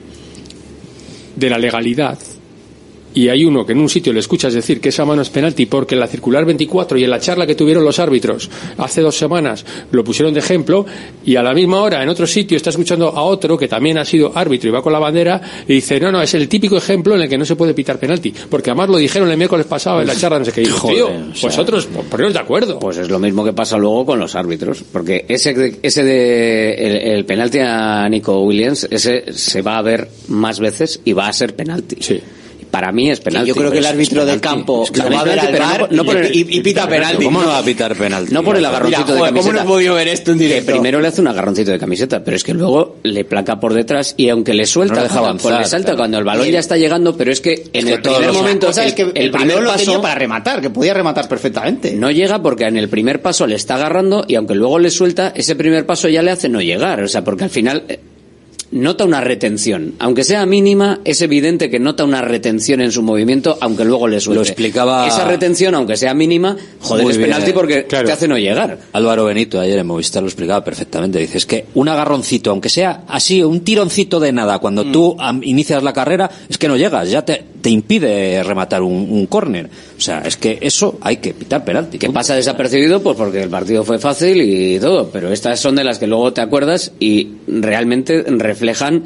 de 1.38 1.49
la 1.49 1.57
legalidad. 1.57 2.19
Y 3.13 3.29
hay 3.29 3.45
uno 3.45 3.65
que 3.65 3.71
en 3.71 3.79
un 3.79 3.89
sitio 3.89 4.13
le 4.13 4.19
escuchas 4.19 4.53
decir 4.53 4.79
que 4.79 4.89
esa 4.89 5.05
mano 5.05 5.21
es 5.21 5.29
penalti 5.29 5.65
porque 5.65 5.95
en 5.95 6.01
la 6.01 6.07
circular 6.07 6.45
24 6.45 6.97
y 6.97 7.03
en 7.03 7.09
la 7.09 7.19
charla 7.19 7.47
que 7.47 7.55
tuvieron 7.55 7.84
los 7.84 7.99
árbitros 7.99 8.49
hace 8.77 9.01
dos 9.01 9.17
semanas 9.17 9.65
lo 9.91 10.03
pusieron 10.03 10.34
de 10.34 10.39
ejemplo 10.39 10.85
y 11.25 11.35
a 11.35 11.43
la 11.43 11.53
misma 11.53 11.81
hora 11.81 12.03
en 12.03 12.09
otro 12.09 12.27
sitio 12.27 12.57
está 12.57 12.69
escuchando 12.69 13.09
a 13.09 13.23
otro 13.23 13.57
que 13.57 13.67
también 13.67 13.97
ha 13.97 14.05
sido 14.05 14.31
árbitro 14.35 14.69
y 14.69 14.71
va 14.71 14.84
con 14.84 14.93
la 14.93 14.99
bandera 14.99 15.41
y 15.67 15.73
dice 15.75 15.99
no, 15.99 16.11
no, 16.11 16.21
es 16.21 16.34
el 16.35 16.47
típico 16.47 16.77
ejemplo 16.77 17.15
en 17.15 17.21
el 17.21 17.29
que 17.29 17.38
no 17.38 17.45
se 17.45 17.55
puede 17.55 17.73
pitar 17.73 17.99
penalti 17.99 18.34
porque 18.49 18.69
además 18.69 18.89
lo 18.89 18.97
dijeron 18.97 19.31
el 19.31 19.38
miércoles 19.38 19.65
pasado 19.65 20.01
en 20.01 20.07
la 20.07 20.15
charla 20.15 20.39
no 20.39 20.45
sé 20.45 20.51
qué 20.51 20.61
Y 20.61 20.65
digo, 20.65 20.77
Joder, 20.77 20.95
tío, 20.95 21.07
o 21.07 21.35
sea, 21.35 21.49
vosotros 21.49 21.88
poneros 22.09 22.34
de 22.34 22.39
acuerdo 22.39 22.79
Pues 22.79 22.97
es 22.97 23.09
lo 23.09 23.19
mismo 23.19 23.43
que 23.43 23.53
pasa 23.53 23.77
luego 23.77 24.05
con 24.05 24.19
los 24.19 24.35
árbitros, 24.35 24.84
porque 24.91 25.25
ese 25.27 25.53
de, 25.53 25.79
ese 25.81 26.03
de 26.03 26.73
el, 26.73 26.95
el 27.17 27.25
penalti 27.25 27.59
a 27.59 28.07
Nico 28.09 28.41
Williams, 28.41 28.88
ese 28.89 29.34
se 29.34 29.61
va 29.61 29.77
a 29.77 29.81
ver 29.81 30.09
más 30.27 30.59
veces 30.59 31.01
y 31.03 31.13
va 31.13 31.27
a 31.27 31.34
ser 31.34 31.55
penalti. 31.55 31.97
Para 32.78 32.91
mí 32.91 33.10
es 33.10 33.20
penalti. 33.20 33.48
yo 33.49 33.56
creo 33.56 33.72
que 33.72 33.80
el 33.80 33.86
árbitro 33.88 34.24
de 34.24 34.40
campo 34.40 34.84
Es 34.84 34.91
que 34.91 34.99
lo 35.02 35.10
va 35.10 35.22
a 35.22 35.24
ver 35.24 35.40
al 35.40 35.58
bar 35.58 35.88
no 35.91 36.06
por 36.06 36.16
el- 36.18 36.36
y, 36.36 36.41
y 36.58 36.62
pita 36.62 36.88
penalti. 36.88 37.24
¿Cómo 37.24 37.41
no 37.41 37.48
va 37.48 37.58
a 37.58 37.64
pitar 37.64 37.95
penalti? 37.95 38.32
No 38.32 38.44
por 38.44 38.56
el 38.56 38.64
agarroncito 38.64 39.02
Mira, 39.02 39.14
de 39.14 39.20
joder, 39.20 39.34
¿cómo 39.34 39.41
camiseta. 39.44 39.64
no 39.64 39.70
he 39.70 39.74
podido 39.74 39.95
ver 39.95 40.08
esto 40.10 40.32
en 40.32 40.38
directo? 40.38 40.66
Que 40.68 40.72
primero 40.74 41.02
le 41.02 41.08
hace 41.08 41.22
un 41.22 41.28
agarroncito 41.28 41.72
de 41.72 41.80
camiseta, 41.80 42.24
pero 42.24 42.38
es 42.38 42.44
que 42.44 42.54
luego 42.54 42.98
le 43.02 43.26
placa 43.26 43.60
por 43.60 43.74
detrás 43.74 44.14
y 44.16 44.30
aunque 44.30 44.54
le 44.54 44.68
suelta, 44.68 44.94
No 44.98 45.02
deja 45.02 45.14
cuando- 45.20 45.30
avanzar, 45.30 45.60
le 45.62 45.66
salta 45.68 45.86
claro. 45.86 45.98
cuando 45.98 46.18
el 46.20 46.24
balón 46.24 46.48
ya 46.49 46.60
está 46.60 46.78
llegando, 46.78 47.18
pero 47.18 47.32
es 47.32 47.41
que 47.41 47.64
en 47.74 47.86
que 47.88 47.94
el 47.94 48.02
primer 48.02 48.32
momento, 48.34 48.68
la 48.68 48.72
cosa 48.74 48.86
es 48.86 48.94
que 48.94 49.02
el 49.02 49.12
primer 49.32 49.32
balón 49.32 49.64
lo 49.64 49.72
paso- 49.72 49.86
tenía 49.86 50.02
para 50.02 50.16
rematar, 50.16 50.62
que 50.62 50.70
podía 50.70 50.94
rematar 50.94 51.28
perfectamente. 51.28 51.94
no 51.94 52.12
llega 52.12 52.44
porque 52.44 52.66
en 52.66 52.78
el 52.78 52.90
primer 52.90 53.24
paso 53.24 53.48
le 53.48 53.56
está 53.56 53.74
agarrando 53.76 54.24
y 54.28 54.36
aunque 54.36 54.54
luego 54.54 54.78
le 54.78 54.91
suelta, 54.91 55.34
ese 55.36 55.56
primer 55.56 55.86
paso 55.88 56.10
ya 56.10 56.22
le 56.22 56.30
hace 56.30 56.48
no 56.48 56.62
llegar. 56.62 57.02
O 57.02 57.08
sea, 57.08 57.24
porque 57.24 57.45
al 57.45 57.49
final 57.49 57.84
eh, 57.90 57.99
nota 58.72 59.06
una 59.06 59.22
retención. 59.22 59.94
Aunque 59.99 60.23
sea 60.23 60.45
mínima, 60.45 60.99
es 61.06 61.22
evidente 61.22 61.69
que 61.69 61.80
nota 61.80 62.03
una 62.03 62.22
retención 62.22 62.81
en 62.81 62.91
su 62.91 63.02
movimiento, 63.02 63.57
aunque 63.61 63.85
luego 63.85 64.07
le 64.07 64.19
suelte. 64.19 64.35
Lo 64.39 64.44
explicaba- 64.44 65.07
Esa 65.07 65.26
retención, 65.26 65.73
aunque 65.76 65.95
sea 65.98 66.14
mínima, 66.14 66.56
joder, 66.81 67.03
Muy 67.03 67.11
es 67.11 67.18
bien. 67.18 67.30
penalti 67.30 67.53
porque 67.53 67.85
Claro. 67.85 68.07
te 68.07 68.11
hace 68.14 68.27
no 68.27 68.38
llegar. 68.38 68.77
Álvaro 68.94 69.26
Benito 69.26 69.60
ayer 69.60 69.80
en 69.80 69.88
Movistar 69.88 70.22
lo 70.22 70.27
explicaba 70.27 70.64
perfectamente. 70.64 71.19
Dices 71.19 71.45
que 71.45 71.65
un 71.76 71.88
agarroncito, 71.89 72.52
aunque 72.52 72.69
sea 72.69 73.03
así, 73.07 73.41
un 73.41 73.61
tironcito 73.61 74.19
de 74.19 74.31
nada, 74.31 74.60
cuando 74.60 74.84
Mm. 74.84 74.91
tú 74.91 75.18
inicias 75.44 75.81
la 75.84 75.94
carrera, 75.94 76.30
es 76.49 76.57
que 76.57 76.68
no 76.68 76.76
llegas, 76.77 77.10
ya 77.10 77.23
te, 77.23 77.44
te 77.61 77.69
impide 77.69 78.44
rematar 78.44 78.81
un, 78.84 78.94
un 79.10 79.26
córner. 79.27 79.69
O 79.98 80.02
sea, 80.02 80.19
es 80.19 80.38
que 80.38 80.60
eso 80.61 80.98
hay 81.02 81.18
que 81.18 81.34
pitar 81.34 81.65
penalti. 81.65 81.98
Que 81.98 82.10
pasa 82.11 82.36
desapercibido, 82.36 83.02
pues 83.02 83.18
porque 83.18 83.41
el 83.41 83.49
partido 83.49 83.84
fue 83.84 83.98
fácil 83.98 84.41
y 84.41 84.80
todo, 84.80 85.10
pero 85.10 85.32
estas 85.32 85.60
son 85.60 85.76
de 85.76 85.84
las 85.84 85.98
que 85.98 86.06
luego 86.06 86.34
te 86.34 86.41
acuerdas 86.41 86.91
y 86.99 87.30
realmente 87.48 88.24
reflejan 88.28 89.06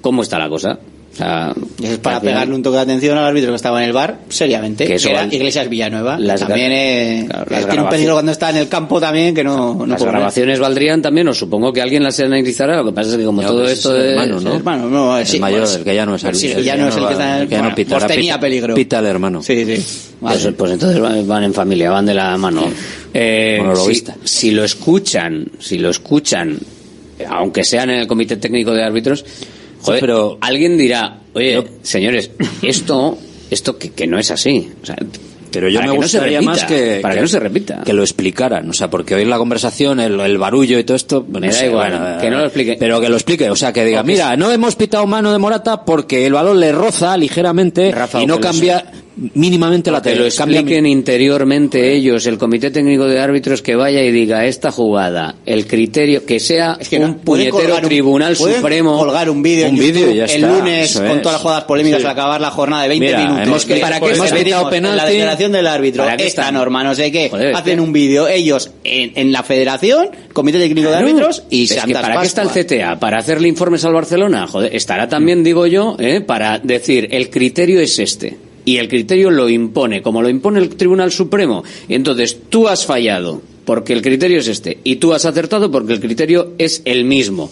cómo 0.00 0.22
está 0.22 0.38
la 0.38 0.48
cosa. 0.48 0.80
Sea, 1.18 1.52
Es 1.82 1.98
para 1.98 2.16
al 2.16 2.22
pegarle 2.22 2.54
un 2.54 2.62
toque 2.62 2.76
de 2.76 2.82
atención 2.82 3.18
al 3.18 3.24
árbitro 3.24 3.50
que 3.50 3.56
estaba 3.56 3.80
en 3.82 3.88
el 3.88 3.92
bar, 3.92 4.20
seriamente. 4.28 4.86
Que 4.86 4.96
Que, 4.96 5.10
era 5.10 5.20
van- 5.22 5.32
Iglesias 5.32 5.68
Villanueva. 5.68 6.18
las 6.18 6.40
también 6.40 6.70
gra- 6.70 6.74
eh, 6.74 7.26
Claro, 7.28 7.46
las 7.50 7.66
tiene 7.66 7.82
un 7.82 7.88
peligro 7.90 8.12
cuando 8.14 8.32
está 8.32 8.50
en 8.50 8.56
el 8.56 8.68
campo 8.68 9.00
también 9.00 9.34
que 9.34 9.44
no, 9.44 9.74
no 9.74 9.86
Las 9.86 10.02
grabaciones 10.02 10.58
valdrían 10.58 11.02
también, 11.02 11.28
o 11.28 11.34
supongo 11.34 11.72
que 11.72 11.82
alguien 11.82 12.02
las 12.02 12.18
analizará. 12.20 12.76
Lo 12.76 12.84
que 12.86 12.92
pasa 12.92 13.10
es 13.10 13.16
que 13.16 13.24
como 13.24 13.42
No, 13.42 13.48
todo 13.48 13.60
pues 13.62 13.72
esto 13.74 13.96
es 13.96 14.04
hermano, 14.12 14.40
¿no? 14.40 14.50
El 14.50 14.56
hermano, 14.56 14.88
no, 14.88 15.18
El 15.18 15.26
sí, 15.26 15.38
mayor, 15.38 15.60
pues- 15.60 15.74
el 15.76 15.84
que 15.84 15.94
ya 15.94 16.06
no 16.06 16.14
es 16.14 16.22
pues 16.22 16.38
sí, 16.38 16.46
árbitro, 16.46 16.60
el 16.60 16.64
ya 16.66 16.76
no 16.76 16.88
es 16.88 16.96
el 16.96 17.06
que 17.06 17.12
está 17.12 17.36
en 17.36 17.42
el- 17.42 17.48
que 17.48 17.58
bueno, 17.58 17.74
pita, 17.74 17.98
pues 17.98 18.06
tenía 18.06 18.34
pita- 18.34 18.40
peligro. 18.40 18.74
Pita 18.74 18.98
el 19.00 19.06
hermano. 19.06 19.42
Sí, 19.42 19.64
sí. 19.76 19.84
Pues, 20.20 20.48
pues 20.56 20.72
entonces 20.72 21.00
van 21.00 21.26
van 21.28 21.44
en 21.44 21.54
familia, 21.54 21.90
van 21.90 22.06
de 22.06 22.14
la 22.14 22.36
mano. 22.36 22.64
Eh, 23.14 23.56
si, 23.58 23.62
Monologuista. 23.62 24.16
si 24.24 24.50
lo 24.50 24.64
escuchan, 24.64 25.46
si 25.58 25.78
lo 25.78 25.90
escuchan, 25.90 26.58
aunque 27.28 27.64
sean 27.64 27.90
en 27.90 28.00
el 28.00 28.06
comité 28.06 28.36
técnico 28.36 28.72
de 28.72 28.84
árbitros, 28.84 29.24
joder, 29.80 30.00
pero- 30.00 30.38
alguien 30.40 30.76
dirá, 30.78 31.18
oye, 31.34 31.62
señores, 31.82 32.30
esto, 32.62 33.18
esto 33.50 33.78
que, 33.78 33.90
que 33.90 34.06
no 34.06 34.18
es 34.18 34.30
así. 34.30 34.70
O 34.82 34.86
sea, 34.86 34.96
Pero 35.50 35.68
yo 35.70 35.80
me 35.80 35.86
no 35.86 35.94
gustaría 35.94 36.38
repita, 36.40 36.50
más 36.52 36.64
que, 36.64 36.98
para 37.00 37.14
que, 37.14 37.20
no 37.22 37.26
se 37.26 37.40
repita. 37.40 37.82
que 37.84 37.92
lo 37.94 38.02
explicaran, 38.02 38.68
o 38.68 38.72
sea, 38.74 38.90
porque 38.90 39.14
oír 39.14 39.26
la 39.26 39.38
conversación, 39.38 39.98
el, 40.00 40.20
el 40.20 40.36
barullo 40.38 40.78
y 40.78 40.84
todo 40.84 40.96
esto, 40.96 41.24
Me 41.26 41.40
da 41.48 41.66
igual, 41.66 41.90
bueno, 41.98 42.20
que 42.20 42.30
no 42.30 42.38
lo 42.38 42.44
explique. 42.44 42.76
Pero 42.78 43.00
que 43.00 43.08
lo 43.08 43.16
explique, 43.16 43.48
o 43.50 43.56
sea, 43.56 43.72
que 43.72 43.84
diga, 43.84 44.02
mira, 44.02 44.36
no 44.36 44.50
hemos 44.52 44.76
pitado 44.76 45.06
mano 45.06 45.32
de 45.32 45.38
Morata 45.38 45.84
porque 45.86 46.26
el 46.26 46.34
balón 46.34 46.60
le 46.60 46.70
roza 46.72 47.16
ligeramente 47.16 47.90
Rafa, 47.92 48.20
y 48.22 48.26
no 48.26 48.38
cambia 48.40 48.84
mínimamente 49.34 49.90
la 49.90 50.00
que 50.02 50.10
lo 50.10 50.16
tele. 50.16 50.28
expliquen 50.28 50.86
interiormente 50.86 51.92
ellos, 51.94 52.26
el 52.26 52.38
comité 52.38 52.70
técnico 52.70 53.06
de 53.06 53.20
árbitros 53.20 53.62
que 53.62 53.74
vaya 53.74 54.02
y 54.02 54.12
diga 54.12 54.46
esta 54.46 54.70
jugada, 54.70 55.36
el 55.46 55.66
criterio, 55.66 56.24
que 56.24 56.38
sea 56.40 56.78
que 56.88 56.98
no- 56.98 57.06
un 57.06 57.14
puñetero 57.20 57.76
un- 57.76 57.82
tribunal 57.82 58.36
supremo. 58.36 58.96
colgar 58.98 59.28
un 59.30 59.42
vídeo 59.42 59.66
el 59.66 60.20
está, 60.20 60.38
lunes 60.46 60.92
con 60.96 61.06
es. 61.06 61.22
todas 61.22 61.34
las 61.34 61.42
jugadas 61.42 61.64
polémicas 61.64 62.00
Sí. 62.00 62.06
al 62.06 62.12
acabar 62.12 62.40
la 62.40 62.50
jornada 62.50 62.82
de 62.84 62.88
20 62.90 63.06
Mira, 63.06 63.18
minutos. 63.18 63.46
hemos- 63.46 63.64
Que 63.66 63.76
¿para 63.76 64.00
qué 64.00 64.06
hemos 64.06 64.18
hemos 64.18 64.30
pedimos 64.32 64.70
penalti? 64.70 64.96
La 64.96 65.04
declaración 65.06 65.52
del 65.52 65.66
árbitro, 65.66 66.04
¿Para 66.04 66.16
qué 66.16 66.26
esta 66.26 66.42
están? 66.42 66.54
norma, 66.54 66.84
no 66.84 66.94
sé 66.94 67.10
qué. 67.12 67.28
Joder, 67.30 67.50
es 67.50 67.56
hacen 67.56 67.76
que- 67.76 67.80
un 67.82 67.92
vídeo 67.92 68.28
ellos 68.28 68.70
en, 68.84 69.12
en 69.16 69.32
la 69.32 69.42
federación, 69.42 70.10
comité 70.32 70.58
técnico 70.58 70.90
de 70.90 70.96
árbitros 70.96 71.42
y 71.50 71.64
Es 71.64 71.72
que 71.74 71.80
Santas 71.80 72.02
¿Para 72.02 72.20
qué 72.20 72.26
está 72.26 72.42
el. 72.42 72.48
CTA? 72.50 72.98
¿Para 73.00 73.18
hacerle 73.18 73.48
informes 73.48 73.84
al 73.84 73.92
Barcelona? 73.94 74.46
Joder, 74.46 74.74
estará 74.74 75.08
también, 75.08 75.42
digo 75.42 75.66
yo, 75.66 75.96
¿eh? 75.98 76.20
para 76.20 76.58
decir 76.58 77.08
el 77.10 77.30
criterio 77.30 77.80
es 77.80 77.98
este. 77.98 78.36
Y 78.68 78.76
el 78.76 78.88
criterio 78.88 79.30
lo 79.30 79.48
impone, 79.48 80.02
como 80.02 80.20
lo 80.22 80.28
impone 80.28 80.58
el 80.60 80.68
Tribunal 80.76 81.10
Supremo. 81.10 81.64
Entonces 81.88 82.36
tú 82.48 82.68
has 82.68 82.84
fallado 82.84 83.40
porque 83.64 83.92
el 83.92 84.02
criterio 84.02 84.40
es 84.40 84.48
este. 84.48 84.78
Y 84.84 84.96
tú 84.96 85.12
has 85.14 85.24
acertado 85.24 85.70
porque 85.70 85.92
el 85.94 86.00
criterio 86.00 86.52
es 86.58 86.82
el 86.84 87.04
mismo. 87.04 87.50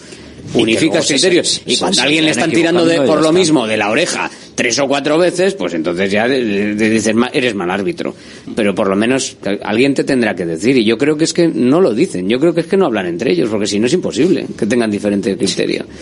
Unificas 0.53 1.07
criterios. 1.07 1.47
se- 1.49 1.61
y 1.65 1.77
cuando 1.77 2.01
a 2.01 2.03
alguien 2.05 2.25
le 2.25 2.31
están 2.31 2.51
tirando 2.51 2.85
de, 2.85 3.01
por 3.01 3.21
lo 3.21 3.31
mismo 3.33 3.67
de 3.67 3.77
la 3.77 3.89
oreja 3.89 4.31
tres 4.57 4.79
o 4.79 4.87
cuatro 4.87 5.19
veces, 5.19 5.53
pues 5.53 5.75
entonces 5.75 6.11
ya 6.11 6.27
dices, 6.27 7.13
"Ma- 7.13 7.29
eres 7.31 7.53
mal 7.53 7.69
árbitro. 7.69 8.15
Pero 8.55 8.73
por 8.73 8.87
lo 8.89 8.95
menos 8.95 9.37
alguien 9.63 9.93
te 9.93 10.03
tendrá 10.03 10.35
que 10.35 10.47
decir. 10.47 10.75
Y 10.77 10.83
yo 10.83 10.97
creo 10.97 11.15
que 11.15 11.25
es 11.25 11.31
que 11.33 11.47
no 11.47 11.79
lo 11.79 11.93
dicen. 11.93 12.27
Yo 12.27 12.39
creo 12.39 12.53
que 12.55 12.61
es 12.61 12.65
que 12.67 12.75
no 12.75 12.87
hablan 12.87 13.05
entre 13.05 13.31
ellos, 13.33 13.49
porque 13.49 13.67
si 13.67 13.79
no 13.79 13.85
es 13.85 13.93
imposible 13.93 14.47
que 14.57 14.65
tengan 14.65 14.89
diferente 14.89 15.37
criterio. 15.37 15.85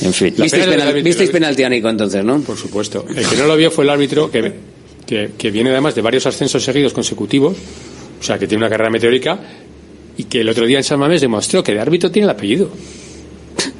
En 0.00 0.12
fin. 0.12 0.32
¿Visteis, 0.38 0.64
penal- 0.64 0.80
árbitro- 0.88 1.02
visteis 1.02 1.30
penalti 1.30 1.62
a 1.64 1.68
Nico 1.68 1.88
entonces, 1.90 2.24
no? 2.24 2.38
Por 2.40 2.56
supuesto. 2.56 3.04
El 3.08 3.26
que 3.26 3.36
no 3.36 3.46
lo 3.46 3.56
vio 3.56 3.68
fue 3.72 3.82
el 3.82 3.90
árbitro 3.90 4.30
que, 4.30 4.52
que, 5.04 5.30
que 5.36 5.50
viene 5.50 5.70
además 5.70 5.96
de 5.96 6.02
varios 6.02 6.24
ascensos 6.26 6.62
seguidos 6.62 6.92
consecutivos, 6.92 7.56
o 8.20 8.22
sea, 8.22 8.38
que 8.38 8.46
tiene 8.46 8.62
una 8.62 8.70
carrera 8.70 8.90
meteórica, 8.90 9.40
y 10.16 10.24
que 10.24 10.40
el 10.42 10.48
otro 10.48 10.66
día 10.66 10.78
en 10.78 10.84
San 10.84 11.00
Mamés 11.00 11.20
demostró 11.20 11.64
que 11.64 11.72
de 11.74 11.80
árbitro 11.80 12.10
tiene 12.12 12.26
el 12.26 12.30
apellido. 12.30 12.70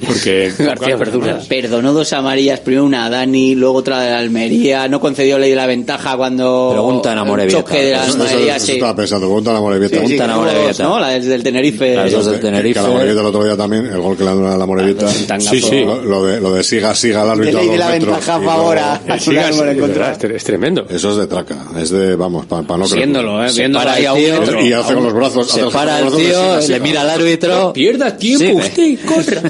Porque 0.09 0.53
García 0.59 0.97
Verdura. 0.97 1.39
Perdonó 1.49 1.93
dos 1.93 2.13
amarillas, 2.13 2.61
primero 2.61 2.85
una 2.85 3.07
a 3.07 3.11
Dani, 3.11 3.55
luego 3.55 3.77
otra 3.79 4.01
de 4.01 4.11
la 4.11 4.19
Almería, 4.19 4.89
no 4.89 4.99
concedió 5.01 5.39
ley 5.39 5.51
de 5.51 5.57
la 5.57 5.67
ventaja 5.67 6.17
cuando 6.17 6.71
Pregunta 6.73 7.13
en 7.13 7.19
Amorebieta. 7.19 7.59
el 7.59 7.65
choque 7.65 7.83
de 7.85 7.93
la 7.93 8.05
Eso, 8.07 8.13
Almería, 8.23 8.57
eso 8.57 8.67
sí. 8.67 8.73
estaba 8.73 8.97
pensando, 8.97 9.27
pregunta 9.27 9.51
a 9.51 9.55
la 9.55 9.61
Morevieta. 9.61 9.97
Sí, 10.01 10.07
sí, 10.09 10.17
Pregunta 10.17 10.25
a 10.25 10.83
¿no? 10.85 10.99
La 11.01 11.09
del, 11.11 11.29
del 11.29 11.43
Tenerife. 11.43 11.95
Las 11.95 12.13
dos 12.13 12.27
del 12.27 12.41
Tenerife. 12.41 12.73
Que 12.75 12.79
a 12.81 12.83
la 12.83 12.89
Morevieta 12.89 13.21
el 13.21 13.27
otro 13.27 13.45
día 13.45 13.57
también, 13.57 13.87
el 13.87 14.01
gol 14.01 14.17
que 14.17 14.25
le 14.25 14.31
dan 14.31 14.47
a 14.47 14.57
la 14.57 14.67
Morevieta. 14.67 15.07
Tangazo. 15.27 15.51
Sí, 15.51 15.63
sí. 15.63 15.85
Lo, 15.85 16.25
de, 16.25 16.41
lo 16.41 16.53
de 16.53 16.65
siga, 16.65 16.95
siga 16.95 17.23
al 17.23 17.31
árbitro. 17.31 17.61
Ley 17.61 17.69
a 17.69 17.73
de 17.73 17.79
la 17.79 17.89
ventaja 17.91 18.37
a 18.37 18.41
favor 18.41 18.79
a- 18.79 19.01
es, 19.15 19.29
el 19.29 20.43
tremendo. 20.45 20.87
Eso 20.89 21.11
es 21.13 21.17
de 21.19 21.27
traca, 21.27 21.67
es 21.81 21.91
de, 21.91 22.17
vamos, 22.17 22.47
para 22.47 22.63
no 22.63 22.85
creer. 22.85 22.97
Viéndolo, 22.97 23.45
¿eh? 23.45 23.51
Ahí 23.89 24.07
a 24.07 24.13
el. 24.13 24.67
Y 24.67 24.73
hace 24.73 24.95
con 24.95 25.05
los 25.05 25.13
brazos. 25.13 25.49
Se 25.51 25.63
para 25.65 26.01
el 26.01 26.13
tío, 26.15 26.59
le 26.69 26.81
mira 26.81 27.03
al 27.03 27.11
árbitro. 27.11 27.73
Pierda 27.73 28.17
tiempo 28.17 28.59
usted 28.59 28.99
corra. 29.07 29.43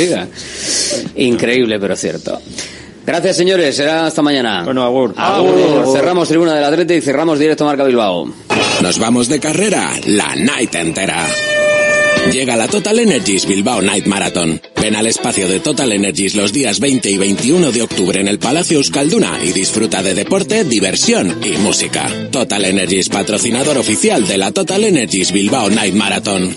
Siga. 0.00 0.28
Increíble, 1.16 1.78
pero 1.78 1.96
cierto. 1.96 2.40
Gracias, 3.06 3.36
señores. 3.36 3.74
Será 3.76 4.06
hasta 4.06 4.22
mañana. 4.22 4.62
Bueno, 4.64 4.84
agur. 4.84 5.14
Agur. 5.16 5.92
Cerramos 5.92 6.28
Tribuna 6.28 6.54
del 6.54 6.64
Atleti 6.64 6.94
y 6.94 7.00
cerramos 7.00 7.38
directo 7.38 7.64
Marca 7.64 7.84
Bilbao. 7.84 8.32
Nos 8.82 8.98
vamos 8.98 9.28
de 9.28 9.40
carrera 9.40 9.92
la 10.06 10.34
night 10.36 10.74
entera. 10.74 11.26
Llega 12.32 12.56
la 12.56 12.68
Total 12.68 12.98
Energies 12.98 13.46
Bilbao 13.46 13.82
Night 13.82 14.06
Marathon. 14.06 14.60
Ven 14.80 14.94
al 14.94 15.06
espacio 15.06 15.48
de 15.48 15.58
Total 15.58 15.90
Energies 15.90 16.36
los 16.36 16.52
días 16.52 16.78
20 16.78 17.10
y 17.10 17.18
21 17.18 17.72
de 17.72 17.82
octubre 17.82 18.20
en 18.20 18.28
el 18.28 18.38
Palacio 18.38 18.78
Euskalduna 18.78 19.40
y 19.42 19.52
disfruta 19.52 20.02
de 20.02 20.14
deporte, 20.14 20.64
diversión 20.64 21.40
y 21.42 21.56
música. 21.58 22.08
Total 22.30 22.64
Energies, 22.64 23.08
patrocinador 23.08 23.78
oficial 23.78 24.26
de 24.28 24.38
la 24.38 24.52
Total 24.52 24.84
Energies 24.84 25.32
Bilbao 25.32 25.68
Night 25.70 25.94
Marathon. 25.94 26.56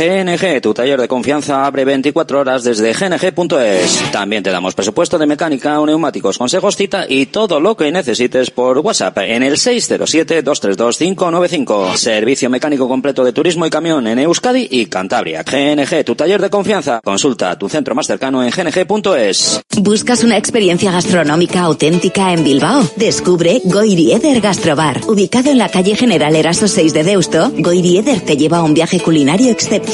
GNG, 0.00 0.62
tu 0.62 0.72
taller 0.72 0.98
de 0.98 1.08
confianza, 1.08 1.66
abre 1.66 1.84
24 1.84 2.40
horas 2.40 2.64
desde 2.64 2.94
gng.es. 2.94 4.10
También 4.10 4.42
te 4.42 4.48
damos 4.48 4.74
presupuesto 4.74 5.18
de 5.18 5.26
mecánica, 5.26 5.78
neumáticos, 5.84 6.38
consejos, 6.38 6.74
cita 6.74 7.04
y 7.06 7.26
todo 7.26 7.60
lo 7.60 7.76
que 7.76 7.92
necesites 7.92 8.50
por 8.50 8.78
WhatsApp 8.78 9.18
en 9.18 9.42
el 9.42 9.56
607-232-595. 9.56 11.96
Servicio 11.96 12.48
mecánico 12.48 12.88
completo 12.88 13.24
de 13.24 13.34
turismo 13.34 13.66
y 13.66 13.70
camión 13.70 14.06
en 14.06 14.20
Euskadi 14.20 14.68
y 14.70 14.86
Cantabria. 14.86 15.42
GNG, 15.42 16.02
tu 16.02 16.14
taller 16.14 16.40
de 16.40 16.48
confianza. 16.48 17.02
Consulta 17.04 17.58
tu 17.58 17.68
centro 17.68 17.94
más 17.94 18.06
cercano 18.06 18.42
en 18.42 18.48
gng.es. 18.48 19.60
¿Buscas 19.76 20.24
una 20.24 20.38
experiencia 20.38 20.92
gastronómica 20.92 21.60
auténtica 21.60 22.32
en 22.32 22.42
Bilbao? 22.42 22.88
Descubre 22.96 23.60
Goirieder 23.64 24.40
Gastrobar. 24.40 25.02
Ubicado 25.08 25.50
en 25.50 25.58
la 25.58 25.68
calle 25.68 25.94
General 25.94 26.34
Eraso 26.34 26.68
6 26.68 26.94
de 26.94 27.04
Deusto, 27.04 27.52
Goirieder 27.58 28.22
te 28.22 28.38
lleva 28.38 28.56
a 28.58 28.62
un 28.62 28.72
viaje 28.72 29.00
culinario 29.00 29.50
excepcional, 29.50 29.89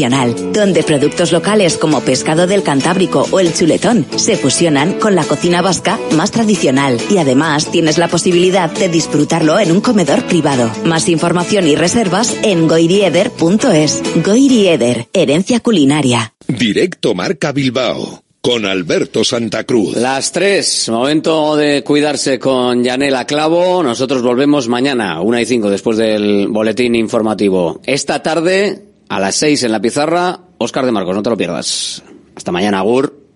donde 0.53 0.83
productos 0.83 1.33
locales 1.33 1.79
como 1.79 2.03
pescado 2.03 2.47
del 2.47 2.63
Cantábrico 2.63 3.27
o 3.31 3.41
el 3.41 3.55
chuletón 3.55 4.07
se 4.17 4.37
fusionan 4.37 4.99
con 5.01 5.15
la 5.15 5.25
cocina 5.25 5.63
vasca 5.63 5.99
más 6.15 6.31
tradicional 6.31 6.99
y 7.11 7.17
además 7.17 7.71
tienes 7.71 7.97
la 7.97 8.09
posibilidad 8.09 8.71
de 8.71 8.91
disfrutarlo 8.91 9.59
en 9.59 9.73
un 9.73 9.81
comedor 9.81 10.25
privado. 10.27 10.71
Más 10.85 11.09
información 11.09 11.67
y 11.67 11.77
reservas 11.77 12.37
en 12.43 12.69
goirieder.es. 12.69 14.03
Goirieder, 14.23 15.09
herencia 15.15 15.61
culinaria. 15.61 16.35
Directo 16.47 17.15
Marca 17.15 17.53
Bilbao 17.53 18.23
con 18.47 18.65
Alberto 18.65 19.25
Santa 19.25 19.65
Cruz. 19.65 19.97
Las 19.97 20.31
tres, 20.31 20.89
momento 20.89 21.57
de 21.57 21.83
cuidarse 21.83 22.39
con 22.39 22.85
Yanela 22.85 23.27
Clavo. 23.27 23.83
Nosotros 23.83 24.23
volvemos 24.23 24.69
mañana, 24.69 25.21
una 25.21 25.41
y 25.41 25.47
cinco, 25.47 25.69
después 25.69 25.97
del 25.97 26.47
boletín 26.47 26.95
informativo. 26.95 27.81
Esta 27.85 28.23
tarde, 28.23 28.85
a 29.09 29.21
las 29.21 29.37
seis 29.37 29.63
en 29.63 29.73
la 29.73 29.81
pizarra, 29.81 30.41
Óscar 30.59 30.85
de 30.85 30.93
Marcos, 30.93 31.15
no 31.15 31.23
te 31.23 31.31
lo 31.31 31.37
pierdas. 31.37 32.03
Hasta 32.35 32.53
mañana, 32.53 32.81
Agur. 32.81 33.27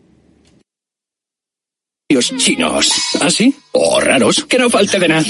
chinos. 2.37 2.93
¿Ah, 3.21 3.31
sí? 3.31 3.55
O 3.73 4.01
raros, 4.01 4.45
que 4.45 4.59
no 4.59 4.69
falte 4.69 4.99
de 4.99 5.09
nada. 5.09 5.25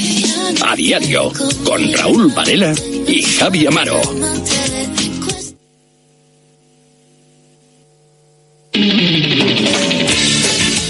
A 0.66 0.74
diario, 0.76 1.30
con 1.64 1.92
Raúl 1.92 2.32
Varela 2.32 2.74
y 3.06 3.22
Javi 3.22 3.66
Amaro. 3.66 4.00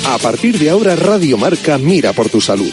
A 0.06 0.18
partir 0.18 0.59
de 0.59 0.70
ahora, 0.70 0.97
Radio 0.97 1.36
Marca 1.39 1.78
mira 1.78 2.12
por 2.12 2.28
tu 2.28 2.40
salud. 2.40 2.72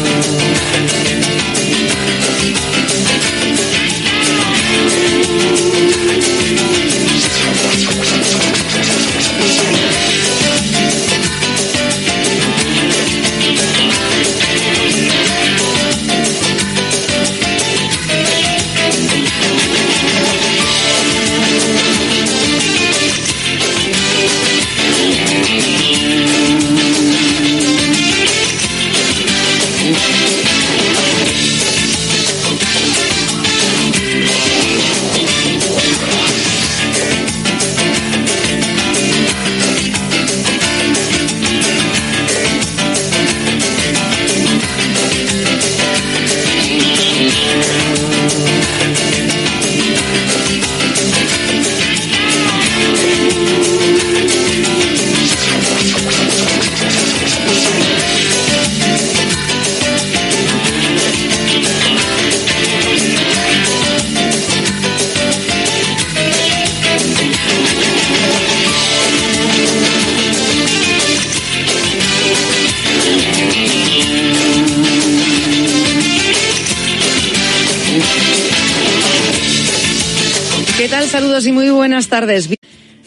Buenas 81.81 82.09
tardes. 82.09 82.47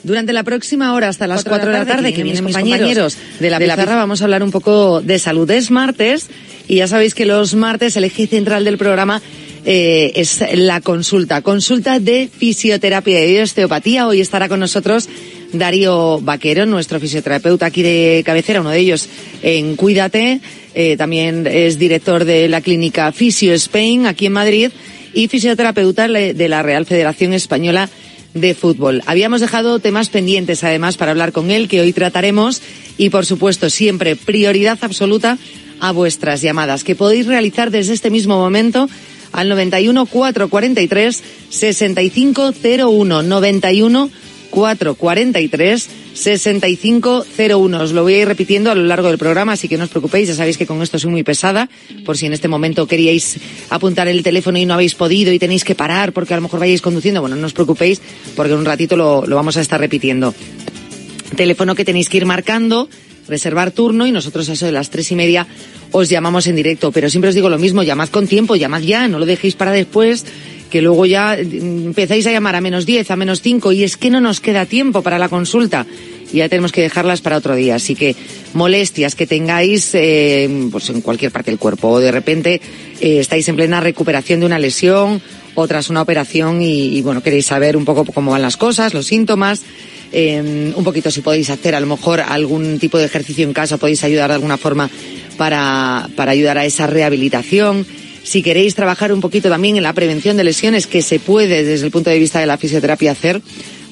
Durante 0.02 0.32
la 0.32 0.42
próxima 0.42 0.94
hora, 0.94 1.09
hasta 1.09 1.28
las 1.28 1.44
4 1.44 1.70
de 1.70 1.78
la 1.78 1.86
tarde, 1.86 2.12
que 2.12 2.24
vienen 2.24 2.44
mis 2.44 2.56
compañeros 2.56 3.16
de 3.38 3.48
la 3.48 3.60
pizarra, 3.60 3.94
vamos 3.94 4.20
a 4.20 4.24
hablar 4.24 4.42
un 4.42 4.51
poco 4.51 5.01
de 5.01 5.20
salud. 5.20 5.48
Es 5.52 5.70
martes 5.70 6.26
y 6.66 6.76
ya 6.78 6.88
sabéis 6.88 7.14
que 7.14 7.24
los 7.24 7.55
martes 7.55 7.96
el 7.96 8.02
eje 8.02 8.26
central 8.26 8.64
del 8.64 8.76
programa 8.76 9.22
eh, 9.64 10.10
es 10.16 10.42
la 10.55 10.80
consulta. 10.80 11.40
Consulta 11.42 12.01
de 12.01 12.28
fisioterapia 12.36 13.24
y 13.24 13.38
osteopatía. 13.38 14.09
Hoy 14.09 14.20
estará 14.20 14.48
con 14.48 14.59
nosotros 14.59 15.09
Darío 15.52 16.18
Vaquero, 16.20 16.66
nuestro 16.66 16.98
fisioterapeuta 16.98 17.66
aquí 17.66 17.82
de 17.82 18.24
cabecera, 18.26 18.60
uno 18.60 18.70
de 18.70 18.80
ellos 18.80 19.09
en 19.40 19.76
Cuídate. 19.76 20.40
Eh, 20.74 20.96
también 20.96 21.46
es 21.46 21.78
director 21.78 22.24
de 22.24 22.48
la 22.48 22.60
clínica 22.60 23.12
Fisio 23.12 23.55
Spain 23.55 24.06
aquí 24.06 24.26
en 24.26 24.32
Madrid 24.32 24.72
y 25.12 25.28
fisioterapeuta 25.28 26.09
de 26.09 26.48
la 26.48 26.64
Real 26.64 26.86
Federación 26.86 27.34
Española 27.34 27.88
de 28.35 28.55
Fútbol. 28.55 29.02
Habíamos 29.06 29.40
dejado 29.40 29.78
temas 29.78 30.11
pendientes 30.11 30.65
además 30.65 30.97
para 30.97 31.12
hablar 31.12 31.32
con 31.32 31.51
él 31.51 31.69
que 31.69 31.81
hoy 31.81 31.93
trataremos 31.93 32.61
y 32.98 33.11
por 33.11 33.24
supuesto 33.24 33.70
siempre 33.70 34.16
prioridad 34.16 34.78
absoluta 34.82 35.39
a 35.81 35.93
vuestras 35.93 36.43
llamadas 36.43 36.85
que 36.85 36.94
podéis 36.94 37.27
realizar 37.27 37.70
desde 37.70 37.94
este 37.94 38.11
mismo 38.11 38.36
momento 38.36 38.89
al 39.32 39.48
91 39.48 40.06
443 40.06 41.23
6501 41.48 43.23
91 43.23 44.11
443 44.55 45.90
6501. 46.14 47.82
Os 47.82 47.93
lo 47.93 48.02
voy 48.02 48.14
a 48.14 48.18
ir 48.22 48.28
repitiendo 48.28 48.70
a 48.70 48.74
lo 48.76 48.85
largo 48.85 49.09
del 49.09 49.18
programa, 49.18 49.52
así 49.52 49.68
que 49.68 49.76
no 49.76 49.82
os 49.85 49.90
preocupéis, 49.90 50.28
ya 50.28 50.35
sabéis 50.35 50.56
que 50.56 50.66
con 50.66 50.81
esto 50.81 50.97
soy 50.97 51.10
muy 51.10 51.24
pesada, 51.24 51.68
por 52.06 52.16
si 52.16 52.26
en 52.26 52.32
este 52.32 52.47
momento 52.47 52.86
queríais 52.86 53.36
apuntar 53.70 54.06
el 54.06 54.22
teléfono 54.22 54.56
y 54.56 54.64
no 54.64 54.74
habéis 54.74 54.94
podido 54.94 55.32
y 55.32 55.40
tenéis 55.40 55.64
que 55.64 55.74
parar 55.74 56.12
porque 56.12 56.35
a 56.35 56.36
lo 56.36 56.43
mejor 56.43 56.60
vayáis 56.60 56.82
conduciendo, 56.82 57.20
bueno, 57.20 57.35
no 57.35 57.47
os 57.47 57.52
preocupéis 57.52 58.01
porque 58.36 58.52
en 58.52 58.60
un 58.60 58.64
ratito 58.64 58.97
lo, 58.97 59.26
lo 59.26 59.35
vamos 59.35 59.56
a 59.56 59.60
estar 59.60 59.81
repitiendo. 59.81 60.32
Teléfono 61.36 61.74
que 61.74 61.85
tenéis 61.85 62.09
que 62.09 62.18
ir 62.18 62.26
marcando, 62.26 62.89
reservar 63.26 63.72
turno 63.72 64.06
y 64.06 64.12
nosotros 64.12 64.48
a 64.48 64.52
eso 64.52 64.66
de 64.66 64.72
las 64.72 64.90
tres 64.90 65.10
y 65.10 65.16
media 65.16 65.48
os 65.90 66.09
llamamos 66.09 66.47
en 66.47 66.55
directo. 66.55 66.93
Pero 66.93 67.10
siempre 67.10 67.31
os 67.31 67.35
digo 67.35 67.48
lo 67.48 67.59
mismo, 67.59 67.82
llamad 67.82 68.09
con 68.09 68.28
tiempo, 68.28 68.55
llamad 68.55 68.82
ya, 68.82 69.09
no 69.09 69.18
lo 69.18 69.26
dejéis 69.26 69.56
para 69.56 69.72
después 69.72 70.24
que 70.74 70.82
luego 70.82 71.06
ya 71.06 71.36
mm, 71.36 71.86
empezáis 71.94 72.26
a 72.26 72.32
llamar 72.32 72.56
a 72.56 72.60
menos 72.60 72.84
10, 72.84 73.09
a 73.09 73.14
menos 73.14 73.42
5 73.42 73.70
y 73.70 73.84
es 73.84 73.96
que 73.96 74.10
no 74.10 74.20
nos 74.20 74.40
queda 74.40 74.66
tiempo 74.66 75.02
para 75.02 75.20
la 75.20 75.28
consulta 75.28 75.86
y 76.32 76.38
ya 76.38 76.48
tenemos 76.48 76.72
que 76.72 76.80
dejarlas 76.80 77.20
para 77.20 77.36
otro 77.36 77.55
día. 77.55 77.76
Así 77.76 77.94
que 77.94 78.16
molestias 78.55 79.14
que 79.14 79.24
tengáis 79.24 79.90
eh, 79.94 80.51
pues 80.72 80.90
en 80.90 81.01
cualquier 81.01 81.30
parte 81.30 81.52
del 81.52 81.60
cuerpo 81.60 81.90
o 81.90 82.01
de 82.01 82.10
repente 82.10 82.60
eh, 83.01 83.20
estáis 83.20 83.48
en 83.48 83.55
plena 83.55 83.78
recuperación 83.78 84.40
de 84.40 84.46
una 84.46 84.59
lesión 84.59 85.22
o 85.55 85.68
tras 85.68 85.90
una 85.90 86.02
operación 86.02 86.60
y, 86.60 87.01
bueno, 87.02 87.22
queréis 87.22 87.46
saber 87.46 87.76
un 87.76 87.84
poco 87.84 88.05
cómo 88.05 88.32
van 88.32 88.42
las 88.42 88.56
cosas, 88.56 88.94
los 88.94 89.06
síntomas. 89.06 89.62
Eh, 90.10 90.72
un 90.74 90.82
poquito 90.82 91.12
si 91.12 91.20
podéis 91.20 91.51
hacer 91.51 91.76
a 91.76 91.80
lo 91.80 91.86
mejor 91.86 92.18
algún 92.18 92.80
tipo 92.80 92.98
de 92.98 93.05
ejercicio 93.05 93.44
en 93.44 93.52
casa, 93.52 93.76
podéis 93.76 94.02
ayudar 94.02 94.30
de 94.30 94.34
alguna 94.34 94.56
forma 94.56 94.90
para, 95.36 96.09
para 96.16 96.32
ayudar 96.32 96.59
a 96.59 96.64
esa 96.64 96.88
rehabilitación 96.88 97.86
si 98.24 98.42
queréis 98.42 98.74
trabajar 98.74 99.12
un 99.12 99.20
poquito 99.20 99.48
también 99.48 99.76
en 99.76 99.84
la 99.84 99.92
prevención 99.92 100.36
de 100.36 100.44
lesiones, 100.44 100.88
que 100.88 101.02
se 101.02 101.20
puede 101.20 101.62
desde 101.62 101.86
el 101.86 101.92
punto 101.92 102.10
de 102.10 102.18
vista 102.18 102.40
de 102.40 102.46
la 102.46 102.59
fisioterapia 102.59 103.12
hacer, 103.12 103.40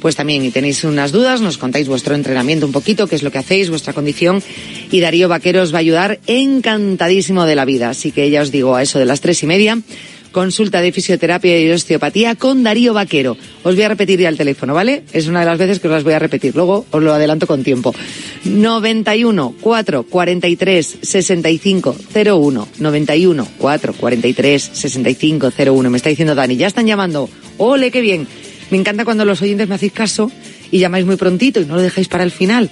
pues 0.00 0.16
también 0.16 0.44
y 0.44 0.50
tenéis 0.50 0.82
unas 0.82 1.12
dudas, 1.12 1.40
nos 1.40 1.58
contáis 1.58 1.86
vuestro 1.86 2.16
entrenamiento 2.16 2.66
un 2.66 2.72
poquito, 2.72 3.06
qué 3.06 3.14
es 3.14 3.22
lo 3.22 3.30
que 3.30 3.38
hacéis, 3.38 3.70
vuestra 3.70 3.92
condición, 3.92 4.42
y 4.90 5.00
Darío 5.00 5.28
Vaquero 5.28 5.62
os 5.62 5.72
va 5.72 5.76
a 5.76 5.80
ayudar 5.80 6.18
encantadísimo 6.26 7.44
de 7.44 7.54
la 7.54 7.64
vida. 7.64 7.90
Así 7.90 8.10
que 8.10 8.28
ya 8.30 8.42
os 8.42 8.50
digo, 8.50 8.74
a 8.74 8.82
eso 8.82 8.98
de 8.98 9.04
las 9.04 9.20
tres 9.20 9.42
y 9.44 9.46
media, 9.46 9.78
consulta 10.32 10.80
de 10.80 10.90
fisioterapia 10.90 11.60
y 11.60 11.70
osteopatía 11.70 12.34
con 12.34 12.62
Darío 12.62 12.94
Vaquero. 12.94 13.36
Os 13.62 13.74
voy 13.74 13.84
a 13.84 13.88
repetir 13.88 14.18
ya 14.18 14.28
el 14.28 14.36
teléfono, 14.36 14.74
¿vale? 14.74 15.04
Es 15.12 15.28
una 15.28 15.40
de 15.40 15.46
las 15.46 15.58
veces 15.58 15.78
que 15.78 15.86
os 15.86 15.92
las 15.92 16.02
voy 16.02 16.14
a 16.14 16.18
repetir. 16.18 16.56
Luego 16.56 16.86
os 16.90 17.02
lo 17.02 17.12
adelanto 17.12 17.46
con 17.46 17.62
tiempo. 17.62 17.94
91 18.44 19.54
4 19.60 20.02
43 20.04 20.98
65 21.02 21.96
01. 22.14 22.68
91 22.78 23.48
4 23.58 23.92
43 23.92 24.70
65 24.72 25.52
01. 25.56 25.90
Me 25.90 25.96
está 25.96 26.08
diciendo 26.08 26.34
Dani, 26.34 26.56
ya 26.56 26.66
están 26.66 26.86
llamando. 26.86 27.28
¡Ole, 27.58 27.90
qué 27.90 28.00
bien! 28.00 28.26
Me 28.70 28.78
encanta 28.78 29.04
cuando 29.04 29.24
los 29.26 29.42
oyentes 29.42 29.68
me 29.68 29.74
hacéis 29.74 29.92
caso 29.92 30.32
y 30.70 30.78
llamáis 30.78 31.04
muy 31.04 31.16
prontito 31.16 31.60
y 31.60 31.66
no 31.66 31.76
lo 31.76 31.82
dejáis 31.82 32.08
para 32.08 32.24
el 32.24 32.30
final. 32.30 32.70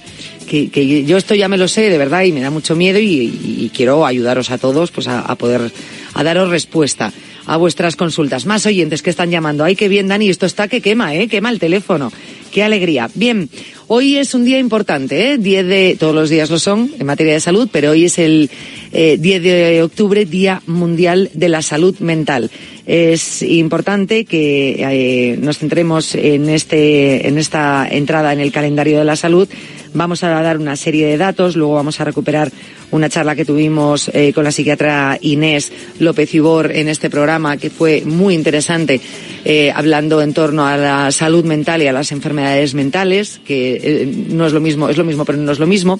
Que, 0.49 1.05
yo 1.05 1.15
esto 1.15 1.35
ya 1.35 1.47
me 1.47 1.57
lo 1.57 1.67
sé, 1.67 1.89
de 1.89 1.97
verdad, 1.97 2.23
y 2.23 2.33
me 2.33 2.41
da 2.41 2.49
mucho 2.49 2.75
miedo 2.75 2.99
y, 2.99 3.71
quiero 3.73 4.05
ayudaros 4.05 4.49
a 4.51 4.57
todos 4.57 4.91
pues 4.91 5.07
a, 5.07 5.21
a 5.21 5.35
poder 5.35 5.71
a 6.13 6.23
daros 6.23 6.49
respuesta 6.49 7.13
a 7.45 7.57
vuestras 7.57 7.95
consultas. 7.95 8.45
Más 8.45 8.65
oyentes 8.65 9.01
que 9.01 9.09
están 9.09 9.31
llamando. 9.31 9.63
Ay, 9.63 9.75
qué 9.75 9.87
bien, 9.87 10.07
Dani, 10.07 10.29
esto 10.29 10.45
está 10.45 10.67
que 10.67 10.81
quema, 10.81 11.15
¿eh? 11.15 11.27
Quema 11.27 11.49
el 11.49 11.59
teléfono. 11.59 12.11
Qué 12.51 12.63
alegría. 12.63 13.09
Bien, 13.15 13.49
hoy 13.87 14.17
es 14.17 14.33
un 14.33 14.43
día 14.43 14.59
importante, 14.59 15.31
¿eh? 15.31 15.37
10 15.37 15.65
de, 15.67 15.95
todos 15.97 16.13
los 16.13 16.29
días 16.29 16.49
lo 16.49 16.59
son 16.59 16.91
en 16.99 17.05
materia 17.05 17.33
de 17.33 17.39
salud, 17.39 17.69
pero 17.71 17.91
hoy 17.91 18.05
es 18.05 18.19
el 18.19 18.49
eh, 18.91 19.17
10 19.19 19.43
de 19.43 19.83
octubre, 19.83 20.25
Día 20.25 20.61
Mundial 20.67 21.29
de 21.33 21.49
la 21.49 21.61
Salud 21.61 21.97
Mental. 21.99 22.51
Es 22.85 23.41
importante 23.41 24.25
que 24.25 24.75
eh, 24.79 25.37
nos 25.37 25.59
centremos 25.59 26.15
en 26.15 26.49
este, 26.49 27.27
en 27.27 27.37
esta 27.37 27.87
entrada 27.89 28.33
en 28.33 28.41
el 28.41 28.51
calendario 28.51 28.99
de 28.99 29.05
la 29.05 29.15
salud. 29.15 29.47
Vamos 29.93 30.23
a 30.23 30.29
dar 30.29 30.57
una 30.57 30.77
serie 30.77 31.05
de 31.05 31.17
datos, 31.17 31.57
luego 31.57 31.73
vamos 31.73 31.99
a 31.99 32.05
recuperar 32.05 32.49
una 32.91 33.09
charla 33.09 33.35
que 33.35 33.43
tuvimos 33.43 34.09
eh, 34.13 34.31
con 34.31 34.45
la 34.45 34.51
psiquiatra 34.51 35.17
Inés 35.19 35.71
López 35.99 36.33
Ibor 36.33 36.71
en 36.71 36.87
este 36.87 37.09
programa, 37.09 37.57
que 37.57 37.69
fue 37.69 38.03
muy 38.05 38.33
interesante, 38.33 39.01
eh, 39.43 39.69
hablando 39.75 40.21
en 40.21 40.33
torno 40.33 40.65
a 40.65 40.77
la 40.77 41.11
salud 41.11 41.43
mental 41.43 41.81
y 41.81 41.87
a 41.87 41.93
las 41.93 42.13
enfermedades 42.13 42.73
mentales, 42.73 43.41
que 43.45 43.81
eh, 43.83 44.05
no 44.29 44.45
es 44.47 44.53
lo 44.53 44.61
mismo, 44.61 44.87
es 44.87 44.97
lo 44.97 45.03
mismo, 45.03 45.25
pero 45.25 45.37
no 45.37 45.51
es 45.51 45.59
lo 45.59 45.67
mismo. 45.67 45.99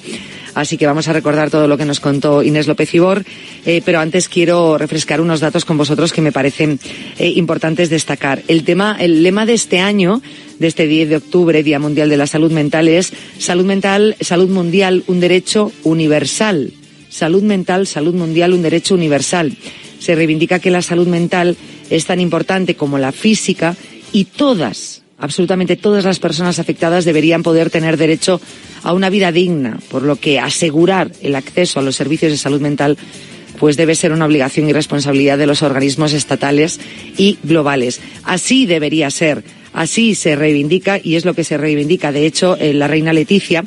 Así 0.54 0.78
que 0.78 0.86
vamos 0.86 1.08
a 1.10 1.14
recordar 1.14 1.50
todo 1.50 1.68
lo 1.68 1.78
que 1.78 1.86
nos 1.86 2.00
contó 2.00 2.44
Inés 2.44 2.68
López 2.68 2.94
Ibor, 2.94 3.24
pero 3.86 4.02
antes 4.02 4.28
quiero 4.28 4.78
refrescar 4.78 5.22
unos 5.22 5.40
datos 5.40 5.64
con 5.64 5.78
vosotros 5.78 6.12
que 6.12 6.22
me 6.22 6.34
parecen 6.34 6.78
importantes 7.20 7.90
destacar. 7.90 8.44
El 8.50 8.66
tema, 8.66 8.98
el 9.00 9.24
lema 9.24 9.46
de 9.46 9.54
este 9.54 9.80
año 9.80 10.22
de 10.62 10.68
este 10.68 10.88
10 10.88 11.10
de 11.10 11.16
octubre, 11.18 11.64
Día 11.64 11.80
Mundial 11.80 12.08
de 12.08 12.18
la 12.18 12.28
Salud 12.28 12.52
Mental, 12.52 12.88
es 12.88 13.12
salud 13.38 13.66
mental, 13.66 14.16
salud 14.22 14.48
mundial, 14.48 15.04
un 15.08 15.20
derecho 15.20 15.74
universal 15.84 16.72
salud 17.12 17.44
mental, 17.44 17.86
salud 17.86 18.16
mundial, 18.16 18.54
un 18.54 18.64
derecho 18.64 18.96
universal. 18.96 19.56
Se 20.00 20.16
reivindica 20.16 20.60
que 20.60 20.72
la 20.72 20.82
salud 20.82 21.08
mental 21.08 21.58
es 21.90 22.06
tan 22.06 22.20
importante 22.20 22.76
como 22.76 22.98
la 22.98 23.12
física 23.12 23.76
y 24.14 24.24
todas, 24.24 25.04
absolutamente 25.20 25.76
todas 25.76 26.06
las 26.06 26.20
personas 26.20 26.58
afectadas 26.58 27.06
deberían 27.06 27.44
poder 27.44 27.70
tener 27.70 27.98
derecho 27.98 28.42
a 28.82 28.94
una 28.94 29.10
vida 29.10 29.32
digna, 29.32 29.80
por 29.92 30.04
lo 30.04 30.16
que 30.16 30.40
asegurar 30.40 31.12
el 31.22 31.36
acceso 31.36 31.80
a 31.80 31.84
los 31.84 31.96
servicios 31.96 32.32
de 32.32 32.38
salud 32.38 32.62
mental 32.62 32.98
pues 33.60 33.78
debe 33.78 33.94
ser 33.94 34.12
una 34.12 34.26
obligación 34.26 34.68
y 34.68 34.74
responsabilidad 34.74 35.38
de 35.38 35.46
los 35.46 35.62
organismos 35.62 36.14
estatales 36.14 36.80
y 37.16 37.38
globales. 37.44 38.02
Así 38.24 38.66
debería 38.66 39.12
ser, 39.12 39.44
así 39.74 40.16
se 40.16 40.36
reivindica 40.36 41.00
y 41.02 41.16
es 41.16 41.26
lo 41.26 41.34
que 41.34 41.44
se 41.44 41.58
reivindica. 41.58 42.12
De 42.12 42.26
hecho, 42.26 42.58
la 42.60 42.88
reina 42.88 43.14
Leticia 43.14 43.64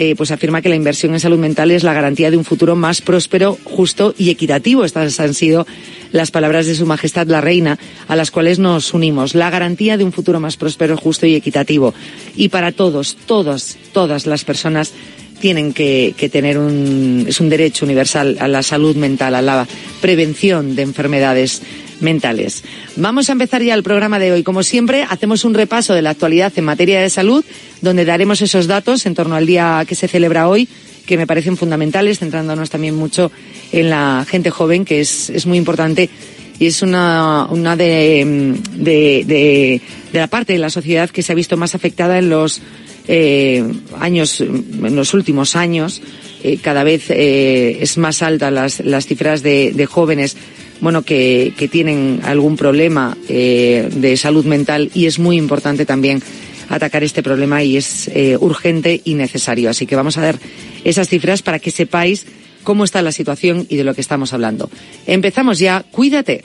eh, 0.00 0.14
pues 0.14 0.30
afirma 0.30 0.62
que 0.62 0.68
la 0.68 0.76
inversión 0.76 1.12
en 1.12 1.18
salud 1.18 1.40
mental 1.40 1.72
es 1.72 1.82
la 1.82 1.92
garantía 1.92 2.30
de 2.30 2.36
un 2.36 2.44
futuro 2.44 2.76
más 2.76 3.00
próspero, 3.00 3.58
justo 3.64 4.14
y 4.16 4.30
equitativo. 4.30 4.84
Estas 4.84 5.18
han 5.18 5.34
sido 5.34 5.66
las 6.12 6.30
palabras 6.30 6.66
de 6.66 6.76
Su 6.76 6.86
Majestad 6.86 7.26
la 7.26 7.40
Reina, 7.40 7.80
a 8.06 8.14
las 8.14 8.30
cuales 8.30 8.60
nos 8.60 8.94
unimos. 8.94 9.34
La 9.34 9.50
garantía 9.50 9.96
de 9.96 10.04
un 10.04 10.12
futuro 10.12 10.38
más 10.38 10.56
próspero, 10.56 10.96
justo 10.96 11.26
y 11.26 11.34
equitativo. 11.34 11.94
Y 12.36 12.48
para 12.48 12.70
todos, 12.70 13.16
todas, 13.26 13.76
todas 13.92 14.26
las 14.26 14.44
personas 14.44 14.92
tienen 15.40 15.72
que, 15.72 16.14
que, 16.16 16.28
tener 16.28 16.58
un, 16.58 17.26
es 17.28 17.40
un 17.40 17.48
derecho 17.48 17.84
universal 17.84 18.36
a 18.38 18.46
la 18.46 18.62
salud 18.62 18.94
mental, 18.94 19.34
a 19.34 19.42
la 19.42 19.66
prevención 20.00 20.76
de 20.76 20.82
enfermedades 20.82 21.60
mentales. 22.00 22.64
Vamos 22.96 23.28
a 23.28 23.32
empezar 23.32 23.62
ya 23.62 23.74
el 23.74 23.82
programa 23.82 24.18
de 24.18 24.32
hoy. 24.32 24.42
Como 24.42 24.62
siempre, 24.62 25.04
hacemos 25.08 25.44
un 25.44 25.54
repaso 25.54 25.94
de 25.94 26.02
la 26.02 26.10
actualidad 26.10 26.52
en 26.56 26.64
materia 26.64 27.00
de 27.00 27.10
salud, 27.10 27.44
donde 27.80 28.04
daremos 28.04 28.40
esos 28.42 28.66
datos 28.66 29.06
en 29.06 29.14
torno 29.14 29.34
al 29.34 29.46
día 29.46 29.84
que 29.86 29.94
se 29.94 30.08
celebra 30.08 30.48
hoy, 30.48 30.68
que 31.06 31.16
me 31.16 31.26
parecen 31.26 31.56
fundamentales, 31.56 32.18
centrándonos 32.18 32.70
también 32.70 32.94
mucho 32.94 33.30
en 33.72 33.90
la 33.90 34.26
gente 34.28 34.50
joven, 34.50 34.84
que 34.84 35.00
es, 35.00 35.30
es 35.30 35.46
muy 35.46 35.58
importante 35.58 36.10
y 36.58 36.66
es 36.66 36.82
una, 36.82 37.46
una 37.50 37.76
de, 37.76 38.56
de, 38.74 39.24
de, 39.24 39.80
la 40.12 40.26
parte 40.26 40.54
de 40.54 40.58
la 40.58 40.70
sociedad 40.70 41.08
que 41.08 41.22
se 41.22 41.32
ha 41.32 41.34
visto 41.34 41.56
más 41.56 41.74
afectada 41.74 42.18
en 42.18 42.30
los 42.30 42.60
eh, 43.06 43.64
años, 43.98 44.40
en 44.40 44.96
los 44.96 45.14
últimos 45.14 45.54
años. 45.54 46.02
Eh, 46.42 46.58
cada 46.60 46.84
vez 46.84 47.10
eh, 47.10 47.78
es 47.80 47.96
más 47.96 48.22
alta 48.22 48.50
las, 48.50 48.80
las 48.80 49.06
cifras 49.06 49.42
de 49.42 49.88
jóvenes 49.88 50.36
bueno, 50.80 51.02
que, 51.02 51.52
que 51.56 51.68
tienen 51.68 52.20
algún 52.24 52.56
problema 52.56 53.16
eh, 53.28 53.88
de 53.94 54.16
salud 54.16 54.44
mental 54.44 54.90
y 54.94 55.06
es 55.06 55.18
muy 55.18 55.36
importante 55.36 55.84
también 55.86 56.22
atacar 56.68 57.02
este 57.02 57.22
problema 57.22 57.62
y 57.62 57.76
es 57.76 58.08
eh, 58.08 58.36
urgente 58.38 59.00
y 59.04 59.14
necesario. 59.14 59.70
Así 59.70 59.86
que 59.86 59.96
vamos 59.96 60.18
a 60.18 60.22
ver 60.22 60.38
esas 60.84 61.08
cifras 61.08 61.42
para 61.42 61.58
que 61.58 61.70
sepáis 61.70 62.26
cómo 62.62 62.84
está 62.84 63.02
la 63.02 63.12
situación 63.12 63.66
y 63.68 63.76
de 63.76 63.84
lo 63.84 63.94
que 63.94 64.00
estamos 64.00 64.32
hablando. 64.32 64.70
Empezamos 65.06 65.58
ya. 65.58 65.84
Cuídate. 65.90 66.44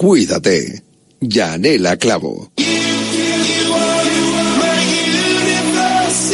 cuídate. 0.00 0.82
Yanela 1.20 1.98
Clavo. 1.98 2.50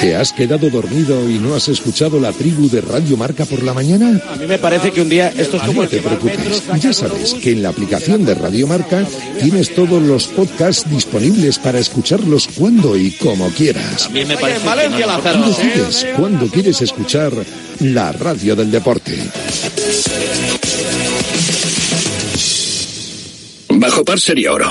¿Te 0.00 0.14
has 0.14 0.32
quedado 0.32 0.68
dormido 0.68 1.28
y 1.28 1.38
no 1.38 1.54
has 1.54 1.68
escuchado 1.68 2.20
la 2.20 2.32
tribu 2.32 2.68
de 2.68 2.82
Radio 2.82 3.16
Marca 3.16 3.46
por 3.46 3.62
la 3.62 3.72
mañana? 3.72 4.20
A 4.30 4.36
mí 4.36 4.46
me 4.46 4.58
parece 4.58 4.92
que 4.92 5.00
un 5.00 5.08
día 5.08 5.32
esto 5.36 5.56
es 5.56 5.62
como 5.62 5.82
No 5.82 5.88
te 5.88 6.00
preocupes, 6.00 6.62
ya 6.80 6.92
sabes 6.92 7.34
que 7.34 7.52
en 7.52 7.62
la 7.62 7.70
aplicación 7.70 8.24
de 8.24 8.34
Radio 8.34 8.66
Marca 8.66 9.06
tienes 9.40 9.74
todos 9.74 10.02
los 10.02 10.26
podcasts 10.26 10.88
disponibles 10.90 11.58
para 11.58 11.78
escucharlos 11.78 12.46
cuando 12.48 12.96
y 12.96 13.12
como 13.12 13.48
quieras. 13.50 14.04
También 14.04 14.28
me 14.28 14.36
parece 14.36 14.66
Valencia, 14.66 15.06
Tú 15.32 15.44
decides 15.48 16.06
cuándo 16.16 16.46
quieres 16.48 16.82
escuchar 16.82 17.32
la 17.80 18.12
radio 18.12 18.54
del 18.54 18.70
deporte. 18.70 19.18
Bajo 23.70 24.04
par 24.04 24.20
sería 24.20 24.52
oro. 24.52 24.70